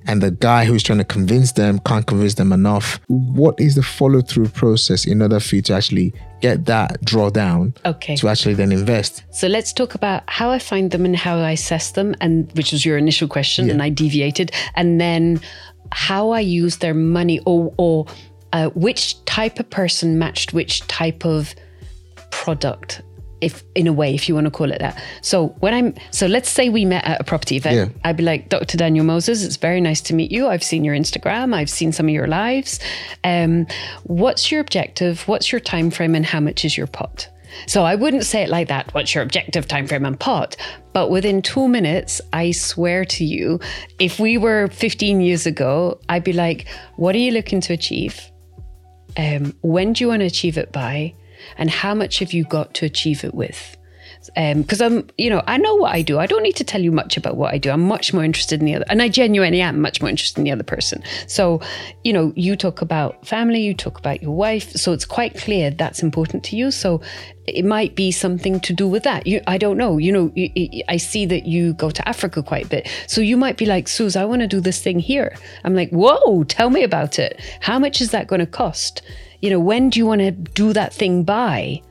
And 0.09 0.21
the 0.21 0.31
guy 0.31 0.63
who's 0.63 0.83
trying 0.83 0.99
to 0.99 1.03
convince 1.03 1.51
them 1.53 1.79
can't 1.79 2.07
convince 2.07 2.35
them 2.35 2.53
enough. 2.53 3.01
What 3.07 3.59
is 3.59 3.75
the 3.75 3.83
follow 3.83 4.21
through 4.21 4.47
process 4.49 5.05
in 5.05 5.21
order 5.21 5.41
for 5.41 5.57
you 5.57 5.61
to 5.63 5.73
actually 5.73 6.13
get 6.39 6.65
that 6.65 7.01
drawdown 7.01 7.75
okay. 7.85 8.15
to 8.15 8.29
actually 8.29 8.53
then 8.53 8.71
invest? 8.71 9.23
So 9.31 9.47
let's 9.47 9.73
talk 9.73 9.95
about 9.95 10.23
how 10.27 10.49
i 10.49 10.59
find 10.59 10.91
them 10.91 11.03
and 11.03 11.15
how 11.15 11.37
i 11.37 11.51
assess 11.51 11.91
them 11.91 12.15
and 12.21 12.49
which 12.55 12.71
was 12.71 12.85
your 12.85 12.97
initial 12.97 13.27
question 13.27 13.67
yeah. 13.67 13.73
and 13.73 13.83
i 13.83 13.89
deviated. 13.89 14.51
And 14.75 15.01
then 15.01 15.41
how 15.91 16.31
i 16.31 16.39
use 16.39 16.77
their 16.77 16.93
money 16.93 17.39
or 17.45 17.73
or 17.77 18.05
uh, 18.53 18.69
which 18.69 19.23
type 19.25 19.59
of 19.59 19.69
person 19.69 20.17
matched 20.17 20.53
which 20.53 20.85
type 20.87 21.25
of 21.25 21.53
product 22.31 23.01
if 23.39 23.63
in 23.75 23.85
a 23.85 23.93
way 23.93 24.15
if 24.15 24.27
you 24.27 24.33
want 24.33 24.45
to 24.45 24.51
call 24.51 24.71
it 24.71 24.79
that 24.79 24.99
so 25.21 25.47
when 25.59 25.73
i'm 25.73 25.93
so 26.11 26.25
let's 26.25 26.49
say 26.49 26.69
we 26.69 26.85
met 26.85 27.03
at 27.05 27.21
a 27.21 27.23
property 27.23 27.55
event 27.55 27.75
yeah. 27.75 28.09
i'd 28.09 28.17
be 28.17 28.23
like 28.23 28.49
dr 28.49 28.75
daniel 28.77 29.05
moses 29.05 29.43
it's 29.43 29.57
very 29.57 29.79
nice 29.79 30.01
to 30.01 30.13
meet 30.15 30.31
you 30.31 30.47
i've 30.47 30.63
seen 30.63 30.83
your 30.83 30.95
instagram 30.95 31.53
i've 31.53 31.69
seen 31.69 31.91
some 31.91 32.07
of 32.07 32.13
your 32.13 32.27
lives 32.27 32.79
um, 33.23 33.67
what's 34.03 34.51
your 34.51 34.59
objective 34.59 35.27
what's 35.27 35.51
your 35.51 35.61
time 35.61 35.91
frame 35.91 36.15
and 36.15 36.25
how 36.25 36.39
much 36.39 36.65
is 36.65 36.75
your 36.75 36.87
pot 36.87 37.29
so 37.65 37.83
I 37.83 37.95
wouldn't 37.95 38.25
say 38.25 38.43
it 38.43 38.49
like 38.49 38.67
that. 38.67 38.93
What's 38.93 39.15
your 39.15 39.23
objective 39.23 39.67
time 39.67 39.87
frame 39.87 40.05
and 40.05 40.19
pot? 40.19 40.55
But 40.93 41.09
within 41.09 41.41
two 41.41 41.67
minutes, 41.67 42.21
I 42.33 42.51
swear 42.51 43.05
to 43.05 43.23
you, 43.23 43.59
if 43.99 44.19
we 44.19 44.37
were 44.37 44.67
15 44.67 45.21
years 45.21 45.45
ago, 45.45 45.99
I'd 46.09 46.23
be 46.23 46.33
like, 46.33 46.67
what 46.97 47.15
are 47.15 47.19
you 47.19 47.31
looking 47.31 47.61
to 47.61 47.73
achieve? 47.73 48.19
Um, 49.17 49.55
when 49.61 49.93
do 49.93 50.03
you 50.03 50.09
want 50.09 50.21
to 50.21 50.25
achieve 50.25 50.57
it 50.57 50.71
by, 50.71 51.13
and 51.57 51.69
how 51.69 51.93
much 51.93 52.19
have 52.19 52.33
you 52.33 52.43
got 52.43 52.73
to 52.75 52.85
achieve 52.85 53.23
it 53.23 53.33
with? 53.33 53.76
Because 54.37 54.81
um, 54.81 54.97
I'm, 54.97 55.09
you 55.17 55.31
know, 55.31 55.41
I 55.47 55.57
know 55.57 55.73
what 55.75 55.95
I 55.95 56.03
do. 56.03 56.19
I 56.19 56.27
don't 56.27 56.43
need 56.43 56.55
to 56.57 56.63
tell 56.63 56.81
you 56.81 56.91
much 56.91 57.17
about 57.17 57.37
what 57.37 57.55
I 57.55 57.57
do. 57.57 57.71
I'm 57.71 57.81
much 57.81 58.13
more 58.13 58.23
interested 58.23 58.59
in 58.59 58.67
the 58.67 58.75
other, 58.75 58.85
and 58.87 59.01
I 59.01 59.09
genuinely 59.09 59.61
am 59.61 59.81
much 59.81 59.99
more 59.99 60.09
interested 60.09 60.37
in 60.37 60.43
the 60.43 60.51
other 60.51 60.63
person. 60.63 61.01
So, 61.25 61.59
you 62.03 62.13
know, 62.13 62.33
you 62.35 62.55
talk 62.55 62.81
about 62.81 63.25
family, 63.25 63.61
you 63.61 63.73
talk 63.73 63.97
about 63.97 64.21
your 64.21 64.35
wife, 64.35 64.71
so 64.73 64.93
it's 64.93 65.05
quite 65.05 65.35
clear 65.35 65.71
that's 65.71 66.03
important 66.03 66.43
to 66.45 66.55
you. 66.55 66.69
So, 66.69 67.01
it 67.47 67.65
might 67.65 67.95
be 67.95 68.11
something 68.11 68.59
to 68.59 68.73
do 68.73 68.87
with 68.87 69.03
that. 69.03 69.25
You, 69.25 69.41
I 69.47 69.57
don't 69.57 69.77
know. 69.77 69.97
You 69.97 70.11
know, 70.11 70.31
you, 70.35 70.51
you, 70.53 70.83
I 70.89 70.97
see 70.97 71.25
that 71.27 71.45
you 71.45 71.73
go 71.73 71.89
to 71.89 72.07
Africa 72.07 72.43
quite 72.43 72.65
a 72.65 72.69
bit, 72.69 72.89
so 73.07 73.21
you 73.21 73.37
might 73.37 73.57
be 73.57 73.65
like, 73.65 73.87
Suze, 73.87 74.15
I 74.15 74.25
want 74.25 74.41
to 74.41 74.47
do 74.47 74.59
this 74.59 74.83
thing 74.83 74.99
here. 74.99 75.35
I'm 75.63 75.73
like, 75.73 75.89
whoa, 75.89 76.43
tell 76.43 76.69
me 76.69 76.83
about 76.83 77.17
it. 77.17 77.39
How 77.61 77.79
much 77.79 78.01
is 78.01 78.11
that 78.11 78.27
going 78.27 78.41
to 78.41 78.45
cost? 78.45 79.01
You 79.41 79.49
know, 79.49 79.59
when 79.59 79.89
do 79.89 79.99
you 79.99 80.05
want 80.05 80.21
to 80.21 80.31
do 80.31 80.73
that 80.73 80.93
thing 80.93 81.23
by? 81.23 81.81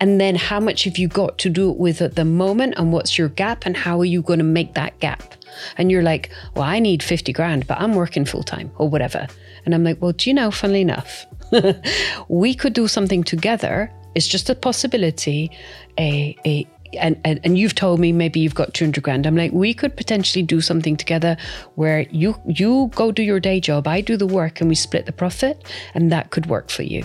And 0.00 0.20
then 0.20 0.34
how 0.34 0.60
much 0.60 0.84
have 0.84 0.98
you 0.98 1.08
got 1.08 1.38
to 1.38 1.50
do 1.50 1.70
it 1.70 1.76
with 1.76 2.02
at 2.02 2.16
the 2.16 2.24
moment? 2.24 2.74
And 2.76 2.92
what's 2.92 3.16
your 3.16 3.28
gap? 3.28 3.64
And 3.64 3.76
how 3.76 4.00
are 4.00 4.04
you 4.04 4.22
going 4.22 4.38
to 4.38 4.44
make 4.44 4.74
that 4.74 4.98
gap? 5.00 5.34
And 5.76 5.90
you're 5.90 6.02
like, 6.02 6.30
well, 6.54 6.64
I 6.64 6.78
need 6.78 7.02
50 7.02 7.32
grand, 7.32 7.66
but 7.66 7.80
I'm 7.80 7.94
working 7.94 8.24
full 8.24 8.42
time 8.42 8.72
or 8.76 8.88
whatever. 8.88 9.26
And 9.64 9.74
I'm 9.74 9.84
like, 9.84 10.00
well, 10.02 10.12
do 10.12 10.28
you 10.28 10.34
know, 10.34 10.50
funnily 10.50 10.80
enough, 10.80 11.26
we 12.28 12.54
could 12.54 12.72
do 12.72 12.88
something 12.88 13.24
together. 13.24 13.90
It's 14.14 14.28
just 14.28 14.50
a 14.50 14.54
possibility. 14.54 15.50
A, 15.98 16.36
a, 16.44 16.66
and, 16.98 17.20
and, 17.24 17.40
and 17.44 17.58
you've 17.58 17.74
told 17.74 17.98
me 17.98 18.12
maybe 18.12 18.40
you've 18.40 18.54
got 18.54 18.74
200 18.74 19.02
grand. 19.02 19.26
I'm 19.26 19.36
like, 19.36 19.52
we 19.52 19.74
could 19.74 19.96
potentially 19.96 20.42
do 20.42 20.60
something 20.60 20.96
together 20.96 21.36
where 21.74 22.00
you 22.10 22.40
you 22.46 22.90
go 22.94 23.10
do 23.10 23.22
your 23.22 23.40
day 23.40 23.58
job, 23.60 23.88
I 23.88 24.00
do 24.00 24.16
the 24.16 24.26
work, 24.26 24.60
and 24.60 24.68
we 24.68 24.76
split 24.76 25.06
the 25.06 25.12
profit, 25.12 25.64
and 25.94 26.12
that 26.12 26.30
could 26.30 26.46
work 26.46 26.70
for 26.70 26.82
you. 26.82 27.04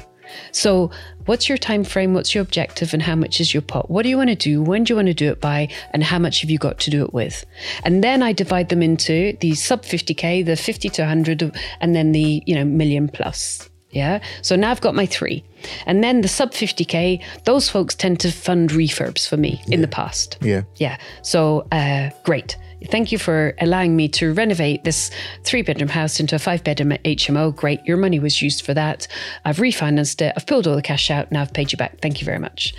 So, 0.52 0.92
what's 1.26 1.50
your 1.50 1.58
time 1.58 1.84
frame? 1.84 2.14
What's 2.14 2.34
your 2.34 2.42
objective? 2.42 2.94
And 2.94 3.02
how 3.02 3.16
much 3.16 3.40
is 3.40 3.54
your 3.54 3.62
pot? 3.62 3.90
What 3.90 4.04
do 4.04 4.10
you 4.10 4.18
want 4.18 4.30
to 4.30 4.36
do? 4.36 4.62
When 4.62 4.84
do 4.84 4.92
you 4.92 4.96
want 4.96 5.08
to 5.08 5.14
do 5.14 5.32
it 5.32 5.42
by? 5.42 5.70
And 5.92 6.04
how 6.04 6.20
much 6.20 6.42
have 6.42 6.50
you 6.50 6.58
got 6.58 6.80
to 6.80 6.90
do 6.90 7.04
it 7.04 7.14
with? 7.14 7.46
And 7.84 8.04
then 8.04 8.24
I 8.24 8.34
divide 8.34 8.70
them 8.70 8.82
into 8.82 9.38
the 9.40 9.56
sub 9.56 9.84
50k, 9.84 10.46
the 10.46 10.56
50 10.56 10.90
to 10.90 11.02
100, 11.04 11.56
and 11.82 11.96
then 11.96 12.12
the 12.12 12.44
you 12.46 12.56
know 12.56 12.66
million 12.66 13.10
plus. 13.10 13.70
Yeah. 13.92 14.22
So 14.42 14.56
now 14.56 14.72
I've 14.72 14.82
got 14.82 14.96
my 14.96 15.06
three. 15.06 15.44
And 15.86 16.04
then 16.04 16.22
the 16.22 16.28
sub 16.28 16.52
50K, 16.52 17.24
those 17.46 17.70
folks 17.70 17.96
tend 17.96 18.20
to 18.22 18.32
fund 18.32 18.70
refurbs 18.70 19.28
for 19.28 19.38
me 19.38 19.62
in 19.68 19.82
the 19.82 19.88
past. 19.88 20.38
Yeah. 20.42 20.62
Yeah. 20.76 20.98
So 21.24 21.68
uh, 21.72 22.12
great. 22.24 22.56
Thank 22.88 23.12
you 23.12 23.18
for 23.18 23.54
allowing 23.60 23.96
me 23.96 24.08
to 24.10 24.34
renovate 24.34 24.84
this 24.84 25.12
three 25.44 25.62
bedroom 25.62 25.90
house 25.90 26.20
into 26.20 26.36
a 26.36 26.40
five 26.40 26.64
bedroom 26.64 26.92
HMO. 27.04 27.54
Great. 27.56 27.84
Your 27.86 27.98
money 27.98 28.20
was 28.20 28.42
used 28.42 28.66
for 28.66 28.74
that. 28.74 29.08
I've 29.44 29.58
refinanced 29.58 30.22
it. 30.22 30.34
I've 30.38 30.46
pulled 30.46 30.66
all 30.66 30.76
the 30.76 30.82
cash 30.82 31.12
out. 31.12 31.32
Now 31.32 31.42
I've 31.42 31.54
paid 31.54 31.72
you 31.72 31.78
back. 31.78 32.00
Thank 32.02 32.22
you 32.22 32.26
very 32.26 32.40
much. 32.40 32.74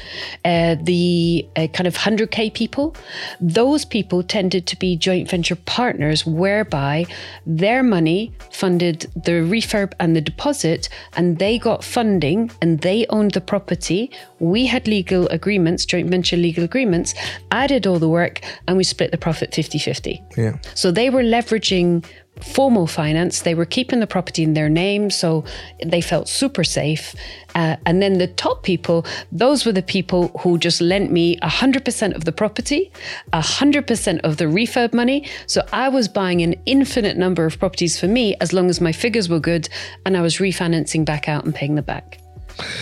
Uh, 0.45 0.77
the 0.83 1.47
uh, 1.57 1.67
kind 1.69 1.87
of 1.87 1.97
100K 1.97 2.55
people, 2.55 2.97
those 3.41 3.85
people 3.85 4.23
tended 4.23 4.67
to 4.69 4.77
be 4.79 4.97
joint 4.97 5.29
venture 5.29 5.57
partners 5.57 6.25
whereby 6.25 7.05
their 7.45 7.83
money 7.83 8.33
funded 8.51 9.01
the 9.15 9.33
refurb 9.33 9.93
and 10.01 10.17
the 10.17 10.21
deposit, 10.21 10.89
and 11.17 11.39
they 11.39 11.59
got 11.59 11.85
funding 11.85 12.51
and 12.63 12.81
they 12.81 13.07
owned 13.11 13.33
the 13.33 13.41
property. 13.41 14.11
We 14.39 14.67
had 14.67 14.89
legal 14.89 15.29
agreements, 15.29 15.85
joint 15.85 16.09
venture 16.09 16.37
legal 16.37 16.65
agreements, 16.65 17.15
I 17.51 17.67
did 17.67 17.87
all 17.87 17.99
the 17.99 18.09
work, 18.09 18.41
and 18.67 18.77
we 18.77 18.85
split 18.85 19.11
the 19.11 19.19
profit 19.19 19.55
50 19.55 19.79
50 19.79 19.90
50. 19.91 20.23
Yeah. 20.37 20.57
So 20.77 20.93
they 20.93 21.11
were 21.11 21.25
leveraging 21.25 22.05
formal 22.45 22.87
finance. 22.87 23.43
They 23.43 23.57
were 23.57 23.65
keeping 23.65 23.99
the 23.99 24.07
property 24.07 24.45
in 24.45 24.55
their 24.55 24.69
name, 24.69 25.11
so 25.11 25.45
they 25.85 26.01
felt 26.01 26.29
super 26.29 26.63
safe. 26.63 27.13
Uh, 27.57 27.75
and 27.87 28.01
then 28.01 28.19
the 28.19 28.29
top 28.29 28.63
people, 28.63 29.05
those 29.33 29.67
were 29.67 29.73
the 29.73 29.83
people 29.83 30.29
who 30.39 30.59
just 30.59 30.81
lent 30.81 31.11
me 31.11 31.37
100% 31.39 32.15
of 32.15 32.25
the 32.25 32.31
property, 32.31 32.93
100% 33.33 34.21
of 34.21 34.37
the 34.37 34.45
refurb 34.45 34.95
money. 34.95 35.29
So 35.49 35.67
I 35.73 35.89
was 35.89 36.07
buying 36.07 36.41
an 36.43 36.55
infinite 36.67 37.17
number 37.17 37.45
of 37.47 37.59
properties 37.59 37.99
for 37.99 38.07
me 38.07 38.37
as 38.41 38.53
long 38.53 38.71
as 38.71 38.81
my 38.81 38.93
figures 38.93 39.29
were 39.29 39.41
good 39.41 39.69
and 40.07 40.17
I 40.17 40.23
was 40.23 40.37
refinancing 40.37 41.05
back 41.05 41.29
out 41.29 41.45
and 41.45 41.53
paying 41.53 41.75
them 41.75 41.85
back. 41.85 42.21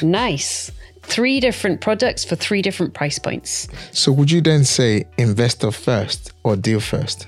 Nice. 0.03 0.71
Three 1.09 1.41
different 1.41 1.81
products 1.81 2.25
for 2.25 2.37
three 2.37 2.63
different 2.63 2.93
price 2.95 3.19
points 3.19 3.67
So 3.93 4.13
would 4.13 4.31
you 4.31 4.41
then 4.41 4.65
say 4.65 5.05
investor 5.17 5.71
first 5.71 6.33
or 6.45 6.57
deal 6.57 6.81
first? 6.81 7.27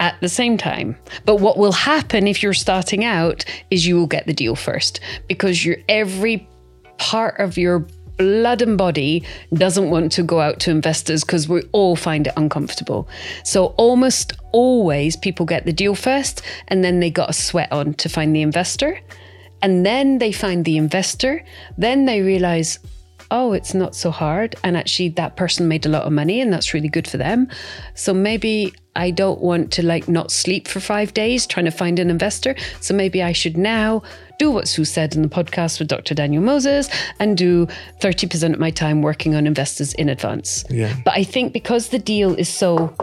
at 0.00 0.20
the 0.20 0.28
same 0.28 0.58
time. 0.58 0.96
But 1.24 1.36
what 1.36 1.56
will 1.56 1.72
happen 1.72 2.26
if 2.26 2.42
you're 2.42 2.52
starting 2.52 3.04
out 3.04 3.44
is 3.70 3.86
you 3.86 3.96
will 3.96 4.06
get 4.06 4.26
the 4.26 4.34
deal 4.34 4.54
first 4.54 5.00
because 5.28 5.64
your 5.64 5.76
every 5.88 6.46
part 6.98 7.40
of 7.40 7.56
your 7.56 7.86
blood 8.16 8.62
and 8.62 8.78
body 8.78 9.24
doesn't 9.54 9.90
want 9.90 10.12
to 10.12 10.22
go 10.22 10.40
out 10.40 10.60
to 10.60 10.70
investors 10.70 11.24
because 11.24 11.48
we 11.48 11.62
all 11.72 11.96
find 11.96 12.26
it 12.26 12.32
uncomfortable. 12.36 13.08
So 13.44 13.66
almost 13.76 14.34
always 14.52 15.16
people 15.16 15.46
get 15.46 15.64
the 15.64 15.72
deal 15.72 15.94
first 15.94 16.42
and 16.68 16.84
then 16.84 17.00
they 17.00 17.10
got 17.10 17.30
a 17.30 17.32
sweat 17.32 17.72
on 17.72 17.94
to 17.94 18.08
find 18.08 18.34
the 18.34 18.42
investor. 18.42 19.00
And 19.62 19.86
then 19.86 20.18
they 20.18 20.32
find 20.32 20.64
the 20.66 20.76
investor, 20.76 21.42
then 21.78 22.04
they 22.04 22.20
realize, 22.20 22.78
oh, 23.34 23.52
it's 23.52 23.74
not 23.74 23.96
so 23.96 24.12
hard. 24.12 24.54
And 24.62 24.76
actually, 24.76 25.08
that 25.10 25.34
person 25.34 25.66
made 25.66 25.84
a 25.84 25.88
lot 25.88 26.04
of 26.04 26.12
money 26.12 26.40
and 26.40 26.52
that's 26.52 26.72
really 26.72 26.88
good 26.88 27.08
for 27.08 27.16
them. 27.16 27.48
So 27.94 28.14
maybe 28.14 28.72
I 28.94 29.10
don't 29.10 29.40
want 29.40 29.72
to 29.72 29.84
like 29.84 30.08
not 30.08 30.30
sleep 30.30 30.68
for 30.68 30.78
five 30.78 31.12
days 31.14 31.44
trying 31.44 31.64
to 31.64 31.72
find 31.72 31.98
an 31.98 32.10
investor. 32.10 32.54
So 32.80 32.94
maybe 32.94 33.24
I 33.24 33.32
should 33.32 33.56
now 33.56 34.02
do 34.38 34.52
what 34.52 34.68
Sue 34.68 34.84
said 34.84 35.16
in 35.16 35.22
the 35.22 35.28
podcast 35.28 35.80
with 35.80 35.88
Dr. 35.88 36.14
Daniel 36.14 36.44
Moses 36.44 36.88
and 37.18 37.36
do 37.36 37.66
30% 38.00 38.52
of 38.52 38.60
my 38.60 38.70
time 38.70 39.02
working 39.02 39.34
on 39.34 39.48
investors 39.48 39.92
in 39.94 40.08
advance. 40.08 40.64
Yeah. 40.70 40.94
But 41.04 41.14
I 41.14 41.24
think 41.24 41.52
because 41.52 41.88
the 41.88 41.98
deal 41.98 42.36
is 42.36 42.48
so 42.48 42.94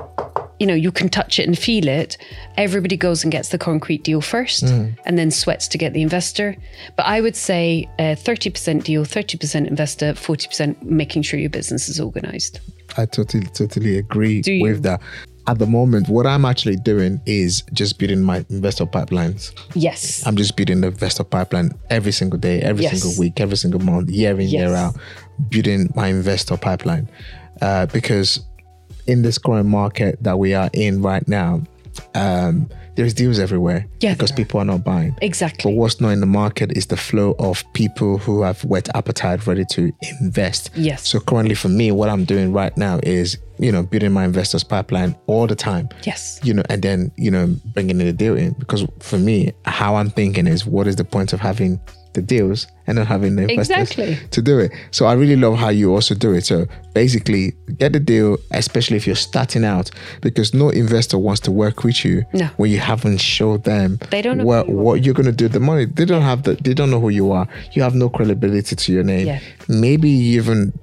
you 0.61 0.67
know, 0.67 0.75
you 0.75 0.91
can 0.91 1.09
touch 1.09 1.39
it 1.39 1.47
and 1.47 1.57
feel 1.57 1.87
it. 1.87 2.19
Everybody 2.55 2.95
goes 2.95 3.23
and 3.23 3.31
gets 3.31 3.49
the 3.49 3.57
concrete 3.57 4.03
deal 4.03 4.21
first 4.21 4.61
and 4.61 5.17
then 5.17 5.31
sweats 5.31 5.67
to 5.69 5.77
get 5.79 5.93
the 5.93 6.03
investor. 6.03 6.55
But 6.95 7.07
I 7.07 7.19
would 7.19 7.35
say 7.35 7.89
uh, 7.97 8.13
30% 8.13 8.83
deal, 8.83 9.03
30% 9.03 9.67
investor, 9.67 10.13
40% 10.13 10.83
making 10.83 11.23
sure 11.23 11.39
your 11.39 11.49
business 11.49 11.89
is 11.89 11.99
organized. 11.99 12.59
I 12.95 13.07
totally, 13.07 13.47
totally 13.47 13.97
agree 13.97 14.43
with 14.61 14.83
that. 14.83 15.01
At 15.47 15.57
the 15.57 15.65
moment, 15.65 16.07
what 16.09 16.27
I'm 16.27 16.45
actually 16.45 16.75
doing 16.75 17.19
is 17.25 17.63
just 17.73 17.97
building 17.97 18.21
my 18.21 18.45
investor 18.51 18.85
pipelines. 18.85 19.53
Yes. 19.73 20.23
I'm 20.27 20.35
just 20.35 20.55
building 20.55 20.81
the 20.81 20.89
investor 20.89 21.23
pipeline 21.23 21.71
every 21.89 22.11
single 22.11 22.37
day, 22.37 22.61
every 22.61 22.83
Yes. 22.83 23.01
single 23.01 23.19
week, 23.19 23.41
every 23.41 23.57
single 23.57 23.79
month, 23.79 24.11
year 24.11 24.39
in, 24.39 24.47
year 24.47 24.75
out, 24.75 24.95
building 25.49 25.89
my 25.95 26.09
investor 26.09 26.55
pipeline. 26.55 27.09
Uh, 27.61 27.87
because 27.87 28.41
in 29.07 29.21
this 29.21 29.37
current 29.37 29.67
market 29.67 30.21
that 30.23 30.37
we 30.39 30.53
are 30.53 30.69
in 30.73 31.01
right 31.01 31.27
now, 31.27 31.61
um, 32.15 32.69
there's 32.95 33.13
deals 33.13 33.39
everywhere 33.39 33.85
Yeah, 34.01 34.13
because 34.13 34.31
are. 34.31 34.35
people 34.35 34.59
are 34.59 34.65
not 34.65 34.83
buying. 34.83 35.15
Exactly. 35.21 35.71
But 35.71 35.77
what's 35.77 36.01
not 36.01 36.09
in 36.09 36.19
the 36.19 36.25
market 36.25 36.75
is 36.77 36.87
the 36.87 36.97
flow 36.97 37.35
of 37.39 37.63
people 37.73 38.17
who 38.17 38.41
have 38.43 38.63
wet 38.65 38.89
appetite 38.95 39.47
ready 39.47 39.63
to 39.71 39.91
invest. 40.19 40.71
Yes. 40.75 41.07
So 41.07 41.19
currently 41.21 41.55
for 41.55 41.69
me, 41.69 41.91
what 41.91 42.09
I'm 42.09 42.25
doing 42.25 42.51
right 42.51 42.75
now 42.77 42.99
is, 43.03 43.37
you 43.59 43.71
know, 43.71 43.83
building 43.83 44.11
my 44.11 44.25
investors 44.25 44.63
pipeline 44.63 45.15
all 45.27 45.47
the 45.47 45.55
time. 45.55 45.87
Yes. 46.03 46.39
You 46.43 46.53
know, 46.53 46.63
and 46.69 46.81
then, 46.81 47.11
you 47.17 47.31
know, 47.31 47.55
bringing 47.73 48.01
in 48.01 48.07
the 48.07 48.13
deal 48.13 48.35
in. 48.37 48.53
Because 48.59 48.85
for 48.99 49.17
me, 49.17 49.53
how 49.65 49.95
I'm 49.95 50.09
thinking 50.09 50.45
is 50.45 50.65
what 50.65 50.85
is 50.85 50.97
the 50.97 51.05
point 51.05 51.31
of 51.31 51.39
having 51.39 51.79
the 52.13 52.21
deals 52.21 52.67
and 52.87 52.97
not 52.97 53.07
having 53.07 53.35
the 53.35 53.43
investors 53.43 53.91
Exactly. 53.91 54.17
to 54.31 54.41
do 54.41 54.59
it. 54.59 54.71
So 54.91 55.05
I 55.05 55.13
really 55.13 55.35
love 55.35 55.55
how 55.57 55.69
you 55.69 55.93
also 55.93 56.13
do 56.15 56.33
it. 56.33 56.45
So 56.45 56.65
basically 56.93 57.53
get 57.77 57.93
the 57.93 57.99
deal, 57.99 58.37
especially 58.51 58.97
if 58.97 59.07
you're 59.07 59.15
starting 59.15 59.63
out, 59.63 59.91
because 60.21 60.53
no 60.53 60.69
investor 60.69 61.17
wants 61.17 61.39
to 61.41 61.51
work 61.51 61.83
with 61.83 62.03
you 62.03 62.23
No. 62.33 62.47
when 62.57 62.69
you 62.71 62.79
haven't 62.79 63.19
showed 63.21 63.63
them 63.63 63.97
They 64.09 64.21
don't 64.21 64.39
know 64.39 64.45
what, 64.45 64.67
you 64.67 64.75
what 64.75 65.05
you're 65.05 65.13
gonna 65.13 65.31
do 65.31 65.45
with 65.45 65.53
the 65.53 65.59
money. 65.59 65.85
They 65.85 66.05
don't 66.05 66.21
have 66.23 66.43
the 66.43 66.55
they 66.55 66.73
don't 66.73 66.89
know 66.91 66.99
who 66.99 67.09
you 67.09 67.31
are. 67.31 67.47
You 67.73 67.81
have 67.83 67.95
no 67.95 68.09
credibility 68.09 68.75
to 68.75 68.91
your 68.93 69.03
name. 69.03 69.27
Yeah. 69.27 69.39
Maybe 69.69 70.09
you 70.09 70.41
even 70.41 70.73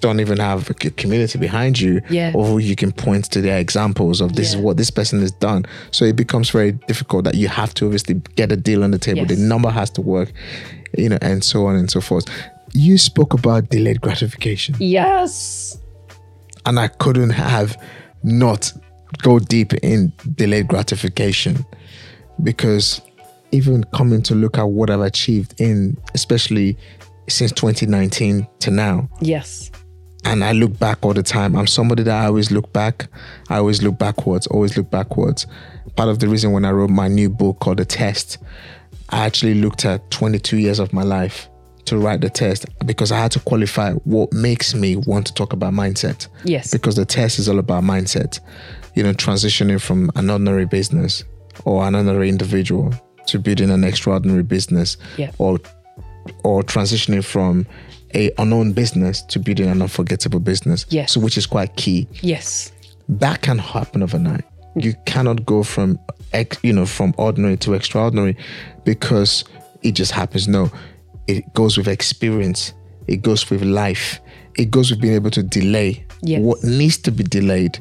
don't 0.00 0.20
even 0.20 0.38
have 0.38 0.70
a 0.70 0.74
community 0.74 1.38
behind 1.40 1.80
you 1.80 2.00
Yeah. 2.08 2.30
or 2.32 2.46
who 2.46 2.58
you 2.58 2.76
can 2.76 2.92
point 2.92 3.24
to 3.32 3.40
their 3.40 3.58
examples 3.58 4.20
of 4.20 4.36
this 4.36 4.50
is 4.50 4.56
what 4.56 4.76
this 4.76 4.90
person 4.92 5.20
has 5.20 5.32
done. 5.32 5.64
So 5.90 6.04
it 6.04 6.14
becomes 6.14 6.50
very 6.50 6.70
difficult 6.86 7.24
that 7.24 7.34
you 7.34 7.48
have 7.48 7.74
to 7.74 7.86
obviously 7.86 8.22
get 8.36 8.52
a 8.52 8.56
deal 8.56 8.84
on 8.84 8.92
the 8.92 8.98
table. 9.00 9.22
Yes. 9.28 9.30
The 9.36 9.44
number 9.44 9.70
has 9.70 9.90
to 9.90 10.00
work, 10.00 10.30
you 10.96 11.08
know, 11.08 11.18
and 11.22 11.42
so 11.44 11.66
on 11.66 11.76
and 11.76 11.90
so 11.90 12.00
forth. 12.00 12.24
You 12.72 12.98
spoke 12.98 13.34
about 13.34 13.70
delayed 13.70 14.00
gratification 14.00 14.74
Yes. 14.78 15.78
and 16.66 16.78
I 16.78 16.88
couldn't 16.88 17.30
have 17.30 17.76
not 18.22 18.72
go 19.22 19.38
deep 19.38 19.72
in 19.74 20.12
delayed 20.34 20.68
gratification 20.68 21.64
because 22.42 23.00
even 23.52 23.84
coming 23.94 24.22
to 24.22 24.34
look 24.34 24.58
at 24.58 24.64
what 24.64 24.90
I've 24.90 25.00
achieved 25.00 25.58
in 25.60 25.96
especially 26.14 26.76
since 27.28 27.52
2019 27.52 28.46
to 28.60 28.70
now 28.70 29.08
Yes. 29.20 29.70
and 30.24 30.44
I 30.44 30.52
look 30.52 30.78
back 30.78 30.98
all 31.04 31.14
the 31.14 31.22
time. 31.22 31.56
I'm 31.56 31.66
somebody 31.66 32.02
that 32.02 32.22
I 32.22 32.26
always 32.26 32.50
look 32.50 32.70
back. 32.72 33.06
I 33.48 33.56
always 33.56 33.82
look 33.82 33.98
backwards, 33.98 34.46
always 34.48 34.76
look 34.76 34.90
backwards. 34.90 35.46
Part 35.96 36.10
of 36.10 36.18
the 36.18 36.28
reason 36.28 36.52
when 36.52 36.64
I 36.66 36.70
wrote 36.70 36.90
my 36.90 37.08
new 37.08 37.30
book 37.30 37.60
called 37.60 37.78
The 37.78 37.84
Test, 37.86 38.38
I 39.10 39.24
actually 39.26 39.54
looked 39.54 39.84
at 39.84 40.10
22 40.10 40.58
years 40.58 40.78
of 40.78 40.92
my 40.92 41.02
life 41.02 41.48
to 41.86 41.96
write 41.96 42.20
the 42.20 42.28
test 42.28 42.66
because 42.84 43.10
I 43.10 43.18
had 43.18 43.30
to 43.32 43.40
qualify 43.40 43.92
what 44.04 44.32
makes 44.32 44.74
me 44.74 44.96
want 44.96 45.26
to 45.28 45.34
talk 45.34 45.52
about 45.54 45.72
mindset. 45.72 46.28
Yes. 46.44 46.70
Because 46.70 46.96
the 46.96 47.06
test 47.06 47.38
is 47.38 47.48
all 47.48 47.58
about 47.58 47.82
mindset. 47.82 48.40
You 48.94 49.02
know, 49.02 49.12
transitioning 49.14 49.80
from 49.80 50.10
an 50.16 50.28
ordinary 50.28 50.66
business 50.66 51.24
or 51.64 51.86
an 51.86 51.94
ordinary 51.94 52.28
individual 52.28 52.92
to 53.28 53.38
building 53.38 53.70
an 53.70 53.84
extraordinary 53.84 54.42
business 54.42 54.96
Yeah. 55.16 55.30
or 55.38 55.58
or 56.44 56.62
transitioning 56.62 57.24
from 57.24 57.66
a 58.14 58.30
unknown 58.38 58.72
business 58.72 59.22
to 59.22 59.38
building 59.38 59.66
an 59.68 59.80
unforgettable 59.80 60.40
business. 60.40 60.84
Yes. 60.90 61.12
So 61.12 61.20
which 61.20 61.38
is 61.38 61.46
quite 61.46 61.74
key. 61.76 62.06
Yes. 62.20 62.70
That 63.08 63.40
can 63.40 63.58
happen 63.58 64.02
overnight. 64.02 64.44
You 64.76 64.94
cannot 65.06 65.46
go 65.46 65.62
from 65.62 65.98
you 66.62 66.74
know 66.74 66.84
from 66.84 67.14
ordinary 67.16 67.56
to 67.56 67.72
extraordinary 67.72 68.36
because 68.88 69.44
it 69.82 69.92
just 69.92 70.12
happens. 70.12 70.48
No, 70.48 70.70
it 71.26 71.44
goes 71.52 71.76
with 71.76 71.88
experience. 71.88 72.72
It 73.06 73.18
goes 73.22 73.48
with 73.50 73.62
life. 73.62 74.18
It 74.56 74.70
goes 74.70 74.90
with 74.90 75.00
being 75.00 75.14
able 75.14 75.30
to 75.32 75.42
delay 75.42 76.06
Yes. 76.22 76.40
what 76.40 76.64
needs 76.64 76.96
to 76.98 77.10
be 77.12 77.22
delayed. 77.22 77.78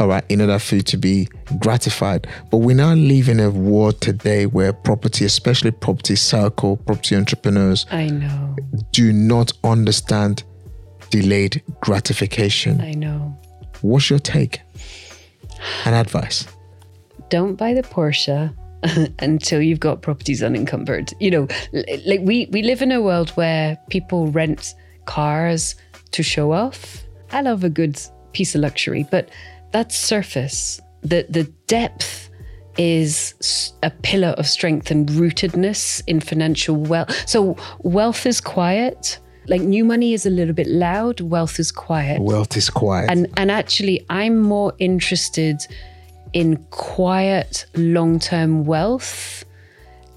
All 0.00 0.08
right, 0.08 0.24
in 0.28 0.40
order 0.40 0.58
for 0.58 0.76
you 0.76 0.82
to 0.82 0.96
be 0.96 1.28
gratified. 1.58 2.26
But 2.50 2.58
we 2.58 2.72
now 2.74 2.92
live 2.94 3.28
in 3.28 3.40
a 3.40 3.50
world 3.50 4.00
today 4.00 4.46
where 4.46 4.72
property, 4.72 5.24
especially 5.26 5.70
property 5.70 6.16
circle, 6.16 6.76
property 6.78 7.14
entrepreneurs, 7.16 7.86
I 7.90 8.06
know. 8.08 8.56
do 8.92 9.12
not 9.12 9.52
understand 9.64 10.44
delayed 11.10 11.62
gratification. 11.80 12.80
I 12.80 12.92
know. 12.92 13.38
What's 13.82 14.08
your 14.10 14.18
take 14.18 14.60
and 15.84 15.94
advice? 15.94 16.46
don't 17.28 17.56
buy 17.56 17.74
the 17.74 17.82
Porsche 17.82 18.54
until 19.18 19.60
you've 19.60 19.80
got 19.80 20.02
properties 20.02 20.42
unencumbered. 20.42 21.12
You 21.20 21.30
know, 21.30 21.48
like 22.06 22.20
we 22.22 22.46
we 22.50 22.62
live 22.62 22.82
in 22.82 22.92
a 22.92 23.00
world 23.02 23.30
where 23.30 23.78
people 23.90 24.28
rent 24.28 24.74
cars 25.06 25.74
to 26.12 26.22
show 26.22 26.52
off. 26.52 27.04
I 27.32 27.42
love 27.42 27.64
a 27.64 27.70
good 27.70 28.00
piece 28.32 28.54
of 28.54 28.60
luxury, 28.60 29.06
but 29.10 29.30
that 29.72 29.92
surface. 29.92 30.80
The 31.02 31.26
the 31.28 31.44
depth 31.66 32.30
is 32.78 33.72
a 33.82 33.90
pillar 33.90 34.34
of 34.38 34.46
strength 34.46 34.90
and 34.90 35.08
rootedness 35.08 36.02
in 36.06 36.20
financial 36.20 36.76
wealth. 36.76 37.28
So 37.28 37.56
wealth 37.80 38.26
is 38.26 38.40
quiet. 38.40 39.18
Like 39.48 39.62
new 39.62 39.84
money 39.84 40.12
is 40.12 40.26
a 40.26 40.30
little 40.30 40.54
bit 40.54 40.66
loud, 40.66 41.20
wealth 41.20 41.60
is 41.60 41.70
quiet. 41.70 42.20
Wealth 42.20 42.56
is 42.56 42.68
quiet. 42.68 43.10
And 43.10 43.28
and 43.36 43.50
actually, 43.50 44.04
I'm 44.10 44.40
more 44.40 44.72
interested 44.78 45.60
in 46.36 46.56
quiet, 46.70 47.64
long-term 47.74 48.66
wealth 48.66 49.42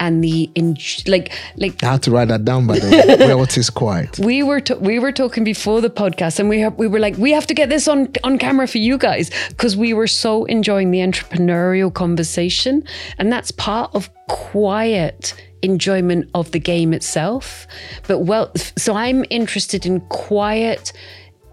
and 0.01 0.21
the 0.21 0.49
in, 0.53 0.77
like 1.07 1.31
like 1.55 1.81
I 1.81 1.93
had 1.93 2.03
to 2.03 2.11
write 2.11 2.27
that 2.27 2.43
down 2.43 2.67
by 2.67 2.77
the 2.77 2.89
way. 2.89 3.27
Wealth 3.35 3.57
is 3.57 3.69
quiet. 3.69 4.19
we 4.19 4.43
were 4.43 4.59
to, 4.61 4.75
we 4.75 4.99
were 4.99 5.13
talking 5.13 5.45
before 5.45 5.79
the 5.79 5.89
podcast, 5.89 6.39
and 6.39 6.49
we 6.49 6.59
have, 6.59 6.75
we 6.75 6.87
were 6.87 6.99
like, 6.99 7.17
we 7.17 7.31
have 7.31 7.47
to 7.47 7.53
get 7.53 7.69
this 7.69 7.87
on 7.87 8.09
on 8.25 8.37
camera 8.37 8.67
for 8.67 8.79
you 8.79 8.97
guys 8.97 9.31
because 9.49 9.77
we 9.77 9.93
were 9.93 10.07
so 10.07 10.43
enjoying 10.45 10.91
the 10.91 10.99
entrepreneurial 10.99 11.93
conversation, 11.93 12.83
and 13.17 13.31
that's 13.31 13.51
part 13.51 13.89
of 13.95 14.09
quiet 14.27 15.33
enjoyment 15.61 16.29
of 16.33 16.51
the 16.51 16.59
game 16.59 16.93
itself. 16.93 17.65
But 18.07 18.19
well, 18.19 18.51
so 18.55 18.93
I'm 18.93 19.25
interested 19.29 19.85
in 19.85 20.01
quiet 20.01 20.91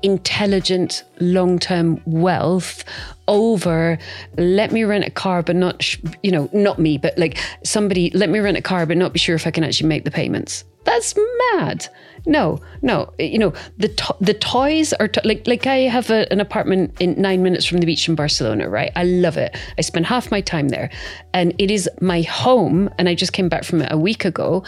intelligent 0.02 1.02
long-term 1.20 2.01
wealth 2.06 2.85
over 3.28 3.98
let 4.39 4.70
me 4.70 4.85
rent 4.85 5.05
a 5.05 5.10
car 5.10 5.43
but 5.43 5.56
not 5.56 5.82
sh- 5.82 5.98
you 6.23 6.31
know 6.31 6.48
not 6.52 6.78
me 6.78 6.97
but 6.98 7.16
like 7.18 7.39
somebody 7.64 8.10
let 8.10 8.28
me 8.31 8.39
rent 8.39 8.56
a 8.56 8.62
car 8.62 8.86
but 8.86 8.97
not 8.97 9.12
be 9.12 9.18
sure 9.18 9.35
if 9.35 9.47
I 9.47 9.51
can 9.51 9.64
actually 9.64 9.89
make 9.89 10.05
the 10.05 10.10
payments. 10.10 10.64
That's 10.85 11.14
mad. 11.55 11.89
No 12.27 12.60
no 12.82 13.12
you 13.18 13.39
know 13.39 13.52
the 13.78 13.89
to- 13.89 14.16
the 14.20 14.35
toys 14.35 14.93
are 14.93 15.09
to- 15.09 15.23
like 15.24 15.47
like 15.47 15.66
I 15.66 15.78
have 15.78 16.10
a, 16.10 16.31
an 16.32 16.40
apartment 16.40 17.01
in 17.01 17.20
9 17.20 17.43
minutes 17.43 17.64
from 17.64 17.78
the 17.78 17.86
beach 17.86 18.09
in 18.09 18.14
Barcelona 18.14 18.68
right? 18.68 18.93
I 18.94 19.02
love 19.05 19.36
it. 19.36 19.56
I 19.78 19.81
spend 19.81 20.06
half 20.06 20.31
my 20.31 20.40
time 20.40 20.68
there. 20.68 20.90
And 21.32 21.55
it 21.59 21.70
is 21.70 21.89
my 22.01 22.23
home 22.23 22.90
and 22.98 23.09
I 23.09 23.14
just 23.14 23.32
came 23.32 23.48
back 23.48 23.64
from 23.64 23.82
it 23.82 23.90
a 23.90 23.98
week 23.98 24.24
ago 24.24 24.62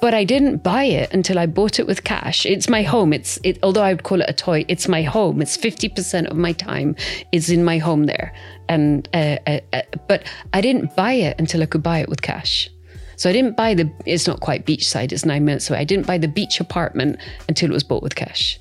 but 0.00 0.14
I 0.14 0.24
didn't 0.24 0.62
buy 0.62 0.84
it 0.84 1.12
until 1.12 1.38
I 1.38 1.46
bought 1.46 1.78
it 1.78 1.86
with 1.86 2.04
cash. 2.04 2.46
It's 2.46 2.68
my 2.68 2.82
home. 2.82 3.12
It's 3.12 3.38
it, 3.42 3.58
although 3.62 3.82
I 3.82 3.92
would 3.92 4.02
call 4.02 4.20
it 4.20 4.28
a 4.28 4.32
toy, 4.32 4.64
it's 4.68 4.88
my 4.88 5.02
home. 5.02 5.42
It's 5.42 5.56
fifty 5.56 5.88
percent 5.88 6.28
of 6.28 6.36
my 6.36 6.52
time 6.52 6.96
is 7.32 7.50
in 7.50 7.64
my 7.64 7.78
home 7.78 8.06
there, 8.06 8.32
and 8.68 9.08
uh, 9.12 9.36
uh, 9.46 9.60
uh, 9.72 9.82
but 10.08 10.24
I 10.52 10.60
didn't 10.60 10.94
buy 10.96 11.12
it 11.12 11.38
until 11.38 11.62
I 11.62 11.66
could 11.66 11.82
buy 11.82 12.00
it 12.00 12.08
with 12.08 12.22
cash. 12.22 12.70
So 13.16 13.28
I 13.28 13.32
didn't 13.32 13.56
buy 13.56 13.74
the. 13.74 13.90
It's 14.06 14.26
not 14.26 14.40
quite 14.40 14.64
beachside. 14.64 15.12
It's 15.12 15.24
nine 15.24 15.44
minutes 15.44 15.70
away. 15.70 15.80
I 15.80 15.84
didn't 15.84 16.06
buy 16.06 16.18
the 16.18 16.28
beach 16.28 16.60
apartment 16.60 17.18
until 17.48 17.70
it 17.70 17.74
was 17.74 17.84
bought 17.84 18.02
with 18.02 18.14
cash. 18.14 18.60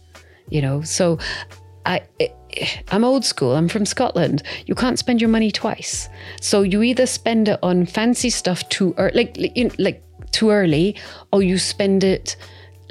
You 0.49 0.61
know, 0.61 0.81
so 0.81 1.19
I. 1.85 2.01
I'm 2.91 3.03
old 3.03 3.23
school. 3.23 3.55
I'm 3.55 3.67
from 3.67 3.85
Scotland. 3.85 4.41
You 4.65 4.73
can't 4.73 4.97
spend 4.97 5.21
your 5.21 5.29
money 5.29 5.51
twice. 5.51 6.09
So 6.41 6.63
you 6.63 6.81
either 6.81 7.05
spend 7.05 7.49
it 7.49 7.59
on 7.61 7.85
fancy 7.85 8.31
stuff 8.31 8.67
too, 8.69 8.95
or 8.97 9.11
like 9.13 9.37
like, 9.37 9.75
like 9.77 10.03
too 10.31 10.49
early 10.51 10.95
or 11.31 11.41
you 11.43 11.57
spend 11.57 12.03
it 12.03 12.35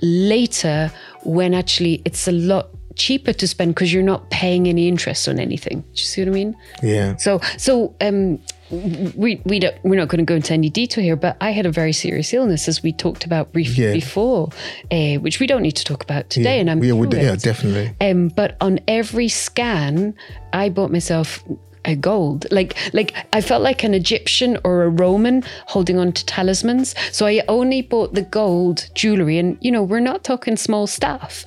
later 0.02 0.90
when 1.24 1.54
actually 1.54 2.02
it's 2.04 2.28
a 2.28 2.32
lot 2.32 2.68
cheaper 2.96 3.32
to 3.32 3.46
spend 3.46 3.74
because 3.74 3.92
you're 3.92 4.02
not 4.02 4.30
paying 4.30 4.66
any 4.68 4.88
interest 4.88 5.28
on 5.28 5.38
anything. 5.38 5.80
Do 5.82 5.86
you 5.92 5.96
see 6.04 6.22
what 6.22 6.28
I 6.28 6.32
mean? 6.32 6.56
Yeah. 6.82 7.16
So 7.16 7.40
so 7.58 7.94
um 8.00 8.38
we 8.70 9.40
we 9.44 9.58
don't 9.60 9.76
we're 9.84 9.98
not 10.00 10.08
going 10.08 10.18
to 10.18 10.24
go 10.24 10.34
into 10.34 10.52
any 10.54 10.70
detail 10.70 11.04
here, 11.04 11.14
but 11.16 11.36
I 11.40 11.50
had 11.50 11.66
a 11.66 11.70
very 11.70 11.92
serious 11.92 12.32
illness 12.32 12.68
as 12.68 12.82
we 12.82 12.92
talked 12.92 13.24
about 13.24 13.52
briefly 13.52 13.84
Yeah. 13.84 13.92
before, 13.92 14.48
uh, 14.90 15.14
which 15.16 15.40
we 15.40 15.46
don't 15.46 15.62
need 15.62 15.76
to 15.76 15.84
talk 15.84 16.02
about 16.02 16.30
today. 16.30 16.54
yeah. 16.54 16.60
And 16.62 16.70
I'm 16.70 16.82
yeah, 16.82 16.94
yeah, 17.20 17.36
definitely. 17.36 17.94
Um, 18.00 18.28
but 18.28 18.56
on 18.60 18.80
every 18.88 19.28
scan, 19.28 20.14
I 20.52 20.68
bought 20.70 20.90
myself 20.90 21.44
a 21.86 21.96
gold. 21.96 22.46
Like 22.50 22.76
like 22.92 23.14
I 23.32 23.40
felt 23.40 23.62
like 23.62 23.84
an 23.84 23.94
Egyptian 23.94 24.58
or 24.64 24.82
a 24.82 24.88
Roman 24.88 25.42
holding 25.66 25.98
on 25.98 26.12
to 26.12 26.26
talismans. 26.26 26.94
So 27.12 27.26
I 27.26 27.42
only 27.48 27.82
bought 27.82 28.14
the 28.14 28.22
gold 28.22 28.88
jewelry, 28.94 29.38
and 29.38 29.56
you 29.60 29.70
know 29.70 29.82
we're 29.82 30.00
not 30.00 30.24
talking 30.24 30.56
small 30.56 30.86
stuff. 30.86 31.44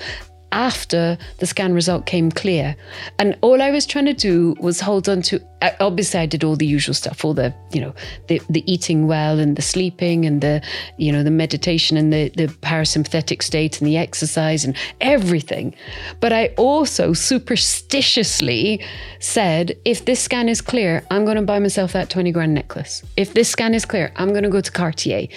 After 0.52 1.18
the 1.38 1.46
scan 1.46 1.74
result 1.74 2.06
came 2.06 2.32
clear, 2.32 2.76
and 3.20 3.38
all 3.42 3.62
I 3.62 3.72
was 3.72 3.86
trying 3.86 4.06
to 4.06 4.14
do 4.14 4.56
was 4.60 4.80
hold 4.80 5.08
on 5.08 5.22
to. 5.24 5.40
Obviously, 5.80 6.20
I 6.22 6.26
did 6.26 6.44
all 6.44 6.56
the 6.56 6.66
usual 6.66 6.94
stuff, 6.94 7.24
all 7.24 7.34
the 7.34 7.54
you 7.72 7.82
know 7.82 7.94
the 8.28 8.42
the 8.50 8.64
eating 8.72 9.08
well 9.08 9.40
and 9.40 9.56
the 9.56 9.62
sleeping 9.62 10.26
and 10.26 10.42
the 10.42 10.62
you 10.98 11.12
know 11.12 11.24
the 11.24 11.32
meditation 11.32 11.98
and 11.98 12.12
the 12.12 12.30
the 12.30 12.48
parasympathetic 12.48 13.44
state 13.44 13.80
and 13.80 13.88
the 13.88 13.98
exercise 13.98 14.66
and 14.66 14.76
everything. 15.02 15.76
But 16.20 16.34
I 16.34 16.48
also 16.58 17.14
superstitiously 17.14 18.84
said, 19.20 19.78
if 19.86 20.06
this 20.06 20.22
scan 20.22 20.50
is 20.50 20.62
clear, 20.62 21.06
I'm 21.12 21.26
going 21.26 21.38
to 21.38 21.44
buy 21.44 21.60
myself 21.60 21.94
that 21.94 22.10
20 22.10 22.32
grand 22.32 22.54
necklace. 22.54 23.04
If 23.18 23.34
this 23.34 23.50
scan 23.50 23.74
is 23.74 23.86
clear, 23.86 24.12
I'm 24.16 24.30
going 24.30 24.44
to 24.44 24.50
go 24.50 24.62
to 24.62 24.72
Cartier. 24.72 25.28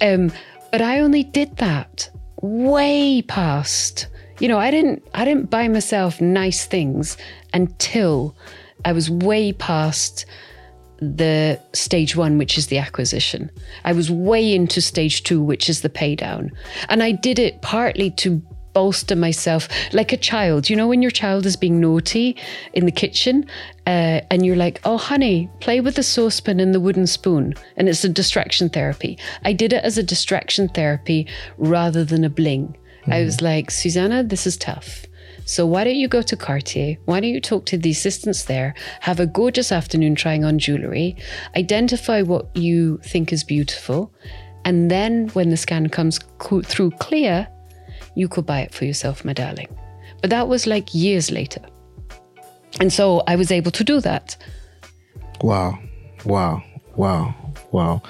Um, 0.00 0.32
but 0.72 0.82
I 0.82 1.00
only 1.00 1.22
did 1.22 1.56
that 1.58 2.10
way 2.42 3.22
past. 3.22 4.08
You 4.38 4.48
know, 4.48 4.58
I 4.58 4.70
didn't 4.70 5.02
I 5.14 5.24
didn't 5.24 5.50
buy 5.50 5.68
myself 5.68 6.20
nice 6.20 6.66
things 6.66 7.16
until 7.54 8.36
I 8.84 8.92
was 8.92 9.10
way 9.10 9.52
past 9.52 10.26
the 10.98 11.60
stage 11.72 12.16
one, 12.16 12.38
which 12.38 12.56
is 12.58 12.68
the 12.68 12.78
acquisition. 12.78 13.50
I 13.84 13.92
was 13.92 14.10
way 14.10 14.54
into 14.54 14.80
stage 14.80 15.22
two, 15.22 15.42
which 15.42 15.68
is 15.68 15.80
the 15.80 15.88
pay 15.88 16.14
down. 16.16 16.52
And 16.88 17.02
I 17.02 17.12
did 17.12 17.38
it 17.38 17.62
partly 17.62 18.10
to 18.12 18.42
bolster 18.72 19.16
myself 19.16 19.68
like 19.94 20.12
a 20.12 20.18
child. 20.18 20.68
You 20.68 20.76
know, 20.76 20.86
when 20.86 21.00
your 21.00 21.10
child 21.10 21.46
is 21.46 21.56
being 21.56 21.80
naughty 21.80 22.36
in 22.74 22.84
the 22.84 22.92
kitchen 22.92 23.46
uh, 23.86 24.20
and 24.30 24.44
you're 24.44 24.56
like, 24.56 24.80
oh, 24.84 24.98
honey, 24.98 25.48
play 25.60 25.80
with 25.80 25.96
the 25.96 26.02
saucepan 26.02 26.60
and 26.60 26.74
the 26.74 26.80
wooden 26.80 27.06
spoon. 27.06 27.54
And 27.78 27.88
it's 27.88 28.04
a 28.04 28.08
distraction 28.10 28.68
therapy. 28.68 29.18
I 29.46 29.54
did 29.54 29.72
it 29.72 29.82
as 29.82 29.96
a 29.96 30.02
distraction 30.02 30.68
therapy 30.68 31.26
rather 31.56 32.04
than 32.04 32.22
a 32.22 32.28
bling. 32.28 32.76
I 33.08 33.22
was 33.22 33.36
mm-hmm. 33.36 33.46
like, 33.46 33.70
Susanna, 33.70 34.22
this 34.24 34.46
is 34.46 34.56
tough. 34.56 35.06
So 35.44 35.64
why 35.64 35.84
don't 35.84 35.94
you 35.94 36.08
go 36.08 36.22
to 36.22 36.36
Cartier? 36.36 36.96
Why 37.04 37.20
don't 37.20 37.30
you 37.30 37.40
talk 37.40 37.66
to 37.66 37.78
the 37.78 37.90
assistants 37.90 38.44
there? 38.44 38.74
Have 39.00 39.20
a 39.20 39.26
gorgeous 39.26 39.70
afternoon 39.70 40.16
trying 40.16 40.44
on 40.44 40.58
jewelry. 40.58 41.16
Identify 41.56 42.22
what 42.22 42.54
you 42.56 42.98
think 43.04 43.32
is 43.32 43.44
beautiful, 43.44 44.12
and 44.64 44.90
then 44.90 45.28
when 45.28 45.50
the 45.50 45.56
scan 45.56 45.88
comes 45.88 46.18
co- 46.38 46.62
through 46.62 46.90
clear, 46.98 47.46
you 48.16 48.26
could 48.26 48.44
buy 48.44 48.60
it 48.62 48.74
for 48.74 48.86
yourself, 48.86 49.24
my 49.24 49.32
darling. 49.32 49.68
But 50.20 50.30
that 50.30 50.48
was 50.48 50.66
like 50.66 50.92
years 50.92 51.30
later, 51.30 51.62
and 52.80 52.92
so 52.92 53.22
I 53.28 53.36
was 53.36 53.52
able 53.52 53.70
to 53.70 53.84
do 53.84 54.00
that. 54.00 54.36
Wow. 55.42 55.78
Wow. 56.24 56.62
Wow. 56.96 57.34
Wow. 57.70 58.02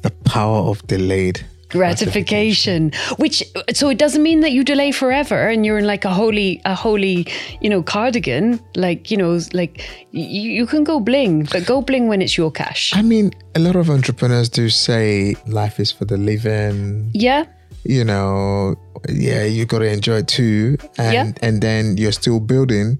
The 0.00 0.10
power 0.24 0.60
of 0.60 0.86
delayed 0.86 1.44
gratification 1.68 2.90
which 3.18 3.42
so 3.72 3.88
it 3.88 3.98
doesn't 3.98 4.22
mean 4.22 4.40
that 4.40 4.52
you 4.52 4.64
delay 4.64 4.90
forever 4.92 5.48
and 5.48 5.64
you're 5.66 5.78
in 5.78 5.86
like 5.86 6.04
a 6.04 6.10
holy 6.12 6.60
a 6.64 6.74
holy 6.74 7.26
you 7.60 7.68
know 7.70 7.82
cardigan. 7.82 8.60
Like 8.76 9.10
you 9.10 9.16
know 9.16 9.38
like 9.52 9.88
you, 10.12 10.50
you 10.58 10.66
can 10.66 10.84
go 10.84 11.00
bling 11.00 11.44
but 11.52 11.66
go 11.66 11.82
bling 11.82 12.08
when 12.08 12.22
it's 12.22 12.36
your 12.36 12.50
cash. 12.50 12.92
I 12.94 13.02
mean, 13.02 13.32
a 13.54 13.60
lot 13.60 13.76
of 13.76 13.90
entrepreneurs 13.90 14.48
do 14.48 14.68
say 14.68 15.34
life 15.46 15.78
is 15.80 15.90
for 15.92 16.04
the 16.04 16.16
living. 16.16 17.10
yeah. 17.14 17.44
You 17.84 18.04
know, 18.04 18.74
yeah, 19.08 19.44
you 19.44 19.64
got 19.64 19.78
to 19.78 19.86
enjoy 19.90 20.18
it 20.18 20.28
too, 20.28 20.76
and 20.98 21.12
Yeah. 21.14 21.32
and 21.46 21.60
then 21.62 21.96
you're 21.96 22.12
still 22.12 22.40
building, 22.40 22.98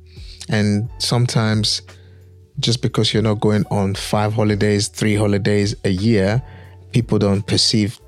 and 0.49 0.89
sometimes 0.99 1.83
just 2.61 2.81
because 2.81 3.13
you're 3.13 3.23
not 3.23 3.41
going 3.41 3.65
on 3.71 3.95
five 3.95 4.33
holidays, 4.33 4.89
three 4.89 5.15
holidays 5.17 5.75
a 5.85 5.91
year, 5.91 6.41
people 6.93 7.19
don't 7.19 7.45
perceive 7.47 7.99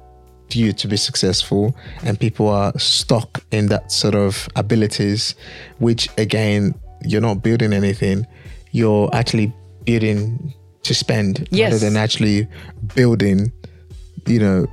you 0.57 0.73
to 0.73 0.89
be 0.89 0.97
successful, 0.97 1.75
and 2.05 2.19
people 2.19 2.49
are 2.49 2.73
stuck 2.79 3.43
in 3.51 3.67
that 3.69 3.91
sort 3.93 4.15
of 4.15 4.49
abilities, 4.57 5.35
which 5.79 6.09
again, 6.19 6.75
you're 7.05 7.21
not 7.21 7.43
building 7.43 7.73
anything. 7.73 8.27
You're 8.73 9.09
actually 9.15 9.53
building 9.85 10.55
to 10.83 10.95
spend 10.95 11.47
Yes. 11.51 11.73
rather 11.73 11.85
than 11.85 11.97
actually 11.97 12.47
building, 12.95 13.53
you 14.27 14.39
know, 14.39 14.67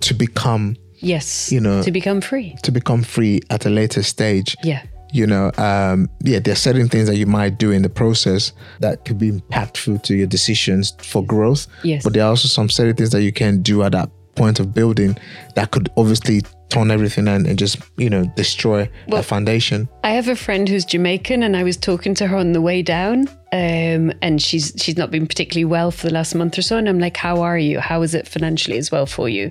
to 0.00 0.14
become 0.14 0.76
yes 0.98 1.50
You 1.52 1.60
know- 1.60 1.82
to 1.82 1.90
become 1.90 2.20
free 2.20 2.54
to 2.62 2.70
become 2.72 3.02
free 3.02 3.40
at 3.50 3.66
a 3.66 3.70
later 3.70 4.02
stage. 4.02 4.56
yeah 4.64 4.82
You 5.12 5.26
know, 5.28 5.52
um, 5.58 6.08
yeah, 6.24 6.40
there 6.40 6.52
are 6.52 6.56
certain 6.68 6.88
things 6.88 7.06
that 7.08 7.16
you 7.16 7.26
might 7.26 7.56
do 7.58 7.70
in 7.70 7.82
the 7.82 7.88
process 7.88 8.52
that 8.80 9.04
could 9.04 9.16
be 9.18 9.30
impactful 9.30 10.02
to 10.02 10.14
your 10.16 10.26
decisions 10.26 10.92
for 10.98 11.22
growth. 11.24 11.68
Yes. 11.84 12.02
But 12.02 12.14
there 12.14 12.24
are 12.24 12.30
also 12.30 12.48
some 12.48 12.68
certain 12.68 12.96
things 12.96 13.10
that 13.10 13.22
you 13.22 13.30
can 13.32 13.62
do 13.62 13.84
at 13.84 13.92
that 13.92 14.08
point 14.34 14.60
of 14.60 14.74
building 14.74 15.16
that 15.54 15.70
could 15.70 15.88
obviously 15.96 16.42
turn 16.70 16.90
everything 16.90 17.28
and, 17.28 17.46
and 17.46 17.56
just, 17.58 17.78
you 17.96 18.10
know, 18.10 18.24
destroy 18.36 18.88
Well- 19.06 19.18
the 19.22 19.26
foundation. 19.26 19.88
I 20.02 20.10
have 20.10 20.28
a 20.28 20.34
friend 20.36 20.68
who's 20.68 20.84
Jamaican, 20.84 21.42
and 21.42 21.56
I 21.56 21.62
was 21.62 21.76
talking 21.76 22.14
to 22.16 22.26
her 22.26 22.36
on 22.36 22.52
the 22.52 22.60
way 22.60 22.82
down, 22.82 23.28
um, 23.52 24.12
and 24.22 24.42
she's 24.42 24.72
she's 24.76 24.96
not 24.96 25.10
been 25.12 25.26
particularly 25.26 25.64
well 25.64 25.90
for 25.92 26.08
the 26.08 26.12
last 26.14 26.34
month 26.34 26.58
or 26.58 26.62
so. 26.62 26.76
And 26.76 26.88
I'm 26.88 26.98
like, 26.98 27.16
"How 27.16 27.42
are 27.42 27.58
you? 27.58 27.78
How 27.78 28.02
is 28.02 28.14
it 28.14 28.26
financially 28.26 28.76
as 28.76 28.90
well 28.90 29.06
for 29.06 29.28
you?" 29.28 29.50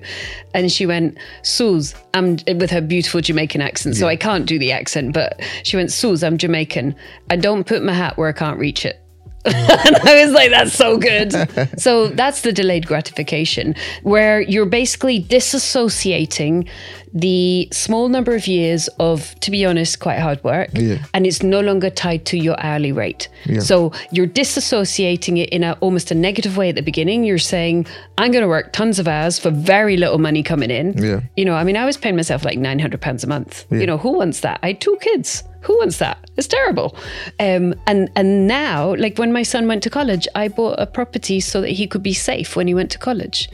And 0.52 0.70
she 0.70 0.84
went, 0.86 1.16
"Suze, 1.42 1.94
I'm 2.12 2.36
with 2.46 2.70
her 2.70 2.82
beautiful 2.82 3.20
Jamaican 3.22 3.62
accent, 3.62 3.96
so 3.96 4.06
I 4.06 4.16
can't 4.16 4.44
do 4.46 4.58
the 4.58 4.72
accent, 4.72 5.14
but 5.14 5.40
she 5.62 5.76
went, 5.76 5.90
Suze, 5.92 6.22
I'm 6.22 6.36
Jamaican. 6.36 6.94
I 7.30 7.36
don't 7.36 7.64
put 7.66 7.82
my 7.82 7.94
hat 7.94 8.16
where 8.18 8.28
I 8.28 8.32
can't 8.32 8.58
reach 8.58 8.84
it." 8.84 9.00
and 9.86 9.96
I 9.96 10.24
was 10.24 10.32
like, 10.32 10.50
that's 10.50 10.72
so 10.72 10.96
good. 10.96 11.32
so 11.78 12.08
that's 12.08 12.40
the 12.42 12.52
delayed 12.52 12.86
gratification, 12.86 13.74
where 14.02 14.40
you're 14.40 14.66
basically 14.66 15.22
disassociating 15.22 16.68
the 17.16 17.68
small 17.70 18.08
number 18.08 18.34
of 18.34 18.46
years 18.48 18.88
of, 18.98 19.38
to 19.40 19.50
be 19.52 19.64
honest, 19.64 20.00
quite 20.00 20.18
hard 20.18 20.42
work, 20.42 20.68
Yeah. 20.72 20.98
and 21.14 21.26
it's 21.26 21.42
no 21.44 21.60
longer 21.60 21.88
tied 21.88 22.24
to 22.26 22.36
your 22.36 22.56
hourly 22.58 22.90
rate. 22.90 23.28
So 23.60 23.92
you're 24.10 24.26
disassociating 24.26 25.38
it 25.38 25.50
in 25.50 25.62
a, 25.62 25.72
almost 25.80 26.10
a 26.10 26.14
negative 26.14 26.56
way 26.56 26.70
at 26.70 26.74
the 26.74 26.82
beginning. 26.82 27.22
You're 27.24 27.38
saying, 27.38 27.86
I'm 28.18 28.32
going 28.32 28.42
to 28.42 28.48
work 28.48 28.72
tons 28.72 28.98
of 28.98 29.06
hours 29.06 29.38
for 29.38 29.50
very 29.50 29.96
little 29.96 30.18
money 30.18 30.42
coming 30.42 30.70
in. 30.70 30.94
Yeah. 30.98 31.20
You 31.36 31.44
know, 31.44 31.54
I 31.54 31.62
mean, 31.62 31.76
I 31.76 31.84
was 31.84 31.96
paying 31.96 32.16
myself 32.16 32.44
like 32.44 32.58
£900 32.58 33.22
a 33.22 33.26
month. 33.28 33.66
You 33.70 33.86
know, 33.86 33.98
who 33.98 34.12
wants 34.12 34.40
that? 34.40 34.58
I 34.62 34.68
had 34.68 34.80
two 34.80 34.96
kids. 35.00 35.44
Who 35.64 35.78
wants 35.78 35.98
that? 35.98 36.18
It's 36.36 36.46
terrible. 36.46 36.96
Um, 37.40 37.74
and 37.86 38.10
and 38.16 38.46
now, 38.46 38.94
like 38.96 39.18
when 39.18 39.32
my 39.32 39.42
son 39.42 39.66
went 39.66 39.82
to 39.84 39.90
college, 39.90 40.28
I 40.34 40.48
bought 40.48 40.78
a 40.78 40.86
property 40.86 41.40
so 41.40 41.60
that 41.62 41.70
he 41.70 41.86
could 41.86 42.02
be 42.02 42.14
safe 42.14 42.54
when 42.54 42.66
he 42.66 42.74
went 42.74 42.90
to 42.92 42.98
college. 42.98 43.48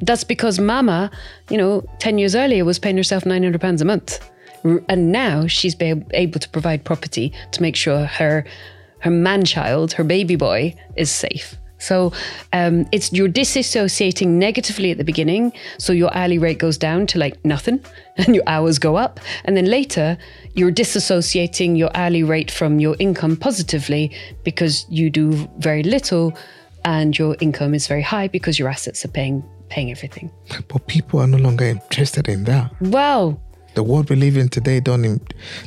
That's 0.00 0.24
because 0.24 0.58
Mama, 0.58 1.10
you 1.50 1.56
know, 1.56 1.84
ten 2.00 2.18
years 2.18 2.34
earlier 2.34 2.64
was 2.64 2.78
paying 2.78 2.96
herself 2.96 3.24
nine 3.24 3.42
hundred 3.42 3.60
pounds 3.60 3.80
a 3.80 3.84
month. 3.84 4.30
And 4.88 5.12
now 5.12 5.46
she's 5.46 5.74
been 5.74 6.06
able 6.12 6.40
to 6.40 6.48
provide 6.48 6.84
property 6.84 7.32
to 7.52 7.62
make 7.62 7.76
sure 7.76 8.06
her 8.06 8.44
her 9.00 9.10
man 9.10 9.44
child, 9.44 9.92
her 9.92 10.04
baby 10.04 10.36
boy, 10.36 10.74
is 10.96 11.10
safe. 11.10 11.56
So 11.78 12.12
um, 12.52 12.86
it's 12.92 13.12
you're 13.12 13.28
disassociating 13.28 14.28
negatively 14.28 14.90
at 14.90 14.98
the 14.98 15.04
beginning, 15.04 15.52
so 15.78 15.92
your 15.92 16.14
hourly 16.16 16.38
rate 16.38 16.58
goes 16.58 16.78
down 16.78 17.06
to 17.08 17.18
like 17.18 17.42
nothing, 17.44 17.80
and 18.16 18.34
your 18.34 18.44
hours 18.46 18.78
go 18.78 18.96
up, 18.96 19.20
and 19.44 19.56
then 19.56 19.66
later 19.66 20.16
you're 20.54 20.72
disassociating 20.72 21.76
your 21.76 21.90
hourly 21.94 22.22
rate 22.22 22.50
from 22.50 22.80
your 22.80 22.96
income 22.98 23.36
positively 23.36 24.10
because 24.44 24.86
you 24.88 25.10
do 25.10 25.48
very 25.58 25.82
little, 25.82 26.36
and 26.84 27.18
your 27.18 27.36
income 27.40 27.74
is 27.74 27.86
very 27.86 28.02
high 28.02 28.28
because 28.28 28.58
your 28.58 28.68
assets 28.68 29.04
are 29.04 29.08
paying 29.08 29.44
paying 29.68 29.90
everything. 29.90 30.30
But 30.68 30.86
people 30.86 31.20
are 31.20 31.26
no 31.26 31.38
longer 31.38 31.64
interested 31.64 32.28
in 32.28 32.44
that. 32.44 32.70
Well, 32.80 33.40
The 33.74 33.82
world 33.82 34.08
we 34.10 34.16
live 34.16 34.36
in 34.36 34.48
today 34.48 34.80
don't 34.80 35.04
in, 35.04 35.20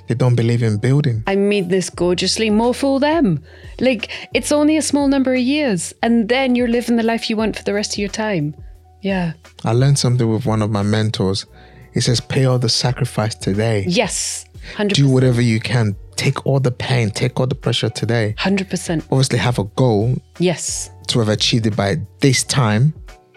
they 0.07 0.15
don't 0.15 0.35
believe 0.35 0.63
in 0.63 0.77
building. 0.77 1.23
I 1.27 1.35
made 1.35 1.69
this 1.69 1.89
gorgeously. 1.89 2.49
More 2.49 2.73
fool 2.73 2.99
them. 2.99 3.43
Like 3.79 4.09
it's 4.33 4.51
only 4.51 4.77
a 4.77 4.81
small 4.81 5.07
number 5.07 5.33
of 5.33 5.41
years, 5.41 5.93
and 6.01 6.29
then 6.29 6.55
you're 6.55 6.67
living 6.69 6.95
the 6.95 7.03
life 7.03 7.29
you 7.29 7.35
want 7.37 7.55
for 7.57 7.63
the 7.63 7.73
rest 7.73 7.93
of 7.93 7.97
your 7.99 8.09
time. 8.09 8.55
Yeah. 9.01 9.33
I 9.65 9.73
learned 9.73 9.99
something 9.99 10.27
with 10.31 10.45
one 10.45 10.61
of 10.61 10.71
my 10.71 10.83
mentors. 10.83 11.45
He 11.93 12.01
says, 12.01 12.19
"Pay 12.21 12.45
all 12.45 12.59
the 12.59 12.69
sacrifice 12.69 13.35
today. 13.35 13.85
Yes. 13.87 14.45
Hundred. 14.75 14.95
Do 14.95 15.09
whatever 15.09 15.41
you 15.41 15.59
can. 15.59 15.95
Take 16.15 16.45
all 16.45 16.59
the 16.59 16.71
pain. 16.71 17.11
Take 17.11 17.39
all 17.39 17.47
the 17.47 17.55
pressure 17.55 17.89
today. 17.89 18.35
Hundred 18.37 18.69
percent. 18.69 19.03
Obviously, 19.11 19.37
have 19.39 19.59
a 19.59 19.63
goal 19.75 20.15
Yes. 20.39 20.89
to 21.07 21.19
have 21.19 21.29
achieved 21.29 21.65
it 21.67 21.75
by 21.75 21.97
this 22.21 22.43
time, 22.43 22.93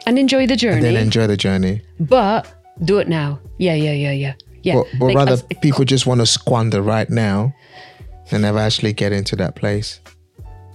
And 0.07 0.19
enjoy 0.19 0.47
the 0.47 0.57
journey. 0.57 0.77
And 0.77 0.85
then 0.85 0.97
enjoy 0.97 1.27
the 1.27 1.37
journey. 1.37 1.83
but 2.01 2.47
do 2.85 2.99
it 2.99 3.09
now. 3.09 3.39
Yeah. 3.59 3.75
Yeah. 3.75 3.93
Yeah. 3.93 4.13
Yeah. 4.13 4.35
Yeah. 4.63 4.75
But, 4.75 4.87
but 4.99 5.07
Like, 5.07 5.17
rather, 5.17 5.33
as- 5.33 5.45
people 5.61 5.85
just 5.85 6.07
want 6.07 6.21
to 6.21 6.27
squander 6.27 6.83
right 6.83 7.09
now 7.09 7.55
and 8.31 8.43
never 8.43 8.59
actually 8.59 8.93
get 8.93 9.13
into 9.13 9.37
that 9.37 9.55
place. 9.55 10.01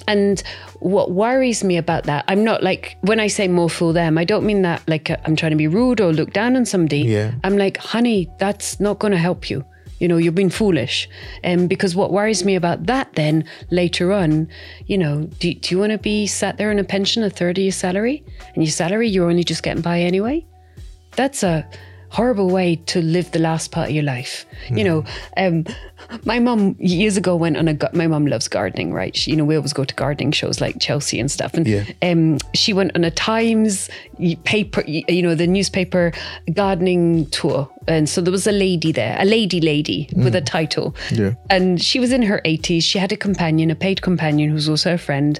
And 0.08 0.44
what 0.82 1.12
worries 1.12 1.64
me 1.64 1.78
about 1.78 2.04
that, 2.04 2.26
I'm 2.28 2.44
not 2.44 2.62
like, 2.62 2.96
when 3.02 3.20
I 3.20 3.28
say 3.28 3.48
more 3.48 3.70
fool 3.70 3.92
them, 3.92 4.18
I 4.18 4.24
don't 4.24 4.46
mean 4.46 4.62
that 4.62 4.88
like 4.88 5.10
I'm 5.26 5.36
trying 5.36 5.52
to 5.52 5.56
be 5.58 5.68
rude 5.68 6.00
or 6.00 6.14
look 6.14 6.32
down 6.32 6.56
on 6.56 6.66
somebody. 6.66 7.00
Yeah. 7.00 7.34
I'm 7.44 7.58
like, 7.58 7.78
honey, 7.78 8.30
that's 8.38 8.80
not 8.80 9.00
going 9.00 9.14
to 9.14 9.18
help 9.18 9.50
you. 9.50 9.66
You 10.00 10.08
know, 10.10 10.18
you're 10.18 10.34
being 10.34 10.50
foolish. 10.50 11.10
Um, 11.44 11.68
because 11.68 11.96
what 11.96 12.12
worries 12.12 12.44
me 12.44 12.56
about 12.56 12.86
that 12.86 13.14
then 13.14 13.46
later 13.72 14.12
on, 14.12 14.48
you 14.86 14.98
know, 14.98 15.24
do, 15.40 15.54
do 15.54 15.74
you 15.74 15.80
want 15.80 15.94
to 15.94 15.98
be 15.98 16.28
sat 16.28 16.58
there 16.58 16.70
on 16.70 16.78
a 16.78 16.84
pension, 16.84 17.24
a 17.24 17.30
third 17.30 17.58
of 17.58 17.64
your 17.64 17.72
salary? 17.72 18.24
And 18.54 18.64
your 18.64 18.72
salary, 18.72 19.08
you're 19.10 19.30
only 19.30 19.44
just 19.44 19.64
getting 19.64 19.82
by 19.82 20.02
anyway? 20.02 20.46
That's 21.16 21.42
a 21.44 21.68
horrible 22.10 22.50
way 22.50 22.78
to 22.78 23.02
live 23.02 23.32
the 23.32 23.40
last 23.40 23.72
part 23.72 23.90
of 23.90 23.96
your 23.96 24.04
life. 24.04 24.46
You 24.70 24.84
know, 24.84 25.06
um, 25.38 25.66
my 26.24 26.40
mum 26.40 26.76
years 26.80 27.18
ago 27.18 27.36
went 27.36 27.58
on 27.58 27.68
a. 27.68 27.78
My 27.94 28.08
mum 28.08 28.28
loves 28.28 28.48
gardening, 28.48 28.94
right? 28.94 29.16
She, 29.16 29.32
you 29.32 29.38
know, 29.38 29.46
we 29.46 29.56
always 29.56 29.74
go 29.74 29.84
to 29.86 29.96
gardening 29.96 30.32
shows 30.32 30.60
like 30.62 30.80
Chelsea 30.80 31.20
and 31.20 31.32
stuff. 31.32 31.54
And 31.54 31.68
Yeah. 31.68 31.84
um, 32.02 32.38
she 32.54 32.74
went 32.74 32.96
on 32.96 33.04
a 33.04 33.12
Times 33.12 33.90
paper, 34.44 34.84
you 34.88 35.22
know, 35.22 35.36
the 35.36 35.48
newspaper 35.48 36.12
gardening 36.54 37.26
tour. 37.28 37.70
And 37.88 38.10
so 38.10 38.20
there 38.20 38.32
was 38.32 38.48
a 38.48 38.52
lady 38.52 38.92
there, 38.92 39.16
a 39.20 39.26
lady 39.26 39.62
lady 39.62 40.10
with 40.16 40.34
a 40.36 40.42
title. 40.42 40.96
Yeah. 41.12 41.34
And 41.52 41.80
she 41.80 42.00
was 42.00 42.12
in 42.12 42.24
her 42.24 42.42
80s. 42.44 42.82
She 42.82 42.98
had 42.98 43.12
a 43.12 43.18
companion, 43.18 43.70
a 43.70 43.76
paid 43.76 44.02
companion 44.02 44.50
who 44.50 44.56
was 44.56 44.68
also 44.68 44.96
a 44.96 44.98
friend. 44.98 45.40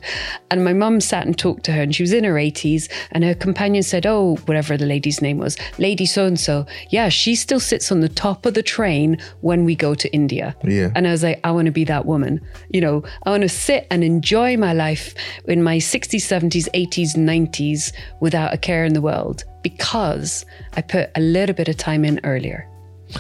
And 0.52 0.64
my 0.64 0.74
mum 0.74 1.02
sat 1.02 1.26
and 1.26 1.36
talked 1.36 1.64
to 1.66 1.72
her, 1.72 1.82
and 1.82 1.96
she 1.96 2.04
was 2.04 2.14
in 2.14 2.24
her 2.24 2.36
80s. 2.36 2.88
And 3.12 3.24
her 3.24 3.34
companion 3.34 3.82
said, 3.82 4.06
Oh, 4.06 4.36
whatever 4.46 4.78
the 4.78 4.86
lady's 4.86 5.22
name 5.24 5.40
was, 5.40 5.58
Lady 5.80 6.06
so 6.06 6.26
and 6.28 6.40
so. 6.40 6.68
Yeah, 6.90 7.10
she 7.10 7.34
still 7.36 7.60
sits 7.60 7.92
on 7.92 8.02
the 8.02 8.10
top 8.10 8.46
of 8.46 8.54
the 8.54 8.62
train 8.64 9.18
when 9.42 9.66
we 9.66 9.76
go 9.76 9.96
to 9.96 10.14
India. 10.14 10.45
Yeah. 10.64 10.92
And 10.96 11.08
I 11.08 11.12
was 11.12 11.24
like, 11.24 11.40
I 11.44 11.52
want 11.52 11.66
to 11.68 11.72
be 11.72 11.84
that 11.86 12.06
woman. 12.06 12.42
You 12.70 12.82
know, 12.82 13.04
I 13.24 13.30
want 13.30 13.44
to 13.44 13.50
sit 13.50 13.88
and 13.90 14.04
enjoy 14.04 14.58
my 14.58 14.74
life 14.74 15.16
in 15.46 15.64
my 15.64 15.78
60s, 15.78 16.22
70s, 16.22 16.68
80s, 16.74 17.16
90s 17.16 17.94
without 18.20 18.54
a 18.54 18.58
care 18.58 18.86
in 18.86 18.94
the 18.94 19.02
world 19.02 19.44
because 19.64 20.46
I 20.74 20.82
put 20.82 21.10
a 21.16 21.22
little 21.22 21.56
bit 21.56 21.68
of 21.70 21.78
time 21.78 22.06
in 22.06 22.20
earlier. 22.24 22.70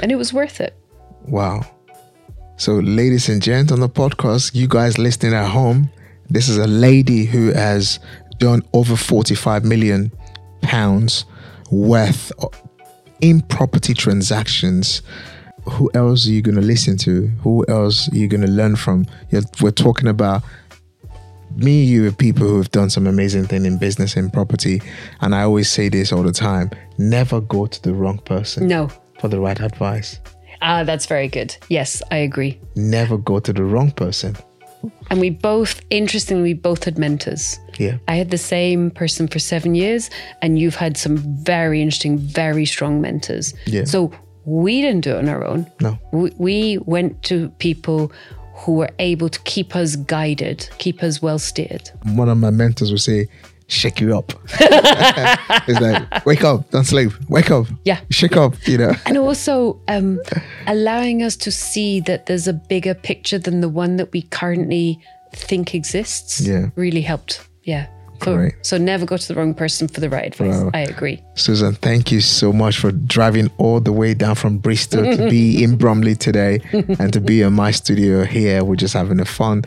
And 0.01 0.11
it 0.11 0.15
was 0.15 0.33
worth 0.33 0.59
it. 0.59 0.75
Wow. 1.27 1.65
So, 2.57 2.75
ladies 2.75 3.29
and 3.29 3.41
gents 3.41 3.71
on 3.71 3.79
the 3.79 3.89
podcast, 3.89 4.55
you 4.55 4.67
guys 4.67 4.97
listening 4.97 5.33
at 5.33 5.49
home, 5.49 5.89
this 6.29 6.47
is 6.47 6.57
a 6.57 6.67
lady 6.67 7.25
who 7.25 7.51
has 7.51 7.99
done 8.37 8.63
over 8.73 8.95
45 8.95 9.65
million 9.65 10.11
pounds 10.61 11.25
worth 11.71 12.31
in 13.21 13.41
property 13.41 13.93
transactions. 13.93 15.01
Who 15.67 15.89
else 15.93 16.27
are 16.27 16.31
you 16.31 16.41
going 16.41 16.55
to 16.55 16.61
listen 16.61 16.97
to? 16.99 17.27
Who 17.43 17.65
else 17.67 18.11
are 18.11 18.15
you 18.15 18.27
going 18.27 18.41
to 18.41 18.51
learn 18.51 18.75
from? 18.75 19.05
You're, 19.31 19.41
we're 19.61 19.71
talking 19.71 20.07
about 20.07 20.43
me, 21.55 21.83
you 21.83 22.07
are 22.07 22.11
people 22.11 22.45
who 22.47 22.57
have 22.57 22.69
done 22.71 22.89
some 22.89 23.07
amazing 23.07 23.45
thing 23.45 23.65
in 23.65 23.77
business 23.77 24.15
and 24.17 24.31
property. 24.31 24.81
And 25.21 25.33
I 25.33 25.43
always 25.43 25.69
say 25.69 25.89
this 25.89 26.11
all 26.11 26.23
the 26.23 26.31
time 26.31 26.69
never 26.97 27.39
go 27.41 27.65
to 27.65 27.81
the 27.81 27.93
wrong 27.93 28.19
person 28.19 28.67
No. 28.67 28.89
for 29.19 29.27
the 29.27 29.39
right 29.39 29.59
advice. 29.59 30.19
Ah, 30.61 30.83
that's 30.83 31.05
very 31.05 31.27
good. 31.27 31.55
Yes, 31.69 32.01
I 32.11 32.17
agree. 32.17 32.59
never 32.75 33.17
go 33.17 33.39
to 33.39 33.53
the 33.53 33.63
wrong 33.63 33.91
person. 33.91 34.35
And 35.09 35.19
we 35.19 35.31
both, 35.31 35.81
interestingly, 35.89 36.43
we 36.43 36.53
both 36.53 36.83
had 36.83 36.97
mentors. 36.99 37.57
Yeah. 37.79 37.97
I 38.07 38.15
had 38.15 38.29
the 38.29 38.37
same 38.37 38.91
person 38.91 39.27
for 39.27 39.39
seven 39.39 39.73
years, 39.75 40.09
and 40.43 40.59
you've 40.59 40.75
had 40.75 40.95
some 40.95 41.17
very 41.43 41.81
interesting, 41.81 42.17
very 42.19 42.65
strong 42.65 43.01
mentors. 43.01 43.53
Yeah. 43.65 43.85
So 43.85 44.11
we 44.45 44.81
didn't 44.81 45.01
do 45.01 45.11
it 45.11 45.17
on 45.17 45.29
our 45.29 45.43
own. 45.45 45.69
No. 45.81 45.97
We, 46.11 46.31
we 46.37 46.77
went 46.85 47.23
to 47.23 47.49
people 47.59 48.11
who 48.55 48.73
were 48.73 48.89
able 48.99 49.27
to 49.29 49.39
keep 49.41 49.75
us 49.75 49.95
guided, 49.95 50.69
keep 50.77 51.03
us 51.03 51.21
well 51.21 51.39
steered. 51.39 51.89
One 52.03 52.29
of 52.29 52.37
my 52.37 52.51
mentors 52.51 52.91
would 52.91 53.01
say, 53.01 53.27
shake 53.67 53.99
you 53.99 54.17
up. 54.17 54.31
it's 54.59 55.79
like, 55.81 56.25
wake 56.25 56.43
up, 56.43 56.69
don't 56.71 56.83
sleep. 56.85 57.11
Wake 57.29 57.51
up. 57.51 57.65
Yeah. 57.83 57.99
Shake 58.11 58.37
up, 58.37 58.53
you 58.67 58.77
know. 58.77 58.93
And 59.05 59.17
also 59.17 59.81
um, 59.87 60.19
allowing 60.67 61.23
us 61.23 61.35
to 61.37 61.51
see 61.51 61.99
that 62.01 62.27
there's 62.27 62.47
a 62.47 62.53
bigger 62.53 62.93
picture 62.93 63.39
than 63.39 63.61
the 63.61 63.69
one 63.69 63.97
that 63.97 64.11
we 64.11 64.21
currently 64.21 64.99
think 65.33 65.73
exists 65.75 66.39
Yeah. 66.41 66.69
really 66.75 67.01
helped. 67.01 67.47
Yeah. 67.63 67.87
So, 68.23 68.49
so 68.61 68.77
never 68.77 69.05
go 69.05 69.17
to 69.17 69.27
the 69.27 69.35
wrong 69.35 69.53
person 69.53 69.87
for 69.87 69.99
the 69.99 70.09
right 70.09 70.25
advice. 70.25 70.61
Wow. 70.61 70.71
I 70.73 70.81
agree. 70.81 71.21
Susan, 71.35 71.75
thank 71.75 72.11
you 72.11 72.21
so 72.21 72.51
much 72.51 72.77
for 72.77 72.91
driving 72.91 73.49
all 73.57 73.79
the 73.79 73.91
way 73.91 74.13
down 74.13 74.35
from 74.35 74.57
Bristol 74.57 75.03
to 75.03 75.29
be 75.29 75.63
in 75.63 75.77
Bromley 75.77 76.15
today 76.15 76.61
and 76.71 77.11
to 77.13 77.21
be 77.21 77.41
in 77.41 77.53
my 77.53 77.71
studio 77.71 78.23
here. 78.23 78.63
We're 78.63 78.75
just 78.75 78.93
having 78.93 79.19
a 79.19 79.25
fun. 79.25 79.63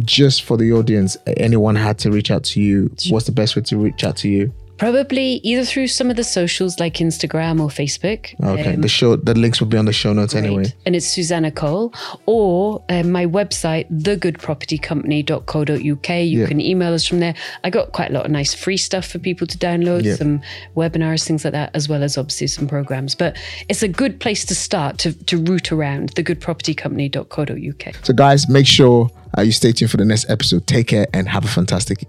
Just 0.00 0.42
for 0.42 0.56
the 0.56 0.72
audience, 0.72 1.16
anyone 1.38 1.74
had 1.74 1.98
to 2.00 2.10
reach 2.10 2.30
out 2.30 2.44
to 2.44 2.60
you, 2.60 2.90
what's 3.08 3.26
the 3.26 3.32
best 3.32 3.56
way 3.56 3.62
to 3.62 3.76
reach 3.78 4.04
out 4.04 4.16
to 4.18 4.28
you? 4.28 4.52
Probably 4.78 5.40
either 5.42 5.64
through 5.64 5.88
some 5.88 6.08
of 6.10 6.16
the 6.16 6.24
socials 6.24 6.78
like 6.78 6.94
Instagram 6.94 7.60
or 7.60 7.68
Facebook. 7.68 8.34
Okay. 8.42 8.74
um, 8.74 8.80
the 8.80 8.88
show 8.88 9.16
the 9.16 9.34
links 9.34 9.60
will 9.60 9.66
be 9.68 9.76
on 9.76 9.84
the 9.86 9.92
show 9.92 10.12
notes 10.12 10.34
anyway. 10.34 10.72
And 10.86 10.94
it's 10.96 11.06
Susanna 11.06 11.50
Cole 11.50 11.92
or 12.26 12.82
um, 12.88 13.10
my 13.10 13.26
website, 13.26 13.90
thegoodpropertycompany.co.uk. 13.90 16.08
You 16.08 16.40
Yeah. 16.40 16.46
can 16.46 16.60
email 16.60 16.94
us 16.94 17.06
from 17.06 17.18
there. 17.20 17.34
I 17.64 17.70
got 17.70 17.92
quite 17.92 18.10
a 18.10 18.12
lot 18.12 18.24
of 18.24 18.30
nice 18.30 18.54
free 18.54 18.76
stuff 18.76 19.06
for 19.06 19.18
people 19.18 19.46
to 19.48 19.58
download, 19.58 20.04
Yeah. 20.04 20.14
some 20.14 20.40
webinars, 20.76 21.26
things 21.26 21.44
like 21.44 21.52
that, 21.54 21.70
as 21.74 21.88
well 21.88 22.02
as 22.02 22.16
obviously 22.16 22.46
some 22.46 22.68
programs. 22.68 23.14
But 23.16 23.36
it's 23.68 23.82
a 23.82 23.88
good 23.88 24.20
place 24.20 24.44
to 24.46 24.54
start 24.54 24.98
to, 24.98 25.12
to 25.24 25.38
root 25.38 25.72
around, 25.72 26.14
thegoodpropertycompany.co.uk. 26.14 27.94
So, 28.04 28.12
guys, 28.14 28.48
make 28.48 28.66
sure 28.66 29.10
uh, 29.36 29.42
you 29.42 29.52
stay 29.52 29.72
tuned 29.72 29.90
for 29.90 29.96
the 29.96 30.04
next 30.04 30.30
episode. 30.30 30.66
Take 30.66 30.86
care 30.88 31.06
and 31.12 31.28
have 31.28 31.44
a 31.44 31.48
fantastic 31.48 32.04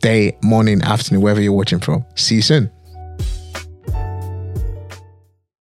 day, 0.00 0.36
morning, 0.42 0.82
afternoon, 0.82 1.22
wherever 1.22 1.40
you're 1.40 1.52
watching 1.52 1.80
from. 1.80 2.04
See 2.14 2.36
you 2.36 2.42
soon. 2.42 2.70